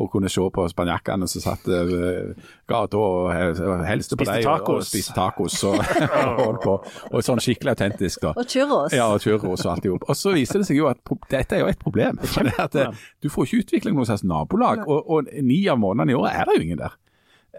Og 0.00 0.08
kunne 0.10 0.32
se 0.32 0.40
på 0.40 0.64
spanjakkene 0.72 1.28
som 1.28 1.44
satt 1.44 1.68
uh, 1.68 2.32
gata 2.68 2.96
og 2.98 3.84
helste 3.86 4.16
på 4.16 4.24
deg. 4.26 4.46
Og, 4.48 4.68
og 4.78 4.84
spiste 4.86 5.14
tacos 5.16 5.58
og, 5.68 5.76
og 6.46 6.58
på. 6.64 6.78
Og 7.12 7.24
sånn 7.26 7.40
skikkelig 7.42 7.76
autentisk, 7.76 8.24
da. 8.24 8.32
Og 8.32 8.48
churros. 8.48 8.96
Ja, 8.96 9.10
og 9.12 9.20
churros 9.22 9.64
og 9.66 9.72
alt 9.74 9.86
i 9.86 9.92
hop. 9.92 10.08
Og 10.08 10.16
så 10.18 10.32
viser 10.34 10.62
det 10.64 10.70
seg 10.70 10.80
jo 10.80 10.88
at 10.90 11.00
dette 11.30 11.58
er 11.58 11.64
jo 11.66 11.70
et 11.70 11.80
problem. 11.80 12.18
For 12.24 12.48
det 12.48 12.56
at, 12.60 12.76
eh, 12.80 13.06
du 13.22 13.28
får 13.32 13.48
ikke 13.50 13.64
utvikling 13.66 13.89
noe 13.98 14.08
slags 14.08 14.26
nabolag, 14.26 14.86
og, 14.86 15.10
og 15.10 15.30
ni 15.42 15.62
av 15.70 15.80
månedene 15.82 16.14
i 16.14 16.18
året 16.18 16.36
er 16.36 16.48
det 16.48 16.58
jo 16.58 16.66
ingen 16.66 16.82
der. 16.82 16.98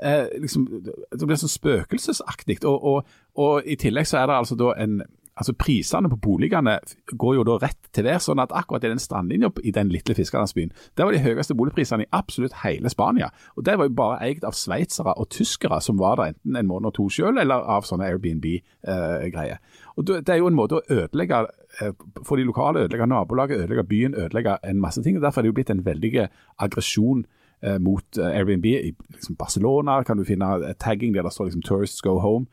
Eh, 0.01 0.27
liksom, 0.41 0.67
det 0.81 1.25
blir 1.27 1.39
sånn 1.39 1.51
spøkelsesaktig. 1.51 2.61
Og, 2.65 2.85
og, 2.91 3.17
og 3.41 3.67
i 3.67 3.77
tillegg 3.79 4.07
så 4.09 4.21
er 4.21 4.31
det 4.31 4.39
altså 4.43 4.59
da 4.59 4.75
en 4.81 5.01
Altså 5.41 5.53
Prisene 5.55 6.09
på 6.11 6.17
boligene 6.21 6.73
går 7.17 7.37
jo 7.37 7.43
da 7.47 7.55
rett 7.63 7.87
til 7.95 8.03
der, 8.05 8.19
sånn 8.21 8.41
at 8.43 8.51
akkurat 8.53 8.83
i 8.83 8.89
den 8.91 8.99
strandlinja 9.01 9.47
i 9.63 9.71
den 9.73 9.87
lille 9.89 10.13
fiskerlandsbyen, 10.13 10.73
der 10.99 11.07
var 11.07 11.15
de 11.15 11.21
høyeste 11.23 11.55
boligprisene 11.57 12.03
i 12.03 12.09
absolutt 12.13 12.57
hele 12.65 12.91
Spania. 12.91 13.31
Og 13.55 13.63
det 13.65 13.77
var 13.79 13.87
jo 13.87 13.95
bare 13.95 14.19
eid 14.27 14.43
av 14.45 14.57
sveitsere 14.59 15.15
og 15.15 15.31
tyskere 15.31 15.79
som 15.81 15.97
var 15.97 16.19
der 16.19 16.33
enten 16.33 16.59
en 16.59 16.69
måned 16.69 16.91
og 16.91 16.97
to 16.99 17.07
selv, 17.15 17.39
eller 17.41 17.63
av 17.63 17.87
sånne 17.87 18.11
Airbnb-greier. 18.11 19.63
Og 19.97 20.07
Det 20.07 20.29
er 20.29 20.39
jo 20.39 20.47
en 20.47 20.55
måte 20.55 20.79
å 20.79 20.85
ødelegge 20.89 21.43
eh, 21.81 21.93
for 22.23 22.39
de 22.39 22.47
lokale, 22.47 22.85
ødelegge 22.85 23.09
nabolaget, 23.11 23.63
ødelegge 23.63 23.83
byen, 23.83 24.15
ødelegge 24.15 24.57
en 24.63 24.81
masse 24.81 25.03
ting. 25.03 25.17
og 25.17 25.23
Derfor 25.23 25.41
er 25.41 25.43
det 25.43 25.53
jo 25.53 25.59
blitt 25.59 25.73
en 25.73 25.85
veldig 25.85 26.27
aggresjon 26.59 27.25
eh, 27.61 27.77
mot 27.79 28.17
eh, 28.17 28.37
Airbnb. 28.39 28.65
I 28.65 28.93
liksom 29.15 29.35
Barcelona 29.35 30.01
kan 30.03 30.17
du 30.17 30.25
finne 30.27 30.53
eh, 30.61 30.75
tagging 30.79 31.13
der 31.13 31.23
det 31.23 31.33
står 31.33 31.51
liksom 31.51 31.61
'Tourists 31.61 32.01
go 32.01 32.19
home'. 32.19 32.47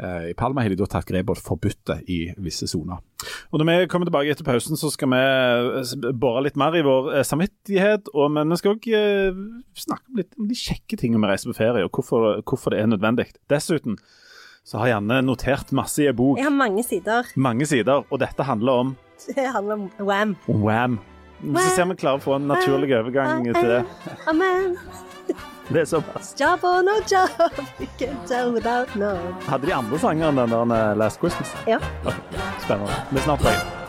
Eh, 0.00 0.30
I 0.30 0.34
Palma 0.34 0.62
har 0.62 0.72
de 0.72 0.78
da 0.80 0.86
tatt 0.88 1.06
grep 1.08 1.30
og 1.30 1.40
forbudt 1.40 1.82
det 1.90 1.98
i 2.10 2.18
visse 2.40 2.66
soner. 2.70 3.02
Når 3.52 3.66
vi 3.68 3.88
kommer 3.92 4.08
tilbake 4.08 4.32
etter 4.32 4.46
pausen, 4.46 4.78
så 4.80 4.88
skal 4.90 5.10
vi 5.12 5.20
eh, 5.20 6.12
bore 6.16 6.42
litt 6.46 6.56
mer 6.56 6.76
i 6.78 6.84
vår 6.86 7.12
eh, 7.18 7.26
samvittighet. 7.28 8.08
Og, 8.14 8.32
men 8.32 8.50
vi 8.50 8.60
skal 8.60 8.78
eh, 8.96 9.42
snakke 9.84 10.18
litt 10.18 10.32
om 10.40 10.48
de 10.48 10.58
kjekke 10.58 10.96
tingene 10.96 11.20
med 11.20 11.28
å 11.28 11.34
reise 11.34 11.50
på 11.50 11.58
ferie, 11.60 11.84
og 11.84 11.92
hvorfor, 11.92 12.40
hvorfor 12.48 12.74
det 12.74 12.80
er 12.82 12.90
nødvendig. 12.90 13.28
Dessuten 13.52 14.00
så 14.64 14.78
har 14.78 14.92
Janne 14.92 15.20
notert 15.26 15.72
masse 15.74 16.02
i 16.04 16.06
ei 16.06 16.14
bok. 16.16 16.38
Jeg 16.38 16.46
har 16.46 16.54
mange 16.54 16.82
sider. 16.86 17.26
Mange 17.36 17.66
sider, 17.66 18.04
og 18.08 18.20
dette 18.22 18.46
handler 18.46 18.72
om 18.84 18.92
Det 19.26 19.46
handler 19.54 19.74
om 19.74 19.90
Wam. 20.06 20.36
Wam. 20.48 20.98
Så 21.42 21.74
ser 21.74 21.86
vi 21.90 21.96
klarer 21.98 22.20
å 22.20 22.22
få 22.22 22.36
en 22.38 22.46
naturlig 22.50 22.92
overgang 22.94 23.44
til 23.48 23.68
det. 23.76 23.82
Amen. 24.30 24.76
Det 25.72 25.80
er 25.80 25.84
såpass. 25.86 26.34
Job 26.40 26.64
or 26.66 26.82
no 26.82 26.98
job, 27.08 27.30
you 27.80 27.86
can 27.98 28.16
tell 28.26 28.52
without 28.52 28.96
no. 28.98 29.14
Hadde 29.46 29.66
de 29.70 29.74
andre 29.74 29.98
sanger 29.98 30.28
enn 30.28 30.36
den 30.42 30.50
der 30.50 30.74
eh, 30.76 30.96
Last 30.98 31.22
Christmas? 31.22 31.54
Ja. 31.70 31.78
Ok, 32.04 32.18
Spennende. 32.64 32.92
Vi 33.10 33.22
er 33.22 33.24
snart 33.24 33.38
tilbake. 33.46 33.82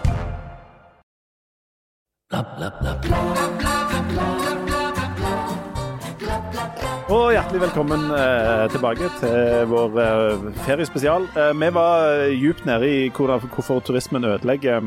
Og 6.53 7.31
hjertelig 7.33 7.61
velkommen 7.63 8.03
eh, 8.13 8.63
tilbake 8.73 9.07
til 9.17 9.63
vår 9.71 9.95
eh, 10.03 10.43
feriespesial. 10.67 11.25
Eh, 11.33 11.49
vi 11.57 11.69
var 11.73 12.03
eh, 12.27 12.33
djupt 12.37 12.67
nede 12.69 12.89
i 12.89 12.99
hvordan, 13.09 13.41
hvorfor 13.55 13.81
turismen 13.87 14.27
ødelegger 14.29 14.85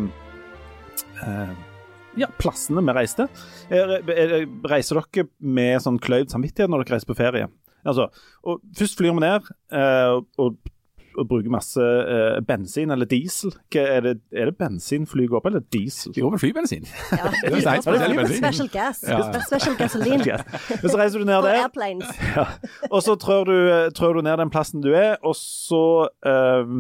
eh, 1.27 1.51
ja, 2.23 2.29
plassene 2.39 2.85
vi 2.87 2.95
reiste. 2.97 3.27
Re- 3.73 4.45
Reiser 4.71 5.01
dere 5.03 5.27
med 5.43 5.83
sånn 5.83 5.99
kløyvd 6.03 6.31
samvittighet 6.37 6.71
når 6.71 6.85
dere 6.87 6.97
reiser 7.01 7.11
på 7.11 7.19
ferie? 7.19 7.51
Altså, 7.87 8.09
først 8.79 8.99
flyr 9.03 9.17
vi 9.19 9.25
ned 9.27 9.51
eh, 9.75 10.15
og, 10.43 10.57
og 11.17 11.29
bruker 11.31 11.53
masse 11.53 11.81
uh, 11.81 12.39
bensin 12.47 12.93
eller 12.95 13.09
diesel. 13.09 13.55
Hva 13.73 13.83
er, 13.97 14.05
det, 14.05 14.15
er 14.33 14.51
det 14.51 14.57
bensin 14.61 15.07
fly 15.09 15.27
går 15.31 15.43
på, 15.43 15.53
eller 15.53 15.65
diesel? 15.75 16.15
De 16.15 16.25
går 16.25 16.37
vel 16.37 16.43
flybensin? 16.47 16.87
Ja. 17.17 17.31
Det 17.33 17.51
er 17.51 17.55
jo 17.57 17.83
spesiell 17.83 18.17
bensin. 18.19 18.41
Special 18.43 18.71
gas. 18.73 19.03
Ja. 19.07 19.21
Special 19.47 19.77
gasoline. 19.79 20.25
Ja. 20.33 20.41
Men 20.83 20.91
så 20.91 20.97
reiser 20.99 21.23
du 21.23 21.29
ned 21.29 21.45
der, 21.45 21.61
airplanes. 21.65 22.09
ja. 22.37 22.47
og 22.91 23.03
så 23.05 23.15
trør 23.21 23.47
du, 23.49 23.59
trør 23.97 24.19
du 24.19 24.25
ned 24.27 24.41
den 24.41 24.51
plassen 24.53 24.83
du 24.85 24.91
er, 24.97 25.15
og 25.27 25.37
så 25.39 26.09
eh, 26.27 26.73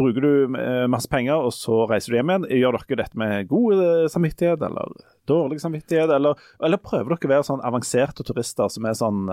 bruker 0.00 0.24
du 0.24 0.60
eh, 0.60 0.84
masse 0.90 1.10
penger, 1.10 1.42
og 1.42 1.52
så 1.56 1.82
reiser 1.90 2.12
du 2.12 2.18
hjem 2.20 2.32
igjen. 2.32 2.46
Gjør 2.62 2.78
dere 2.78 3.00
dette 3.02 3.20
med 3.20 3.50
god 3.50 3.82
samvittighet 4.14 4.64
eller 4.68 4.94
dårlig 5.28 5.60
samvittighet, 5.62 6.14
eller, 6.16 6.40
eller 6.62 6.82
prøver 6.82 7.16
dere 7.16 7.30
å 7.30 7.34
være 7.36 7.48
sånn 7.50 7.66
avanserte 7.66 8.26
turister 8.26 8.72
som 8.72 8.88
er 8.88 8.98
sånn 8.98 9.26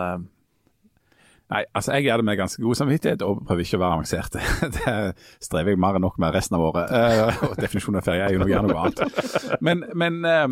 Nei, 1.49 1.63
altså 1.73 1.95
jeg 1.97 2.05
gjør 2.05 2.21
det 2.21 2.25
med 2.27 2.37
ganske 2.37 2.61
god 2.61 2.77
samvittighet 2.77 3.23
og 3.25 3.41
prøver 3.47 3.65
ikke 3.65 3.79
å 3.79 3.81
være 3.81 3.97
avansert. 3.97 4.35
Det 4.77 4.95
strever 5.41 5.73
jeg 5.73 5.81
mer 5.81 5.97
enn 5.97 6.05
nok 6.05 6.19
med 6.21 6.35
resten 6.35 6.59
av 6.59 6.65
året. 6.67 6.93
Eh, 6.93 7.43
og 7.47 7.55
definisjonen 7.57 8.01
av 8.01 8.05
ferie 8.05 8.27
er 8.27 8.35
jo 8.35 8.43
noe, 8.43 8.51
gjerne 8.51 8.69
noe 8.69 8.83
annet. 8.85 9.57
Men, 9.65 9.81
men 9.97 10.19
eh, 10.29 10.47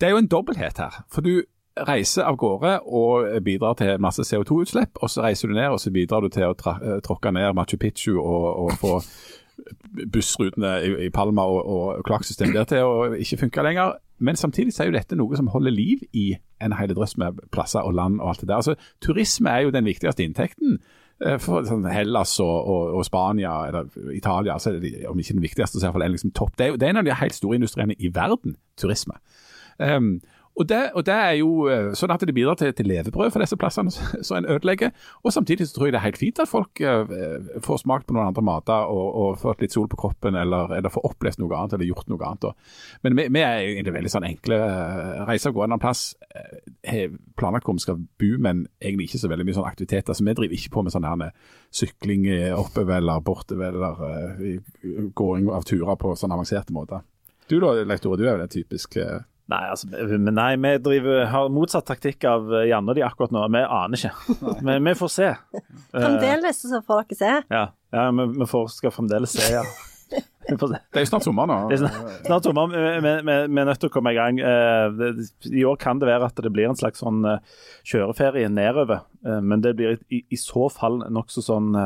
det 0.00 0.08
er 0.08 0.14
jo 0.14 0.22
en 0.22 0.30
dobbelthet 0.32 0.80
her. 0.80 1.02
For 1.12 1.26
du 1.26 1.42
reiser 1.86 2.24
av 2.26 2.38
gårde 2.40 2.78
og 2.88 3.28
bidrar 3.44 3.76
til 3.78 4.00
masse 4.02 4.24
CO2-utslipp, 4.26 4.98
og 5.00 5.12
så 5.12 5.26
reiser 5.26 5.52
du 5.52 5.56
ned 5.56 5.74
og 5.74 5.80
så 5.80 5.92
bidrar 5.94 6.24
du 6.24 6.32
til 6.32 6.48
å 6.48 6.56
eh, 6.56 6.98
tråkke 7.04 7.32
ned 7.36 7.52
Machu 7.56 7.76
Picchu 7.80 8.16
og, 8.16 8.48
og 8.64 8.72
få 8.80 8.96
bussrutene 10.12 10.76
i, 10.86 10.92
i 11.06 11.10
Palma 11.12 11.44
og, 11.44 11.60
og 11.68 12.04
kloakksystemet 12.08 12.56
der 12.56 12.70
til 12.72 12.88
å 12.88 13.10
ikke 13.20 13.42
funke 13.44 13.64
lenger. 13.68 13.98
Men 14.20 14.36
samtidig 14.36 14.74
er 14.76 14.90
jo 14.90 14.96
dette 14.96 15.16
noe 15.18 15.36
som 15.38 15.50
holder 15.52 15.72
liv 15.74 16.04
i 16.12 16.30
en 16.60 16.74
hel 16.76 16.92
drøss 16.94 17.16
med 17.20 17.38
plasser 17.54 17.86
og 17.86 17.94
land 17.96 18.20
og 18.20 18.32
alt 18.32 18.42
det 18.42 18.50
der. 18.50 18.60
Altså, 18.60 18.74
turisme 19.00 19.52
er 19.52 19.66
jo 19.66 19.74
den 19.74 19.88
viktigste 19.88 20.24
inntekten. 20.26 20.78
eh, 21.24 21.38
For 21.40 21.64
sånn 21.68 21.88
Hellas 21.88 22.36
og, 22.44 22.56
og, 22.60 22.98
og 23.00 23.06
Spania 23.08 23.54
eller 23.68 23.88
Italia, 24.12 24.58
så 24.60 24.74
er 24.74 24.82
det, 24.82 24.92
om 25.08 25.18
ikke 25.18 25.38
den 25.38 25.46
viktigste, 25.46 25.80
så 25.80 25.88
er 25.88 26.04
det, 26.04 26.10
liksom 26.16 26.34
topp. 26.36 26.56
Det 26.58 26.66
er, 26.66 26.76
det 26.76 26.88
er 26.88 26.94
en 26.94 27.02
av 27.02 27.08
de 27.08 27.16
helt 27.16 27.36
store 27.36 27.60
industriene 27.60 27.96
i 27.98 28.12
verden, 28.14 28.58
turisme. 28.80 29.16
Um, 29.80 30.18
og 30.60 30.66
det, 30.68 30.80
og 30.94 31.04
det 31.08 31.14
er 31.16 31.34
jo 31.40 31.50
eh, 31.72 31.90
sånn 31.96 32.12
at 32.12 32.20
det 32.28 32.34
bidrar 32.36 32.58
til, 32.60 32.72
til 32.76 32.88
levebrød 32.90 33.32
for 33.32 33.40
disse 33.40 33.56
plassene 33.60 33.92
som 34.26 34.36
en 34.36 34.48
ødelegger. 34.52 34.92
Og 35.24 35.32
samtidig 35.32 35.68
så 35.68 35.76
tror 35.76 35.88
jeg 35.88 35.94
det 35.94 36.00
er 36.00 36.04
helt 36.04 36.20
fint 36.20 36.42
at 36.42 36.50
folk 36.50 36.82
uh, 36.84 37.14
får 37.64 37.80
smakt 37.84 38.08
på 38.08 38.16
noen 38.16 38.28
andre 38.28 38.44
mater 38.44 38.92
og, 38.92 39.06
og 39.22 39.38
fått 39.40 39.64
litt 39.64 39.72
sol 39.72 39.88
på 39.88 39.98
kroppen, 40.00 40.36
eller, 40.36 40.74
eller 40.76 40.92
får 40.92 41.06
opplevd 41.08 41.40
noe 41.40 41.56
annet 41.56 41.78
eller 41.78 41.88
gjort 41.88 42.12
noe 42.12 42.28
annet. 42.28 42.48
Og, 42.50 42.76
men 43.06 43.16
vi, 43.16 43.26
vi 43.32 43.44
er 43.44 43.62
egentlig 43.64 43.96
veldig 43.96 44.12
sånn 44.12 44.28
enkle. 44.28 44.58
Reiser 45.30 45.54
og 45.54 45.56
gårde 45.56 45.70
en 45.70 45.76
annen 45.78 45.84
plass. 45.86 46.04
Har 46.90 47.16
planlagt 47.40 47.68
hvor 47.68 47.78
vi 47.78 47.86
skal 47.86 48.02
bo, 48.20 48.30
men 48.44 48.66
egentlig 48.82 49.08
ikke 49.08 49.22
så 49.22 49.32
veldig 49.32 49.48
mye 49.48 49.56
sånn 49.56 49.70
aktiviteter. 49.70 50.16
Så 50.16 50.26
vi 50.26 50.36
driver 50.36 50.58
ikke 50.58 50.74
på 50.76 50.84
med 50.84 50.94
sånn 50.94 51.08
her 51.08 51.32
sykling 51.72 52.28
oppover 52.52 52.98
eller 53.00 53.24
bortover, 53.24 53.72
eller 53.72 54.04
uh, 54.44 55.08
gåing 55.16 55.48
av 55.54 55.64
turer 55.68 55.96
på 56.00 56.12
sånn 56.20 56.36
avanserte 56.36 56.76
måter. 56.76 57.00
Du 57.50 57.58
da, 57.58 57.72
lektor, 57.82 58.14
du 58.14 58.28
er 58.28 58.36
vel 58.36 58.44
en 58.44 58.52
typisk 58.52 58.94
eh, 59.02 59.24
Nei, 59.50 59.60
altså, 59.72 59.88
men 59.90 60.36
nei, 60.36 60.54
vi 60.62 60.72
driver, 60.82 61.24
har 61.32 61.52
motsatt 61.52 61.88
taktikk 61.88 62.24
av 62.30 62.50
Janne 62.68 62.92
og 62.92 62.98
de 62.98 63.02
akkurat 63.02 63.32
nå. 63.34 63.42
Vi 63.50 63.62
aner 63.66 63.98
ikke. 63.98 64.56
Men 64.66 64.84
vi 64.86 64.96
får 64.98 65.10
se. 65.10 65.30
Eh, 65.56 65.62
Fremdeles 65.94 66.60
så 66.62 66.82
får 66.86 67.00
dere 67.02 67.18
se. 67.18 67.36
Ja, 67.50 67.62
ja 67.96 68.04
vi, 68.14 68.26
vi 68.36 68.46
får, 68.50 68.68
skal 68.76 68.94
fremdeles 68.94 69.34
se, 69.34 69.48
ja. 69.58 69.64
Vi 70.50 70.56
får 70.58 70.70
se. 70.72 70.78
Det 70.90 70.98
er 70.98 71.04
jo 71.04 71.08
snart 71.12 71.22
sommer 71.22 71.46
nå. 71.46 71.56
Det 71.70 71.76
er 71.76 71.82
snart, 71.84 72.14
snart 72.26 72.46
sommer. 72.48 72.72
Vi, 72.72 73.10
vi, 73.28 73.34
er 73.36 73.68
nødt 73.68 73.78
til 73.78 73.90
å 73.90 73.92
komme 73.94 74.10
i 74.10 74.16
gang. 74.16 74.40
Eh, 74.42 75.20
I 75.52 75.62
år 75.68 75.76
kan 75.78 76.00
det 76.02 76.08
være 76.08 76.30
at 76.30 76.40
det 76.42 76.50
blir 76.50 76.66
en 76.66 76.78
slags 76.78 77.02
sånn 77.04 77.20
eh, 77.28 77.60
kjøreferie 77.86 78.50
nedover. 78.50 79.04
Men 79.22 79.62
det 79.62 79.76
blir 79.78 80.00
i, 80.10 80.24
i 80.26 80.38
så 80.40 80.66
fall 80.74 81.04
nokså 81.12 81.44
sånn 81.46 81.76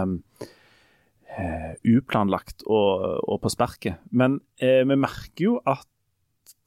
uplanlagt 1.84 2.64
og, 2.64 3.04
og 3.26 3.42
på 3.42 3.52
sparket. 3.52 4.00
Men 4.14 4.38
eh, 4.62 4.82
vi 4.86 4.96
merker 4.96 5.48
jo 5.48 5.58
at 5.66 5.88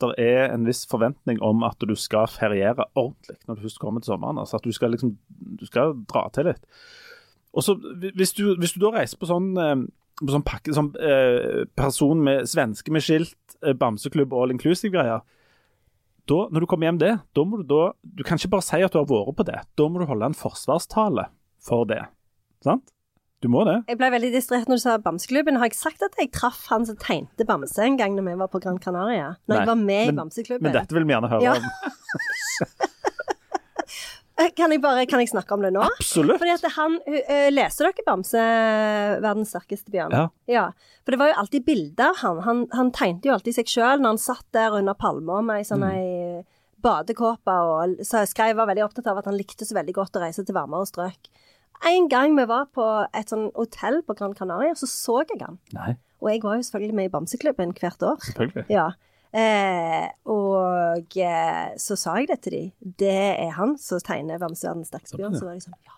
det 0.03 0.13
er 0.21 0.51
en 0.53 0.65
viss 0.67 0.83
forventning 0.89 1.39
om 1.45 1.63
at 1.65 1.81
du 1.81 1.95
skal 1.97 2.27
feriere 2.29 2.85
ordentlig 2.93 3.37
når 3.47 3.57
du 3.57 3.63
først 3.65 3.79
kommer 3.81 4.03
til 4.03 4.13
sommeren. 4.13 4.39
Altså 4.41 4.59
at 4.59 4.67
du 4.67 4.73
skal 4.75 4.93
liksom 4.93 5.15
du 5.29 5.65
skal 5.65 5.95
dra 6.09 6.27
til 6.33 6.51
litt. 6.51 6.61
Og 7.57 7.65
så 7.65 7.77
hvis 8.01 8.35
du, 8.37 8.51
hvis 8.59 8.75
du 8.75 8.83
da 8.83 8.93
reiser 8.99 9.17
på 9.17 9.29
sånn, 9.29 9.49
eh, 9.57 9.79
på 10.21 10.33
sånn 10.33 10.45
pakke, 10.45 10.75
sånn 10.75 10.91
eh, 11.01 11.63
person 11.79 12.21
med 12.23 12.49
svenske 12.49 12.93
med 12.93 13.05
skilt, 13.05 13.57
eh, 13.63 13.73
bamseklubb 13.77 14.35
all 14.37 14.53
inclusive-greier 14.53 15.25
da, 16.27 16.37
Når 16.51 16.59
du 16.59 16.67
kommer 16.67 16.89
hjem 16.89 16.99
det, 16.99 17.13
da 17.33 17.43
må 17.47 17.61
du 17.61 17.63
da 17.69 17.93
Du 18.03 18.23
kan 18.27 18.35
ikke 18.35 18.51
bare 18.57 18.65
si 18.67 18.81
at 18.83 18.91
du 18.91 18.99
har 18.99 19.07
vært 19.07 19.37
på 19.39 19.47
det. 19.47 19.61
Da 19.79 19.87
må 19.87 20.01
du 20.01 20.09
holde 20.09 20.27
en 20.27 20.37
forsvarstale 20.37 21.29
for 21.63 21.87
det. 21.87 22.03
Sant? 22.65 22.91
Du 23.41 23.47
må 23.53 23.61
det. 23.67 23.75
Jeg 23.87 23.97
ble 23.99 24.07
veldig 24.09 24.31
distrahert 24.33 24.67
når 24.71 24.79
du 24.79 24.81
sa 24.81 24.95
Bamseklubben. 24.97 25.59
Har 25.61 25.69
jeg 25.69 25.77
sagt 25.77 26.01
at 26.01 26.15
jeg 26.17 26.31
traff 26.33 26.63
han 26.71 26.87
som 26.89 26.95
tegnte 26.97 27.45
bamse 27.45 27.77
en 27.85 27.97
gang 27.99 28.15
når 28.17 28.25
vi 28.31 28.35
var 28.39 28.47
på 28.49 28.61
Gran 28.63 28.79
Canaria? 28.81 29.35
Når 29.45 29.53
Nei, 29.53 29.57
jeg 29.61 29.67
var 29.69 29.75
med 29.75 29.85
men- 29.85 30.09
i 30.09 30.17
Bamseklubben. 30.17 30.63
Men 30.63 30.73
dette 30.73 30.95
vil 30.97 31.05
vi 31.05 31.13
gjerne 31.13 31.29
høre 31.29 31.43
Ja. 31.45 31.53
om. 31.53 31.61
Kan 34.55 34.69
jeg 34.69 34.81
bare 34.83 35.05
kan 35.09 35.17
jeg 35.19 35.31
snakke 35.31 35.55
om 35.55 35.63
det 35.65 35.71
nå? 35.73 35.81
Absolutt. 35.81 36.37
Fordi 36.37 36.51
at 36.53 36.65
han, 36.75 36.97
uh, 37.09 37.47
Leser 37.49 37.87
dere 37.87 38.03
Bamse, 38.05 38.37
'Verdens 39.23 39.49
sterkeste 39.49 39.89
bjørn'? 39.89 40.29
Ja. 40.47 40.67
For 41.03 41.11
det 41.15 41.19
var 41.19 41.27
jo 41.31 41.39
alltid 41.41 41.65
bilder 41.65 42.09
av 42.11 42.17
han. 42.21 42.39
han. 42.45 42.67
Han 42.73 42.91
tegnte 42.91 43.25
jo 43.29 43.33
alltid 43.33 43.55
seg 43.57 43.65
sjøl 43.65 43.97
når 43.99 44.13
han 44.13 44.17
satt 44.21 44.45
der 44.53 44.77
under 44.77 44.93
palma 44.93 45.41
med 45.41 45.55
ei 45.57 45.63
sånn 45.65 45.81
Mm. 45.81 45.89
ei 45.89 46.45
badekåpe 46.83 47.49
og 47.49 47.97
så 48.05 48.21
skrev 48.29 48.55
var 48.55 48.67
veldig 48.67 48.83
opptatt 48.85 49.07
av 49.07 49.17
at 49.17 49.25
han 49.25 49.33
likte 49.37 49.65
så 49.65 49.73
veldig 49.73 49.93
godt 49.95 50.13
å 50.15 50.21
reise 50.21 50.45
til 50.45 50.53
varmere 50.53 50.85
strøk. 50.85 51.17
En 51.85 52.07
gang 52.09 52.35
vi 52.37 52.45
var 52.49 52.65
på 52.73 52.83
et 53.13 53.29
sånn 53.29 53.51
hotell 53.55 54.01
på 54.07 54.15
Gran 54.17 54.33
Canaria, 54.33 54.73
så 54.75 54.87
så 54.89 55.19
jeg 55.29 55.41
han. 55.45 55.59
Nei, 55.73 55.95
Og 56.21 56.31
jeg 56.31 56.41
var 56.43 56.55
jo 56.57 56.61
selvfølgelig 56.65 56.95
med 56.95 57.05
i 57.05 57.09
Bamseklubben 57.13 57.73
hvert 57.77 58.01
år. 58.03 58.17
selvfølgelig. 58.25 58.65
Ja. 58.73 58.87
Eh, 59.37 60.07
og 60.25 61.17
eh, 61.17 61.75
så 61.77 61.95
sa 61.99 62.15
jeg 62.17 62.29
det 62.31 62.39
til 62.41 62.51
de. 62.55 62.63
Det 63.03 63.13
er 63.37 63.51
han 63.53 63.77
som 63.77 63.99
tegner 64.01 64.39
Bamseverdens 64.41 64.89
dagsbjørn. 64.89 65.35
bjørn. 65.35 65.37
Så 65.37 65.45
var 65.45 65.53
de 65.53 65.61
sånn 65.67 65.77
Ja. 65.85 65.93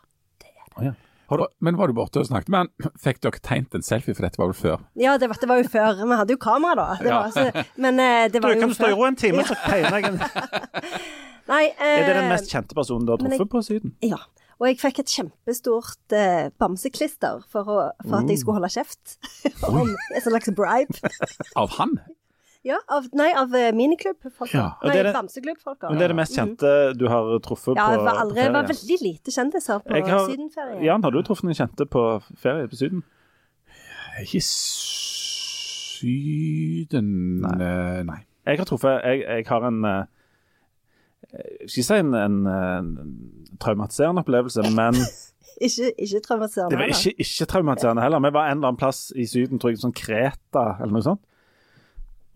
Å, 0.76 0.84
ja. 0.90 0.94
Du, 1.30 1.46
Men 1.62 1.78
var 1.78 1.88
du 1.88 1.94
borte 1.94 2.18
og 2.20 2.26
snakket 2.26 2.50
med 2.50 2.58
han? 2.66 2.92
Fikk 2.98 3.20
dere 3.22 3.40
tegnet 3.40 3.76
en 3.78 3.84
selfie, 3.86 4.16
for 4.18 4.26
dette 4.26 4.40
var 4.42 4.50
vel 4.50 4.58
før? 4.58 4.80
Ja, 4.98 5.16
det 5.22 5.30
var, 5.30 5.38
det 5.40 5.48
var 5.48 5.60
jo 5.62 5.68
før. 5.70 6.00
Vi 6.10 6.16
hadde 6.18 6.34
jo 6.34 6.38
kamera 6.42 6.76
da. 6.76 6.88
Det 7.00 7.08
Ja. 7.12 7.20
var, 7.22 7.30
så, 7.32 7.66
men 7.78 7.96
det 8.34 8.42
var 8.42 8.50
Du, 8.50 8.56
jo 8.56 8.62
kan 8.66 8.70
du 8.70 8.76
stå 8.76 8.90
i 8.90 8.98
ro 8.98 9.06
en 9.06 9.16
time, 9.16 9.44
så 9.46 9.56
tegner 9.68 10.00
jeg 10.00 10.06
en 10.10 10.20
Nei, 11.50 11.64
eh, 11.80 12.00
Er 12.02 12.06
det 12.10 12.16
den 12.20 12.30
mest 12.30 12.50
kjente 12.52 12.76
personen 12.78 13.06
du 13.08 13.14
har 13.14 13.22
truffet 13.22 13.50
på 13.50 13.62
Syden? 13.66 13.94
Ja. 14.06 14.18
Og 14.60 14.68
jeg 14.68 14.76
fikk 14.82 14.98
et 15.06 15.12
kjempestort 15.16 16.12
eh, 16.16 16.50
bamseklister 16.60 17.40
for, 17.48 17.64
å, 17.64 17.76
for 18.04 18.16
at 18.20 18.28
jeg 18.28 18.42
skulle 18.42 18.58
holde 18.60 18.70
kjeft. 18.74 19.16
Om 19.70 19.94
en 19.96 20.24
slags 20.26 20.52
bribe. 20.58 21.00
Av 21.62 21.70
han? 21.78 21.94
Ja, 22.68 22.76
av, 22.92 23.06
nei, 23.16 23.30
av 23.40 23.54
eh, 23.56 23.70
miniklubbfolk. 23.72 24.52
Ja. 24.52 24.66
Nei, 24.84 24.92
det 24.92 25.00
er 25.00 25.08
det- 25.08 25.14
bamseklubbfolk. 25.16 25.80
Men 25.88 25.96
det 25.96 26.04
er 26.10 26.12
det 26.12 26.18
mest 26.20 26.36
kjente 26.36 26.72
du 27.00 27.06
har 27.08 27.24
truffet 27.46 27.80
Ja, 27.80 27.86
på, 27.88 28.04
var 28.04 28.20
aldri, 28.20 28.20
på 28.20 28.20
aldri, 28.26 28.42
det 28.44 28.52
var 28.58 28.68
veldig 28.74 28.98
lite 29.06 29.32
kjendiser 29.32 29.80
på 29.86 29.96
har- 30.10 30.28
sydenferie. 30.28 30.82
Jan, 30.84 31.04
har 31.08 31.12
du 31.16 31.22
truffet 31.24 31.48
noen 31.48 31.56
kjente 31.62 31.88
på 31.88 32.04
ferie 32.44 32.68
på 32.68 32.76
Syden? 32.82 33.00
Ikke 34.20 34.42
Syden 36.00 37.10
Nei. 37.46 38.04
nei. 38.12 38.20
Jeg 38.50 38.60
har 38.60 38.68
truffet 38.68 39.04
Jeg, 39.08 39.24
jeg 39.24 39.46
har 39.48 39.66
en 39.70 39.80
eh, 39.88 40.04
Jeg 41.30 41.70
skal 41.70 41.82
ikke 41.82 41.88
si 41.88 41.98
en, 42.00 42.14
en, 42.18 42.38
en 42.50 43.58
traumatiserende 43.62 44.24
opplevelse, 44.24 44.64
men 44.76 44.98
Ikke, 45.60 45.90
ikke 46.00 46.22
traumatiserende. 46.24 46.72
Det 46.72 46.80
var 46.80 46.86
ikke, 46.94 47.12
ikke 47.20 47.46
traumatiserende 47.52 48.04
heller. 48.06 48.22
Vi 48.24 48.30
var 48.32 48.46
en 48.48 48.58
eller 48.58 48.70
annen 48.70 48.80
plass 48.80 49.00
i 49.12 49.26
Syden, 49.28 49.60
tror 49.60 49.74
jeg, 49.74 49.82
sånn 49.82 49.96
Kreta 49.98 50.64
eller 50.80 50.94
noe 50.96 51.04
sånt. 51.04 51.22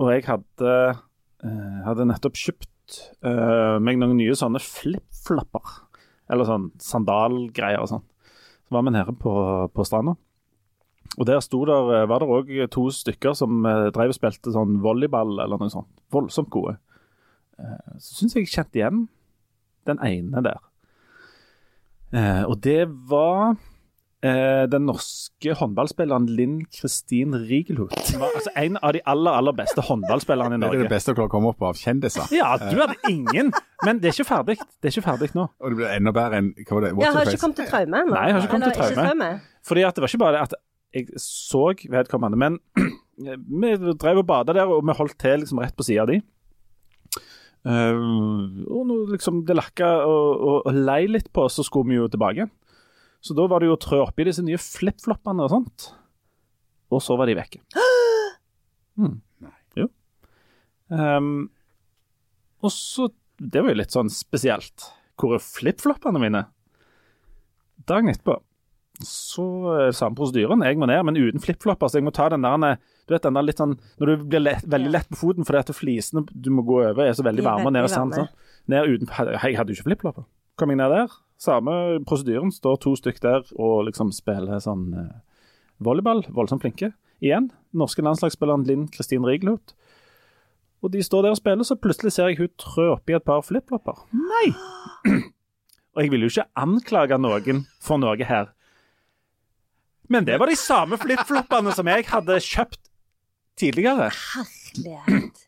Og 0.04 0.10
jeg 0.12 0.26
hadde, 0.28 0.74
eh, 1.46 1.78
hadde 1.86 2.08
nettopp 2.10 2.36
kjøpt 2.36 2.98
uh, 3.24 3.80
meg 3.80 4.02
noen 4.02 4.18
nye 4.20 4.36
sånne 4.36 4.60
flip-flapper, 4.60 5.78
Eller 6.34 6.50
sånn 6.50 6.68
sandalgreier 6.84 7.80
og 7.80 7.94
sånn. 7.94 8.04
Så 8.68 8.76
var 8.76 8.84
vi 8.84 8.94
nede 8.96 9.16
på, 9.20 9.34
på 9.72 9.88
stranda. 9.88 10.18
Og 11.20 11.28
der 11.28 11.40
der, 11.40 11.94
eh, 11.94 12.08
var 12.10 12.20
det 12.20 12.28
òg 12.28 12.70
to 12.72 12.90
stykker 12.90 13.36
som 13.38 13.66
eh, 13.66 13.92
drev 13.94 14.10
og 14.10 14.18
spilte 14.18 14.52
sånn 14.52 14.80
volleyball 14.82 15.38
eller 15.44 15.60
noe 15.62 15.70
sånt. 15.70 15.88
Voldsomt 16.12 16.50
gode. 16.50 16.78
Eh, 17.60 17.98
så 18.00 18.18
syns 18.18 18.38
jeg 18.38 18.48
jeg 18.48 18.56
kjente 18.56 18.80
igjen 18.80 19.04
den 19.90 20.00
ene 20.06 20.44
der. 20.46 20.64
Eh, 22.14 22.44
og 22.46 22.60
det 22.64 22.86
var 23.10 23.56
eh, 24.24 24.66
den 24.70 24.86
norske 24.88 25.56
håndballspilleren 25.60 26.28
Linn 26.38 26.60
Kristin 26.74 27.36
Rigelhut. 27.50 27.96
Som 28.08 28.24
var 28.24 28.36
altså, 28.38 28.54
en 28.60 28.78
av 28.80 28.94
de 28.96 29.02
aller, 29.10 29.40
aller 29.42 29.56
beste 29.58 29.86
håndballspillerne 29.86 30.60
i 30.60 30.64
Det 30.64 30.72
er 30.72 30.84
det 30.86 30.92
beste 30.94 31.16
å 31.18 31.30
komme 31.32 31.54
opp 31.54 31.66
av 31.66 31.80
kjendiser. 31.80 32.30
Ja, 32.36 32.54
du 32.62 32.78
hadde 32.80 32.98
ingen. 33.10 33.54
Men 33.84 34.02
det 34.02 34.12
er 34.12 34.20
ikke 34.20 34.30
ferdig. 34.30 34.60
Det 34.80 34.90
er 34.90 34.96
ikke 34.96 35.08
ferdig 35.10 35.32
nå. 35.38 35.48
Og 35.60 35.74
det 35.74 35.82
blir 35.82 35.96
enda 35.96 36.14
bedre 36.16 36.44
enn 36.44 36.54
hva 36.62 36.78
var 36.78 36.88
det? 36.88 36.94
Jeg 36.94 37.18
har 37.18 37.34
ikke 37.34 37.44
kommet 37.46 37.64
til 37.64 37.72
traume 37.74 38.04
ennå. 38.04 38.14
Nei, 38.14 38.28
jeg 38.30 38.38
har 38.38 38.46
ikke 38.46 38.54
kommet 38.58 38.78
til 38.78 39.02
traume. 39.02 39.34
Fordi 39.64 39.88
at 39.88 39.98
det 39.98 40.04
var 40.04 40.14
ikke 40.14 40.24
bare 40.26 40.38
det 40.38 40.46
at 40.50 40.62
jeg 40.94 41.10
så 41.18 41.64
vedkommende, 41.90 42.38
men 42.38 42.60
vi 43.64 43.74
drev 43.98 44.22
og 44.22 44.28
bada 44.30 44.54
der, 44.54 44.70
og 44.70 44.86
vi 44.86 44.94
holdt 44.98 45.18
til 45.22 45.42
liksom 45.42 45.62
rett 45.64 45.74
på 45.74 45.86
sida 45.88 46.06
av 46.06 46.12
Eh, 47.64 48.00
og 48.68 48.84
når 48.90 49.14
liksom 49.16 49.44
det 49.48 49.56
lakka 49.56 49.90
og, 50.04 50.30
og, 50.36 50.58
og 50.68 50.80
lei 50.90 51.06
litt 51.08 51.32
på 51.34 51.46
oss, 51.48 51.60
så 51.60 51.66
skulle 51.68 51.92
vi 51.94 52.00
jo 52.00 52.10
tilbake 52.12 52.42
igjen. 52.42 52.54
Så 53.24 53.36
da 53.38 53.48
var 53.48 53.64
det 53.64 53.70
jo 53.70 53.78
å 53.78 53.80
trø 53.82 54.02
oppi 54.04 54.26
disse 54.28 54.44
nye 54.44 54.60
flipfloppene 54.60 55.46
og 55.46 55.54
sånt. 55.54 55.90
Og 56.92 57.04
så 57.04 57.18
var 57.20 57.32
de 57.32 57.40
vekke. 57.40 57.64
Mm. 58.94 59.16
Jo. 59.74 59.88
Um, 60.94 61.48
og 62.62 62.70
så 62.70 63.08
Det 63.42 63.64
var 63.64 63.74
jo 63.74 63.80
litt 63.80 63.96
sånn 63.96 64.12
spesielt. 64.14 64.84
Hvor 65.18 65.34
er 65.34 65.42
flipfloppene 65.42 66.22
mine? 66.22 66.44
Dagen 67.90 68.12
etterpå 68.12 68.36
så 69.02 69.46
er 69.74 69.88
det 69.88 69.98
samme 69.98 70.18
prosedyren. 70.18 70.62
Jeg 70.62 70.78
må 70.78 70.86
ned, 70.86 71.02
men 71.08 71.18
uten 71.18 71.42
flipflopper. 71.42 71.90
Så 71.90 72.00
jeg 72.00 72.06
må 72.06 72.14
ta 72.14 72.28
den 72.30 72.46
der 72.46 72.78
du 73.04 73.14
vet, 73.14 73.26
den 73.26 73.36
der 73.36 73.44
litt 73.44 73.60
sånn 73.60 73.74
Når 74.00 74.10
du 74.10 74.26
blir 74.32 74.44
lett, 74.44 74.64
veldig 74.64 74.92
lett 74.94 75.10
på 75.12 75.20
foten 75.20 75.48
fordi 75.48 75.60
at 75.60 75.76
flisene 75.76 76.24
du 76.32 76.50
må 76.56 76.64
gå 76.68 76.80
over, 76.86 77.04
er 77.04 77.18
så 77.18 77.26
veldig 77.26 77.44
varme 77.44 77.74
ned 77.74 77.90
i 77.90 77.92
sand. 77.92 78.16
Sånn. 78.16 78.32
Ned 78.72 78.88
uten 78.88 79.12
Jeg 79.12 79.58
hadde 79.58 79.74
jo 79.74 79.80
ikke 79.80 79.90
flipflopper. 79.90 80.28
Kom 80.60 80.72
jeg 80.72 80.80
ned 80.80 80.94
der, 80.94 81.14
samme 81.42 81.76
prosedyren, 82.08 82.54
står 82.54 82.80
to 82.84 82.94
stykk 83.00 83.20
der 83.24 83.48
og 83.58 83.88
liksom 83.90 84.14
spiller 84.16 84.62
sånn 84.64 84.86
uh, 84.96 85.08
volleyball. 85.84 86.24
Voldsomt 86.32 86.64
flinke. 86.64 86.94
Igjen, 87.24 87.50
norske 87.76 88.06
landslagsspilleren 88.06 88.68
Linn 88.68 88.88
Kristin 88.94 89.26
Rigelhut. 89.28 89.76
Og 90.84 90.92
de 90.92 91.04
står 91.04 91.26
der 91.26 91.36
og 91.36 91.40
spiller, 91.40 91.68
så 91.68 91.80
plutselig 91.80 92.12
ser 92.14 92.32
jeg 92.32 92.42
hun 92.42 92.52
trø 92.60 92.90
oppi 92.98 93.16
et 93.16 93.26
par 93.26 93.44
flipflopper. 93.48 94.04
Nei! 94.12 94.50
Og 95.94 96.02
jeg 96.02 96.10
vil 96.10 96.26
jo 96.26 96.32
ikke 96.32 96.50
anklage 96.58 97.20
noen 97.22 97.64
for 97.84 98.02
noe 98.02 98.28
her. 98.28 98.50
Men 100.12 100.26
det 100.28 100.40
var 100.42 100.50
de 100.52 100.58
samme 100.60 100.98
flipfloppene 101.00 101.72
som 101.76 101.88
jeg 101.88 102.08
hadde 102.10 102.40
kjøpt 102.44 102.82
tidligere. 103.60 104.12
Herlighet. 104.34 105.44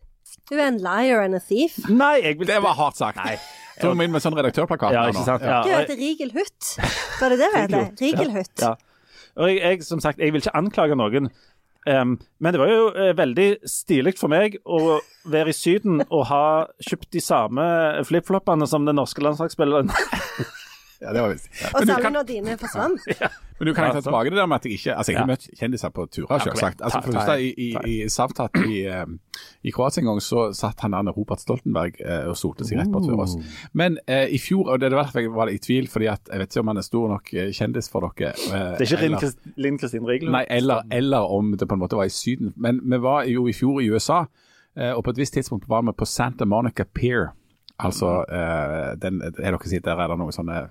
Du 0.49 0.55
er 0.59 0.67
en 0.67 0.77
liar 0.77 1.23
and 1.25 1.37
a 1.37 1.41
thief. 1.41 1.77
Nei, 1.89 2.19
jeg 2.21 2.37
vil 2.39 2.47
Det 2.47 2.61
var 2.61 2.75
hardt 2.77 2.99
sagt. 2.99 3.17
Nei. 3.17 3.37
Må 3.81 3.95
vi 3.97 4.05
inn 4.07 4.13
med 4.13 4.23
sånn 4.23 4.35
redaktørplakat 4.37 4.93
Ja, 4.95 5.07
ikke 5.09 5.19
nå. 5.19 5.25
sant? 5.27 5.43
Ja. 5.43 5.63
Du 5.65 5.71
heter 5.73 5.97
Rigel 5.99 6.31
Hutt. 6.35 6.69
Var 7.19 7.33
det 7.33 7.39
det 7.41 7.49
du 7.49 7.57
heter? 7.57 7.89
Rigel 7.99 8.31
Hutt. 8.37 8.61
Ja. 8.61 8.75
Og 9.35 9.49
jeg, 9.51 9.59
jeg, 9.59 9.83
som 9.83 9.99
sagt, 10.03 10.21
jeg 10.21 10.31
vil 10.31 10.43
ikke 10.43 10.55
anklage 10.55 10.95
noen. 10.95 11.31
Um, 11.85 12.15
men 12.41 12.55
det 12.55 12.61
var 12.61 12.71
jo 12.71 12.85
uh, 12.95 13.11
veldig 13.17 13.49
stilig 13.69 14.15
for 14.17 14.31
meg 14.31 14.55
å 14.65 14.97
være 15.29 15.51
i 15.51 15.57
Syden 15.57 15.99
og 16.07 16.23
ha 16.31 16.45
kjøpt 16.81 17.11
de 17.13 17.21
samme 17.21 17.65
flipflopene 18.07 18.65
som 18.69 18.87
den 18.87 18.97
norske 18.97 19.21
landslagsspilleren. 19.21 19.91
Ja, 21.01 21.11
det 21.13 21.21
var 21.21 21.29
visst. 21.33 21.49
Og 21.75 21.81
særlig 21.87 22.11
når 22.13 22.23
dine 22.27 22.53
forsvant. 22.57 23.01
men 23.59 23.67
du 23.67 23.73
kan 23.75 23.85
Ja, 23.87 23.93
ta 23.93 24.01
tilbake 24.01 24.29
det 24.31 24.37
der 24.39 24.45
med 24.47 24.55
at 24.55 24.65
jeg 24.65 24.73
ikke 24.77 24.93
Altså, 24.95 25.11
jeg 25.11 25.19
har 25.19 25.25
Ja. 25.27 25.31
møtt 25.33 25.47
kjendiser 25.59 25.89
på 25.95 26.05
turer, 26.11 26.39
selvsagt. 26.39 26.81
Altså, 26.81 27.01
for 27.03 27.11
første, 27.17 27.35
i, 27.43 27.49
i, 27.65 27.69
i 28.05 28.09
Savtat 28.09 28.55
i, 28.69 28.79
eh, 28.87 29.05
i 29.63 29.71
Kroatia 29.75 30.01
en 30.01 30.07
gang, 30.07 30.21
så 30.23 30.45
satt 30.55 30.79
han 30.85 30.91
der 30.95 31.11
Robert 31.11 31.39
Stoltenberg 31.43 31.99
eh, 31.99 32.27
og 32.31 32.37
solte 32.39 32.63
seg 32.67 32.79
rett 32.79 32.91
bort 32.93 33.07
ved 33.09 33.19
oss. 33.25 33.35
Men 33.73 33.97
eh, 34.07 34.27
i 34.31 34.39
fjor, 34.39 34.71
og 34.71 34.79
det 34.79 34.91
var 34.91 35.03
derfor 35.03 35.19
jeg 35.25 35.33
var 35.35 35.51
i 35.51 35.57
tvil, 35.57 35.87
fordi 35.91 36.07
at 36.11 36.31
jeg 36.31 36.39
vet 36.39 36.51
ikke 36.55 36.63
om 36.63 36.67
han 36.73 36.77
er 36.83 36.87
stor 36.87 37.07
nok 37.11 37.33
eh, 37.33 37.51
kjendis 37.51 37.89
for 37.91 38.07
dere. 38.15 38.31
eh, 38.31 38.77
Det 38.79 38.87
er 38.91 39.15
ikke 39.19 39.33
Linn 39.57 39.77
Kristin 39.81 40.07
Riegel? 40.07 40.31
Nei, 40.31 40.45
eller, 40.49 40.83
eller 40.91 41.27
om 41.39 41.51
det 41.57 41.67
på 41.67 41.75
en 41.75 41.83
måte 41.83 41.95
var 41.99 42.05
i 42.07 42.13
Syden. 42.15 42.53
Men 42.55 42.79
vi 42.83 42.97
var 43.03 43.23
jo 43.27 43.47
i 43.47 43.53
fjor 43.53 43.81
i 43.83 43.89
USA, 43.91 44.25
eh, 44.77 44.91
og 44.95 45.03
på 45.03 45.11
et 45.15 45.17
visst 45.25 45.33
tidspunkt 45.35 45.67
var 45.67 45.83
vi 45.83 45.91
på 45.91 46.05
Santa 46.07 46.45
Monica 46.45 46.83
Pier. 46.87 47.33
Altså, 47.83 48.21
eh, 48.31 48.93
den, 49.01 49.17
er 49.21 49.31
dere 49.35 49.59
sier, 49.67 49.81
der 49.83 49.99
er 49.99 50.07
det 50.07 50.15
noen 50.21 50.31
sånne 50.31 50.61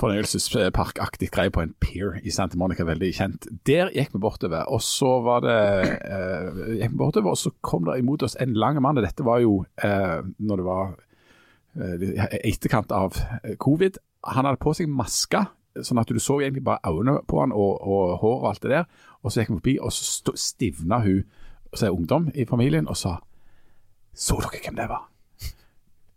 fornøyelsesparkaktig 0.00 1.28
greie 1.34 1.52
på 1.54 1.62
en 1.62 1.74
pier 1.82 2.18
i 2.26 2.32
Santa 2.34 2.58
Monica, 2.58 2.86
veldig 2.86 3.10
kjent. 3.14 3.48
Der 3.68 3.92
gikk 3.94 4.14
vi 4.14 4.22
bortover, 4.22 4.66
og 4.66 4.82
så 4.82 5.20
var 5.24 5.44
det 5.44 5.58
eh, 5.94 6.62
gikk 6.80 6.94
vi 6.96 7.00
bortover, 7.00 7.34
og 7.34 7.40
så 7.40 7.52
kom 7.62 7.86
det 7.86 8.00
imot 8.02 8.24
oss 8.26 8.36
en 8.42 8.56
lang 8.58 8.80
mann. 8.82 8.98
Dette 9.02 9.26
var 9.26 9.42
jo 9.44 9.60
eh, 9.84 10.20
når 10.38 10.62
det 10.62 10.66
var 10.66 10.96
eh, 11.78 12.24
etterkant 12.42 12.94
av 12.94 13.20
eh, 13.42 13.54
covid. 13.62 14.00
Han 14.34 14.48
hadde 14.48 14.62
på 14.62 14.74
seg 14.74 14.90
maske, 14.90 15.44
sånn 15.82 16.02
at 16.02 16.10
du 16.10 16.20
så 16.22 16.40
egentlig 16.40 16.64
bare 16.66 16.82
øynene 16.86 17.22
på 17.30 17.40
han 17.42 17.54
og, 17.54 17.78
og 17.82 18.18
hår 18.22 18.36
og 18.40 18.50
alt 18.50 18.66
det 18.66 18.74
der. 18.74 18.90
Og 19.22 19.30
så 19.30 19.42
gikk 19.42 19.54
vi 19.54 19.60
forbi, 19.60 19.78
og 19.78 19.94
så 19.94 20.34
stivna 20.38 21.00
hun, 21.06 21.22
så 21.74 21.88
er 21.88 21.94
ungdom 21.94 22.30
i 22.34 22.46
familien, 22.46 22.88
og 22.88 22.98
sa 22.98 23.18
Så 24.14 24.38
dere 24.38 24.60
hvem 24.62 24.76
det 24.78 24.90
var? 24.90 25.08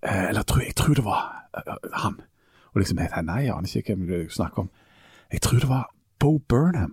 Eh, 0.05 0.30
eller 0.30 0.61
jeg 0.61 0.75
tror 0.78 0.93
det 0.93 1.05
var 1.05 1.21
eh, 1.57 1.78
han. 2.03 2.19
Og 2.78 2.84
liksom, 2.84 2.99
jeg, 3.01 3.09
nei, 3.25 3.39
jeg 3.47 3.55
aner 3.55 3.71
ikke 3.80 3.95
hvem 3.95 4.05
du 4.05 4.30
snakker 4.30 4.67
om. 4.67 4.67
Jeg 5.34 5.41
tror 5.41 5.61
det 5.63 5.69
var 5.69 5.88
Bo 6.21 6.36
Burnham. 6.38 6.91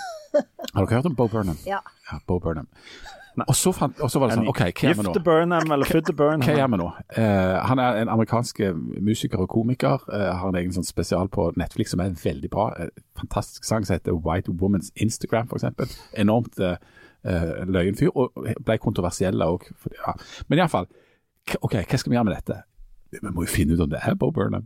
Har 0.74 0.86
dere 0.86 0.94
hørt 0.94 1.08
om 1.10 1.16
Bo 1.16 1.26
Burnham? 1.28 1.58
Ja. 1.66 1.82
Ja, 2.08 2.16
Bo 2.26 2.38
Burnham. 2.40 2.70
Og 3.44 3.56
så, 3.56 3.72
fant, 3.76 4.00
og 4.00 4.08
så 4.10 4.22
var 4.22 4.30
det 4.30 4.38
sånn, 4.38 4.48
OK, 4.48 4.62
hva 4.62 4.70
gjør 4.72 4.96
vi 4.96 5.04
nå? 5.04 5.10
Gifte 5.12 5.22
Burnham 5.26 5.74
eller 5.76 5.90
Fudde 5.92 6.14
Burnham? 6.16 6.46
Hva 6.46 6.54
gjør 6.56 6.70
vi 6.72 6.78
nå? 6.80 6.86
Uh, 7.18 7.58
han 7.68 7.82
er 7.84 8.00
en 8.00 8.12
amerikansk 8.14 8.62
eh, 8.64 8.80
musiker 9.10 9.44
og 9.44 9.52
komiker. 9.52 10.00
Uh, 10.08 10.30
har 10.40 10.48
en 10.48 10.58
egen 10.62 10.72
sånn 10.78 10.88
spesial 10.88 11.28
på 11.36 11.50
Netflix 11.60 11.92
som 11.92 12.00
er 12.00 12.16
veldig 12.24 12.52
bra. 12.56 12.70
En 12.80 12.96
fantastisk 13.20 13.68
sang 13.68 13.84
som 13.84 13.98
heter 13.98 14.16
White 14.16 14.56
Woman's 14.64 14.88
Instagram, 14.96 15.52
f.eks. 15.52 16.00
Enormt 16.24 16.64
uh, 16.64 16.80
løyen 17.68 18.00
fyr, 18.00 18.16
og 18.16 18.32
ble 18.40 18.80
kontroversiell 18.80 19.44
òg. 19.44 19.68
Ja. 20.00 20.16
Men 20.48 20.64
iallfall, 20.64 20.88
OK, 21.60 21.76
hva 21.76 22.00
skal 22.00 22.08
vi 22.08 22.16
gjøre 22.16 22.32
med 22.32 22.38
dette? 22.40 22.62
Vi 23.12 23.20
må 23.28 23.44
jo 23.44 23.52
finne 23.52 23.76
ut 23.76 23.84
om 23.84 23.92
det 23.92 24.00
er 24.00 24.16
Bo 24.16 24.32
Burnham. 24.32 24.64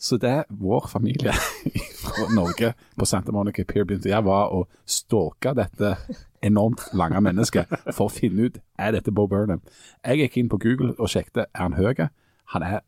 Så 0.00 0.16
det 0.16 0.30
er 0.32 0.48
vår 0.48 0.86
familie 0.88 1.32
fra 2.02 2.26
Norge 2.32 2.72
på 2.96 3.06
Santa 3.08 3.34
Monica 3.36 3.64
Pier 3.68 3.84
begynte 3.84 4.08
gjøre, 4.08 4.24
var 4.24 4.54
å 4.56 4.62
stalke 4.88 5.52
dette 5.58 5.94
enormt 6.42 6.86
lange 6.96 7.20
mennesket 7.20 7.68
for 7.92 8.06
å 8.08 8.12
finne 8.12 8.48
ut 8.48 8.56
er 8.80 8.96
dette 8.96 9.12
Bo 9.12 9.26
Burnham. 9.28 9.60
Jeg 10.00 10.22
gikk 10.22 10.40
inn 10.40 10.48
på 10.52 10.60
Google 10.62 10.94
og 10.96 11.12
sjekket 11.12 11.44
er 11.44 11.66
han 11.66 11.76
høy. 11.76 12.06
Han 12.54 12.64
er 12.64 12.80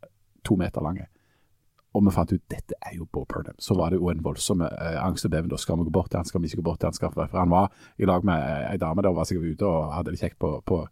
to 0.47 0.57
meter 0.57 0.81
lang. 0.85 1.03
Og 1.93 2.05
vi 2.07 2.13
fant 2.15 2.33
ut 2.33 2.43
dette 2.51 2.77
er 2.81 2.97
jo 2.97 3.07
Bo 3.13 3.25
Burnham. 3.29 3.59
Så 3.61 3.77
var 3.77 3.93
det 3.93 3.99
jo 4.01 4.09
en 4.13 4.23
voldsom 4.25 4.63
eh, 4.65 4.99
angst 5.03 5.27
og 5.29 5.33
beven. 5.35 5.51
Da 5.53 5.59
skal 5.61 5.79
vi 5.79 5.87
gå 5.89 5.93
bort 5.93 6.11
til 6.13 6.21
han, 6.21 6.29
skal 6.29 6.43
vi 6.43 6.49
ikke 6.49 6.63
gå 6.63 6.67
bort 6.71 6.81
til 6.81 6.89
han? 6.89 6.97
Skal, 6.97 7.13
for 7.15 7.39
han 7.39 7.53
var 7.53 7.69
i 7.99 8.09
lag 8.09 8.25
med 8.25 8.41
eh, 8.41 8.71
ei 8.73 8.81
dame 8.81 9.05
der 9.05 9.13
og 9.13 9.19
var 9.21 9.29
sikkert 9.29 9.59
ute 9.59 9.69
og 9.69 9.93
hadde 9.97 10.15
det 10.15 10.23
kjekt 10.23 10.39
på, 10.41 10.55
på 10.67 10.83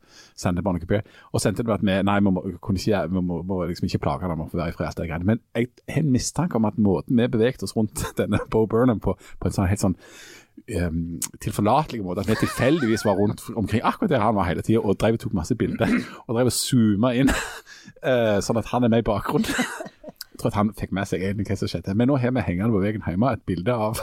Pier. 0.91 1.07
Og 1.33 1.41
sendte 1.41 1.65
det 1.65 1.71
med 1.71 1.79
at 1.79 1.87
vi 1.87 1.97
nei, 2.11 2.19
vi 2.21 2.35
må, 2.35 2.45
ikke, 2.53 3.01
vi 3.09 3.23
må, 3.23 3.41
må 3.47 3.63
liksom 3.71 3.89
ikke 3.89 4.03
plage 4.05 4.27
ham 4.27 4.35
han 4.35 4.43
må 4.43 4.51
få 4.51 4.61
være 4.61 4.75
i 4.75 4.77
fred. 4.77 5.25
Men 5.25 5.41
jeg 5.55 5.71
har 5.89 6.05
en 6.05 6.13
mistanke 6.13 6.61
om 6.61 6.69
at 6.69 6.79
måten 6.79 7.17
vi 7.17 7.29
beveget 7.29 7.63
oss 7.63 7.77
rundt 7.77 8.05
denne 8.21 8.43
Bo 8.51 8.67
Burnham 8.67 9.01
på, 9.01 9.17
på 9.17 9.49
en 9.49 9.57
sånn 9.57 9.71
helt 9.71 9.85
sånn 9.85 9.97
um, 10.69 11.21
tilforlatelig 11.41 12.03
måte, 12.05 12.21
at 12.21 12.29
vi 12.29 12.35
tilfeldigvis 12.41 13.05
var 13.05 13.19
rundt 13.19 13.43
omkring 13.57 13.83
akkurat 13.85 14.11
der 14.11 14.25
han 14.25 14.35
var 14.35 14.49
hele 14.49 14.63
tida, 14.63 14.81
og 14.81 15.01
drev 15.01 15.19
og 15.19 15.21
tok 15.21 15.35
masse 15.35 15.55
bilder. 15.55 15.89
Og 16.27 16.35
drev 16.37 16.51
og 16.51 16.53
zooma 16.55 17.15
inn, 17.17 17.31
uh, 17.31 18.39
sånn 18.47 18.61
at 18.61 18.71
han 18.73 18.85
er 18.85 18.93
med 18.93 19.05
i 19.05 19.09
bakgrunnen. 19.11 19.51
Tror 20.41 20.53
at 20.53 20.59
han 20.59 20.73
fikk 20.77 20.95
med 20.97 21.09
seg 21.09 21.23
egentlig 21.23 21.51
hva 21.51 21.61
som 21.61 21.71
skjedde. 21.71 21.95
Men 21.99 22.09
nå 22.11 22.19
har 22.23 22.33
vi 22.33 22.45
hengende 22.47 22.73
på 22.73 22.83
veggen 22.83 23.05
hjemme 23.07 23.35
et 23.37 23.47
bilde 23.49 23.77
av 23.77 24.01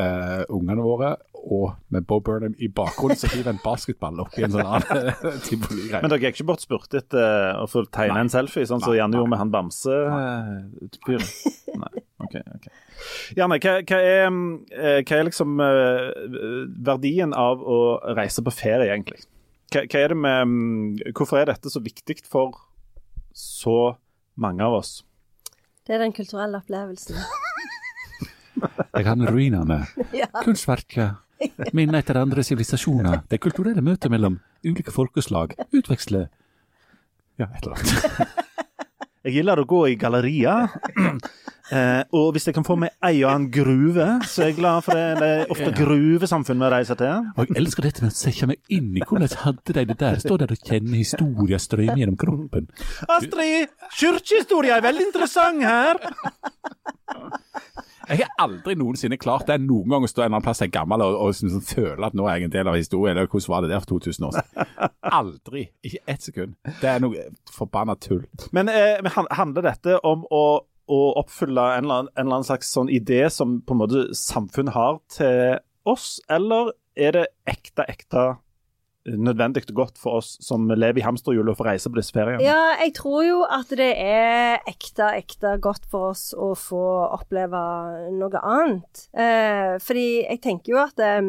uh, 0.00 0.42
ungene 0.52 0.84
våre, 0.84 1.16
og 1.42 1.74
med 1.92 2.06
Bob 2.06 2.24
Burnham 2.24 2.54
i 2.62 2.68
bakgrunnen 2.70 3.18
som 3.18 3.32
hiver 3.34 3.50
en 3.52 3.60
basketball 3.64 4.20
oppi 4.22 4.44
en 4.46 4.54
sånn 4.54 4.68
annen 4.68 5.10
tivoli-greie. 5.46 6.02
Men 6.04 6.12
dere 6.12 6.22
gikk 6.22 6.38
ikke 6.38 6.48
bort 6.52 6.62
spurt 6.62 6.94
etter 6.96 7.18
eh, 7.18 7.58
å 7.58 7.66
få 7.70 7.82
tegne 7.90 8.20
en 8.22 8.30
selfie, 8.32 8.66
sånn 8.68 8.82
som 8.82 8.94
Nei, 8.94 9.00
Janne 9.00 9.18
gjorde 9.18 9.32
med 9.34 9.42
han 9.42 9.52
bamsefyren? 9.52 11.26
Nei. 11.82 12.04
OK. 12.22 12.38
ok. 12.38 12.70
Janne, 13.36 13.58
hva, 13.58 13.74
hva, 13.82 13.98
er, 13.98 14.38
eh, 14.78 15.00
hva 15.02 15.18
er 15.18 15.28
liksom 15.28 15.62
eh, 15.66 16.08
verdien 16.92 17.34
av 17.34 17.62
å 17.66 17.80
reise 18.14 18.44
på 18.46 18.54
ferie, 18.54 18.92
egentlig? 18.92 19.24
Hva, 19.74 19.82
hva 19.82 20.04
er 20.04 20.14
det 20.14 20.20
med 20.20 20.42
mm, 20.46 21.14
Hvorfor 21.16 21.40
er 21.40 21.50
dette 21.50 21.72
så 21.72 21.82
viktig 21.82 22.20
for 22.28 22.54
så 23.34 23.96
mange 24.38 24.62
av 24.62 24.78
oss? 24.78 25.00
Det 25.86 25.94
er 25.96 25.98
den 26.04 26.12
kulturelle 26.14 26.60
opplevelsen. 26.62 27.16
Jeg 28.96 29.06
har 29.06 29.16
med 29.18 29.30
ruinene. 29.32 29.80
Ja. 30.20 30.28
Kunstverket. 30.44 31.18
Minner 31.74 31.98
etter 31.98 32.20
andre 32.20 32.44
sivilisasjoner. 32.46 33.24
Det 33.30 33.40
kulturelle 33.42 33.82
møtet 33.82 34.10
mellom 34.12 34.36
ulike 34.64 34.92
folkeslag. 34.94 35.56
Utveksle 35.74 36.28
Ja, 37.40 37.48
et 37.48 37.64
eller 37.64 37.74
annet. 37.74 38.38
Jeg 39.22 39.36
gilder 39.36 39.60
å 39.62 39.66
gå 39.68 39.84
i 39.92 39.98
gallerier. 40.00 40.68
Eh, 41.72 42.02
og 42.12 42.34
hvis 42.34 42.44
jeg 42.44 42.52
kan 42.52 42.66
få 42.66 42.74
med 42.76 42.90
ei 43.06 43.22
og 43.22 43.30
annen 43.30 43.46
gruve, 43.54 44.04
så 44.28 44.42
er 44.42 44.48
jeg 44.50 44.56
glad 44.58 44.82
for 44.84 44.98
det. 44.98 45.04
Det 45.22 45.28
er 45.38 45.52
ofte 45.54 45.70
gruvesamfunn 45.78 46.60
vi 46.60 46.68
reiser 46.74 46.98
til. 47.00 47.30
Og 47.32 47.48
jeg 47.48 47.56
elsker 47.62 47.86
dette 47.86 48.04
med 48.04 48.12
å 48.12 48.16
sette 48.18 48.48
meg 48.50 48.74
inn 48.76 48.90
i 48.98 49.04
hvordan 49.06 49.32
hadde 49.40 49.76
de 49.78 49.84
det 49.88 49.96
der. 50.02 50.20
Står 50.20 50.42
der 50.42 50.52
og 50.52 50.68
kjenne 50.68 50.98
historia 50.98 51.62
strømme 51.62 51.96
gjennom 52.02 52.18
kroppen. 52.20 52.68
Astrid, 53.06 53.72
kirkehistoria 53.96 54.76
er 54.76 54.84
veldig 54.90 55.06
interessant 55.06 55.64
her. 55.64 56.02
Jeg 58.12 58.26
har 58.26 58.44
aldri 58.44 58.74
noensinne 58.76 59.16
klart 59.20 59.46
det 59.48 59.56
noen 59.62 59.88
gang 59.88 60.04
å 60.04 60.10
stå 60.10 60.20
en 60.20 60.26
eller 60.26 60.36
annen 60.36 60.44
plass 60.44 60.60
jeg 60.60 60.68
er 60.68 60.74
gammel 60.74 61.04
og, 61.04 61.14
og 61.16 61.36
sånn, 61.36 61.62
føle 61.64 62.08
at 62.08 62.16
nå 62.18 62.26
er 62.28 62.38
jeg 62.38 62.48
en 62.48 62.54
del 62.56 62.70
av 62.72 62.76
historien. 62.76 63.16
Eller 63.16 63.30
hvordan 63.30 63.52
var 63.54 63.64
det 63.64 63.72
der 63.72 63.84
for 63.84 63.94
2000 63.94 64.28
år 64.28 64.36
siden? 64.36 64.90
Aldri. 65.20 65.64
Ikke 65.88 66.02
ett 66.12 66.28
sekund. 66.28 66.58
Det 66.82 66.90
er 66.92 67.00
noe 67.04 67.24
forbanna 67.52 67.96
tull. 68.00 68.26
Men 68.52 68.68
eh, 68.72 69.00
handler 69.32 69.68
dette 69.70 69.96
om 70.08 70.26
å, 70.28 70.44
å 70.62 71.00
oppfylle 71.22 71.66
en 71.78 71.86
eller, 71.86 72.04
annen, 72.04 72.12
en 72.14 72.26
eller 72.26 72.38
annen 72.40 72.50
slags 72.52 72.72
sånn 72.76 72.92
idé 72.92 73.24
som 73.32 73.60
på 73.64 73.76
en 73.76 73.82
måte 73.82 74.06
samfunnet 74.18 74.76
har 74.76 75.00
til 75.12 75.60
oss, 75.88 76.18
eller 76.30 76.74
er 76.94 77.16
det 77.16 77.26
ekte, 77.48 77.86
ekte 77.88 78.26
nødvendig 79.06 79.64
og 79.70 79.74
godt 79.74 79.98
for 80.00 80.20
oss 80.20 80.36
som 80.44 80.68
lever 80.70 81.00
i 81.00 81.06
hamsterhjulet 81.06 81.54
og 81.54 81.58
får 81.58 81.70
reise 81.72 81.90
på 81.90 81.98
disse 81.98 82.14
feriene? 82.14 82.42
Ja, 82.44 82.76
jeg 82.82 82.94
tror 82.98 83.22
jo 83.26 83.40
at 83.44 83.72
det 83.78 83.90
er 83.98 84.62
ekte, 84.70 85.08
ekte 85.18 85.56
godt 85.62 85.88
for 85.90 86.12
oss 86.12 86.30
å 86.36 86.52
få 86.58 86.82
oppleve 87.10 87.62
noe 88.14 88.42
annet. 88.42 89.06
Eh, 89.12 89.78
fordi 89.82 90.06
jeg 90.22 90.42
tenker 90.44 90.76
jo 90.76 90.82
at 90.84 91.02
eh, 91.02 91.22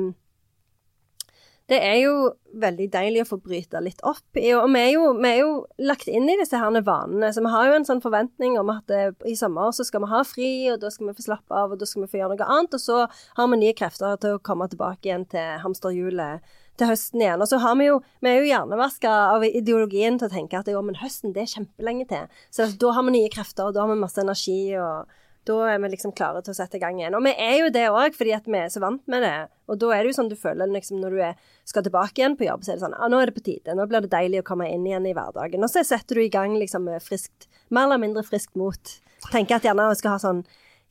det 1.71 1.77
er 1.79 1.95
jo 2.01 2.15
veldig 2.59 2.89
deilig 2.91 3.21
å 3.23 3.27
få 3.29 3.37
bryte 3.41 3.79
litt 3.81 4.01
opp. 4.03 4.25
Og 4.35 4.65
vi 4.73 4.79
er, 4.81 4.89
jo, 4.93 5.05
vi 5.15 5.29
er 5.29 5.37
jo 5.39 5.51
lagt 5.87 6.09
inn 6.11 6.27
i 6.27 6.35
disse 6.39 6.59
her 6.59 6.75
vanene, 6.83 7.29
så 7.31 7.43
vi 7.45 7.53
har 7.53 7.69
jo 7.69 7.77
en 7.77 7.87
sånn 7.87 8.03
forventning 8.03 8.57
om 8.59 8.71
at 8.73 8.83
det, 8.91 9.03
i 9.29 9.35
sommer 9.39 9.71
så 9.75 9.85
skal 9.87 10.03
vi 10.03 10.11
ha 10.11 10.19
fri, 10.27 10.51
og 10.73 10.81
da 10.83 10.91
skal 10.91 11.09
vi 11.09 11.15
få 11.15 11.25
slappe 11.29 11.55
av, 11.55 11.71
og 11.71 11.79
da 11.79 11.87
skal 11.87 12.03
vi 12.03 12.11
få 12.11 12.19
gjøre 12.19 12.35
noe 12.35 12.49
annet. 12.57 12.75
Og 12.75 12.83
så 12.83 12.99
har 13.07 13.49
vi 13.49 13.61
nye 13.61 13.77
krefter 13.79 14.19
til 14.21 14.35
å 14.35 14.43
komme 14.43 14.67
tilbake 14.71 15.07
igjen 15.07 15.25
til 15.31 15.63
hamsterhjulet 15.63 16.53
til 16.79 16.89
høsten 16.89 17.21
igjen. 17.21 17.41
Og 17.41 17.49
så 17.49 17.61
har 17.63 17.79
vi 17.79 17.87
jo, 17.87 17.97
vi 18.19 18.31
er 18.31 18.39
jo 18.41 18.49
hjernevaska 18.49 19.15
av 19.37 19.47
ideologien 19.47 20.19
til 20.19 20.27
å 20.27 20.33
tenke 20.33 20.59
at 20.59 20.69
jo, 20.71 20.83
men 20.83 20.99
høsten 20.99 21.35
det 21.35 21.45
er 21.45 21.51
kjempelenge 21.55 22.07
til. 22.11 22.39
Så 22.53 22.67
da 22.81 22.95
har 22.97 23.07
vi 23.07 23.17
nye 23.17 23.33
krefter, 23.33 23.69
og 23.69 23.77
da 23.77 23.85
har 23.85 23.93
vi 23.93 24.01
masse 24.03 24.19
energi, 24.21 24.61
og 24.81 25.21
da 25.47 25.57
er 25.73 25.79
vi 25.83 25.89
liksom 25.91 26.13
klare 26.15 26.41
til 26.43 26.53
å 26.53 26.57
sette 26.57 26.79
i 26.79 26.81
gang 26.81 26.99
igjen. 26.99 27.15
Og 27.17 27.23
vi 27.25 27.33
er 27.35 27.57
jo 27.59 27.71
det 27.73 27.83
òg, 27.91 28.15
fordi 28.15 28.33
at 28.35 28.47
vi 28.47 28.59
er 28.61 28.71
så 28.71 28.81
vant 28.83 29.03
med 29.11 29.25
det. 29.25 29.35
Og 29.71 29.79
da 29.81 29.91
er 29.91 30.03
det 30.03 30.13
jo 30.13 30.17
sånn 30.19 30.31
du 30.31 30.37
føler 30.39 30.71
liksom 30.71 31.01
når 31.01 31.15
du 31.15 31.21
er, 31.29 31.39
skal 31.67 31.85
tilbake 31.85 32.21
igjen 32.21 32.37
på 32.39 32.47
jobb, 32.47 32.63
så 32.63 32.73
er 32.73 32.79
det 32.79 32.85
sånn 32.85 32.97
ah, 32.97 33.09
nå 33.11 33.19
er 33.19 33.31
det 33.31 33.37
på 33.37 33.45
tide. 33.45 33.75
Nå 33.75 33.87
blir 33.91 34.05
det 34.05 34.13
deilig 34.13 34.43
å 34.43 34.47
komme 34.47 34.69
inn 34.71 34.87
igjen 34.87 35.07
i 35.09 35.15
hverdagen. 35.15 35.63
Og 35.63 35.71
så 35.71 35.83
setter 35.87 36.19
du 36.19 36.25
i 36.25 36.31
gang 36.33 36.55
liksom 36.59 36.87
friskt, 37.03 37.49
mer 37.73 37.89
eller 37.89 38.03
mindre 38.05 38.25
friskt 38.27 38.55
mot. 38.59 38.95
Tenker 39.31 39.59
at 39.59 39.67
gjerne 39.67 39.91
skal 39.99 40.15
ha 40.15 40.23
sånn 40.23 40.43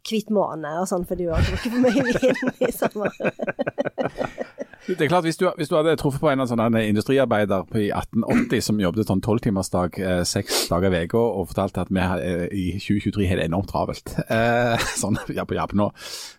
hvit 0.09 0.33
måne 0.35 0.75
og 0.81 0.89
sånn, 0.91 1.07
for 1.07 1.21
du 1.21 1.29
har 1.31 1.45
drukket 1.47 1.73
for 1.73 1.81
mye 1.85 2.03
vin 2.11 2.55
i 2.67 2.73
sommer. 2.75 3.13
Det 4.87 5.01
er 5.01 5.09
klart, 5.09 5.25
Hvis 5.25 5.37
du, 5.37 5.53
hvis 5.57 5.69
du 5.69 5.77
hadde 5.77 5.95
truffet 5.97 6.21
på 6.21 6.31
en 6.33 6.41
av 6.43 6.49
sånne 6.51 6.81
industriarbeider 6.89 7.69
i 7.79 7.89
1880 7.95 8.65
som 8.67 8.81
jobbet 8.83 9.07
sånn 9.07 9.23
tolvtimersdag 9.23 9.99
eh, 10.03 10.23
seks 10.27 10.65
dager 10.73 10.95
i 10.99 11.05
uka 11.07 11.21
og 11.23 11.51
fortalte 11.53 11.85
at 11.85 11.93
vi 11.95 12.03
eh, 12.03 12.47
i 12.51 12.65
2023 12.83 13.29
har 13.31 13.39
det 13.39 13.47
enormt 13.47 13.71
travelt, 13.71 14.15
eh, 14.27 14.87
sånn 15.03 15.21
ja, 15.37 15.47
på 15.47 15.55
jobb 15.55 15.77
nå, 15.79 15.87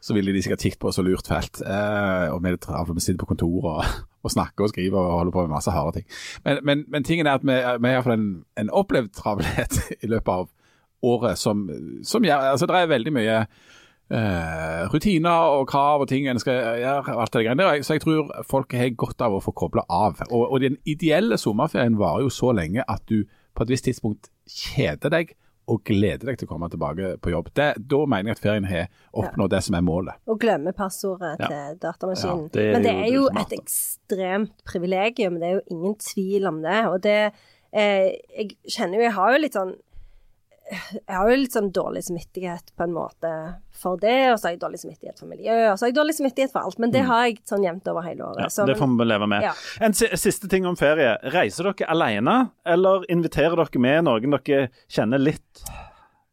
så 0.03 0.17
ville 0.17 0.35
de 0.35 0.41
sikkert 0.43 0.65
kikket 0.65 0.81
på 0.81 0.91
oss 0.91 0.99
og 0.99 1.07
lurt 1.07 1.29
fælt. 1.31 1.61
Eh, 1.63 2.25
og 2.33 2.41
vi 2.43 2.51
er 2.51 2.59
travle, 2.59 2.97
vi 2.97 3.05
sitter 3.05 3.21
på 3.23 3.29
kontoret 3.31 3.69
og, 3.71 4.09
og 4.23 4.35
snakker 4.35 4.67
og 4.67 4.73
skriver 4.73 4.99
og 4.99 5.21
holder 5.21 5.37
på 5.37 5.45
med 5.45 5.55
masse 5.55 5.75
harde 5.75 6.01
ting. 6.01 6.09
Men, 6.43 6.59
men, 6.67 6.83
men 6.91 7.07
tingen 7.07 7.29
er 7.29 7.39
at 7.39 7.47
vi, 7.47 7.55
har 7.55 7.79
iallfall 7.79 8.17
en, 8.17 8.27
en 8.59 8.73
opplevd 8.75 9.13
travelhet 9.15 9.79
i 10.03 10.11
løpet 10.11 10.33
av 10.35 10.51
året 11.03 11.39
som, 11.39 11.65
som 12.07 12.23
gjør 12.23 12.51
Altså, 12.53 12.67
det 12.67 12.79
er 12.79 12.91
veldig 12.91 13.11
mye 13.15 13.39
eh, 14.11 14.83
rutiner 14.93 15.53
og 15.59 15.67
krav 15.69 16.01
og 16.03 16.07
ting 16.11 16.27
en 16.27 16.39
skal 16.41 16.59
gjøre. 16.81 17.15
alt 17.15 17.33
det 17.33 17.45
greiene 17.45 17.63
der. 17.63 17.83
Så 17.83 17.93
jeg 17.97 18.01
tror 18.05 18.31
folk 18.49 18.73
har 18.73 18.89
godt 18.97 19.21
av 19.21 19.33
å 19.37 19.41
få 19.43 19.53
kobla 19.55 19.85
av. 19.89 20.19
Og, 20.31 20.47
og 20.51 20.59
den 20.61 20.77
ideelle 20.85 21.37
sommerferien 21.37 21.97
varer 21.99 22.25
jo 22.27 22.33
så 22.33 22.51
lenge 22.55 22.83
at 22.87 23.01
du 23.09 23.23
på 23.53 23.63
et 23.63 23.69
visst 23.69 23.85
tidspunkt 23.85 24.29
kjeder 24.49 25.09
deg 25.13 25.35
og 25.71 25.79
gleder 25.87 26.27
deg 26.27 26.35
til 26.41 26.47
å 26.49 26.51
komme 26.51 26.67
tilbake 26.67 27.13
på 27.23 27.31
jobb. 27.31 27.47
Det, 27.55 27.69
da 27.87 27.99
mener 28.11 28.33
jeg 28.33 28.35
at 28.35 28.41
ferien 28.43 28.65
har 28.67 28.89
oppnådd 29.15 29.53
det 29.53 29.61
som 29.63 29.77
er 29.77 29.85
målet. 29.87 30.17
Og 30.27 30.41
glemme 30.41 30.73
passordet 30.75 31.37
Ja. 31.39 31.47
til 31.47 31.77
datamaskinen. 31.79 32.49
Ja, 32.51 32.57
det 32.57 32.65
Men 32.73 32.83
det 32.83 32.91
jo 32.91 32.99
er 33.05 33.13
jo 33.13 33.23
smart, 33.29 33.53
et 33.53 33.59
ekstremt 33.61 34.51
privilegium, 34.67 35.39
det 35.39 35.47
er 35.47 35.53
jo 35.53 35.61
ingen 35.71 35.95
tvil 36.03 36.47
om 36.51 36.61
det. 36.65 36.81
Og 36.89 36.99
det 37.03 37.31
eh, 37.71 38.11
Jeg 38.35 38.49
kjenner 38.67 38.97
jo 38.99 39.03
Jeg 39.07 39.13
har 39.13 39.31
jo 39.31 39.39
litt 39.45 39.53
sånn 39.55 39.73
jeg 40.73 41.15
har 41.15 41.29
jo 41.29 41.37
litt 41.39 41.55
sånn 41.55 41.69
dårlig 41.73 42.03
samvittighet 42.07 42.73
på 42.77 42.85
en 42.85 42.95
måte 42.95 43.31
for 43.83 43.99
det, 43.99 44.31
og 44.31 44.37
så 44.39 44.47
har 44.47 44.55
jeg 44.55 44.61
dårlig 44.61 44.79
samvittighet 44.81 45.19
for 45.19 45.29
miljøet, 45.29 45.65
og 45.71 45.77
så 45.77 45.85
har 45.85 45.91
jeg 45.91 45.97
dårlig 45.97 46.15
samvittighet 46.17 46.53
for 46.53 46.67
alt. 46.67 46.79
Men 46.81 46.93
det 46.93 47.03
har 47.07 47.25
jeg 47.27 47.39
sånn 47.49 47.65
jevnt 47.65 47.89
over 47.91 48.05
hele 48.07 48.27
året. 48.27 48.39
Mm. 48.39 48.45
Ja, 48.45 48.51
så, 48.55 48.67
det 48.69 48.77
får 48.79 48.91
vi 48.99 49.07
leve 49.09 49.29
med. 49.33 49.47
Ja. 49.47 49.53
En 49.83 49.95
siste 49.97 50.49
ting 50.51 50.67
om 50.69 50.77
ferie. 50.79 51.15
Reiser 51.33 51.71
dere 51.71 51.89
alene, 51.93 52.37
eller 52.75 53.07
inviterer 53.11 53.59
dere 53.59 53.83
med 53.87 54.07
noen 54.07 54.37
dere 54.37 54.69
kjenner 54.91 55.21
litt, 55.21 55.65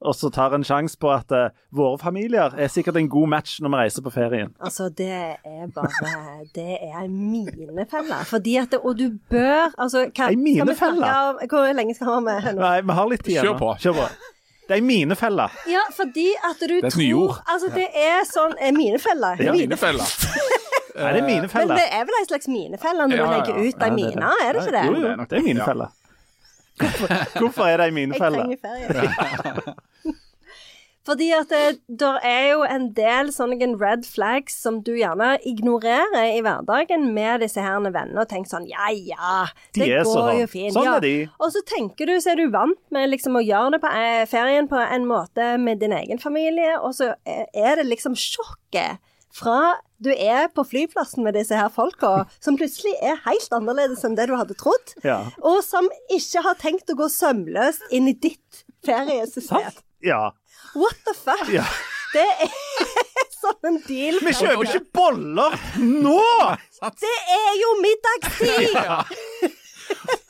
og 0.00 0.14
så 0.16 0.30
tar 0.32 0.54
en 0.56 0.64
sjanse 0.64 0.96
på 1.00 1.10
at 1.12 1.32
uh, 1.36 1.50
våre 1.76 1.98
familier 2.00 2.54
er 2.56 2.70
sikkert 2.72 2.96
en 2.96 3.08
god 3.12 3.28
match 3.28 3.58
når 3.60 3.72
vi 3.74 3.80
reiser 3.82 4.04
på 4.06 4.12
ferien? 4.14 4.54
Altså, 4.64 4.88
det 4.88 5.10
er 5.12 5.66
bare 5.74 6.46
Det 6.54 6.78
er 6.80 6.98
en 7.02 7.16
minefelle. 7.30 8.24
Fordi 8.24 8.56
at 8.56 8.72
det, 8.72 8.80
Og 8.80 8.98
du 8.98 9.10
bør 9.30 9.68
Altså, 9.76 10.06
hva, 10.16 10.30
En 10.32 10.42
minefelle? 10.42 11.12
Hvor 11.50 11.72
lenge 11.76 11.94
skal 11.94 12.06
vi 12.06 12.12
ha 12.12 12.20
med 12.20 12.48
nå? 12.54 12.60
Nei, 12.60 12.80
vi 12.80 12.96
har 13.00 13.10
litt 13.12 13.24
tid 13.24 13.34
igjen. 13.34 13.50
Kjør 13.50 13.58
på. 13.60 13.74
Kjør 13.84 13.98
på. 14.00 14.08
Det 14.70 14.78
er 14.78 14.82
minefelle. 14.86 15.48
Ja, 15.68 15.84
fordi 15.92 16.28
at 16.48 16.60
du 16.62 16.74
er 16.78 16.86
et 16.86 16.94
tror 16.94 17.40
Altså, 17.52 17.72
det 17.74 17.88
er 17.90 18.24
sånn 18.30 18.56
eh, 18.62 18.72
Minefelle. 18.72 19.34
Ja, 19.42 19.52
Minefelle. 19.52 20.06
Nei, 21.00 21.12
det 21.16 21.20
er 21.20 21.48
Men 21.54 21.76
det 21.76 21.86
er 21.92 22.04
vel 22.08 22.18
en 22.20 22.28
slags 22.28 22.48
minefelle 22.48 23.06
når 23.08 23.16
Ja, 23.16 23.24
du 23.24 23.32
legger 23.36 23.58
ja. 23.58 23.68
ut 23.68 23.84
ei 23.84 23.90
mine, 23.94 24.32
er 24.44 24.52
det 24.52 24.62
ikke 24.64 24.76
det? 24.78 24.84
Jo, 24.86 24.96
jo, 25.04 25.26
det 25.30 25.38
er 25.38 25.46
minefelle. 25.46 25.90
Hvorfor, 26.80 27.38
hvorfor 27.38 27.64
er 27.68 27.76
det 27.76 27.86
en 27.90 27.98
Jeg 27.98 28.20
trenger 28.20 28.56
ferie. 28.62 29.74
Fordi 31.08 31.30
at 31.32 31.48
det 31.48 31.80
der 32.00 32.18
er 32.26 32.46
jo 32.50 32.64
en 32.68 32.90
del 32.96 33.30
sånne 33.32 33.70
red 33.80 34.04
flags 34.04 34.58
som 34.60 34.82
du 34.84 34.92
gjerne 34.98 35.38
ignorerer 35.48 36.34
i 36.36 36.42
hverdagen 36.44 37.08
med 37.16 37.40
disse 37.40 37.62
her 37.64 37.78
vennene, 37.80 38.20
og 38.20 38.28
tenker 38.28 38.52
sånn 38.52 38.68
ja 38.68 38.90
ja, 38.92 39.46
det 39.74 39.86
de 39.86 40.02
går 40.04 40.10
sånn. 40.10 40.40
jo 40.42 40.48
fint. 40.52 40.74
Sånn 40.76 40.88
ja. 40.88 40.96
er 40.98 41.06
de. 41.06 41.14
Og 41.40 41.54
så 41.54 41.62
tenker 41.66 42.10
du, 42.10 42.16
så 42.20 42.34
er 42.34 42.42
du 42.42 42.50
vant 42.52 42.80
med 42.92 43.08
liksom 43.14 43.38
å 43.40 43.44
gjøre 43.44 43.76
det 43.76 43.80
på 43.84 43.92
eh, 43.96 44.24
ferien 44.28 44.68
på 44.68 44.76
en 44.80 45.06
måte 45.08 45.54
med 45.62 45.80
din 45.80 45.94
egen 45.96 46.20
familie, 46.20 46.76
og 46.80 46.92
så 46.98 47.14
er 47.24 47.46
er 47.54 47.80
det 47.80 47.86
liksom 47.88 48.14
sjokket 48.18 49.00
fra 49.34 49.76
du 50.02 50.10
er 50.10 50.48
på 50.52 50.64
flyplassen 50.66 51.22
med 51.24 51.36
disse 51.38 51.54
her 51.56 51.68
folka, 51.72 52.24
som 52.44 52.56
plutselig 52.60 52.92
er 53.04 53.20
helt 53.26 53.52
annerledes 53.56 54.04
enn 54.06 54.16
det 54.18 54.28
du 54.30 54.34
hadde 54.36 54.56
trodd, 54.58 54.94
Ja. 55.06 55.22
og 55.40 55.62
som 55.64 55.88
ikke 56.12 56.42
har 56.44 56.58
tenkt 56.60 56.90
å 56.92 56.98
gå 56.98 57.08
sømløst 57.12 57.88
inn 57.94 58.08
i 58.10 58.16
ditt 58.16 58.64
feriesystem. 58.86 59.70
Ja. 60.04 60.30
What 60.74 61.00
the 61.06 61.14
fuck? 61.16 61.48
ja. 61.52 61.64
Det 62.10 62.26
er 62.42 62.50
sånn 63.40 63.68
en 63.70 63.78
deal. 63.86 64.18
Vi 64.24 64.32
kjøper 64.34 64.66
ikke 64.66 64.84
boller 64.94 65.54
nå! 65.78 66.20
Det 67.04 67.16
er 67.36 67.52
jo 67.60 67.74
middagstid! 67.84 68.76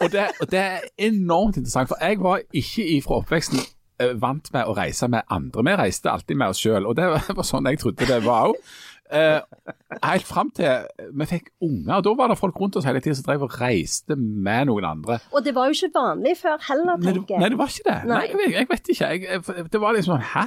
Og 0.01 0.09
det, 0.13 0.23
og 0.41 0.49
det 0.49 0.59
er 0.59 0.85
enormt 1.05 1.59
interessant, 1.61 1.91
for 1.91 2.01
jeg 2.01 2.17
var 2.25 2.41
ikke 2.57 2.85
ifra 2.95 3.19
oppveksten 3.21 3.59
eh, 4.01 4.15
vant 4.17 4.49
med 4.55 4.65
å 4.65 4.73
reise 4.73 5.05
med 5.13 5.29
andre. 5.29 5.61
Vi 5.67 5.75
reiste 5.77 6.09
alltid 6.09 6.39
med 6.41 6.55
oss 6.55 6.63
sjøl, 6.65 6.87
og 6.89 6.97
det 6.97 7.11
var 7.13 7.45
sånn 7.45 7.69
jeg 7.69 7.83
trodde 7.83 8.09
det 8.09 8.23
var 8.25 8.49
òg. 8.49 8.57
Helt 9.11 10.27
fram 10.29 10.51
til 10.55 10.85
vi 11.19 11.27
fikk 11.27 11.49
unger. 11.67 11.97
og 11.97 12.05
Da 12.07 12.13
var 12.19 12.31
det 12.31 12.39
folk 12.39 12.61
rundt 12.61 12.77
oss 12.79 12.87
hele 12.87 13.01
tiden 13.03 13.19
som 13.19 13.27
drev 13.27 13.47
og 13.49 13.57
reiste 13.61 14.17
med 14.17 14.69
noen 14.71 14.87
andre. 14.87 15.19
Og 15.35 15.45
det 15.45 15.55
var 15.57 15.71
jo 15.71 15.77
ikke 15.79 15.93
vanlig 15.97 16.37
før 16.39 16.61
heller, 16.69 17.01
tenker 17.03 17.35
jeg. 17.35 17.41
nei, 17.43 17.49
det 17.51 17.59
var 17.59 17.73
ikke 17.75 17.89
det. 17.89 17.99
Nei. 18.11 18.21
Nei. 18.39 18.53
jeg, 18.55 18.69
vet 18.71 18.93
ikke. 18.95 19.11
Jeg, 19.11 19.25
jeg, 19.27 19.67
det 19.73 19.83
var 19.83 19.97
liksom 19.97 20.15
sånn 20.17 20.29
Hæ? 20.35 20.47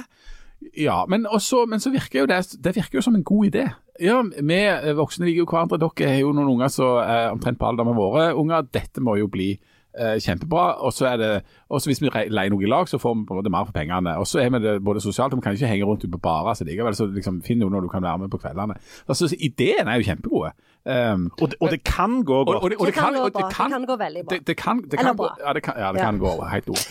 Ja, 0.80 1.04
men, 1.10 1.26
også, 1.26 1.66
men 1.68 1.80
så 1.82 1.90
virker 1.92 2.22
jo 2.22 2.26
det 2.30 2.38
Det 2.64 2.72
virker 2.76 2.98
jo 2.98 3.02
som 3.04 3.16
en 3.18 3.24
god 3.26 3.50
idé. 3.50 3.68
Ja, 4.00 4.22
Vi 4.22 4.58
eh, 4.64 4.96
voksne 4.96 5.28
liker 5.28 5.44
jo 5.44 5.50
hverandre. 5.50 5.78
Dere 5.82 6.10
har 6.10 6.20
jo 6.22 6.32
noen 6.32 6.50
unger 6.56 6.72
som 6.72 6.98
eh, 7.02 7.28
omtrent 7.32 7.60
på 7.60 7.68
alder 7.68 7.86
med 7.86 7.98
våre 7.98 8.30
unger. 8.34 8.66
Dette 8.72 9.02
må 9.04 9.18
jo 9.20 9.28
bli 9.30 9.52
eh, 9.52 9.73
kjempebra. 10.20 10.64
Og 10.82 10.92
så 10.92 11.06
er 11.12 11.16
det 11.16 11.30
også 11.70 11.90
Hvis 11.90 12.00
vi 12.02 12.10
leier 12.10 12.50
noe 12.50 12.62
i 12.62 12.68
lag, 12.70 12.88
så 12.90 12.98
får 12.98 13.14
vi 13.14 13.24
på 13.28 13.34
en 13.34 13.38
måte 13.40 13.50
mer 13.50 13.64
for 13.68 13.72
pengene. 13.72 14.16
Og 14.18 14.26
så 14.26 14.40
er 14.42 14.50
vi 14.50 14.58
det 14.64 14.76
både 14.84 15.00
sosialt, 15.00 15.32
og 15.32 15.38
vi 15.38 15.44
kan 15.46 15.52
ikke 15.54 15.66
henge 15.70 15.84
rundt 15.86 16.04
ute 16.04 16.10
på 16.12 16.18
barer. 16.22 16.54
Så 16.54 16.64
likevel 16.66 16.94
så 16.98 17.06
liksom 17.06 17.42
finn 17.46 17.58
noen 17.62 17.72
når 17.72 17.86
du 17.86 17.88
kan 17.88 18.02
være 18.02 18.18
med 18.24 18.30
på 18.30 18.38
kveldene. 18.42 18.74
Altså, 19.08 19.30
Ideen 19.38 19.88
er 19.88 20.00
jo 20.00 20.08
kjempegode. 20.10 20.52
Um, 20.84 21.30
Og 21.40 21.48
det, 21.50 21.56
og 21.60 21.70
det 21.70 21.80
kan 21.84 22.18
gå 22.24 22.44
godt. 22.44 22.62
og, 22.62 22.70
det, 22.70 22.76
og 22.78 22.86
Det 22.86 22.94
kan 22.94 23.12
gå 23.14 23.20
og 23.24 23.32
bra. 23.32 23.48
Det 23.48 23.54
kan 23.72 23.86
gå 23.88 23.96
veldig 23.96 24.24
bra. 24.26 24.34
Det, 24.36 24.46
det 24.46 24.56
kan, 24.56 24.82
det 24.82 24.98
Eller 24.98 25.04
kan 25.04 25.16
gå, 25.16 25.22
bra. 25.22 25.36
ja, 25.46 25.52
det 25.52 25.62
kan, 25.62 25.74
ja, 25.78 25.92
det 25.92 26.00
Ja. 26.00 26.04
kan 26.10 26.18
gå 26.18 26.32
helt 26.52 26.68
ord. 26.68 26.82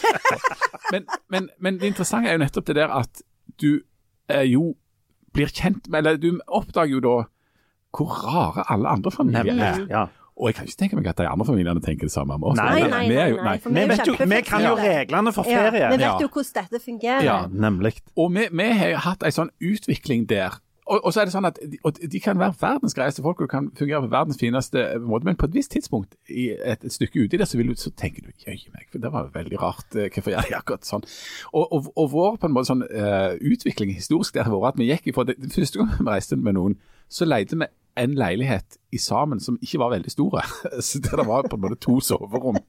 men, 0.92 1.06
men, 1.30 1.50
men 1.60 1.78
det 1.80 1.88
interessante 1.92 2.30
er 2.30 2.34
jo 2.34 2.42
nettopp 2.44 2.66
det 2.72 2.76
der 2.76 2.90
at 2.98 3.22
du 3.62 3.82
eh, 4.30 4.48
jo 4.50 4.74
blir 5.34 5.48
kjent 5.54 5.90
med 5.90 6.00
Eller 6.06 6.18
du 6.18 6.40
oppdager 6.48 6.94
jo 6.98 7.00
da 7.06 7.16
hvor 7.94 8.10
rare 8.26 8.64
alle 8.74 8.90
andre 8.90 9.12
familier 9.14 9.54
er. 9.62 9.84
Ja. 9.90 10.08
Og 10.38 10.50
jeg 10.50 10.56
kan 10.58 10.66
ikke 10.66 10.80
tenke 10.82 10.96
meg 10.98 11.08
at 11.12 11.18
de 11.22 11.28
andre 11.30 11.46
familiene 11.46 11.82
tenker 11.86 12.08
det 12.10 12.12
samme 12.16 12.34
om 12.40 12.44
oss. 12.50 12.58
Nei, 12.58 12.80
nei, 12.82 12.90
nei, 12.90 13.02
vi 13.08 13.16
nei, 13.16 13.30
jo- 13.30 13.70
Vi, 13.70 13.88
vet 13.92 14.08
jo, 14.08 14.14
vi 14.18 14.42
kan 14.42 14.64
jo 14.66 14.74
reglene 14.80 15.34
for 15.36 15.46
Ja, 15.48 15.70
ferie. 15.70 15.92
vi 15.92 15.98
vet 16.04 16.22
jo 16.22 16.28
hvordan 16.28 16.54
dette 16.72 16.80
fungerer. 16.84 17.24
Ja, 17.24 17.40
nemlig. 17.52 18.00
Og 18.18 18.32
vi, 18.34 18.48
vi 18.52 18.70
har 18.74 18.90
jo 18.96 18.98
hatt 18.98 19.24
en 19.24 19.32
sånn 19.36 19.52
utvikling 19.62 20.26
der. 20.30 20.58
Og, 20.86 21.00
og 21.06 21.14
så 21.14 21.22
er 21.22 21.30
det 21.30 21.32
sånn 21.32 21.46
at 21.48 21.60
de, 21.64 21.78
og 21.88 21.96
de 22.12 22.20
kan 22.20 22.36
være 22.42 22.58
verdens 22.60 22.92
greieste 22.98 23.22
folk 23.24 23.40
og 23.40 23.48
kan 23.48 23.70
fungere 23.78 24.02
på 24.04 24.10
verdens 24.12 24.36
fineste 24.42 24.82
måte, 25.00 25.24
men 25.24 25.38
på 25.40 25.46
et 25.48 25.54
visst 25.56 25.72
tidspunkt 25.72 26.18
i 26.28 26.50
et, 26.60 26.84
et 26.84 26.92
stykke 26.92 27.24
uti 27.24 27.38
det, 27.40 27.48
så, 27.48 27.56
vil 27.58 27.70
du, 27.72 27.76
så 27.80 27.94
tenker 27.96 28.26
du 28.26 28.34
jøye 28.44 28.68
meg, 28.74 28.90
for 28.92 29.00
det 29.00 29.12
var 29.14 29.30
veldig 29.32 29.62
rart. 29.62 29.96
eh, 29.96 30.10
Hvorfor 30.12 30.34
gjør 30.34 30.50
de 30.50 30.58
akkurat 30.58 30.84
sånn? 30.90 31.06
Og, 31.54 31.72
og, 31.72 31.88
og 31.96 32.10
vår 32.12 32.36
på 32.42 32.50
en 32.50 32.58
måte 32.58 32.68
sånn 32.74 32.84
uh, 32.84 33.32
utvikling 33.40 33.94
historisk 33.96 34.36
der 34.36 34.44
har 34.50 34.52
vært 34.60 34.76
at 34.76 34.84
vi 34.84 34.90
gikk 34.92 35.08
ifra 35.14 35.24
det, 35.30 35.38
første 35.56 35.80
gang 35.80 35.94
vi 36.02 36.10
reiste 36.10 36.36
med 36.36 36.58
noen, 36.60 36.76
så 37.08 37.30
leide 37.32 37.56
vi 37.56 37.70
en 38.00 38.16
leilighet 38.18 38.78
i 38.94 39.00
sammen 39.02 39.42
som 39.44 39.58
ikke 39.62 39.80
var 39.82 39.94
veldig 39.96 40.12
store. 40.12 40.44
så 40.88 41.02
det 41.04 41.26
var 41.28 41.48
på 41.48 41.58
en 41.58 41.66
måte 41.66 41.80
to 41.82 42.00
soverom. 42.04 42.60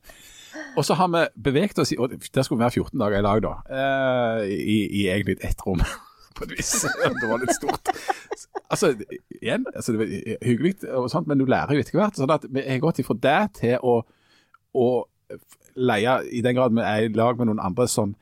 Og 0.74 0.84
så 0.86 0.96
har 0.98 1.10
vi 1.10 1.22
beveget 1.42 1.78
oss 1.78 1.92
i 1.94 1.98
og 1.98 2.10
Der 2.10 2.42
skulle 2.42 2.58
vi 2.58 2.64
være 2.64 2.82
14 2.82 3.00
dager 3.00 3.18
i 3.18 3.26
lag, 3.26 3.42
da. 3.42 3.54
Eh, 3.78 4.50
i, 4.50 4.78
I 5.02 5.06
egentlig 5.14 5.38
ett 5.46 5.66
rom, 5.66 5.82
på 6.36 6.44
et 6.46 6.54
vis. 6.58 6.72
Det 6.82 7.30
var 7.30 7.42
litt 7.42 7.54
stort. 7.54 7.94
Altså, 8.70 8.94
igjen, 9.40 9.66
altså, 9.74 9.94
det 9.94 10.00
var 10.02 10.12
hyggelig, 10.42 10.76
og 10.90 11.10
sånt, 11.10 11.30
men 11.30 11.38
du 11.38 11.46
lærer 11.46 11.76
jo 11.76 11.84
etter 11.84 11.98
hvert. 11.98 12.18
sånn 12.18 12.34
at 12.34 12.46
Jeg 12.50 12.70
har 12.70 12.82
gått 12.82 13.02
ifra 13.02 13.18
det 13.26 13.40
til 13.60 13.78
å, 13.82 14.00
å 14.74 14.88
leie, 15.74 16.20
i 16.30 16.42
den 16.42 16.56
grad 16.58 16.74
vi 16.74 16.82
er 16.86 17.06
i 17.06 17.14
lag 17.14 17.38
med 17.38 17.50
noen 17.50 17.62
andre, 17.62 17.88
sånn 17.90 18.16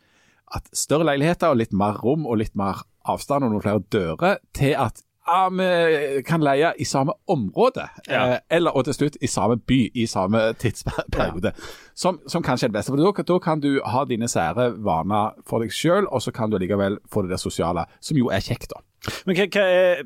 at 0.53 0.68
større 0.76 1.07
leiligheter 1.09 1.53
og 1.53 1.62
litt 1.62 1.72
mer 1.72 1.96
rom 2.03 2.26
og 2.28 2.36
litt 2.42 2.53
mer 2.59 2.82
avstand 3.09 3.46
og 3.46 3.55
noen 3.55 3.64
flere 3.64 3.84
dører, 3.92 4.42
til 4.57 4.76
at 4.76 5.00
ja, 5.26 5.48
vi 5.48 6.22
kan 6.26 6.40
leie 6.42 6.72
i 6.78 6.84
samme 6.84 7.12
område, 7.30 7.84
Ja. 8.08 8.22
eh, 8.34 8.38
eller 8.50 8.74
og 8.76 8.84
til 8.84 8.94
slutt 8.94 9.16
i 9.22 9.26
samme 9.30 9.56
by 9.56 9.90
i 9.94 10.06
samme 10.06 10.40
tidsperiode. 10.58 11.52
Som, 11.94 12.18
som 12.26 12.42
kanskje 12.42 12.66
er 12.66 12.72
det 12.72 12.78
beste. 12.80 12.92
For 12.92 13.22
da, 13.22 13.38
kan 13.38 13.60
du 13.60 13.80
ha 13.84 14.04
dine 14.04 14.28
sære 14.28 14.70
vaner 14.82 15.34
for 15.46 15.60
deg 15.62 15.70
sjøl, 15.70 16.06
og 16.10 16.22
så 16.22 16.32
kan 16.32 16.50
du 16.50 16.58
likevel 16.58 16.98
få 17.12 17.22
det 17.22 17.30
der 17.30 17.42
sosiale, 17.42 17.84
som 18.00 18.16
jo 18.18 18.30
er 18.32 18.40
kjekt, 18.40 18.72
da. 18.74 18.80
Men 19.26 19.36
hva, 19.36 19.46
hva 19.50 19.62
er, 19.66 20.02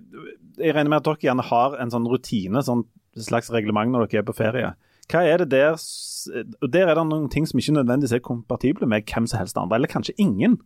Jeg 0.56 0.72
regner 0.74 0.88
med 0.88 1.02
at 1.02 1.04
dere 1.04 1.20
gjerne 1.28 1.44
har 1.44 1.74
en 1.80 1.90
sånn 1.92 2.06
rutine, 2.08 2.62
sånn 2.64 2.84
slags 3.16 3.50
reglement 3.52 3.92
når 3.92 4.06
dere 4.08 4.22
er 4.22 4.28
på 4.28 4.36
ferie. 4.36 4.74
Hva 5.12 5.20
er 5.24 5.38
det 5.44 5.50
der 5.52 5.76
Der 6.66 6.88
er 6.88 6.94
det 6.96 7.04
noen 7.06 7.28
ting 7.30 7.46
som 7.46 7.60
ikke 7.60 7.76
nødvendigvis 7.76 8.12
er 8.16 8.24
kompatible 8.24 8.86
med 8.88 9.04
hvem 9.06 9.26
som 9.28 9.38
helst 9.38 9.56
andre, 9.60 9.76
eller 9.76 9.88
kanskje 9.92 10.14
ingen. 10.18 10.56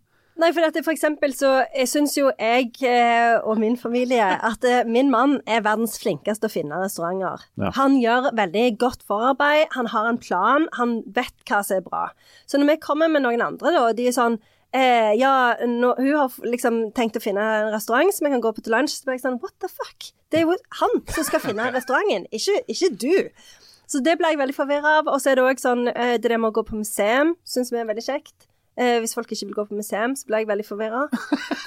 Nei, 0.40 0.52
for 0.56 0.64
for 0.80 0.94
eksempel 0.94 1.34
så 1.36 1.50
jeg 1.74 1.88
syns 1.90 2.14
jo 2.16 2.30
jeg 2.32 2.70
eh, 2.88 3.36
og 3.44 3.58
min 3.60 3.76
familie 3.76 4.24
at 4.24 4.64
eh, 4.64 4.86
min 4.88 5.10
mann 5.12 5.38
er 5.44 5.64
verdens 5.66 5.98
flinkeste 6.00 6.48
å 6.48 6.52
finne 6.52 6.78
restauranter. 6.80 7.44
Ja. 7.60 7.74
Han 7.76 7.98
gjør 8.00 8.30
veldig 8.38 8.64
godt 8.80 9.04
forarbeid, 9.08 9.66
han 9.74 9.90
har 9.92 10.08
en 10.08 10.20
plan, 10.22 10.68
han 10.78 11.00
vet 11.12 11.34
hva 11.50 11.60
som 11.66 11.80
er 11.80 11.84
bra. 11.84 12.06
Så 12.48 12.60
når 12.60 12.72
vi 12.72 12.80
kommer 12.86 13.12
med 13.12 13.26
noen 13.26 13.44
andre, 13.44 13.74
da, 13.74 13.84
og 13.90 13.98
de 13.98 14.08
er 14.08 14.16
sånn 14.16 14.38
eh, 14.72 15.12
ja, 15.20 15.56
nå, 15.66 15.94
hun 15.98 16.16
har 16.16 16.40
liksom 16.46 16.82
tenkt 16.96 17.18
å 17.20 17.24
finne 17.24 17.44
en 17.60 17.72
restaurant 17.74 18.12
som 18.14 18.26
jeg 18.26 18.36
kan 18.36 18.44
gå 18.44 18.54
på 18.56 18.64
til 18.64 18.76
lunsj. 18.76 19.00
Så 19.00 19.08
blir 19.08 19.18
jeg 19.18 19.26
sånn, 19.26 19.40
what 19.44 19.56
the 19.60 19.70
fuck? 19.70 20.12
Det 20.30 20.40
er 20.40 20.46
jo 20.46 20.56
han 20.80 21.00
som 21.10 21.26
skal 21.26 21.42
finne 21.42 21.72
restauranten, 21.74 22.28
ikke, 22.32 22.62
ikke 22.70 22.92
du. 22.94 23.16
Så 23.90 23.98
det 24.06 24.14
ble 24.20 24.30
jeg 24.30 24.38
veldig 24.38 24.54
forvirra 24.54 25.00
av. 25.00 25.10
Og 25.10 25.18
så 25.22 25.32
er 25.32 25.40
det 25.40 25.48
òg 25.48 25.62
sånn 25.62 25.88
eh, 25.90 26.14
det 26.16 26.30
der 26.30 26.38
med 26.38 26.52
å 26.52 26.60
gå 26.60 26.64
på 26.68 26.78
museum, 26.78 27.34
syns 27.42 27.72
vi 27.74 27.82
er 27.82 27.88
veldig 27.90 28.06
kjekt. 28.06 28.46
Eh, 28.80 28.96
hvis 29.02 29.12
folk 29.16 29.28
ikke 29.32 29.50
vil 29.50 29.56
gå 29.58 29.64
på 29.68 29.76
museum, 29.76 30.14
så 30.16 30.28
blir 30.28 30.42
jeg 30.42 30.48
veldig 30.48 30.66
forvirra. 30.66 31.02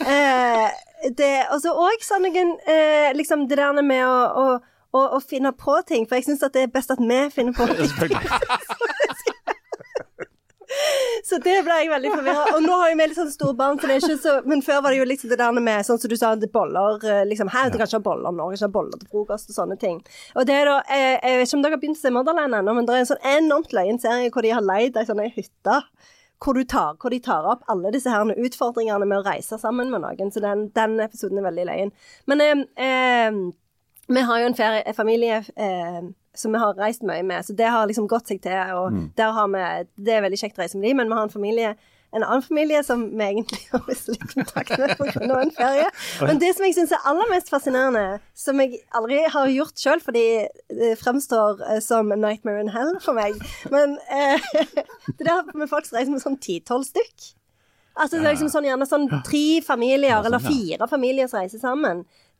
eh, 0.09 1.43
og 1.53 1.59
så 1.61 1.73
òg 1.77 2.05
sånn 2.05 2.25
noen 2.25 2.55
eh, 2.65 3.11
Liksom 3.13 3.45
det 3.51 3.59
der 3.59 3.81
med 3.85 4.01
å, 4.07 4.15
å, 4.41 4.45
å, 4.97 5.03
å 5.17 5.19
finne 5.21 5.51
på 5.53 5.77
ting. 5.89 6.07
For 6.09 6.17
jeg 6.17 6.25
syns 6.29 6.41
det 6.47 6.65
er 6.65 6.73
best 6.73 6.93
at 6.93 7.03
vi 7.03 7.19
finner 7.35 7.53
på 7.53 7.69
ting. 7.77 8.17
Så 11.23 11.37
det 11.43 11.55
ble 11.65 11.75
jeg 11.79 11.91
veldig 11.91 12.11
forvirra. 12.15 12.43
Og 12.55 12.63
nå 12.65 12.77
har 12.79 12.91
jo 12.91 12.97
vi 12.97 13.05
litt 13.07 13.17
sånn 13.17 13.31
store 13.31 13.55
barn, 13.57 13.77
så 13.79 13.87
det 13.87 13.95
er 13.95 14.03
ikke 14.03 14.17
så 14.23 14.33
Men 14.49 14.63
før 14.65 14.81
var 14.83 14.93
det 14.93 14.99
jo 14.99 15.07
liksom 15.07 15.31
det 15.31 15.37
der 15.39 15.55
med 15.55 15.85
sånn 15.87 15.99
som 16.01 16.11
du 16.11 16.15
sa, 16.19 16.33
det 16.39 16.49
boller 16.53 17.03
eh, 17.07 17.21
liksom 17.29 17.51
Her, 17.53 17.69
du 17.69 17.77
kan 17.77 17.87
ikke 17.87 17.99
ha 18.01 18.07
boller 18.07 18.33
du 18.33 18.41
kan 18.41 18.57
ikke 18.57 18.67
ha 18.67 18.73
boller 18.73 19.01
til 19.01 19.11
frokost 19.11 19.53
og 19.53 19.57
sånne 19.57 19.77
ting. 19.81 20.01
Og 20.35 20.47
det 20.49 20.57
er 20.57 20.71
da 20.71 20.79
eh, 20.87 21.15
Jeg 21.21 21.39
vet 21.39 21.47
ikke 21.47 21.59
om 21.59 21.65
dere 21.65 21.77
har 21.77 21.83
begynt 21.85 21.99
å 21.99 22.03
se 22.03 22.13
Motherland 22.15 22.59
ennå, 22.59 22.75
men 22.77 22.89
det 22.89 22.97
er 22.97 23.05
en 23.05 23.11
sånn 23.13 23.29
enormt 23.35 23.77
løyen 23.77 24.01
serie 24.01 24.33
hvor 24.33 24.45
de 24.45 24.53
har 24.55 24.65
leid 24.65 24.99
ei 24.99 25.07
sånn 25.07 25.23
hytte. 25.37 25.79
Hvor, 26.43 26.57
du 26.57 26.63
tar, 26.67 26.97
hvor 26.99 27.13
de 27.13 27.21
tar 27.23 27.45
opp 27.47 27.61
alle 27.71 27.93
disse 27.93 28.11
her 28.11 28.27
utfordringene 28.27 29.07
med 29.07 29.21
å 29.21 29.25
reise 29.25 29.59
sammen 29.61 29.91
med 29.93 30.03
noen. 30.03 30.31
Så 30.33 30.43
den, 30.43 30.67
den 30.75 30.97
episoden 31.03 31.39
er 31.39 31.47
veldig 31.47 31.67
løyen. 31.69 31.93
Men 32.27 32.43
eh, 32.43 32.65
eh, 32.83 33.37
vi 34.07 34.25
har 34.27 34.41
jo 34.41 34.49
en 34.49 34.57
ferie, 34.57 34.93
familie 34.97 35.39
eh, 35.55 36.01
som 36.35 36.51
vi 36.51 36.59
har 36.59 36.75
reist 36.75 37.05
mye 37.07 37.23
med, 37.23 37.45
så 37.45 37.53
det 37.55 37.69
har 37.71 37.87
liksom 37.87 38.09
gått 38.11 38.31
seg 38.31 38.41
til. 38.43 38.75
Og 38.75 38.97
der 39.17 39.35
har 39.37 39.51
vi, 39.53 39.65
det 40.03 40.17
er 40.17 40.25
veldig 40.25 40.39
kjekt 40.41 40.59
å 40.59 40.65
reise 40.65 40.79
med 40.79 40.89
dem, 40.89 40.99
men 40.99 41.11
vi 41.11 41.19
har 41.19 41.27
en 41.29 41.33
familie 41.33 41.75
en 42.13 42.23
annen 42.23 42.43
familie 42.45 42.83
som 42.85 43.03
vi 43.09 43.23
egentlig 43.25 43.59
har 43.71 43.81
mistet 43.87 44.21
kontakt 44.33 44.73
med 44.77 44.93
pga. 44.99 45.39
en 45.41 45.51
ferie. 45.55 45.87
Men 46.21 46.39
det 46.41 46.51
som 46.55 46.65
jeg 46.67 46.75
syns 46.77 46.93
er 46.93 47.05
aller 47.09 47.29
mest 47.31 47.49
fascinerende, 47.49 48.19
som 48.37 48.59
jeg 48.61 48.79
aldri 48.95 49.21
har 49.33 49.49
gjort 49.53 49.81
sjøl, 49.81 50.01
fordi 50.05 50.25
det 50.69 50.91
fremstår 51.01 51.63
eh, 51.71 51.79
som 51.83 52.11
Nightmare 52.13 52.61
in 52.65 52.69
Hell 52.73 52.93
for 53.03 53.17
meg, 53.17 53.37
men 53.73 53.97
eh, 54.13 54.51
det 55.17 55.25
der 55.25 55.49
med 55.57 55.69
folk 55.71 55.85
som 55.89 55.97
reiser 55.99 56.13
med 56.15 56.21
sånn 56.25 56.37
ti-tolv 56.43 56.85
stykk 56.89 57.31
Altså 57.93 58.17
det 58.17 58.25
er 58.25 58.31
liksom 58.33 58.49
sånn, 58.49 58.65
gjerne 58.65 58.85
sånn 58.89 59.03
tre 59.21 59.59
familier, 59.61 60.23
eller 60.25 60.41
fire 60.41 60.87
familier 60.89 61.27
som 61.29 61.43
reiser 61.43 61.59
sammen. 61.61 61.99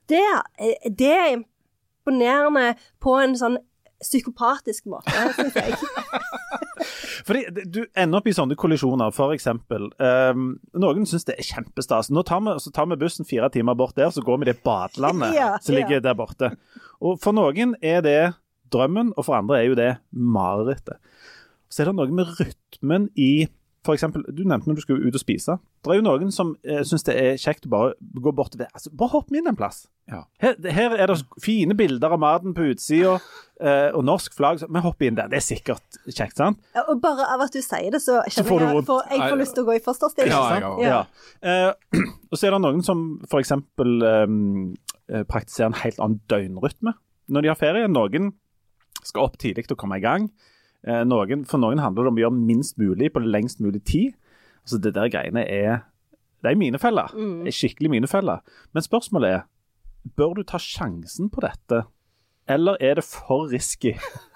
Det, 0.09 0.17
er- 0.17 0.88
det 0.89 1.11
er 1.13 1.28
imponerende 1.36 2.71
på 3.03 3.13
en 3.21 3.36
sånn 3.38 3.59
psykopatisk 4.05 4.85
måte, 4.91 5.13
syns 5.37 5.55
jeg. 5.57 5.77
Fordi 7.27 7.43
Du 7.71 7.81
ender 7.95 8.19
opp 8.19 8.27
i 8.27 8.33
sånne 8.35 8.57
kollisjoner, 8.59 9.13
for 9.15 9.33
eksempel. 9.35 9.89
ehm, 10.03 10.47
noen 10.79 11.07
syns 11.09 11.25
det 11.29 11.37
er 11.39 11.47
kjempestas. 11.47 12.09
Nå 12.11 12.23
tar 12.27 12.41
vi, 12.43 12.55
så 12.59 12.73
tar 12.75 12.89
vi 12.91 12.97
bussen 12.99 13.27
fire 13.27 13.49
timer 13.53 13.77
bort 13.79 13.95
der, 13.95 14.11
så 14.11 14.23
går 14.25 14.41
vi 14.41 14.49
det 14.51 14.57
badelandet 14.65 15.35
Ja, 15.39 15.53
som 15.63 15.77
ligger 15.77 16.03
der 16.03 16.17
borte. 16.19 16.53
Og 17.01 17.19
For 17.23 17.35
noen 17.35 17.75
er 17.81 18.03
det 18.05 18.19
drømmen, 18.73 19.13
og 19.17 19.25
for 19.27 19.37
andre 19.37 19.61
er 19.61 19.69
jo 19.69 19.77
det 19.79 19.91
marerittet. 20.11 20.97
Så 21.71 21.83
er 21.83 21.89
det 21.91 21.97
noe 21.97 22.13
med 22.13 22.29
rytmen 22.39 23.09
i 23.15 23.47
for 23.84 23.97
eksempel, 23.97 24.23
Du 24.31 24.43
nevnte 24.47 24.69
når 24.69 24.77
du 24.77 24.81
skulle 24.81 25.07
ut 25.07 25.15
og 25.15 25.21
spise. 25.21 25.57
Det 25.84 25.91
er 25.91 25.99
jo 25.99 26.05
noen 26.05 26.31
som 26.31 26.53
eh, 26.63 26.84
syns 26.88 27.03
det 27.03 27.15
er 27.19 27.39
kjekt 27.41 27.67
å 27.67 27.71
bare 27.73 27.93
gå 27.99 28.31
bort 28.36 28.55
ved 28.55 28.69
altså, 28.71 28.91
Bare 28.95 29.11
hopp 29.11 29.34
inn 29.36 29.49
en 29.49 29.57
plass. 29.59 29.84
Ja. 30.11 30.21
Her, 30.43 30.55
her 30.75 30.95
er 30.99 31.11
det 31.11 31.17
fine 31.43 31.75
bilder 31.79 32.15
av 32.15 32.19
maten 32.19 32.55
på 32.55 32.69
utsida, 32.71 33.17
eh, 33.59 33.89
og 33.95 34.03
norsk 34.07 34.36
flagg. 34.36 34.61
så 34.61 34.69
Vi 34.71 34.84
hopper 34.84 35.07
inn 35.09 35.19
der. 35.19 35.31
Det 35.31 35.39
er 35.39 35.45
sikkert 35.45 35.99
kjekt, 36.07 36.38
sant? 36.39 36.59
Ja, 36.75 36.86
Og 36.91 37.01
bare 37.03 37.27
av 37.34 37.43
at 37.45 37.55
du 37.55 37.61
sier 37.63 37.91
det, 37.91 38.01
så 38.03 38.21
Så 38.31 38.45
får 38.47 38.65
jeg 38.67 38.86
for 38.88 39.03
jeg 39.11 39.19
får 39.23 39.41
lyst 39.41 39.55
til 39.57 39.65
å 39.65 39.69
gå 39.71 39.75
i 39.75 39.84
fosterstilling. 39.84 40.31
Ja, 40.31 40.59
ja. 40.79 40.88
Ja. 40.88 41.01
Eh, 41.43 41.99
og 42.31 42.39
så 42.39 42.47
er 42.47 42.55
det 42.55 42.61
noen 42.63 42.84
som 42.88 43.03
f.eks. 43.27 43.51
Eh, 43.53 45.25
praktiserer 45.27 45.67
en 45.67 45.81
helt 45.84 45.99
annen 45.99 46.21
døgnrytme 46.31 46.95
når 47.27 47.43
de 47.43 47.51
har 47.51 47.59
ferie. 47.59 47.91
Noen 47.91 48.31
skal 49.03 49.27
opp 49.27 49.36
tidlig 49.41 49.67
og 49.71 49.79
komme 49.79 49.99
i 49.99 50.03
gang. 50.03 50.29
Eh, 50.84 51.03
noen, 51.07 51.45
for 51.47 51.61
noen 51.61 51.79
handler 51.79 52.03
det 52.03 52.11
om 52.11 52.19
å 52.19 52.23
gjøre 52.25 52.43
minst 52.51 52.77
mulig 52.81 53.11
på 53.13 53.23
lengst 53.23 53.61
mulig 53.63 53.84
tid. 53.88 54.17
Altså 54.63 54.79
Det 54.84 54.93
der 54.95 55.11
greiene 55.11 55.45
er 55.47 55.84
Det 56.43 56.51
er 56.51 56.59
minefeller. 56.59 57.13
Mm. 57.15 57.47
Er 57.47 57.55
skikkelig 57.55 57.89
minefeller. 57.89 58.41
Men 58.73 58.84
spørsmålet 58.84 59.29
er 59.29 59.43
bør 60.17 60.34
du 60.36 60.43
ta 60.43 60.59
sjansen 60.59 61.29
på 61.31 61.39
dette, 61.39 61.86
eller 62.51 62.75
er 62.84 62.95
det 62.99 63.05
for 63.07 63.47
risky? 63.47 63.93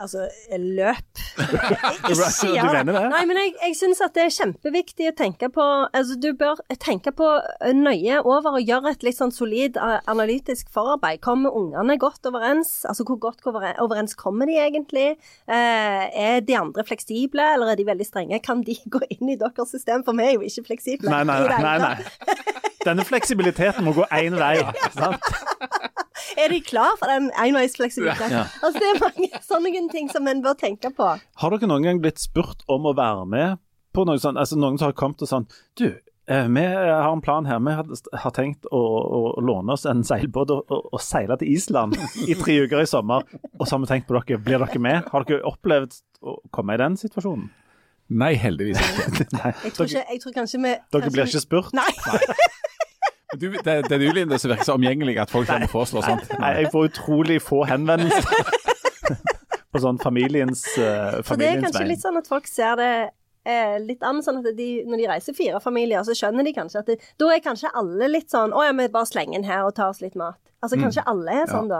Altså, 0.00 0.26
løp. 0.56 1.20
Ikke 2.10 2.72
det? 2.72 2.84
Nei, 2.88 3.22
men 3.28 3.36
jeg, 3.36 3.52
jeg 3.60 3.76
syns 3.78 4.00
at 4.04 4.14
det 4.16 4.26
er 4.26 4.34
kjempeviktig 4.34 5.10
å 5.10 5.14
tenke 5.16 5.50
på 5.52 5.66
Altså, 5.90 6.16
du 6.20 6.30
bør 6.36 6.60
tenke 6.80 7.12
på 7.16 7.28
nøye 7.76 8.20
over 8.24 8.56
og 8.58 8.64
gjøre 8.64 8.94
et 8.94 9.04
litt 9.06 9.18
sånn 9.18 9.34
solid 9.34 9.76
analytisk 9.80 10.70
forarbeid. 10.72 11.20
Kommer 11.24 11.54
ungene 11.56 11.98
godt 12.00 12.26
overens? 12.30 12.80
Altså, 12.88 13.04
hvor 13.08 13.20
godt 13.20 13.44
overens 13.46 14.16
kommer 14.18 14.48
de 14.48 14.58
egentlig? 14.60 15.08
Eh, 15.50 16.04
er 16.08 16.40
de 16.46 16.56
andre 16.56 16.84
fleksible, 16.86 17.44
eller 17.54 17.72
er 17.72 17.80
de 17.80 17.88
veldig 17.88 18.08
strenge? 18.08 18.40
Kan 18.44 18.64
de 18.66 18.78
gå 18.94 19.04
inn 19.10 19.34
i 19.34 19.38
deres 19.40 19.74
system? 19.74 20.04
For 20.06 20.16
vi 20.16 20.28
er 20.28 20.36
jo 20.38 20.46
ikke 20.46 20.70
fleksible. 20.72 21.12
Nei, 21.12 21.24
nei, 21.28 21.42
nei. 21.48 21.60
nei, 21.60 21.78
nei. 21.84 22.60
Denne 22.86 23.04
fleksibiliteten 23.04 23.84
må 23.84 23.92
gå 23.96 24.06
én 24.16 24.38
vei. 24.40 24.56
Sant? 24.96 25.99
Er 26.38 26.52
de 26.52 26.60
klar 26.60 26.94
for 27.00 27.10
den 27.10 27.30
enveisfleksibiliteten? 27.34 28.36
Ja. 28.36 28.44
Altså, 28.62 28.78
det 28.78 28.90
er 28.92 29.00
mange 29.02 29.42
sånne 29.46 29.82
ting 29.92 30.10
som 30.12 30.28
en 30.30 30.42
bør 30.44 30.58
tenke 30.60 30.92
på. 30.94 31.08
Har 31.16 31.54
dere 31.54 31.70
noen 31.70 31.86
gang 31.86 32.02
blitt 32.02 32.22
spurt 32.22 32.62
om 32.70 32.86
å 32.90 32.94
være 32.96 33.26
med 33.30 33.60
på 33.96 34.06
noe 34.06 34.20
sånt? 34.22 34.38
Altså 34.38 34.58
Noen 34.60 34.78
som 34.78 34.90
har 34.90 34.96
kommet 34.98 35.22
og 35.24 35.30
sånn 35.30 35.46
Du, 35.78 35.88
eh, 36.30 36.46
vi 36.46 36.64
har 36.66 37.10
en 37.10 37.22
plan 37.24 37.48
her. 37.48 37.62
Vi 37.66 37.74
har, 37.74 38.34
tenkt 38.36 38.68
å, 38.70 38.80
å, 38.80 39.22
å 39.38 39.44
låne 39.44 39.74
oss 39.74 39.86
en 39.90 40.04
seilbåt 40.06 40.52
og, 40.54 40.66
og, 40.70 40.90
og 40.94 41.02
seile 41.04 41.38
til 41.40 41.54
Island 41.56 41.98
i 42.26 42.36
tre 42.38 42.60
uker 42.64 42.84
i 42.84 42.90
sommer. 42.90 43.26
Og 43.58 43.66
så 43.66 43.76
har 43.76 43.84
vi 43.84 43.90
tenkt 43.94 44.10
på 44.10 44.18
dere. 44.18 44.42
Blir 44.44 44.62
dere 44.62 44.82
med? 44.82 45.10
Har 45.10 45.26
dere 45.28 45.46
opplevd 45.50 45.98
å 46.20 46.38
komme 46.54 46.76
i 46.76 46.82
den 46.82 47.00
situasjonen? 47.00 47.50
Nei, 48.10 48.32
heldigvis 48.34 48.80
ikke. 48.80 49.26
Nei. 49.38 49.52
Jeg 49.64 49.74
tror, 49.76 49.86
ikke, 49.86 50.06
jeg 50.10 50.22
tror 50.24 50.32
kanskje 50.34 50.58
vi 50.64 50.72
Dere 50.94 51.10
blir 51.14 51.28
ikke 51.30 51.42
spurt? 51.44 51.76
Nei. 51.78 51.90
Du, 53.38 53.46
det, 53.52 53.62
det 53.64 53.94
er 53.94 54.02
du, 54.02 54.08
Linde, 54.14 54.38
som 54.42 54.50
virker 54.50 54.66
så 54.66 54.74
omgjengelig 54.74 55.14
at 55.22 55.30
folk 55.30 55.46
kommer 55.46 55.68
og 55.68 55.74
foreslår 55.74 56.06
sånt. 56.08 56.32
Nei, 56.40 56.50
jeg 56.58 56.72
får 56.72 56.90
utrolig 56.90 57.38
få 57.44 57.62
henvendelser 57.70 58.50
på 59.70 59.82
sånn 59.84 60.00
familiens, 60.02 60.64
uh, 60.80 61.20
For 61.22 61.38
det 61.38 61.52
er 61.52 61.62
kanskje 61.62 61.84
vei. 61.84 61.92
litt 61.92 62.02
sånn 62.02 62.18
at 62.18 62.30
folk 62.30 62.50
ser 62.50 62.74
det 62.80 62.92
eh, 63.46 63.76
litt 63.82 64.02
an, 64.06 64.18
sånn 64.24 64.40
at 64.42 64.50
de, 64.56 64.68
når 64.88 65.02
de 65.02 65.08
reiser 65.12 65.36
fire 65.36 65.60
familier, 65.62 66.02
så 66.06 66.16
skjønner 66.16 66.46
de 66.46 66.54
kanskje 66.56 66.82
at 66.82 66.90
det, 66.90 66.98
da 67.22 67.30
er 67.30 67.42
kanskje 67.44 67.70
alle 67.78 68.10
litt 68.10 68.32
sånn 68.32 68.54
Å 68.56 68.66
ja, 68.66 68.74
vi 68.76 68.88
bare 68.92 69.08
slenger 69.08 69.38
inn 69.38 69.46
her 69.46 69.66
og 69.68 69.76
tar 69.78 69.94
oss 69.94 70.02
litt 70.02 70.18
mat. 70.18 70.40
Altså 70.60 70.76
kanskje 70.76 71.02
alle 71.08 71.38
er 71.40 71.46
sånn, 71.48 71.70
da. 71.70 71.78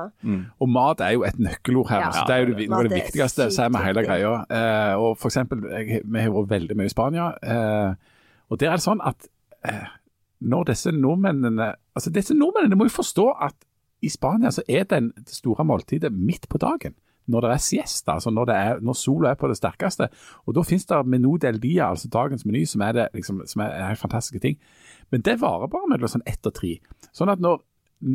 Og 0.56 0.70
mat 0.72 1.02
er 1.04 1.12
jo 1.12 1.24
et 1.28 1.36
nøkkelord 1.36 1.90
her. 1.90 2.06
Ja. 2.06 2.12
så 2.16 2.22
det 2.30 2.36
er 2.36 2.46
jo 2.46 2.54
det, 2.54 2.68
noe 2.70 2.78
av 2.78 2.88
det 2.88 2.96
viktigste 3.02 3.50
sykt 3.50 3.56
som 3.58 3.66
er 3.66 3.74
med 3.74 3.84
hele 3.84 4.04
greia. 4.06 4.30
Eh, 4.48 4.92
og 4.96 5.18
for 5.20 5.28
eksempel, 5.28 5.66
jeg, 5.68 6.00
vi 6.00 6.22
har 6.24 6.32
vært 6.32 6.54
veldig 6.54 6.76
mye 6.80 6.88
i 6.88 6.92
Spania. 6.94 7.26
Eh, 7.44 8.22
og 8.48 8.62
der 8.62 8.72
er 8.72 8.80
det 8.80 8.86
sånn 8.86 9.02
at 9.04 9.28
eh, 9.68 9.90
når 10.40 10.70
disse 10.72 10.92
nordmennene 10.92 11.74
Altså 11.94 12.10
disse 12.14 12.34
nordmennene 12.34 12.78
må 12.78 12.86
jo 12.88 12.96
forstå 13.00 13.26
at 13.44 13.56
i 14.00 14.08
Spania 14.08 14.50
så 14.54 14.62
er 14.68 14.86
den, 14.88 15.10
store 15.28 15.64
måltidet 15.64 16.12
midt 16.12 16.48
på 16.48 16.58
dagen. 16.58 16.94
Når 17.28 17.44
det 17.44 17.50
er 17.52 17.62
siesta, 17.62 18.14
altså 18.16 18.30
når, 18.32 18.50
er, 18.50 18.78
når 18.80 18.96
sola 18.96 19.30
er 19.30 19.38
på 19.38 19.50
det 19.50 19.58
sterkeste. 19.58 20.08
Og 20.48 20.54
da 20.56 20.64
finnes 20.64 20.88
det 20.88 21.00
menu 21.06 21.34
del 21.36 21.60
dia, 21.60 21.90
altså 21.90 22.08
dagens 22.08 22.46
meny, 22.48 22.64
som 22.64 22.80
er, 22.80 22.94
det, 22.96 23.08
liksom, 23.14 23.42
som 23.46 23.60
er, 23.60 23.76
er 23.90 24.00
fantastiske 24.00 24.40
ting. 24.40 24.56
Men 25.12 25.26
det 25.26 25.36
varer 25.42 25.68
bare 25.68 25.90
mellom 25.92 26.08
sånn 26.08 26.24
ett 26.26 26.48
og 26.48 26.56
tre. 26.56 26.78
Sånn 27.12 27.28
at 27.28 27.42
når 27.44 27.60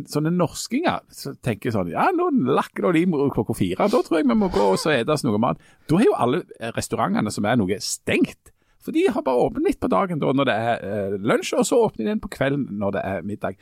sånne 0.09 0.31
norskinger 0.33 1.03
så 1.13 1.35
tenker 1.45 1.73
sånn 1.73 1.91
Ja, 1.93 2.07
nå 2.15 2.31
lakker 2.57 2.87
det 2.87 3.03
liv 3.03 3.13
klokka 3.35 3.55
fire. 3.57 3.85
Da 3.85 4.01
tror 4.01 4.19
jeg 4.19 4.27
vi 4.27 4.37
må 4.37 4.49
gå 4.53 4.71
og 4.71 4.79
så 4.81 4.95
ete 4.95 5.17
noe 5.27 5.41
mat. 5.41 5.61
Da 5.85 5.99
er 5.99 6.07
jo 6.07 6.17
alle 6.17 6.41
restaurantene 6.75 7.33
som 7.33 7.45
er 7.45 7.59
noe, 7.61 7.77
stengt. 7.83 8.54
For 8.85 8.93
de 8.95 9.05
har 9.09 9.23
bare 9.25 9.45
åpent 9.47 9.65
litt 9.65 9.79
på 9.81 9.89
dagen 9.91 10.19
da, 10.21 10.31
når 10.37 10.45
det 10.49 10.55
er 10.71 10.83
eh, 10.85 11.15
lunsj, 11.25 11.55
og 11.57 11.65
så 11.65 11.79
åpner 11.87 12.03
de 12.03 12.09
igjen 12.11 12.21
på 12.23 12.29
kvelden 12.35 12.67
når 12.81 12.97
det 12.99 13.01
er 13.11 13.23
middag. 13.25 13.57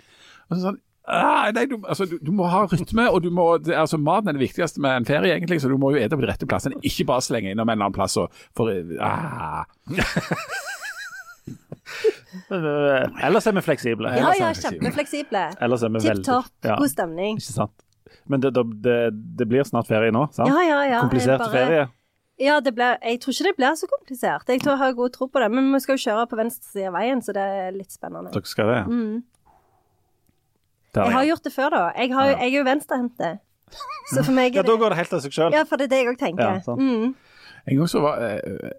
Og 0.49 0.57
så 0.57 0.61
sånn, 0.65 0.79
ah, 1.07 1.47
nei, 1.55 1.63
du, 1.71 1.77
altså, 1.81 2.05
du, 2.11 2.17
du 2.23 2.31
må 2.35 2.47
ha 2.51 2.65
rytme, 2.71 3.05
og 3.11 3.23
du 3.23 3.29
må, 3.33 3.45
det, 3.63 3.75
altså, 3.79 3.97
maten 3.99 4.31
er 4.31 4.37
det 4.37 4.43
viktigste 4.43 4.83
med 4.83 5.01
en 5.01 5.07
ferie, 5.07 5.31
egentlig, 5.37 5.61
så 5.63 5.71
du 5.71 5.77
må 5.79 5.93
jo 5.95 6.01
ete 6.03 6.19
på 6.19 6.25
de 6.25 6.29
rette 6.31 6.47
plassene. 6.49 6.79
Ikke 6.83 7.07
bare 7.09 7.23
slenge 7.23 7.51
innom 7.55 7.67
en 7.71 7.75
eller 7.77 7.87
annen 7.89 7.95
plass 7.95 8.19
og 8.19 8.35
for 8.57 8.71
ah. 8.99 9.63
Ellers 13.23 13.47
er 13.47 13.55
vi 13.57 13.61
fleksible. 13.63 14.11
Ja, 14.17 14.31
ja, 14.39 14.51
kjempefleksible. 14.57 15.41
Tipp 16.03 16.23
topp, 16.25 16.51
Ja, 16.65 16.77
god 16.79 16.91
stemning. 16.91 17.37
ikke 17.39 17.55
sant. 17.55 17.75
Men 18.29 18.41
det, 18.43 18.53
det, 18.83 18.97
det 19.39 19.47
blir 19.49 19.65
snart 19.67 19.89
ferie 19.89 20.11
nå, 20.13 20.27
sant? 20.35 20.49
Ja, 20.49 20.61
ja, 20.63 20.79
ja. 20.87 21.01
Komplisert 21.03 21.39
bare- 21.43 21.51
ferie. 21.51 21.87
Ja, 22.41 22.59
det 22.65 22.73
blir, 22.73 22.95
jeg 23.05 23.19
tror 23.21 23.33
ikke 23.35 23.45
det 23.51 23.55
blir 23.59 23.75
så 23.77 23.87
komplisert. 23.91 24.47
Jeg 24.49 24.61
tror 24.63 24.73
jeg 24.73 24.81
har 24.81 24.93
god 24.97 25.11
tro 25.13 25.27
på 25.29 25.39
det. 25.43 25.51
Men 25.53 25.67
vi 25.73 25.79
skal 25.83 25.97
jo 25.97 26.03
kjøre 26.09 26.25
på 26.31 26.39
venstre 26.39 26.65
side 26.71 26.87
av 26.89 26.95
veien, 26.97 27.21
så 27.21 27.33
det 27.35 27.43
er 27.45 27.75
litt 27.75 27.93
spennende. 27.93 28.31
Dere 28.33 28.49
skal 28.49 28.71
det, 28.71 28.77
ja. 28.81 28.85
Mm. 28.89 29.23
Der, 30.93 31.03
Jeg 31.07 31.13
har 31.13 31.23
ja. 31.23 31.29
gjort 31.33 31.43
det 31.43 31.53
før, 31.53 31.69
da. 31.73 31.83
Jeg, 31.97 32.13
har, 32.13 32.25
Ja. 32.31 32.37
jeg 32.41 32.53
er 32.53 32.57
jo 32.57 32.63
venstrehendte. 32.67 33.29
Så 34.13 34.23
for 34.25 34.33
meg 34.35 34.53
ja, 34.53 34.61
er 34.61 34.67
da 34.67 34.75
går 34.77 34.89
det 34.93 34.97
helt 34.99 35.13
av 35.17 35.21
seg 35.23 35.33
sjøl. 35.33 35.53
Ja, 35.55 35.63
for 35.65 35.77
det 35.81 35.87
er 35.87 35.93
det 35.93 35.99
jeg 36.03 36.09
òg 36.13 36.19
tenker. 36.21 36.59
Ja, 36.67 36.75
mm. 36.77 37.15
En 37.65 37.77
gang 37.79 37.87
så 37.87 38.01
var 38.03 38.19
eh, 38.21 38.73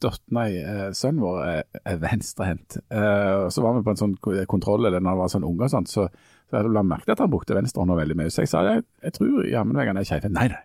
dot- 0.00 0.22
nei, 0.30 0.46
eh, 0.62 0.92
sønnen 0.94 1.20
vår 1.20 1.40
eh, 1.48 1.80
er 1.90 1.96
venstrehendt. 2.00 2.76
Eh, 2.88 3.48
så 3.50 3.64
var 3.64 3.74
vi 3.76 3.82
på 3.82 3.90
en 3.90 3.98
sånn 4.00 4.14
kontroll 4.48 4.86
eller 4.86 5.00
når 5.02 5.10
han 5.16 5.18
var 5.24 5.32
sånn 5.32 5.44
unge 5.44 5.66
og 5.66 5.72
sånt, 5.74 5.90
så, 5.90 6.06
så 6.48 6.60
jeg 6.62 6.70
la 6.70 6.84
merke 6.86 7.04
til 7.08 7.16
at 7.16 7.24
han 7.24 7.32
brukte 7.34 7.56
venstrehånda 7.58 7.96
veldig 7.98 8.16
mye. 8.20 8.30
Så 8.30 8.44
jeg 8.46 8.52
sa 8.52 8.62
jeg, 8.68 8.84
jeg 9.02 9.12
tror 9.18 9.42
jammen 9.50 9.74
meg 9.76 9.90
han 9.90 9.98
er 10.00 10.06
skeiv. 10.08 10.28
Nei, 10.30 10.48
nei. 10.54 10.62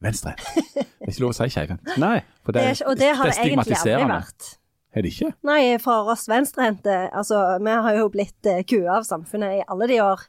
Venstrehendt. 0.00 0.40
Det 0.74 1.06
er 1.08 1.12
ikke 1.12 1.22
lov 1.26 1.34
å 1.34 1.36
si 1.36 1.48
keivhendt. 1.52 1.94
Nei. 2.04 2.16
For 2.46 2.56
det 2.56 2.64
er 2.64 2.74
ikke, 2.76 2.88
og 2.92 2.98
det 3.00 3.12
har 3.18 3.28
det 3.30 3.38
egentlig 3.44 3.76
aldri 3.80 4.10
vært. 4.14 4.50
Er 4.90 5.04
det 5.06 5.10
ikke? 5.14 5.30
Nei, 5.46 5.60
for 5.78 6.08
oss 6.10 6.24
venstrehendte 6.26 6.94
Altså, 7.14 7.38
vi 7.62 7.74
har 7.86 7.94
jo 8.00 8.08
blitt 8.10 8.48
uh, 8.50 8.56
kua 8.66 8.96
av 8.98 9.04
samfunnet 9.06 9.60
i 9.60 9.64
alle 9.70 9.86
de 9.90 9.98
år 10.02 10.24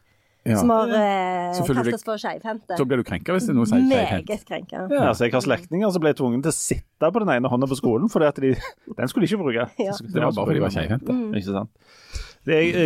Ja. 0.45 0.55
som 0.57 0.72
har 0.74 0.89
eh, 0.97 1.57
kalt 1.69 1.93
oss 1.93 2.03
for 2.05 2.17
skeivhendte. 2.22 2.74
Så 2.78 2.86
blir 2.89 2.97
du 2.97 3.03
krenka 3.05 3.34
hvis 3.36 3.45
det 3.45 3.53
er 3.53 3.57
noe 3.59 3.69
sier. 3.69 3.84
Meget 3.86 4.45
krenka. 4.49 4.88
Ja, 4.89 5.03
altså 5.11 5.28
Jeg 5.28 5.36
har 5.36 5.43
slektninger 5.45 5.91
som 5.93 6.01
ble 6.01 6.13
tvunget 6.17 6.47
til 6.47 6.49
å 6.53 6.55
sitte 6.57 7.11
på 7.13 7.22
den 7.22 7.30
ene 7.36 7.51
hånda 7.51 7.69
på 7.69 7.78
skolen, 7.78 8.09
fordi 8.09 8.32
de, 8.47 8.53
den 8.97 9.11
skulle 9.11 9.28
de 9.28 9.30
ikke 9.30 9.41
bruke. 9.43 9.67
Ja. 9.78 9.93
Det 10.01 10.17
var 10.17 10.32
bare 10.34 10.47
fordi 10.47 10.57
de 10.57 10.63
var 10.65 10.74
skeivhendte. 10.74 11.13
Mm. 11.13 11.36
Ikke 11.38 11.57
sant. 11.59 11.69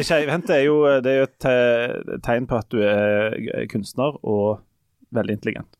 Skeivhendte 0.09 0.51
er- 0.51 0.59
er 0.59 0.65
jo 0.67 0.75
det 1.05 1.13
er 1.13 1.21
jo 1.21 1.29
et 1.29 2.21
tegn 2.27 2.47
på 2.51 2.59
at 2.59 2.69
du 2.75 2.81
er 2.83 3.39
kunstner 3.71 4.19
og 4.23 4.59
veldig 5.15 5.37
intelligent. 5.39 5.71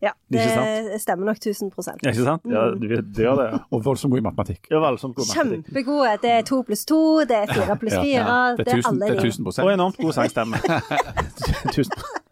Ja, 0.00 0.12
det 0.30 1.00
stemmer 1.02 1.26
nok 1.26 1.36
1000 1.40 1.72
Ja, 1.74 2.10
Ikke 2.12 2.24
sant? 2.24 2.42
Ja, 2.46 2.68
du, 2.70 2.84
du 3.02 3.22
gjør 3.22 3.34
det, 3.40 3.46
ja. 3.50 3.58
Og 3.74 3.80
voldsomt 3.84 4.12
god 4.12 4.20
i 4.20 4.22
matematikk. 4.28 4.60
Det 4.68 4.76
er 4.78 4.82
voldsomt 4.84 5.16
god 5.16 5.26
matematikk. 5.26 5.64
Kjempegode. 5.66 6.12
Det 6.22 6.30
er 6.30 6.42
to 6.46 6.60
pluss 6.62 6.84
to, 6.86 7.00
det 7.26 7.36
er 7.36 7.46
fire 7.50 7.76
pluss 7.80 7.96
Ja, 7.96 8.02
fire. 8.02 8.22
ja. 8.22 8.54
Det 8.56 8.66
Det 8.66 8.72
er 8.72 8.76
er 8.76 8.78
1000 8.78 8.88
alle 8.92 9.00
det 9.00 9.18
er 9.18 9.26
1000 9.26 9.64
Og 9.64 9.72
enormt 9.74 9.96
god 9.98 10.12
sangstemme. 10.12 10.56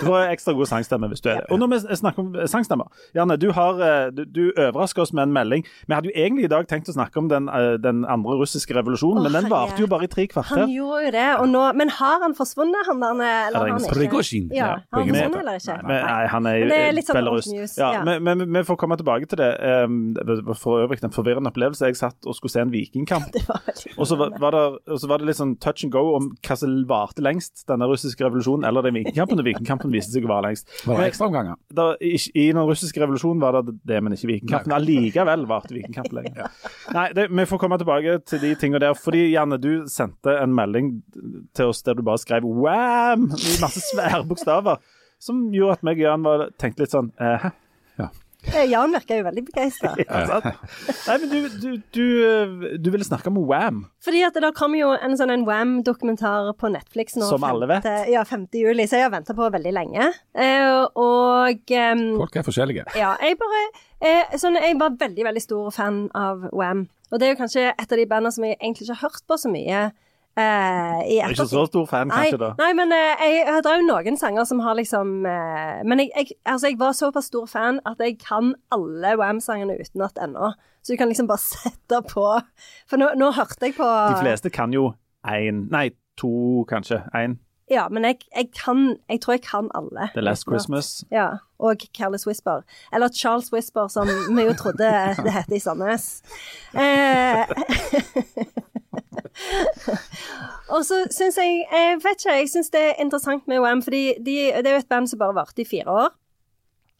Du 0.00 0.06
får 0.06 0.32
ekstra 0.32 0.54
god 0.56 0.70
sangstemme 0.70 1.08
hvis 1.12 1.22
du 1.24 1.30
er 1.32 1.42
det. 1.42 1.50
Og 1.52 1.60
når 1.62 1.72
vi 1.72 1.96
snakker 2.00 2.22
om 2.22 2.32
sangstemmer 2.50 2.90
Janne, 3.16 3.36
du, 3.40 3.50
har, 3.56 3.80
eh, 3.82 4.10
du, 4.14 4.24
du 4.24 4.42
overrasker 4.52 5.04
oss 5.04 5.12
med 5.16 5.28
en 5.28 5.34
melding. 5.34 5.66
Vi 5.88 5.94
hadde 5.96 6.10
jo 6.10 6.14
egentlig 6.16 6.46
i 6.48 6.52
dag 6.52 6.68
tenkt 6.70 6.90
å 6.92 6.96
snakke 6.96 7.20
om 7.20 7.28
den, 7.32 7.48
eh, 7.52 7.74
den 7.82 8.04
andre 8.08 8.38
russiske 8.40 8.74
revolusjonen, 8.76 9.22
oh, 9.22 9.26
men 9.26 9.36
den 9.36 9.50
varte 9.52 9.82
jo 9.82 9.88
bare 9.90 10.08
i 10.08 10.12
tre 10.12 10.26
kvarter. 10.30 10.64
Han 10.64 10.72
gjorde 10.72 11.06
jo 11.06 11.14
det, 11.16 11.28
og 11.42 11.48
nå, 11.52 11.64
men 11.78 11.92
har 11.98 12.22
han 12.24 12.36
forsvunnet, 12.38 12.86
han 12.88 13.02
der? 13.02 13.48
Eller 13.48 13.58
han 13.72 13.82
ikke? 13.82 13.94
Prigozjin. 13.96 14.50
Ja, 14.52 14.62
Ja, 14.62 14.68
har 14.92 15.02
han 15.02 15.08
forsvunnet 15.08 15.40
eller 15.42 15.60
ikke? 15.60 15.78
Nei, 15.88 16.00
nei, 16.06 16.26
han 16.32 16.46
er 16.46 16.58
jo 16.58 16.68
det 16.70 17.04
sånn 17.06 17.18
Belarus. 17.18 17.48
news, 17.52 17.76
Ja, 17.78 17.92
ja. 17.98 18.02
men, 18.06 18.22
men 18.24 18.46
vi 18.60 18.64
får 18.68 18.78
komme 18.80 18.96
tilbake 19.00 19.28
til 19.30 19.40
det. 19.42 19.50
Um, 19.84 20.14
for 20.58 20.82
øvrig 20.84 21.02
en 21.04 21.14
forvirrende 21.14 21.50
opplevelse. 21.52 21.86
Jeg 21.90 21.96
satt 21.98 22.28
og 22.28 22.36
skulle 22.36 22.52
se 22.52 22.62
en 22.62 22.72
vikingkamp. 22.72 23.30
Det 23.34 23.42
var 23.48 23.62
veldig 23.66 23.94
Og 23.96 24.06
så 24.06 24.16
var, 24.16 24.34
var, 24.40 24.50
det, 24.52 24.98
var 25.08 25.18
det 25.18 25.26
litt 25.26 25.38
sånn 25.38 25.56
touch 25.62 25.84
and 25.86 25.92
go 25.94 26.14
om 26.16 26.30
hva 26.44 26.56
som 26.58 26.74
varte 26.88 27.24
lengst, 27.24 27.64
denne 27.68 27.88
russiske 27.88 28.22
revolusjonen 28.24 28.66
eller 28.68 28.84
den 28.86 28.94
vikingkampen. 29.00 29.40
Og 29.40 29.46
vikingkampen 29.46 29.71
viste 29.92 30.14
seg 30.14 30.26
å 30.26 30.30
vare 30.30 30.48
lengst. 30.50 30.68
Var 30.86 31.00
det 31.00 31.08
ekstraomganger? 31.12 31.58
I, 32.02 32.14
I 32.34 32.46
den 32.52 32.62
russiske 32.68 33.02
revolusjonen 33.02 33.42
var 33.42 33.58
det 33.58 33.76
det, 33.88 34.00
men 34.02 34.16
ikke 34.16 34.30
vikingkampen. 34.30 34.74
Allikevel 34.76 35.46
varte 35.50 35.76
vikingkampen 35.76 36.20
lenger. 36.20 36.50
Nei, 36.96 37.06
det, 37.16 37.28
vi 37.32 37.46
får 37.48 37.62
komme 37.62 37.78
tilbake 37.80 38.18
til 38.28 38.42
de 38.42 38.54
tingene 38.60 38.82
der. 38.82 38.96
Fordi 38.98 39.24
Janne, 39.32 39.60
du 39.62 39.86
sendte 39.90 40.36
en 40.42 40.54
melding 40.56 40.94
til 41.56 41.72
oss 41.72 41.84
der 41.86 41.98
du 41.98 42.04
bare 42.06 42.20
skrev 42.22 42.44
'wam' 42.44 43.30
i 43.32 43.56
masse 43.62 43.82
svære 43.92 44.24
bokstaver. 44.28 44.82
Som 45.22 45.52
gjorde 45.54 45.78
at 45.78 45.84
meg 45.86 46.00
og 46.00 46.08
Jan 46.08 46.24
var, 46.26 46.48
tenkte 46.58 46.82
litt 46.82 46.94
sånn 46.94 47.12
eh, 47.22 47.44
hæ? 47.44 47.52
Eh, 48.50 48.64
Jan 48.70 48.90
virker 48.94 49.20
jo 49.20 49.26
veldig 49.28 49.44
begeistra. 49.46 49.92
Ja. 50.02 50.40
Nei, 51.06 51.16
men 51.22 51.28
du, 51.30 51.36
du, 51.62 51.68
du, 51.94 52.04
eh, 52.26 52.76
du 52.82 52.90
ville 52.90 53.06
snakke 53.06 53.30
om 53.30 53.38
Wham. 53.46 53.84
Fordi 54.02 54.22
at 54.26 54.36
det 54.42 54.50
kom 54.58 54.74
jo 54.76 54.90
en 54.96 55.14
sånn 55.18 55.30
en 55.34 55.44
Wam-dokumentar 55.48 56.50
på 56.58 56.70
Netflix 56.74 57.16
nå. 57.18 57.28
Som 57.30 57.46
alle 57.46 57.68
vet. 57.70 57.86
Ja, 58.10 58.24
5. 58.28 58.48
juli, 58.58 58.86
så 58.90 58.98
jeg 58.98 59.06
har 59.08 59.14
venta 59.14 59.36
på 59.38 59.48
veldig 59.54 59.72
lenge. 59.74 60.10
Eh, 60.34 60.82
og 60.98 61.72
um, 61.78 62.04
Folk 62.24 62.36
er 62.40 62.46
forskjellige. 62.46 62.86
ja, 62.98 63.14
jeg 63.22 63.38
bare 63.40 63.62
eh, 64.02 64.36
sånn, 64.40 64.58
Jeg 64.60 64.78
var 64.80 64.98
veldig, 65.00 65.26
veldig 65.30 65.44
stor 65.44 65.70
fan 65.74 66.04
av 66.18 66.48
Wam. 66.52 66.86
Og 67.12 67.20
det 67.20 67.28
er 67.28 67.34
jo 67.34 67.42
kanskje 67.42 67.68
et 67.72 67.92
av 67.92 67.98
de 68.00 68.08
bandene 68.08 68.32
som 68.34 68.44
jeg 68.46 68.56
egentlig 68.58 68.88
ikke 68.88 68.98
har 68.98 69.06
hørt 69.10 69.26
på 69.28 69.36
så 69.38 69.50
mye. 69.52 69.82
Eh, 70.36 70.98
Jeg 71.10 71.18
er 71.26 71.34
ikke 71.34 71.46
så 71.50 71.64
stor 71.68 71.86
fan, 71.90 72.08
Nei, 72.08 72.16
kanskje, 72.30 72.38
da. 72.40 72.50
nei, 72.58 72.70
men 72.78 72.92
eh, 72.96 73.22
jeg, 73.22 73.36
jeg 73.42 73.60
har 73.66 73.78
jo 73.80 73.86
noen 73.88 74.16
sanger 74.20 74.48
som 74.48 74.62
har 74.64 74.76
liksom 74.78 75.26
eh, 75.28 75.82
Men 75.88 76.02
jeg, 76.04 76.10
jeg, 76.16 76.38
altså, 76.44 76.70
jeg 76.72 76.78
var 76.80 76.96
såpass 76.96 77.28
stor 77.32 77.46
fan 77.50 77.80
at 77.88 78.00
jeg 78.00 78.18
kan 78.22 78.54
alle 78.72 79.14
Wam-sangene 79.20 79.76
utenat 79.80 80.18
ennå. 80.22 80.52
Så 80.82 80.92
du 80.94 80.98
kan 80.98 81.08
liksom 81.12 81.28
bare 81.30 81.42
sette 81.52 82.02
på 82.10 82.26
For 82.90 82.96
nå, 83.00 83.12
nå 83.20 83.32
hørte 83.36 83.68
jeg 83.68 83.76
på 83.78 83.86
De 83.86 84.20
fleste 84.24 84.50
kan 84.50 84.72
jo 84.74 84.92
én 85.28 85.66
Nei, 85.70 85.90
to, 86.18 86.64
kanskje. 86.68 87.02
Én. 87.14 87.38
Ja, 87.70 87.86
men 87.88 88.04
jeg, 88.04 88.18
jeg 88.34 88.50
kan 88.56 88.96
Jeg 89.08 89.20
tror 89.22 89.36
jeg 89.36 89.42
kan 89.46 89.68
alle. 89.74 90.08
The 90.14 90.20
Last. 90.20 90.44
Christmas. 90.48 91.04
Ja, 91.14 91.28
og 91.62 91.84
Careless 91.94 92.26
Whisper. 92.26 92.64
Eller 92.92 93.08
Charles 93.14 93.52
Whisper, 93.52 93.86
som 93.88 94.08
vi 94.36 94.42
jo 94.48 94.52
trodde 94.58 94.88
det 95.24 95.32
het 95.32 95.52
i 95.54 95.60
Sandnes. 95.62 96.22
Eh, 96.74 97.46
og 100.72 100.86
så 100.88 101.02
syns 101.12 101.38
jeg 101.40 101.62
Jeg 101.68 102.00
vet 102.02 102.18
ikke, 102.18 102.38
jeg 102.40 102.50
syns 102.52 102.72
det 102.72 102.82
er 102.88 102.98
interessant 103.02 103.46
med 103.50 103.60
OM, 103.60 103.84
fordi 103.84 104.16
de, 104.18 104.36
det 104.56 104.66
er 104.66 104.78
jo 104.78 104.82
et 104.84 104.90
band 104.90 105.10
som 105.10 105.20
bare 105.20 105.36
varte 105.36 105.64
i 105.64 105.68
fire 105.68 105.92
år. 105.92 106.10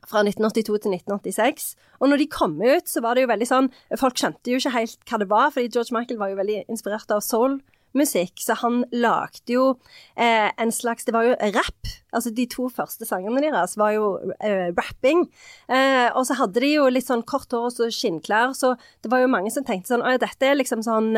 Fra 0.08 0.24
1982 0.26 0.80
til 0.82 0.96
1986. 0.96 1.68
Og 2.00 2.10
når 2.10 2.24
de 2.24 2.30
kom 2.30 2.56
ut, 2.58 2.88
så 2.90 3.00
var 3.04 3.14
det 3.14 3.22
jo 3.22 3.30
veldig 3.30 3.46
sånn 3.46 3.68
Folk 4.00 4.18
skjønte 4.18 4.50
jo 4.50 4.58
ikke 4.58 4.74
helt 4.74 4.98
hva 5.06 5.20
det 5.22 5.28
var, 5.30 5.52
fordi 5.54 5.70
George 5.70 5.94
Michael 5.94 6.18
var 6.18 6.32
jo 6.32 6.40
veldig 6.40 6.56
inspirert 6.74 7.14
av 7.14 7.22
soul-musikk, 7.22 8.42
så 8.42 8.56
han 8.64 8.80
lagde 8.90 9.54
jo 9.54 9.68
eh, 10.16 10.50
en 10.50 10.74
slags 10.74 11.06
Det 11.06 11.14
var 11.14 11.28
jo 11.28 11.36
rap. 11.54 11.92
Altså 12.12 12.32
de 12.34 12.48
to 12.50 12.66
første 12.68 13.06
sangene 13.08 13.44
deres 13.46 13.78
var 13.78 13.94
jo 13.94 14.10
eh, 14.42 14.74
rapping. 14.74 15.28
Eh, 15.70 16.10
og 16.10 16.26
så 16.26 16.36
hadde 16.42 16.66
de 16.66 16.74
jo 16.74 16.90
litt 16.90 17.06
sånn 17.06 17.22
kort 17.22 17.54
hår 17.54 17.70
og 17.70 17.76
så 17.78 17.88
skinnklær, 17.94 18.58
så 18.58 18.74
det 19.06 19.12
var 19.14 19.22
jo 19.22 19.30
mange 19.30 19.54
som 19.54 19.64
tenkte 19.64 19.94
sånn 19.94 20.02
Å 20.02 20.16
ja, 20.16 20.24
dette 20.26 20.50
er 20.50 20.58
liksom 20.58 20.82
sånn 20.82 21.14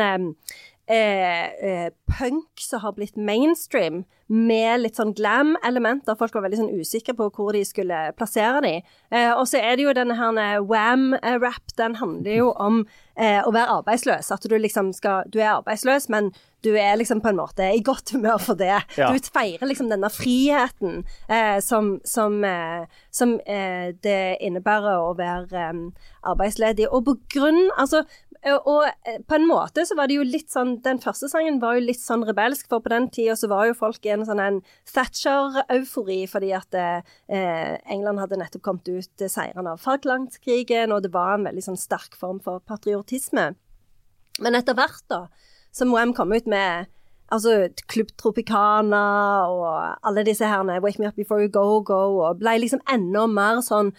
eh, 0.87 0.95
eh, 0.95 1.85
eh, 1.85 1.89
punk 2.19 2.59
som 2.59 2.79
har 2.79 2.93
blitt 2.93 3.17
mainstream, 3.17 4.03
med 4.27 4.79
litt 4.81 4.97
sånn 4.97 5.13
glam-elementer. 5.13 6.17
Folk 6.17 6.33
var 6.33 6.47
veldig 6.47 6.57
sånn 6.57 6.79
usikre 6.79 7.13
på 7.17 7.27
hvor 7.29 7.53
de 7.53 7.61
skulle 7.67 8.07
plassere 8.17 8.63
de. 8.65 8.73
Eh, 9.13 9.29
og 9.35 9.45
så 9.49 9.61
er 9.61 9.77
det 9.77 9.85
jo 9.85 9.93
denne 9.93 10.17
her 10.17 10.63
wam-rap. 10.65 11.75
Den 11.77 11.99
handler 11.99 12.39
jo 12.39 12.47
om 12.57 12.81
eh, 13.13 13.45
å 13.45 13.53
være 13.53 13.77
arbeidsløs. 13.83 14.31
At 14.33 14.49
du 14.49 14.57
liksom 14.57 14.93
skal 14.97 15.29
Du 15.29 15.37
er 15.43 15.59
arbeidsløs, 15.59 16.09
men 16.09 16.31
du 16.65 16.71
er 16.73 16.97
liksom 16.97 17.21
på 17.21 17.29
en 17.29 17.37
måte 17.37 17.67
i 17.69 17.83
godt 17.85 18.15
humør 18.15 18.39
for 18.41 18.57
det. 18.57 18.79
Ja. 18.97 19.11
Du 19.13 19.21
feirer 19.21 19.69
liksom 19.69 19.91
denne 19.91 20.09
friheten 20.09 21.03
eh, 21.29 21.59
som, 21.61 21.99
som, 22.01 22.41
eh, 22.43 22.89
som 23.13 23.37
eh, 23.45 23.93
det 24.01 24.39
innebærer 24.41 25.05
å 25.05 25.13
være 25.19 25.69
arbeidsledig. 26.25 26.89
Og 26.89 27.05
på 27.05 27.19
grunn 27.37 27.61
Altså, 27.75 28.01
Eh, 28.01 28.24
og 28.53 28.85
eh, 28.85 29.21
på 29.25 29.37
en 29.39 29.47
måte 29.49 29.85
så 29.89 29.95
var 29.97 30.09
det 30.09 30.19
jo 30.19 30.25
litt 30.25 30.51
sånn 30.53 30.75
Den 30.85 30.99
første 31.01 31.29
sangen 31.31 31.57
var 31.63 31.77
jo 31.77 31.85
litt 31.87 32.01
sånn 32.01 32.25
rebelsk, 32.27 32.67
for 32.69 32.83
på 32.83 32.91
den 32.93 33.07
tida 33.13 33.33
så 33.39 33.49
var 33.49 33.69
jo 33.69 33.77
folk 33.77 34.05
i 34.05 34.13
en 34.13 34.25
sånn 34.27 34.41
en 34.41 34.59
Thatcher-eufori 34.91 36.21
fordi 36.29 36.51
at 36.57 36.77
eh, 36.77 37.15
England 37.89 38.21
hadde 38.21 38.39
nettopp 38.41 38.65
kommet 38.67 38.89
ut 38.89 39.25
eh, 39.25 39.31
seirende 39.31 39.73
av 39.73 39.81
Falklandskrigen, 39.81 40.93
og 40.93 41.05
det 41.05 41.13
var 41.15 41.35
en 41.35 41.47
veldig 41.49 41.65
sånn 41.71 41.79
sterk 41.79 42.17
form 42.19 42.41
for 42.43 42.61
patriotisme. 42.69 43.53
Men 44.43 44.59
etter 44.59 44.77
hvert, 44.77 45.01
da, 45.09 45.25
så 45.73 45.87
må 45.87 45.97
de 46.01 46.13
komme 46.17 46.37
ut 46.37 46.49
med 46.51 46.91
altså 47.33 47.69
Klubb 47.89 48.11
Tropicana 48.19 49.05
og 49.49 50.05
alle 50.05 50.25
disse 50.27 50.45
herne, 50.45 50.81
Wake 50.83 51.01
Me 51.01 51.09
Up 51.09 51.17
Before 51.17 51.41
You 51.41 51.49
Go 51.49 51.81
Go, 51.81 52.19
og 52.27 52.41
ble 52.41 52.59
liksom 52.61 52.83
enda 52.91 53.25
mer 53.31 53.63
sånn 53.65 53.93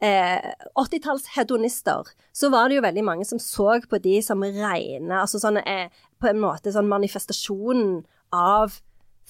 eh, 0.00 0.52
80-tallshedonister, 0.80 2.12
så 2.32 2.50
var 2.52 2.68
det 2.68 2.78
jo 2.78 2.86
veldig 2.86 3.04
mange 3.06 3.26
som 3.28 3.40
så 3.42 3.78
på 3.90 4.00
de 4.02 4.20
som 4.24 4.42
rene 4.44 5.20
Altså 5.20 5.40
sånn 5.42 5.60
eh, 5.62 5.88
på 6.20 6.30
en 6.30 6.40
måte 6.42 6.72
sånn 6.72 6.88
manifestasjonen 6.90 8.02
av 8.36 8.80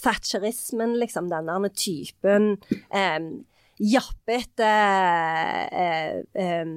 thatcherismen, 0.00 0.96
liksom. 1.00 1.28
Denne 1.30 1.70
typen 1.76 2.54
eh, 2.88 3.20
jappete 3.80 4.70
eh, 5.72 6.16
eh, 6.34 6.72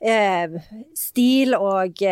eh, 0.00 0.56
stil 0.96 1.54
og 1.58 2.02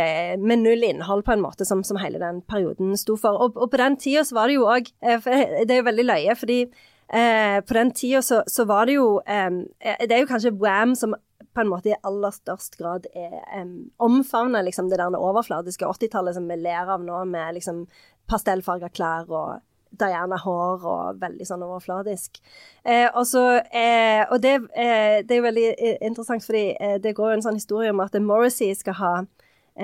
med 0.43 0.63
null 0.63 0.85
innhold, 0.87 1.25
på 1.27 1.35
en 1.35 1.45
måte, 1.45 1.67
som, 1.69 1.85
som 1.87 1.99
hele 2.03 2.21
den 2.23 2.43
perioden 2.47 2.97
sto 2.99 3.19
for. 3.21 3.39
Og, 3.43 3.57
og 3.57 3.73
på 3.73 3.81
den 3.83 3.99
tida 4.01 4.25
så 4.27 4.39
var 4.39 4.51
det 4.51 4.59
jo 4.59 4.69
òg 4.71 4.93
Det 5.01 5.71
er 5.71 5.81
jo 5.81 5.89
veldig 5.91 6.07
løye, 6.07 6.37
fordi 6.39 6.61
Eh, 7.07 7.61
på 7.63 7.75
den 7.75 7.93
tida 7.95 8.23
så, 8.23 8.41
så, 8.51 8.65
var 8.67 8.89
det 8.89 8.97
jo 8.97 9.21
eh, 9.23 9.51
Det 9.79 10.11
er 10.11 10.25
jo 10.25 10.27
kanskje 10.27 10.51
Wam 10.59 10.97
som 10.99 11.15
på 11.57 11.63
en 11.63 11.71
måte 11.71 11.89
i 11.93 12.01
aller 12.05 12.35
størst 12.35 12.77
grad 12.77 13.07
er, 13.17 13.39
um, 13.57 13.87
omfavner 14.03 14.65
liksom 14.67 14.91
det 14.91 14.99
der 15.01 15.17
overfladiske 15.17 15.89
80-tallet 15.89 16.37
som 16.37 16.51
vi 16.51 16.59
ler 16.61 16.91
av 16.93 17.05
nå, 17.05 17.23
med 17.31 17.57
liksom 17.57 17.87
pastellfarga 18.29 18.91
klær 18.93 19.31
og 19.31 19.63
Diana-hår 19.97 20.85
og 20.85 21.21
veldig 21.23 21.47
sånn 21.49 21.65
overfladisk. 21.65 22.41
Eh, 22.85 23.07
også, 23.09 23.45
eh, 23.73 24.27
og 24.29 24.43
det, 24.43 24.55
eh, 24.77 25.23
det, 25.23 25.31
er 25.31 25.41
jo 25.41 25.47
veldig 25.47 25.67
interessant, 26.11 26.45
fordi 26.45 26.67
eh, 26.75 26.99
det 27.01 27.15
går 27.17 27.31
jo 27.31 27.39
en 27.39 27.47
sånn 27.47 27.61
historie 27.61 27.95
om 27.95 28.03
at 28.05 28.19
Morrissey 28.21 28.75
skal 28.77 28.99
ha 29.01 29.15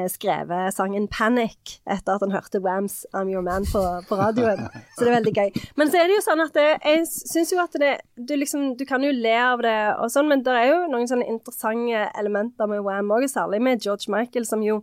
skrevet 0.08 0.72
sangen 0.72 1.08
'Panic' 1.08 1.80
etter 1.84 2.14
at 2.14 2.22
han 2.24 2.32
hørte 2.32 2.62
Wams 2.64 3.02
'I'm 3.12 3.28
Your 3.32 3.42
Man' 3.44 3.66
på, 3.68 3.82
på, 4.08 4.16
radioen. 4.16 4.68
Så 4.96 5.04
det 5.04 5.10
er 5.10 5.18
veldig 5.18 5.34
gøy. 5.36 5.50
Men 5.76 5.90
så 5.90 6.00
er 6.00 6.08
det 6.08 6.16
jo 6.16 6.24
sånn 6.24 6.44
at 6.44 6.54
det, 6.56 6.68
jeg 6.80 7.04
syns 7.10 7.52
jo 7.52 7.60
at 7.60 7.76
det 7.80 7.92
du, 8.16 8.32
liksom, 8.36 8.72
du 8.76 8.86
kan 8.88 9.04
jo 9.04 9.12
le 9.12 9.36
av 9.36 9.62
det 9.64 9.76
og 9.98 10.08
sånn, 10.12 10.30
men 10.32 10.44
det 10.46 10.54
er 10.56 10.70
jo 10.70 10.78
noen 10.92 11.10
sånne 11.10 11.28
interessante 11.28 12.06
elementer 12.18 12.70
med 12.70 12.84
Wam 12.86 13.12
òg, 13.12 13.28
særlig 13.28 13.60
med 13.60 13.84
George 13.84 14.08
Michael, 14.12 14.48
som 14.48 14.64
jo 14.64 14.80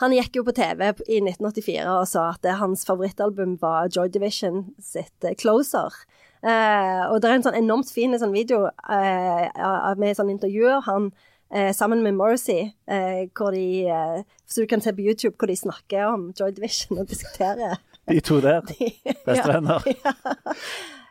han 0.00 0.12
gikk 0.12 0.36
jo 0.36 0.44
på 0.44 0.52
TV 0.56 0.90
i 1.08 1.20
1984 1.22 1.86
og 1.88 2.04
sa 2.10 2.28
at 2.34 2.44
hans 2.60 2.84
favorittalbum 2.88 3.56
var 3.62 3.88
Joy 3.92 4.10
Division 4.12 4.66
sitt 4.76 5.24
eh, 5.24 5.32
'Closer'. 5.32 6.04
Eh, 6.44 7.02
og 7.08 7.22
det 7.22 7.30
er 7.30 7.38
en 7.38 7.46
sånn 7.46 7.58
enormt 7.58 7.90
fin 7.90 8.12
sånn 8.20 8.34
video 8.34 8.66
eh, 8.68 9.48
med 9.96 10.18
sånn 10.18 10.30
intervjuer 10.30 10.84
han 10.86 11.08
eh, 11.54 11.72
sammen 11.74 12.02
med 12.02 12.16
Morrissey, 12.16 12.72
eh, 12.88 13.26
hvor 13.36 13.54
de 13.54 13.86
eh, 13.88 14.24
Så 14.46 14.62
du 14.62 14.66
kan 14.66 14.80
se 14.80 14.92
på 14.92 15.02
YouTube 15.02 15.36
hvor 15.38 15.46
de 15.50 15.56
snakker 15.56 16.04
om 16.06 16.32
Joy 16.40 16.50
Division 16.56 16.98
og 16.98 17.08
diskuterer. 17.08 17.76
De 18.08 18.20
to 18.20 18.40
der. 18.40 18.62
Bestevenner. 19.26 19.82
Ja, 19.86 20.12
ja. 20.24 20.52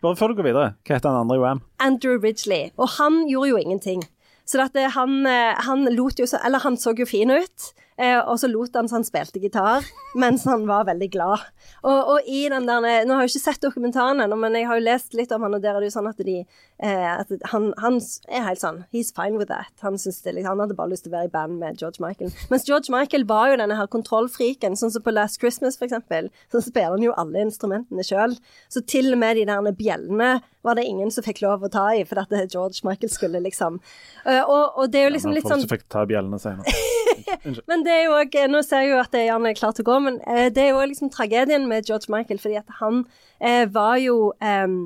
Bare 0.01 0.15
før 0.15 0.31
du 0.31 0.38
går 0.38 0.47
videre, 0.47 0.73
hva 0.86 0.95
heter 0.95 1.11
han 1.11 1.25
andre 1.25 1.36
i 1.36 1.41
Wam? 1.41 1.61
Andrew 1.83 2.19
Ridgely. 2.23 2.69
Og 2.77 2.93
han 2.99 3.25
gjorde 3.27 3.49
jo 3.49 3.57
ingenting. 3.57 4.03
Så 4.45 4.59
dette, 4.61 4.86
han, 4.93 5.25
eh, 5.25 5.57
han 5.65 5.88
lot 5.95 6.19
jo 6.21 6.27
så 6.29 6.38
Eller 6.45 6.61
han 6.61 6.77
så 6.77 6.93
jo 6.93 7.07
fin 7.09 7.31
ut. 7.33 7.71
Eh, 7.97 8.19
og 8.19 8.36
så 8.39 8.49
lot 8.51 8.75
han 8.75 8.89
så 8.91 8.97
han 8.97 9.05
spilte 9.07 9.39
gitar 9.39 9.86
mens 10.19 10.43
han 10.45 10.65
var 10.67 10.83
veldig 10.89 11.07
glad. 11.13 11.45
Og, 11.81 11.95
og, 11.95 12.27
i 12.27 12.43
den 12.51 12.67
der 12.67 13.05
Nå 13.07 13.15
har 13.15 13.23
jeg 13.23 13.31
ikke 13.33 13.43
sett 13.45 13.63
dokumentaren 13.63 14.19
ennå, 14.19 14.36
men 14.39 14.57
jeg 14.59 14.67
har 14.67 14.79
jo 14.79 14.83
lest 14.83 15.15
litt 15.15 15.31
om 15.31 15.45
han, 15.47 15.55
og 15.55 15.63
der 15.63 15.75
er 15.75 15.79
det 15.79 15.89
jo 15.89 15.95
sånn 15.95 16.11
at 16.11 16.19
de 16.27 16.41
eh, 16.84 17.19
at 17.19 17.32
han, 17.51 17.69
han, 17.80 17.99
er 18.28 18.43
helt 18.49 18.61
sånn 18.61 18.82
He's 18.93 19.11
fine 19.15 19.39
with 19.39 19.47
that. 19.51 19.71
Han, 19.86 19.95
det, 19.95 20.34
han 20.45 20.61
hadde 20.61 20.78
bare 20.78 20.91
lyst 20.91 21.05
til 21.05 21.13
å 21.13 21.17
være 21.17 21.30
i 21.30 21.34
band 21.34 21.59
med 21.61 21.80
George 21.82 22.03
Michael. 22.03 22.34
Mens 22.51 22.67
George 22.67 22.91
Michael 22.93 23.28
var 23.30 23.51
jo 23.51 23.59
denne 23.61 23.78
her 23.80 23.89
kontrollfriken, 23.91 24.76
sånn 24.80 24.93
som 24.93 25.05
på 25.05 25.13
Last 25.15 25.39
Christmas, 25.41 25.80
for 25.80 25.88
eksempel. 25.88 26.30
Så 26.51 26.63
spiller 26.65 26.97
han 26.97 27.05
jo 27.05 27.15
alle 27.19 27.45
instrumentene 27.45 28.05
sjøl. 28.05 28.36
Så 28.71 28.84
til 28.89 29.13
og 29.13 29.21
med 29.21 29.39
de 29.39 29.47
der 29.47 29.71
bjellene 29.76 30.34
var 30.65 30.80
det 30.80 30.88
ingen 30.89 31.11
som 31.13 31.23
fikk 31.26 31.43
lov 31.45 31.63
å 31.63 31.69
ta 31.71 31.86
i, 31.93 32.03
for 32.09 32.23
at 32.23 32.34
George 32.51 32.82
Michael 32.88 33.11
skulle 33.13 33.41
liksom 33.43 33.78
uh, 34.26 34.41
og, 34.41 34.80
og, 34.80 34.88
det 34.89 35.03
er 35.03 35.07
jo 35.07 35.13
liksom 35.13 35.34
ja, 35.34 35.38
litt 35.38 35.45
sånn 35.45 35.61
Folk 35.61 35.69
som 35.69 35.76
fikk 35.76 35.88
ta 35.93 36.05
bjellene 36.09 36.39
senere. 36.41 36.73
men 37.69 37.86
det 37.86 37.93
er 37.93 38.03
jo 38.07 38.17
òg 38.17 38.38
Nå 38.49 38.61
ser 38.65 38.86
jeg 38.86 38.95
jo 38.95 38.99
at 39.03 39.13
Jan 39.19 39.45
er 39.45 39.57
klar 39.57 39.76
til 39.78 39.86
å 39.86 39.89
gå, 39.91 39.99
men 40.07 40.19
uh, 40.26 40.47
det 40.53 40.65
er 40.65 40.73
jo 40.73 40.84
liksom 40.89 41.13
tragedien 41.13 41.69
med 41.69 41.86
George 41.88 42.11
Michael, 42.13 42.41
fordi 42.41 42.59
at 42.59 42.78
han 42.82 43.03
uh, 43.05 43.65
var 43.76 43.99
jo 44.01 44.17
um, 44.41 44.80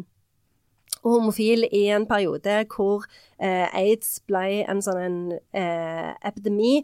homofil 1.06 1.68
i 1.72 1.86
en 1.94 2.08
periode 2.10 2.64
hvor 2.74 3.06
aids 3.40 4.18
ble 4.28 4.66
en 4.68 4.82
sånn 4.84 5.00
en, 5.00 5.20
epidemi 6.28 6.82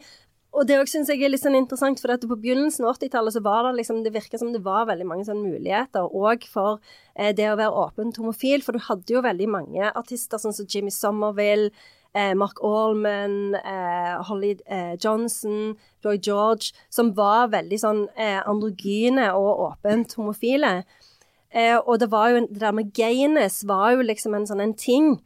og 0.55 0.63
det 0.69 0.77
syns 0.87 1.09
jeg 1.11 1.19
er 1.19 1.33
litt 1.33 1.43
sånn 1.43 1.57
interessant, 1.57 1.99
for 1.99 2.15
på 2.15 2.37
begynnelsen 2.39 2.85
av 2.87 2.95
80-tallet 2.95 3.35
så 3.35 3.41
var 3.43 3.65
det 3.65 3.73
liksom, 3.81 3.99
det 4.05 4.13
virka 4.15 4.39
som 4.39 4.53
det 4.53 4.63
var 4.63 4.87
veldig 4.87 5.07
mange 5.09 5.25
sånne 5.27 5.51
muligheter 5.51 6.07
òg 6.15 6.45
for 6.47 6.79
eh, 7.13 7.33
det 7.35 7.49
å 7.51 7.57
være 7.59 7.81
åpent 7.83 8.19
homofil. 8.21 8.63
For 8.63 8.75
du 8.75 8.85
hadde 8.85 9.17
jo 9.17 9.23
veldig 9.25 9.49
mange 9.51 9.91
artister 9.91 10.39
sånn 10.39 10.55
som 10.55 10.69
Jimmy 10.71 10.93
Somerville, 10.95 11.73
eh, 12.15 12.31
Mark 12.39 12.63
Allman, 12.63 13.57
eh, 13.59 14.13
Holly 14.29 14.53
eh, 14.63 14.95
Johnson, 14.95 15.75
Joy 16.05 16.21
George, 16.23 16.71
som 16.87 17.11
var 17.19 17.51
veldig 17.51 17.81
sånn 17.81 18.05
eh, 18.15 18.39
androgyne 18.47 19.33
og 19.35 19.65
åpent 19.73 20.15
homofile. 20.15 20.77
Eh, 21.53 21.77
og 21.77 21.99
det 22.01 22.09
var 22.11 22.29
jo 22.33 22.45
det 22.47 22.61
der 22.61 22.75
med 22.75 22.93
gayness 22.95 23.63
var 23.67 23.91
jo 23.95 24.01
liksom 24.05 24.33
en 24.35 24.47
sånn 24.49 24.63
en 24.63 24.77
ting. 24.79 25.19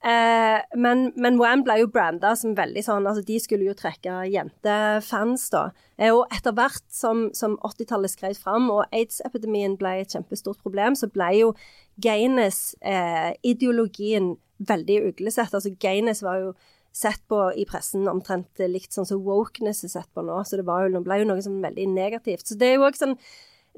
Eh, 0.00 0.60
men, 0.80 1.12
men 1.20 1.36
Wham 1.36 1.60
ble 1.64 1.74
jo 1.82 1.88
branda 1.92 2.30
som 2.38 2.54
veldig 2.56 2.82
sånn 2.86 3.04
altså 3.04 3.20
De 3.28 3.36
skulle 3.36 3.66
jo 3.66 3.74
trekke 3.76 4.32
jentefans, 4.32 5.50
da. 5.52 5.76
Eh, 6.00 6.08
og 6.08 6.24
etter 6.32 6.56
hvert 6.56 6.80
som, 6.88 7.28
som 7.36 7.60
80-tallet 7.68 8.08
skrev 8.08 8.32
fram 8.40 8.72
og 8.72 8.88
aids-epidemien 8.96 9.76
ble 9.80 10.00
et 10.00 10.12
kjempestort 10.16 10.56
problem, 10.64 10.96
så 10.96 11.04
ble 11.12 11.28
jo 11.42 11.52
gayness-ideologien 12.00 14.32
eh, 14.32 14.40
veldig 14.72 14.98
uglesett. 15.10 15.52
Altså 15.52 15.76
gayness 15.80 16.22
var 16.24 16.36
jo 16.40 16.56
sett 16.96 17.20
på 17.28 17.52
i 17.54 17.64
pressen 17.68 18.08
omtrent 18.10 18.58
likt 18.72 18.92
sånn 18.96 19.06
som 19.06 19.24
wokeness 19.24 19.84
er 19.84 19.88
sett 19.92 20.08
på 20.16 20.22
nå. 20.24 20.44
Så 20.48 20.56
det 20.56 20.64
jo, 20.64 21.00
ble 21.04 21.18
jo 21.20 21.26
noe 21.28 21.42
sånn 21.44 21.62
veldig 21.62 21.86
negativt. 21.92 22.46
Så 22.48 22.54
det 22.58 22.66
er 22.70 22.74
jo 22.78 22.86
også 22.88 23.04
sånn 23.04 23.18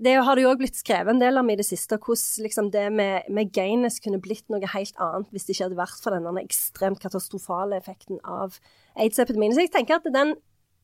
det 0.01 0.15
har 0.25 0.37
det 0.37 0.45
jo 0.45 0.53
òg 0.53 0.63
blitt 0.63 0.79
skrevet 0.79 1.13
en 1.13 1.21
del 1.21 1.37
om 1.41 1.51
i 1.53 1.57
det 1.59 1.67
siste, 1.69 1.99
hvordan 2.01 2.47
liksom 2.47 2.71
det 2.73 2.87
med, 2.95 3.29
med 3.29 3.51
gaines 3.53 4.01
kunne 4.01 4.21
blitt 4.23 4.47
noe 4.53 4.71
helt 4.75 4.97
annet 5.03 5.29
hvis 5.33 5.45
det 5.47 5.57
ikke 5.57 5.67
hadde 5.69 5.81
vært 5.83 6.05
for 6.05 6.17
denne 6.17 6.45
ekstremt 6.45 7.03
katastrofale 7.03 7.77
effekten 7.77 8.23
av 8.25 8.57
aids-epidemien. 8.97 9.53
Så 9.53 9.67
jeg 9.67 9.75
tenker 9.75 10.01
at 10.01 10.09
den 10.09 10.35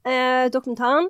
eh, 0.04 0.50
dokumentaren 0.52 1.08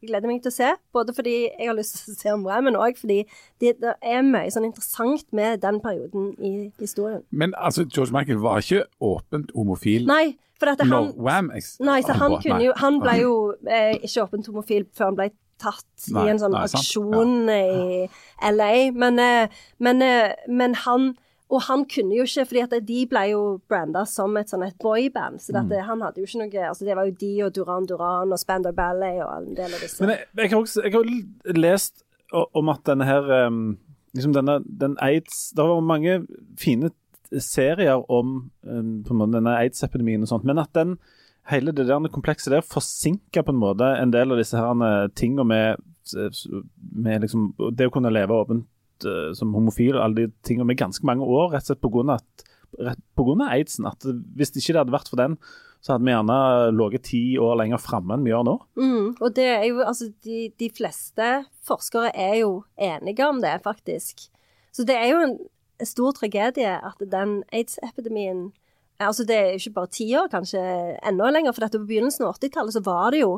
gleder 0.00 0.30
meg 0.30 0.40
til 0.44 0.52
å 0.52 0.54
se, 0.54 0.68
både 0.94 1.14
fordi 1.16 1.34
jeg 1.48 1.68
har 1.68 1.76
lyst 1.76 1.98
til 1.98 2.14
å 2.14 2.18
se 2.22 2.32
om 2.32 2.46
det, 2.46 2.60
men 2.64 2.78
òg 2.78 2.96
fordi 3.00 3.18
det, 3.60 3.74
det, 3.82 3.96
er 4.00 4.22
mye 4.24 4.48
sånn 4.52 4.70
interessant 4.70 5.26
med 5.36 5.60
den 5.64 5.80
perioden 5.84 6.30
i 6.38 6.54
historien. 6.80 7.20
Men 7.30 7.52
altså, 7.58 7.84
George 7.84 8.14
Michael 8.16 8.40
var 8.40 8.64
ikke 8.64 8.86
åpent 9.04 9.52
homofil 9.56 10.08
Nei, 10.08 10.38
for 10.60 10.72
at 10.72 10.80
han, 10.86 11.12
Wham 11.18 11.52
Nei, 11.52 12.00
så 12.06 12.16
han, 12.16 12.38
kunne 12.40 12.62
jo, 12.64 12.74
han 12.80 13.00
ble 13.02 13.18
jo 13.20 13.36
eh, 13.68 13.98
ikke 14.00 14.24
åpent 14.24 14.50
homofil 14.52 14.88
før 14.96 15.10
han 15.10 15.20
ble 15.20 15.30
tatt 15.60 16.10
nei, 16.10 16.26
i 16.26 16.32
en 16.32 16.40
sånn 16.42 16.56
aksjon 16.58 17.34
ja. 17.50 17.58
i 17.58 18.52
LA. 18.52 18.70
Men, 18.96 19.20
eh, 19.22 19.58
men, 19.78 20.04
eh, 20.04 20.36
men, 20.48 20.76
han 20.84 21.12
og 21.50 21.64
han 21.66 21.82
kunne 21.90 22.14
jo 22.14 22.24
ikke, 22.28 22.44
fordi 22.46 22.80
de 22.86 23.00
ble 23.10 23.24
jo 23.32 23.42
branda 23.68 24.04
som 24.06 24.36
et 24.38 24.52
sånn 24.52 24.62
et 24.62 24.76
boyband. 24.78 25.40
Så 25.42 25.50
mm. 25.56 25.72
han 25.88 26.04
hadde 26.06 26.22
jo 26.22 26.28
ikke 26.28 26.44
noe 26.44 26.68
altså 26.68 26.86
Det 26.86 26.94
var 26.94 27.08
jo 27.08 27.16
de 27.18 27.32
og 27.42 27.56
Duran 27.56 27.88
Duran 27.90 28.30
og 28.30 28.38
Spandau 28.38 28.70
Ballet 28.76 29.18
og 29.24 29.32
en 29.34 29.56
del 29.58 29.74
av 29.74 29.82
disse. 29.82 29.98
Men 30.04 30.14
jeg, 30.14 30.28
jeg, 30.38 30.52
har, 30.52 30.60
også, 30.60 30.84
jeg 30.86 30.94
har 30.94 31.58
lest 31.58 32.04
om 32.30 32.70
at 32.70 32.84
denne 32.86 33.08
her 33.08 33.26
liksom 34.14 34.34
denne, 34.34 34.60
den 34.62 34.94
aids 35.02 35.50
Det 35.50 35.62
har 35.62 35.72
vært 35.72 35.88
mange 35.90 36.14
fine 36.58 36.92
serier 37.42 37.98
om 38.10 38.50
på 38.62 39.14
en 39.14 39.18
måte 39.18 39.36
denne 39.36 39.58
aids-epidemien 39.58 40.22
og 40.22 40.30
sånt, 40.30 40.46
men 40.46 40.58
at 40.62 40.70
den 40.74 40.96
hele 41.48 41.72
det 41.72 41.86
der 41.88 42.10
komplekset 42.12 42.52
der 42.52 42.66
forsinker 42.66 43.42
på 43.46 43.54
en 43.54 43.62
måte 43.62 43.86
en 43.98 44.12
del 44.12 44.34
av 44.34 44.40
disse 44.40 44.58
her 44.58 45.08
tingene 45.16 45.46
med 45.46 45.86
med 46.90 47.24
liksom, 47.24 47.50
det 47.76 47.88
å 47.88 47.94
kunne 47.94 48.12
leve 48.12 48.36
åpent 48.36 49.06
uh, 49.06 49.32
som 49.36 49.54
homofil 49.56 49.96
og 49.96 50.04
alle 50.04 50.24
de 50.24 50.32
tingene 50.46 50.68
med 50.70 50.80
ganske 50.80 51.06
mange 51.06 51.26
år, 51.26 51.52
rett 51.54 51.66
og 51.66 51.74
slett 51.74 53.02
pga. 53.16 53.48
aidsen. 53.50 53.86
At 53.86 54.06
hvis 54.36 54.52
det 54.54 54.62
ikke 54.62 54.80
hadde 54.80 54.94
vært 54.94 55.10
for 55.12 55.20
den, 55.20 55.36
så 55.80 55.94
hadde 55.94 56.04
vi 56.04 56.12
gjerne 56.12 56.40
ligget 56.76 57.06
ti 57.08 57.22
år 57.40 57.56
lenger 57.62 57.80
framme 57.80 58.16
enn 58.16 58.26
vi 58.26 58.34
gjør 58.34 58.44
nå. 58.48 58.56
Mm, 58.80 59.06
og 59.16 59.30
det 59.36 59.48
er 59.48 59.64
jo, 59.70 59.80
altså, 59.80 60.10
de, 60.26 60.50
de, 60.60 60.68
fleste 60.76 61.30
forskere 61.66 62.12
er 62.12 62.42
jo 62.42 62.52
enige 62.76 63.28
om 63.28 63.40
det, 63.40 63.54
faktisk. 63.64 64.26
Så 64.76 64.84
det 64.86 64.98
er 64.98 65.08
jo 65.14 65.22
en 65.24 65.38
stor 65.88 66.12
tragedie 66.18 66.74
at 66.76 67.00
den 67.00 67.40
aids-epidemien 67.48 68.50
Altså, 69.00 69.24
det 69.24 69.36
er 69.36 69.56
ikke 69.56 69.74
bare 69.78 69.90
ti 69.96 70.06
år, 70.18 70.28
kanskje 70.32 70.60
enda 71.08 71.30
lenger. 71.32 71.54
For 71.56 71.64
dette 71.64 71.80
på 71.80 71.88
begynnelsen 71.88 72.26
av 72.26 72.36
80-tallet 72.36 72.76
så 72.76 72.82
var 72.84 73.14
det 73.14 73.22
jo 73.22 73.32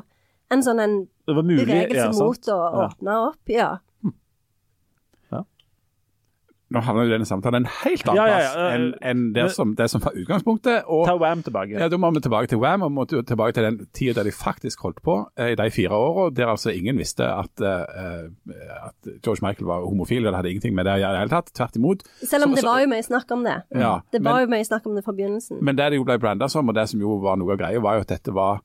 en 0.53 0.65
sånn 0.65 0.83
en 0.83 0.97
bevegelse 1.29 1.97
ja, 1.97 2.11
mot 2.19 2.51
å 2.53 2.59
åpne 2.85 3.19
opp. 3.29 3.43
Ja. 3.53 3.77
Nå 6.73 6.83
havner 6.87 7.07
jo 7.07 7.13
denne 7.13 7.29
samtalen 7.29 7.63
en 7.63 7.71
helt 7.83 8.07
annen 8.09 8.21
ja, 8.21 8.27
ja, 8.29 8.39
ja. 8.41 8.53
plass 8.53 8.77
enn 8.77 8.87
en 9.11 9.25
det, 9.37 9.47
som, 9.55 9.75
det, 9.79 9.89
som, 9.93 10.03
var 10.05 10.17
utgangspunktet. 10.19 10.89
Og, 10.89 11.05
Ta 11.09 11.17
Wam 11.21 11.45
tilbake. 11.45 11.77
Ja, 11.77 11.89
Da 11.93 11.99
må 12.01 12.11
vi 12.17 12.23
tilbake 12.25 12.51
til 12.53 12.63
Wam, 12.63 12.87
og 12.87 12.93
må 12.97 13.07
tilbake 13.11 13.57
til 13.57 13.67
den 13.69 13.79
tida 13.93 14.17
der 14.21 14.31
de 14.31 14.35
faktisk 14.37 14.87
holdt 14.87 15.03
på, 15.05 15.19
eh, 15.37 15.53
i 15.53 15.59
de 15.59 15.69
fire 15.75 15.99
åra, 15.99 16.29
der 16.35 16.53
altså 16.55 16.73
ingen 16.73 16.99
visste 17.01 17.29
at, 17.29 17.53
uh, 17.61 18.25
at, 18.89 19.13
George 19.25 19.45
Michael 19.45 19.69
var 19.69 19.85
homofil. 19.85 20.25
Det 20.25 20.35
hadde 20.37 20.55
ingenting 20.55 20.77
med 20.77 20.89
det 20.89 20.97
å 20.97 21.03
gjøre 21.03 21.13
i 21.13 21.19
det 21.19 21.25
hele 21.27 21.37
tatt. 21.37 21.55
Tvert 21.57 21.79
imot. 21.81 22.05
Selv 22.23 22.49
om 22.49 22.57
så, 22.57 22.61
det 22.61 22.69
var 22.69 22.83
jo 22.83 22.91
mye 22.95 23.07
snakk 23.07 23.37
om 23.37 23.47
det. 23.47 23.59
Ja, 23.77 23.95
det 24.13 24.23
var 24.25 24.41
men, 24.41 24.47
jo 24.47 24.53
mye 24.57 24.69
snakk 24.69 24.89
om 24.89 24.99
det 24.99 25.05
fra 25.07 25.17
begynnelsen. 25.17 25.61
Men 25.61 25.79
det 25.79 25.93
det 25.93 26.01
jo 26.01 26.09
ble 26.09 26.19
branda 26.23 26.49
som, 26.53 26.69
og 26.69 26.77
det 26.79 26.89
som 26.93 27.03
jo 27.03 27.19
var 27.23 27.41
noe 27.41 27.55
av 27.55 27.61
greia, 27.61 27.83
var 27.83 27.99
jo 27.99 28.07
at 28.07 28.15
dette 28.15 28.35
var 28.35 28.63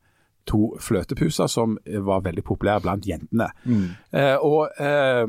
to 0.47 0.77
fløtepuser 0.79 1.49
som 1.51 1.75
var 2.07 2.23
veldig 2.25 2.43
populære 2.47 2.85
blant 2.85 3.07
jentene. 3.07 3.49
Mm. 3.67 3.87
Eh, 4.15 4.35
og 4.39 4.69
uh, 4.79 5.27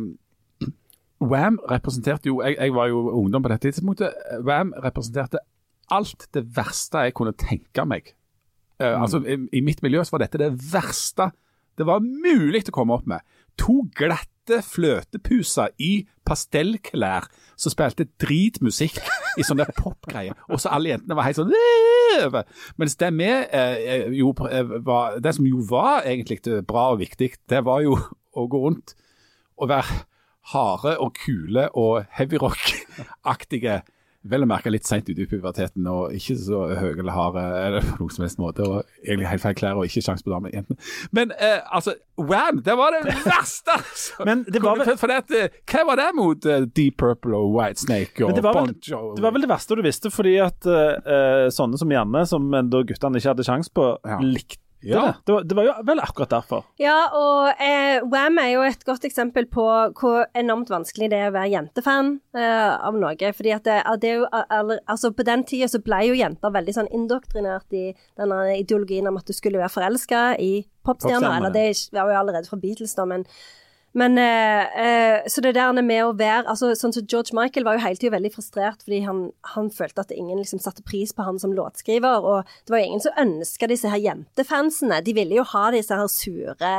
Wam 1.20 1.58
representerte 1.70 2.30
jo 2.30 2.38
jeg, 2.44 2.56
jeg, 2.58 2.74
var 2.74 2.90
jo 2.92 3.08
ungdom 3.18 3.42
på 3.42 3.50
dette 3.52 3.72
tidspunktet. 3.72 4.14
Wam 4.46 4.72
representerte 4.84 5.42
alt 5.94 6.28
det 6.36 6.44
verste 6.56 7.08
jeg 7.08 7.16
kunne 7.18 7.34
tenke 7.38 7.84
meg. 7.88 8.12
Uh, 8.78 8.94
mm. 8.94 9.02
Altså, 9.02 9.22
i, 9.24 9.38
i, 9.58 9.62
mitt 9.64 9.82
miljø 9.82 10.04
så 10.04 10.16
var 10.16 10.26
dette 10.26 10.40
det 10.40 10.52
verste 10.72 11.32
det 11.78 11.86
var 11.86 12.02
mulig 12.02 12.64
å 12.68 12.74
komme 12.74 12.96
opp 12.96 13.06
med. 13.06 13.22
To 13.62 13.84
glatte 13.96 14.60
fløtepuser 14.64 15.74
i 15.82 16.08
pastellklær 16.26 17.28
som 17.58 17.72
spilte 17.72 18.08
dritmusikk 18.20 18.98
i 19.38 19.46
sånne 19.46 19.68
popgreier. 19.76 20.34
Og 20.50 20.62
så 20.62 20.72
alle 20.74 20.94
jentene 20.94 21.18
var 21.18 21.28
helt 21.28 21.38
sånn 21.38 21.54
Mens 22.80 22.96
det 22.98 23.12
vi 23.14 23.28
eh, 23.28 24.08
jo, 24.16 24.32
var, 24.34 25.18
Det 25.22 25.34
som 25.36 25.46
jo 25.46 25.60
var 25.68 26.06
egentlig 26.08 26.40
bra 26.66 26.88
og 26.94 27.02
viktig, 27.02 27.30
det 27.50 27.60
var 27.66 27.84
jo 27.84 27.94
å 28.34 28.46
gå 28.50 28.62
rundt 28.64 28.96
og 29.58 29.70
være 29.70 30.02
harde 30.52 30.96
og 31.02 31.14
kule 31.18 31.68
og 31.76 32.04
heavyrock-aktige. 32.18 33.82
Vel 34.28 34.42
å 34.42 34.48
merke 34.50 34.68
litt 34.68 34.84
seint 34.84 35.06
ute 35.06 35.22
i 35.22 35.28
puberteten 35.30 35.86
og 35.88 36.10
ikke 36.16 36.34
så 36.42 36.64
høye 36.74 36.96
eller 36.98 37.14
harde 37.14 37.42
eller 37.62 37.84
på 37.86 38.00
noen 38.00 38.14
som 38.16 38.24
helst 38.24 38.40
måte. 38.42 38.66
og 38.66 39.04
Egentlig 39.04 39.28
helt 39.30 39.44
feil 39.44 39.56
klær 39.56 39.78
og 39.78 39.86
ikke 39.86 40.02
sjans 40.04 40.26
på 40.26 40.32
damejentene. 40.32 40.76
Men 41.14 41.32
eh, 41.38 41.60
altså, 41.64 41.94
Wham! 42.18 42.58
Det 42.66 42.74
var 42.76 42.96
det 42.96 43.14
verste! 43.22 43.76
Altså. 43.78 44.18
Men 44.28 44.42
det 44.48 44.62
var 44.64 44.80
vel... 44.80 44.90
For 44.98 45.12
det, 45.12 45.38
eh, 45.38 45.58
hva 45.70 45.86
var 45.92 46.02
det 46.02 46.08
mot 46.18 46.50
uh, 46.50 46.66
Deep 46.66 46.98
Purple 46.98 47.38
og 47.38 47.54
White 47.54 47.86
Snake 47.86 48.26
og 48.26 48.34
det 48.36 48.44
Bon 48.44 48.74
Jovi? 48.74 49.14
Det 49.16 49.24
var 49.24 49.36
vel 49.36 49.46
det 49.46 49.52
verste 49.54 49.78
du 49.78 49.84
visste, 49.86 50.12
fordi 50.12 50.34
at 50.42 50.66
uh, 50.66 51.46
sånne 51.54 51.78
som 51.80 51.94
Janne, 51.94 52.26
som 52.28 52.50
da 52.50 52.82
guttene 52.90 53.22
ikke 53.22 53.36
hadde 53.36 53.46
sjanse 53.46 53.72
på, 53.72 53.92
ja. 54.02 54.18
likte 54.24 54.64
ja. 54.80 55.14
Det, 55.24 55.32
var, 55.32 55.42
det, 55.42 55.54
var, 55.58 55.64
jo 55.66 55.72
vel 55.86 56.00
akkurat 56.00 56.30
derfor. 56.30 56.64
Ja, 56.78 56.96
og 57.16 57.62
eh, 57.62 57.98
Wam 58.06 58.38
er 58.38 58.52
jo 58.52 58.62
et 58.66 58.84
godt 58.86 59.04
eksempel 59.08 59.48
på 59.50 59.66
hvor 59.98 60.28
enormt 60.38 60.70
vanskelig 60.70 61.10
det 61.10 61.18
er 61.18 61.32
å 61.32 61.34
være 61.34 61.52
jentefan 61.52 62.12
eh, 62.36 62.72
av 62.76 62.98
noe. 62.98 63.32
fordi 63.34 63.54
at 63.56 63.66
det, 63.66 63.78
det 64.02 64.12
er 64.12 64.20
jo, 64.22 64.28
altså 64.86 65.10
På 65.16 65.26
den 65.26 65.44
tida 65.48 65.68
så 65.70 65.82
ble 65.82 66.02
jo 66.06 66.18
jenter 66.18 66.54
veldig 66.54 66.76
sånn 66.76 66.90
indoktrinert 66.94 67.74
i 67.74 67.90
denne 68.18 68.42
ideologien 68.58 69.10
om 69.10 69.18
at 69.18 69.26
du 69.26 69.34
skulle 69.34 69.58
være 69.58 69.74
forelska 69.74 70.24
i 70.38 70.52
popstjerner. 70.86 71.40
Eller 71.40 71.56
det 71.58 71.72
var 71.98 72.14
jo 72.14 72.20
allerede 72.22 72.50
fra 72.50 72.60
Beatles, 72.62 72.94
da, 72.94 73.08
men 73.08 73.26
men 73.96 74.18
eh, 74.18 74.80
eh, 74.84 75.22
Så 75.28 75.40
det 75.40 75.54
der 75.56 75.72
med 75.80 76.04
å 76.04 76.12
være 76.16 76.46
altså 76.50 76.70
Sånn 76.76 76.92
som 76.92 77.06
George 77.08 77.36
Michael 77.36 77.64
var 77.66 77.78
jo 77.78 77.84
hele 77.84 78.00
tida 78.00 78.14
veldig 78.16 78.30
frustrert 78.34 78.82
fordi 78.84 79.00
han, 79.06 79.22
han, 79.54 79.70
følte 79.72 80.02
at 80.04 80.12
ingen 80.14 80.38
liksom 80.40 80.60
satte 80.62 80.84
pris 80.86 81.12
på 81.14 81.24
han 81.26 81.38
som 81.40 81.52
låtskriver. 81.54 82.24
Og 82.24 82.48
det 82.66 82.72
var 82.72 82.80
jo 82.80 82.88
ingen 82.88 83.02
som 83.04 83.18
ønska 83.20 83.68
disse 83.70 83.90
her 83.90 84.00
jentefansene. 84.00 85.00
De 85.04 85.14
ville 85.16 85.36
jo 85.38 85.44
ha 85.50 85.64
disse 85.74 85.94
her 85.94 86.08
sure, 86.12 86.72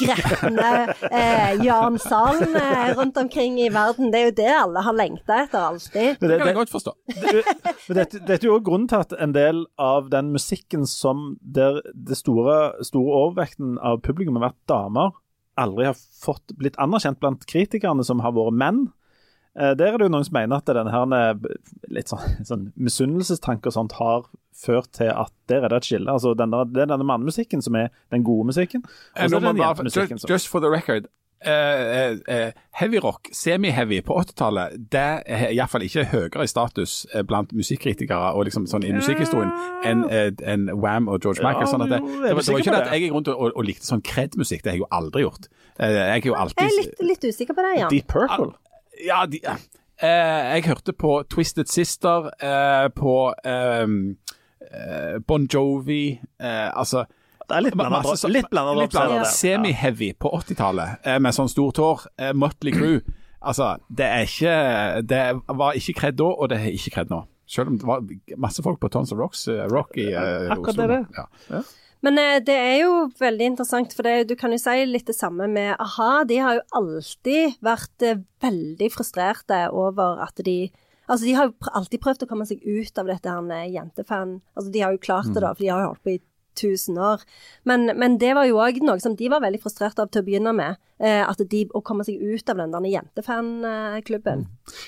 gretne 0.00 0.70
eh, 1.10 1.60
Jan 1.64 1.98
Salen 2.02 2.56
eh, 2.58 2.90
rundt 2.98 3.20
omkring 3.20 3.60
i 3.62 3.68
verden. 3.74 4.10
Det 4.12 4.20
er 4.20 4.26
jo 4.30 4.36
det 4.40 4.50
alle 4.56 4.84
har 4.84 4.98
lengta 4.98 5.42
etter 5.44 5.62
alltid. 5.62 6.18
Det, 6.18 6.32
det 6.32 6.40
kan 6.40 6.50
jeg 6.52 6.58
godt 6.58 6.74
forstå. 6.74 6.96
Dette, 7.88 8.20
dette 8.20 8.40
er 8.42 8.50
jo 8.50 8.58
grunnen 8.64 8.88
til 8.90 9.04
at 9.04 9.14
en 9.18 9.32
del 9.36 9.64
av 9.80 10.10
den 10.12 10.32
musikken 10.34 10.86
som 10.88 11.38
der 11.40 11.80
det 11.94 12.18
store, 12.18 12.58
store 12.86 13.22
overvekten 13.24 13.78
av 13.84 14.02
publikum 14.04 14.38
har 14.38 14.50
vært 14.50 14.62
damer 14.70 15.16
aldri 15.58 15.88
har 15.90 15.98
fått 15.98 16.54
blitt 16.58 16.78
anerkjent 16.80 17.20
blant 17.22 17.44
kritikerne 17.50 18.06
som 18.06 18.22
har 18.24 18.34
vært 18.36 18.56
menn. 18.58 18.80
Eh, 19.58 19.74
der 19.78 19.92
er 19.92 19.98
det 19.98 20.08
jo 20.08 20.14
noen 20.14 20.26
som 20.26 20.36
mener 20.38 20.60
at 20.60 20.70
denne 20.70 20.92
her 20.94 21.40
litt 21.92 22.12
sånn, 22.12 22.36
sånn 22.50 22.68
misunnelsestanke 22.78 23.70
og 23.70 23.76
sånt 23.76 23.98
har 23.98 24.28
ført 24.58 24.90
til 24.98 25.12
at 25.12 25.32
der 25.50 25.64
er 25.64 25.72
det 25.72 25.82
et 25.82 25.90
skille. 25.90 26.10
Altså 26.10 26.34
denne, 26.38 26.64
Det 26.72 26.84
er 26.84 26.90
denne 26.90 27.06
mannemusikken 27.06 27.62
som 27.64 27.78
er 27.78 27.92
den 28.14 28.26
gode 28.26 28.50
musikken. 28.50 28.84
Og 28.84 29.30
så 29.30 29.38
er 29.38 29.48
den 29.50 29.62
jentemusikken 29.62 30.22
som 30.22 30.30
Just 30.30 30.50
for 30.50 30.64
the 30.64 30.70
record, 30.70 31.10
Uh, 31.46 32.16
uh, 32.34 32.50
heavyrock, 32.70 33.28
semi-heavy 33.32 34.00
på 34.02 34.14
80-tallet, 34.20 34.72
det 34.90 35.02
er 35.22 35.52
iallfall 35.54 35.84
ikke 35.86 36.02
høyere 36.10 36.42
i 36.42 36.50
status 36.50 37.04
uh, 37.12 37.22
blant 37.22 37.52
musikkritikere 37.54 38.32
og 38.34 38.48
liksom 38.48 38.64
sånn 38.66 38.82
i 38.82 38.90
musikkhistorien 38.96 39.52
enn 39.86 40.02
en 40.10 40.64
Wham 40.74 41.06
og 41.06 41.22
George 41.22 41.44
Michael. 41.44 41.62
Ja, 41.62 41.70
sånn 41.70 41.84
det, 41.84 42.00
det, 42.00 42.00
var, 42.02 42.42
det, 42.42 42.48
var 42.50 42.64
ikke 42.64 42.74
det 42.74 42.80
at 42.80 42.90
jeg 42.90 43.04
gikk 43.04 43.14
rundt 43.14 43.30
og, 43.30 43.44
og, 43.52 43.62
likte 43.68 43.86
sånn 43.86 44.02
kred-musikk, 44.02 44.64
det 44.64 44.72
har 44.72 44.78
jeg 44.80 44.82
jo 44.82 44.90
aldri 44.98 45.22
gjort. 45.28 45.46
jeg 45.78 46.08
er 46.16 46.26
jo 46.26 46.34
alltid 46.42 46.64
Jeg 46.64 46.72
er 46.72 46.80
litt, 46.80 47.04
litt 47.12 47.28
usikker 47.30 47.54
på 47.54 47.66
det, 47.68 47.74
Jan. 47.78 47.92
Deep 47.94 48.10
Purple? 48.10 48.50
Ja, 49.06 49.20
de, 49.30 49.42
jeg 50.02 50.66
hørte 50.66 50.96
på 51.06 51.20
Twisted 51.30 51.70
Sister, 51.70 52.32
på 52.98 53.14
um, 53.46 53.96
Bon 55.30 55.46
Jovi, 55.46 56.18
altså 56.42 57.06
det 57.48 57.56
er 57.56 57.64
litt 57.64 57.78
blanda 57.78 58.02
drops. 58.04 58.26
Litt 58.28 58.50
blanda. 58.52 59.22
Semi-heavy 59.32 60.12
på 60.20 60.32
80-tallet 60.40 61.08
eh, 61.08 61.18
med 61.22 61.36
sånn 61.36 61.50
stort 61.50 61.80
hår. 61.80 62.04
Eh, 62.20 62.36
Motley 62.36 62.76
Crew. 62.76 63.00
Altså, 63.38 63.76
det 63.86 64.02
er 64.02 64.24
ikke 64.26 64.54
Det 65.06 65.18
var 65.60 65.76
ikke 65.78 65.92
kred 66.00 66.16
da, 66.18 66.26
og 66.26 66.48
det 66.50 66.56
er 66.58 66.72
ikke 66.74 66.90
kred 66.96 67.12
nå. 67.12 67.20
Selv 67.46 67.70
om 67.70 67.76
det 67.78 67.86
var 67.86 68.02
masse 68.36 68.64
folk 68.66 68.80
på 68.82 68.90
Tons 68.90 69.12
of 69.14 69.20
Rocks, 69.20 69.44
uh, 69.46 69.62
Rock 69.70 69.94
i 69.96 70.08
uh, 70.10 70.50
Akkurat 70.50 70.74
Oslo. 70.74 70.88
det. 70.90 70.98
Ja. 71.14 71.24
Ja. 71.54 71.60
Men 72.02 72.18
uh, 72.18 72.40
det 72.42 72.56
er 72.56 72.74
jo 72.82 72.96
veldig 73.20 73.46
interessant, 73.52 73.94
for 73.94 74.08
det, 74.08 74.26
du 74.28 74.34
kan 74.34 74.50
jo 74.52 74.58
si 74.58 74.74
litt 74.90 75.06
det 75.06 75.16
samme 75.16 75.46
med 75.54 75.76
a-ha. 75.78 76.24
De 76.28 76.40
har 76.42 76.58
jo 76.58 76.66
alltid 76.82 77.62
vært 77.64 78.08
veldig 78.44 78.90
frustrerte 78.92 79.62
over 79.70 80.20
at 80.26 80.44
de 80.44 80.58
Altså, 81.08 81.24
De 81.24 81.32
har 81.32 81.46
jo 81.48 81.70
alltid 81.72 82.02
prøvd 82.04 82.26
å 82.26 82.28
komme 82.28 82.44
seg 82.44 82.60
ut 82.66 82.98
av 83.00 83.08
dette 83.08 83.32
her 83.32 83.68
jentefan. 83.72 84.42
Altså, 84.52 84.72
De 84.74 84.82
har 84.84 84.92
jo 84.92 85.00
klart 85.00 85.30
det, 85.32 85.40
da, 85.40 85.54
for 85.54 85.64
de 85.64 85.70
har 85.72 85.80
jo 85.80 85.92
holdt 85.94 86.04
på 86.04 86.12
i 86.18 86.20
1000 86.58 86.98
år. 86.98 87.22
Men, 87.68 87.92
men 87.98 88.18
det 88.20 88.34
var 88.36 88.48
jo 88.48 88.58
òg 88.62 88.80
noe 88.84 89.00
som 89.02 89.14
de 89.18 89.30
var 89.30 89.42
veldig 89.44 89.60
frustrert 89.62 90.00
av 90.02 90.10
til 90.10 90.22
å 90.22 90.26
begynne 90.26 90.54
med. 90.56 90.80
Eh, 90.98 91.22
at 91.22 91.38
de, 91.38 91.62
Å 91.70 91.82
komme 91.86 92.06
seg 92.06 92.18
ut 92.18 92.50
av 92.50 92.58
den 92.58 92.74
der 92.74 92.90
jentefanklubben. 92.90 94.44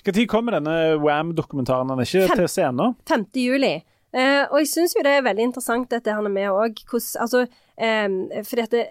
Når 0.07 0.19
mm. 0.19 0.27
kommer 0.33 0.59
denne 0.59 0.77
Wam-dokumentaren? 1.03 1.93
Den 1.93 2.03
er 2.03 2.11
ikke 2.11 2.27
Fem, 2.33 2.43
til 2.43 2.51
scenen? 2.51 2.99
5. 3.09 3.27
juli. 3.39 3.75
Eh, 4.11 4.43
og 4.51 4.59
jeg 4.59 4.73
syns 4.73 4.97
jo 4.97 5.07
det 5.07 5.15
er 5.15 5.27
veldig 5.27 5.51
interessant 5.53 5.91
dette 5.93 6.11
her 6.11 6.27
med 6.27 6.51
òg 6.51 6.81
Altså, 6.99 7.45
eh, 7.79 8.09
fordi 8.43 8.67
at 8.67 8.75
det, 8.75 8.87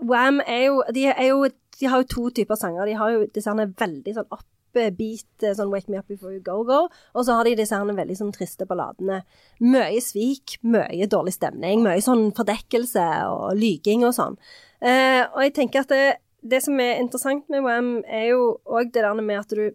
Wam 0.00 0.40
er 0.46 0.66
jo 0.68 0.82
de, 0.92 1.06
er 1.12 1.28
jo 1.28 1.46
de 1.80 1.88
har 1.92 2.02
jo 2.02 2.08
to 2.08 2.30
typer 2.30 2.56
sanger. 2.56 2.86
De 2.88 2.96
har 2.96 3.12
jo 3.12 3.24
disse 3.32 3.52
veldig 3.52 4.14
sånn 4.16 4.30
opp 4.32 4.46
beat, 4.76 5.26
eh, 5.42 5.54
sånn 5.56 5.70
'Wake 5.70 5.88
Me 5.88 5.98
Up 5.98 6.08
Before 6.08 6.32
You 6.32 6.40
Go 6.40 6.64
Go'. 6.64 6.88
Og 7.14 7.24
så 7.24 7.36
har 7.36 7.44
de 7.44 7.56
disse 7.56 7.74
her 7.74 7.84
veldig 7.84 8.16
sånn 8.16 8.32
triste 8.32 8.66
balladene. 8.66 9.22
Mye 9.60 10.00
svik, 10.00 10.58
mye 10.62 11.06
dårlig 11.06 11.34
stemning, 11.34 11.82
mye 11.82 12.02
sånn 12.04 12.32
fordekkelse 12.32 13.06
og 13.30 13.56
lyging 13.56 14.04
og 14.04 14.14
sånn. 14.14 14.36
Eh, 14.82 15.26
og 15.34 15.40
jeg 15.42 15.54
tenker 15.54 15.80
at 15.80 15.88
det, 15.88 16.16
det 16.46 16.62
som 16.62 16.78
er 16.80 17.00
interessant 17.00 17.48
med 17.48 17.62
Wam, 17.62 18.04
er 18.04 18.30
jo 18.30 18.60
òg 18.66 18.92
det 18.92 19.02
der 19.02 19.14
med 19.14 19.38
at 19.38 19.48
du 19.48 19.72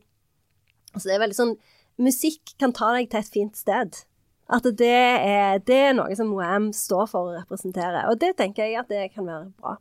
Altså, 0.93 1.07
det 1.07 1.13
er 1.15 1.23
veldig 1.23 1.35
sånn 1.35 1.57
Musikk 2.01 2.57
kan 2.59 2.73
ta 2.73 2.91
deg 2.91 3.09
til 3.09 3.19
et 3.19 3.31
fint 3.31 3.55
sted. 3.55 4.03
At 4.51 4.63
det 4.63 4.91
er, 4.91 5.59
det 5.63 5.75
er 5.75 5.93
noe 5.93 6.15
som 6.17 6.33
Wam 6.35 6.71
står 6.73 7.07
for 7.07 7.29
å 7.29 7.35
representere. 7.37 8.09
Og 8.09 8.19
det 8.19 8.33
tenker 8.39 8.65
jeg 8.65 8.79
at 8.81 8.89
det 8.91 9.13
kan 9.13 9.27
være 9.27 9.51
bra. 9.61 9.77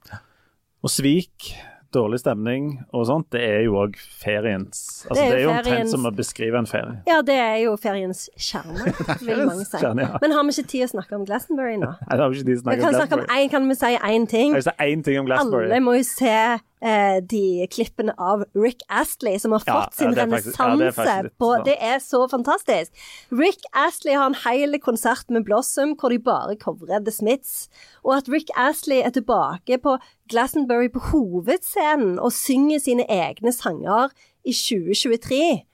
Og 0.85 0.93
svik 0.93 1.51
dårlig 1.95 2.21
stemning 2.23 2.69
og 2.95 3.07
sånt, 3.09 3.27
det 3.35 3.43
er 3.43 3.65
jo 3.67 3.77
òg 3.83 3.97
feriens 3.99 4.81
Altså, 5.09 5.17
Det 5.17 5.25
er 5.25 5.31
det 5.31 5.37
er 5.37 5.43
jo 5.43 5.49
jo 5.49 5.55
omtrent 5.57 5.91
som 5.93 6.07
å 6.07 6.13
beskrive 6.15 6.61
en 6.61 6.69
ferie. 6.71 6.97
Ja, 7.09 7.21
det 7.27 7.37
er 7.41 7.57
jo 7.65 7.75
feriens 7.81 8.25
kjerne, 8.39 8.93
vil 9.27 9.45
mange 9.47 9.67
si. 9.67 9.77
kjerne, 9.81 10.07
ja. 10.07 10.21
Men 10.23 10.37
har 10.37 10.47
vi 10.49 10.57
ikke 10.57 10.71
tid 10.75 10.87
å 10.87 10.91
snakke 10.95 11.19
om 11.19 11.27
Glastonbury 11.29 11.77
nå? 11.83 11.93
Nei, 12.07 12.17
det 12.17 12.25
har 12.25 12.33
vi 12.33 12.41
ikke 12.41 12.51
tid 12.53 12.61
å 12.61 12.65
snakke 12.65 12.81
om 12.87 12.97
Glastonbury. 12.97 13.29
en, 13.37 13.51
kan 13.57 13.69
vi 13.71 13.79
si 13.83 13.93
én 14.11 14.27
ting? 14.31 14.55
Jeg 14.55 14.63
vil 14.63 14.69
si 14.71 14.77
én 14.91 15.05
ting 15.07 15.21
om 15.23 15.31
Glastonbury. 15.31 15.69
Alle 15.71 15.83
må 15.85 15.97
jo 15.99 16.07
se 16.07 16.37
eh, 16.83 17.21
de 17.23 17.67
klippene 17.73 18.15
av 18.19 18.45
Rick 18.57 18.83
Astley, 18.89 19.39
som 19.39 19.53
har 19.53 19.65
fått 19.65 19.95
sin 19.99 20.13
ja, 20.15 20.25
renessanse. 20.25 21.31
på. 21.39 21.51
Det 21.65 21.77
er 21.77 21.99
så 22.05 22.25
fantastisk. 22.31 22.93
Rick 23.31 23.65
Astley 23.73 24.17
har 24.17 24.31
en 24.31 24.39
hel 24.45 24.79
konsert 24.83 25.31
med 25.31 25.45
Blossom 25.49 25.97
hvor 26.01 26.13
de 26.13 26.21
bare 26.25 26.57
covrer 26.61 27.05
The 27.05 27.15
Smiths. 27.15 27.69
Og 28.05 28.17
at 28.19 28.31
Rick 28.33 28.53
Astley 28.57 29.03
er 29.05 29.15
tilbake 29.15 29.81
på 29.83 29.97
Glastonbury 30.31 30.91
på 30.93 31.03
hovedscenen 31.11 32.19
og 32.19 32.33
synger 32.33 32.83
sine 32.83 33.09
egne 33.11 33.53
sanger 33.53 34.13
i 34.45 34.55
2023. 34.57 35.70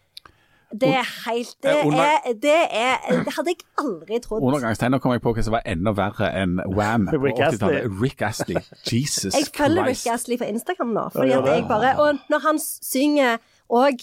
Det 0.73 0.89
er 0.99 1.07
helt 1.31 1.55
Det 1.63 1.75
under- 1.87 2.01
er 2.01 2.33
Det, 2.33 2.55
er, 2.71 2.97
det 3.25 3.33
hadde 3.37 3.53
jeg 3.53 3.61
aldri 3.79 4.19
trodd. 4.21 4.43
Undergangstegn. 4.43 4.91
Nå 4.91 4.99
kom 4.99 5.13
jeg 5.13 5.23
på 5.23 5.33
hva 5.37 5.43
som 5.47 5.53
var 5.55 5.63
enda 5.67 5.93
verre 5.95 6.33
enn 6.43 6.59
Wham 6.75 7.07
Rick 7.27 7.39
Astley. 7.41 7.83
Rick 8.03 8.23
Astley. 8.23 8.57
Jesus 8.93 9.35
Jeg 9.35 9.47
følger 9.55 9.87
Rick 9.87 10.07
Astley 10.11 10.39
på 10.39 10.45
Instagram 10.51 10.93
nå. 10.97 11.09
Fordi 11.15 11.31
at 11.39 11.45
jeg 11.47 11.65
bare, 11.69 11.95
og 12.03 12.19
når 12.31 12.39
han 12.49 12.59
synger 12.59 13.39
og 13.71 13.95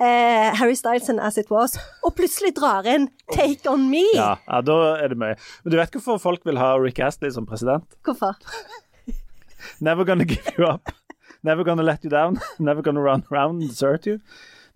eh, 0.00 0.50
Harry 0.56 0.74
Styles 0.74 1.08
and 1.12 1.20
As 1.20 1.36
It 1.36 1.50
Was, 1.50 1.76
og 2.04 2.14
plutselig 2.16 2.54
drar 2.56 2.88
inn 2.88 3.10
Take 3.32 3.68
On 3.70 3.84
Me 3.90 4.06
Ja, 4.14 4.34
ja, 4.48 4.60
da 4.64 4.78
er 5.04 5.08
det 5.12 5.18
mye. 5.20 5.36
Men 5.64 5.72
du 5.72 5.76
vet 5.76 5.92
hvorfor 5.92 6.18
folk 6.18 6.40
vil 6.48 6.58
ha 6.58 6.74
Rick 6.80 6.98
Astley 6.98 7.30
som 7.30 7.46
president? 7.46 7.84
Hvorfor? 8.04 8.34
Never 9.80 10.04
gonna 10.04 10.24
give 10.24 10.42
you 10.58 10.64
up. 10.64 10.88
Never 11.42 11.64
gonna 11.64 11.82
let 11.82 12.04
you 12.04 12.10
down. 12.10 12.38
Never 12.58 12.82
gonna 12.82 13.00
run 13.00 13.22
around 13.30 13.60
and 13.62 13.68
desert 13.70 14.06
you. 14.06 14.18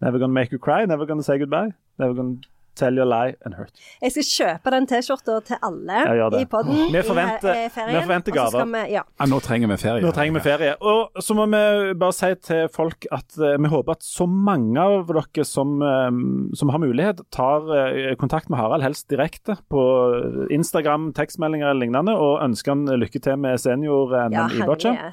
Never 0.04 0.18
gonna 0.20 0.34
make 0.36 0.52
you 0.52 0.58
cry. 0.60 0.84
Never 0.86 1.06
gonna 1.08 1.22
say 1.24 1.38
goodbye. 1.40 1.70
Never 1.98 2.14
gonna 2.14 2.36
tell 2.74 2.92
you 2.98 3.04
a 3.04 3.06
lie 3.06 3.36
and 3.46 3.54
hurt. 3.54 3.70
Jeg 4.02 4.10
skal 4.10 4.24
kjøpe 4.26 4.70
den 4.74 4.86
T-skjorta 4.90 5.36
til 5.46 5.60
alle 5.62 5.98
i 6.40 6.44
podden 6.50 6.80
Vi 6.90 6.98
i, 6.98 7.02
forventer- 7.06 7.54
eh, 7.54 7.68
ferien. 7.70 7.94
vi 7.94 8.00
forventer 8.02 8.34
gaver. 8.34 8.64
vi- 8.72 8.90
Ja. 8.96 9.02
Ja, 9.20 9.26
nå 9.30 9.38
trenger 9.40 9.68
vi 9.70 9.76
ferie. 9.78 10.02
Nå 10.02 10.10
trenger 10.16 10.34
vi 10.34 10.40
ferie. 10.48 10.72
Og 10.82 11.22
så 11.22 11.36
må 11.38 11.46
vi 11.52 11.94
bare 11.94 12.12
si 12.12 12.34
til 12.34 12.66
folk 12.74 13.06
at 13.12 13.38
eh, 13.38 13.54
vi 13.62 13.68
håper 13.70 13.92
at 13.92 14.00
så 14.02 14.26
mange 14.28 14.76
av 14.82 15.06
dere 15.06 15.44
som, 15.46 15.80
eh, 15.82 16.10
som 16.56 16.68
har 16.74 16.78
mulighet, 16.82 17.22
tar 17.30 18.16
kontakt 18.16 18.50
med 18.50 18.58
Harald, 18.58 18.82
helst 18.82 19.08
direkte 19.08 19.56
på 19.70 20.48
Instagram, 20.50 21.12
tekstmeldinger 21.14 21.70
eller 21.70 21.86
lignende, 21.86 22.12
og 22.18 22.42
ønsker 22.42 22.72
han 22.74 22.86
lykke 22.86 23.22
til 23.22 23.36
med 23.36 23.56
senior-NM 23.60 24.32
ja, 24.32 24.48
i 24.50 24.66
boccia. 24.66 25.12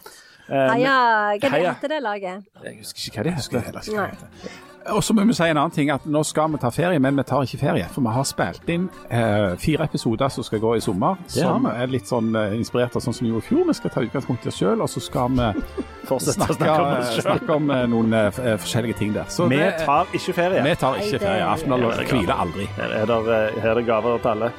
Heia 0.50 1.38
Hva 1.40 1.50
heter 1.50 1.88
det 1.88 2.02
laget? 2.04 2.44
Jeg 2.66 2.78
husker 2.82 3.06
ikke 3.06 3.18
hva 3.22 3.24
de 3.24 3.32
heter. 3.70 3.96
Nei. 3.96 4.70
Og 4.90 5.04
så 5.06 5.14
må 5.14 5.22
vi 5.30 5.34
si 5.38 5.44
en 5.46 5.58
annen 5.60 5.72
ting, 5.76 5.92
at 5.94 6.06
nå 6.10 6.24
skal 6.26 6.50
vi 6.56 6.58
ta 6.62 6.72
ferie, 6.74 6.98
men 7.00 7.16
vi 7.20 7.24
tar 7.30 7.44
ikke 7.46 7.60
ferie. 7.62 7.86
For 7.94 8.02
vi 8.02 8.14
har 8.16 8.26
spilt 8.26 8.70
inn 8.74 8.88
eh, 9.14 9.54
fire 9.62 9.86
episoder 9.86 10.32
som 10.34 10.44
skal 10.48 10.60
gå 10.64 10.72
i 10.80 10.82
sommer, 10.82 11.20
det 11.28 11.44
som 11.46 11.68
er 11.70 11.92
litt 11.94 12.10
sånn 12.10 12.32
eh, 12.36 12.56
inspirert 12.58 12.96
av 12.98 13.04
sånn 13.06 13.14
som 13.14 13.28
vi 13.28 13.32
gjorde 13.32 13.46
i 13.46 13.50
fjor. 13.52 13.64
Vi 13.70 13.78
skal 13.78 13.94
ta 13.94 14.02
utgangspunkt 14.08 14.48
i 14.48 14.50
oss 14.50 14.58
sjøl, 14.58 14.82
og 14.82 14.90
så 14.90 15.04
skal 15.06 15.30
vi 15.38 15.52
snakke, 16.10 16.58
snakke 16.58 16.82
om 16.82 17.22
snakke 17.22 17.58
om 17.60 17.70
eh, 17.78 17.86
noen 17.94 18.18
eh, 18.18 18.42
eh, 18.42 18.58
forskjellige 18.64 18.98
ting 19.04 19.14
der. 19.16 19.30
Så 19.30 19.46
Vi 19.52 19.62
det- 19.62 19.86
tar 19.86 20.10
ikke 20.18 20.34
ferie. 20.42 20.64
vi 20.66 20.76
tar 20.76 20.98
ikke 21.04 21.22
ferie. 21.28 21.46
Aftenbladet 21.52 22.00
er 22.02 22.12
hviler 22.16 22.46
aldri. 22.48 22.70
Her 22.82 22.98
er, 23.04 23.06
det, 23.30 23.42
her 23.62 23.70
er 23.76 23.82
det 23.84 23.86
gaver 23.88 24.18
til 24.26 24.34
alle. 24.34 24.52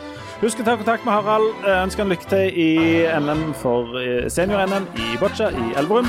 Husk 0.43 0.59
å 0.59 0.64
ta 0.66 0.72
kontakt 0.74 1.05
med 1.07 1.14
Harald. 1.14 1.53
Eh, 1.62 1.82
Ønsker 1.84 2.03
han 2.03 2.11
lykke 2.11 2.26
til 2.26 2.57
i 2.59 2.70
NM 3.22 3.53
for 3.61 3.93
eh, 4.01 4.24
senior-NM 4.32 4.88
i 4.99 5.12
boccia 5.20 5.53
i 5.55 5.68
Elverum. 5.78 6.09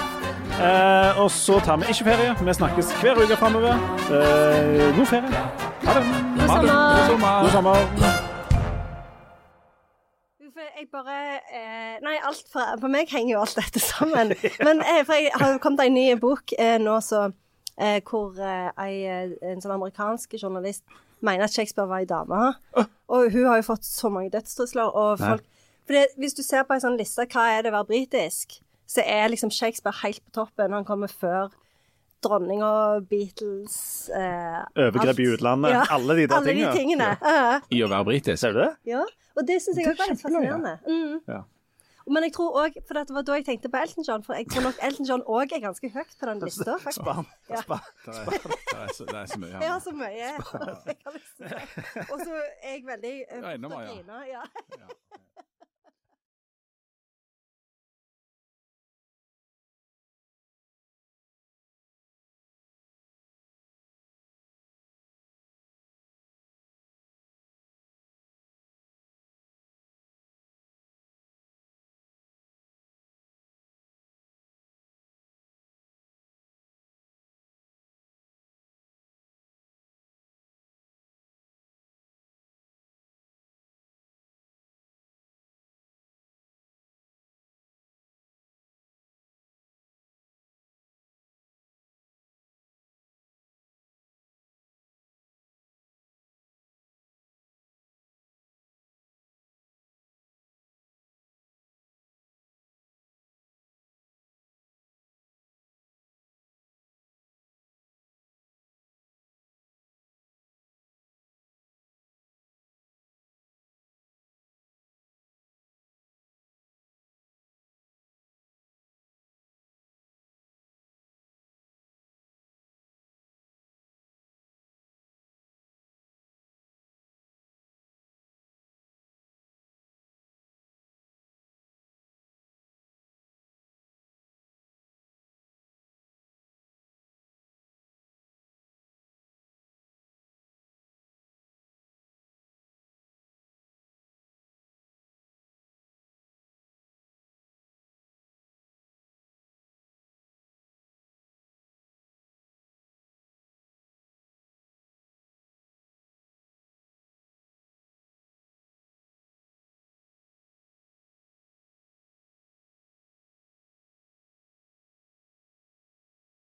Eh, 0.58 1.20
og 1.22 1.30
så 1.34 1.60
tar 1.66 1.78
vi 1.82 1.92
ikke 1.94 2.08
ferie. 2.08 2.32
Vi 2.42 2.56
snakkes 2.58 2.90
hver 3.02 3.22
uke 3.22 3.38
framover. 3.38 3.78
Eh, 4.10 4.90
god 4.98 5.06
ferie. 5.12 5.44
Ha 5.86 5.96
det. 6.00 6.04
God 6.40 6.50
Ha 6.50 6.58
det. 6.64 6.74
sommer. 6.74 6.90
God 6.98 7.12
sommer. 7.14 7.38
God 7.44 7.52
sommer. 7.58 8.30
Jeg 10.74 10.90
bare 10.92 11.20
eh, 11.54 11.94
Nei, 12.04 12.18
alt 12.28 12.44
fra 12.52 12.74
For 12.82 12.92
meg 12.92 13.08
henger 13.14 13.36
jo 13.38 13.44
alt 13.46 13.56
dette 13.62 13.80
sammen. 13.82 14.34
Men 14.66 14.82
eh, 14.84 15.04
for 15.08 15.14
jeg 15.16 15.30
har 15.40 15.54
jo 15.56 15.62
kommet 15.64 15.86
en 15.86 15.96
ny 15.96 16.10
bok 16.20 16.54
eh, 16.58 16.76
nå 16.82 16.98
så 17.06 17.28
eh, 17.78 18.02
hvor 18.10 18.34
eh, 18.42 18.74
ei, 18.82 18.98
en 19.54 19.62
sånn 19.64 19.78
amerikansk 19.78 20.36
journalist 20.42 20.84
mener 21.24 21.46
at 21.46 21.54
Shakespeare 21.56 21.88
var 21.88 22.02
ei 22.04 22.10
dame. 22.10 22.42
Og 23.14 23.32
hun 23.34 23.46
har 23.50 23.60
jo 23.62 23.66
fått 23.68 23.86
så 23.86 24.10
mange 24.10 24.32
dødstrusler. 24.34 24.90
Og 24.90 25.20
folk 25.22 25.44
For 25.84 25.98
det, 25.98 26.06
hvis 26.18 26.34
du 26.38 26.42
ser 26.46 26.64
på 26.64 26.74
ei 26.78 26.82
sånn 26.82 26.96
liste, 26.98 27.26
hva 27.28 27.44
er 27.58 27.66
det 27.66 27.74
å 27.74 27.76
være 27.76 27.90
britisk, 27.90 28.56
så 28.88 29.04
er 29.04 29.28
liksom 29.34 29.52
Shakespeare 29.52 30.00
helt 30.04 30.22
på 30.24 30.32
toppen. 30.38 30.72
Han 30.72 30.86
kommer 30.88 31.12
før 31.12 31.52
dronninga, 32.24 32.70
Beatles 33.10 33.76
eh, 34.16 34.62
Overgrep 34.80 35.20
i 35.20 35.26
utlandet. 35.34 35.74
utlandet. 35.76 35.92
Alle 35.92 36.16
de 36.22 36.28
der 36.28 36.36
alle 36.38 36.54
tingene. 36.54 36.72
De 36.72 36.80
tingene. 36.80 37.10
Ja. 37.20 37.60
I 37.68 37.82
å 37.84 37.90
være 37.92 38.08
britisk. 38.08 38.40
Ser 38.40 38.56
du 38.56 38.62
det? 38.64 38.70
Ja, 38.94 39.04
og 39.36 39.48
det 39.50 39.60
syns 39.66 39.76
jeg 39.82 39.90
Det 39.90 39.92
er 39.92 39.92
også 39.92 40.06
var 40.06 40.14
litt 40.14 40.24
kjempeløye. 40.24 40.54
fascinerende. 40.54 40.80
Mm. 40.88 41.44
Men 42.08 42.26
jeg 42.28 42.34
tror 42.36 42.58
òg 42.64 42.78
For 42.88 42.98
det 42.98 43.16
var 43.16 43.26
da 43.28 43.38
jeg 43.40 43.46
tenkte 43.48 43.70
på 43.72 43.80
Elton 43.80 44.06
John, 44.08 44.24
for 44.26 44.36
jeg 44.36 44.50
tror 44.52 44.66
nok 44.68 44.80
Elton 44.84 45.08
John 45.08 45.24
òg 45.28 45.54
er 45.56 45.62
ganske 45.64 45.90
høyt 45.94 46.16
på 46.20 46.30
den 46.30 46.42
lista. 46.44 46.76
Spar. 46.92 47.24
Ja. 47.50 47.62
Spar. 47.62 47.86
Det 48.06 48.16
er, 48.18 48.26
det 48.26 48.80
er, 48.82 48.94
så, 48.98 49.06
det 49.06 49.20
er 49.22 49.26
så 49.32 49.40
mye. 49.40 49.54
Jeg 49.64 49.72
har 49.72 49.80
så 49.80 49.94
mye. 49.96 50.30
Og 52.14 52.18
så 52.20 52.34
er 52.64 52.76
jeg 52.76 52.84
veldig 52.88 53.14
eh, 53.30 53.40
Ja, 53.40 53.54
ennå. 53.56 53.70
Ja. 54.28 54.44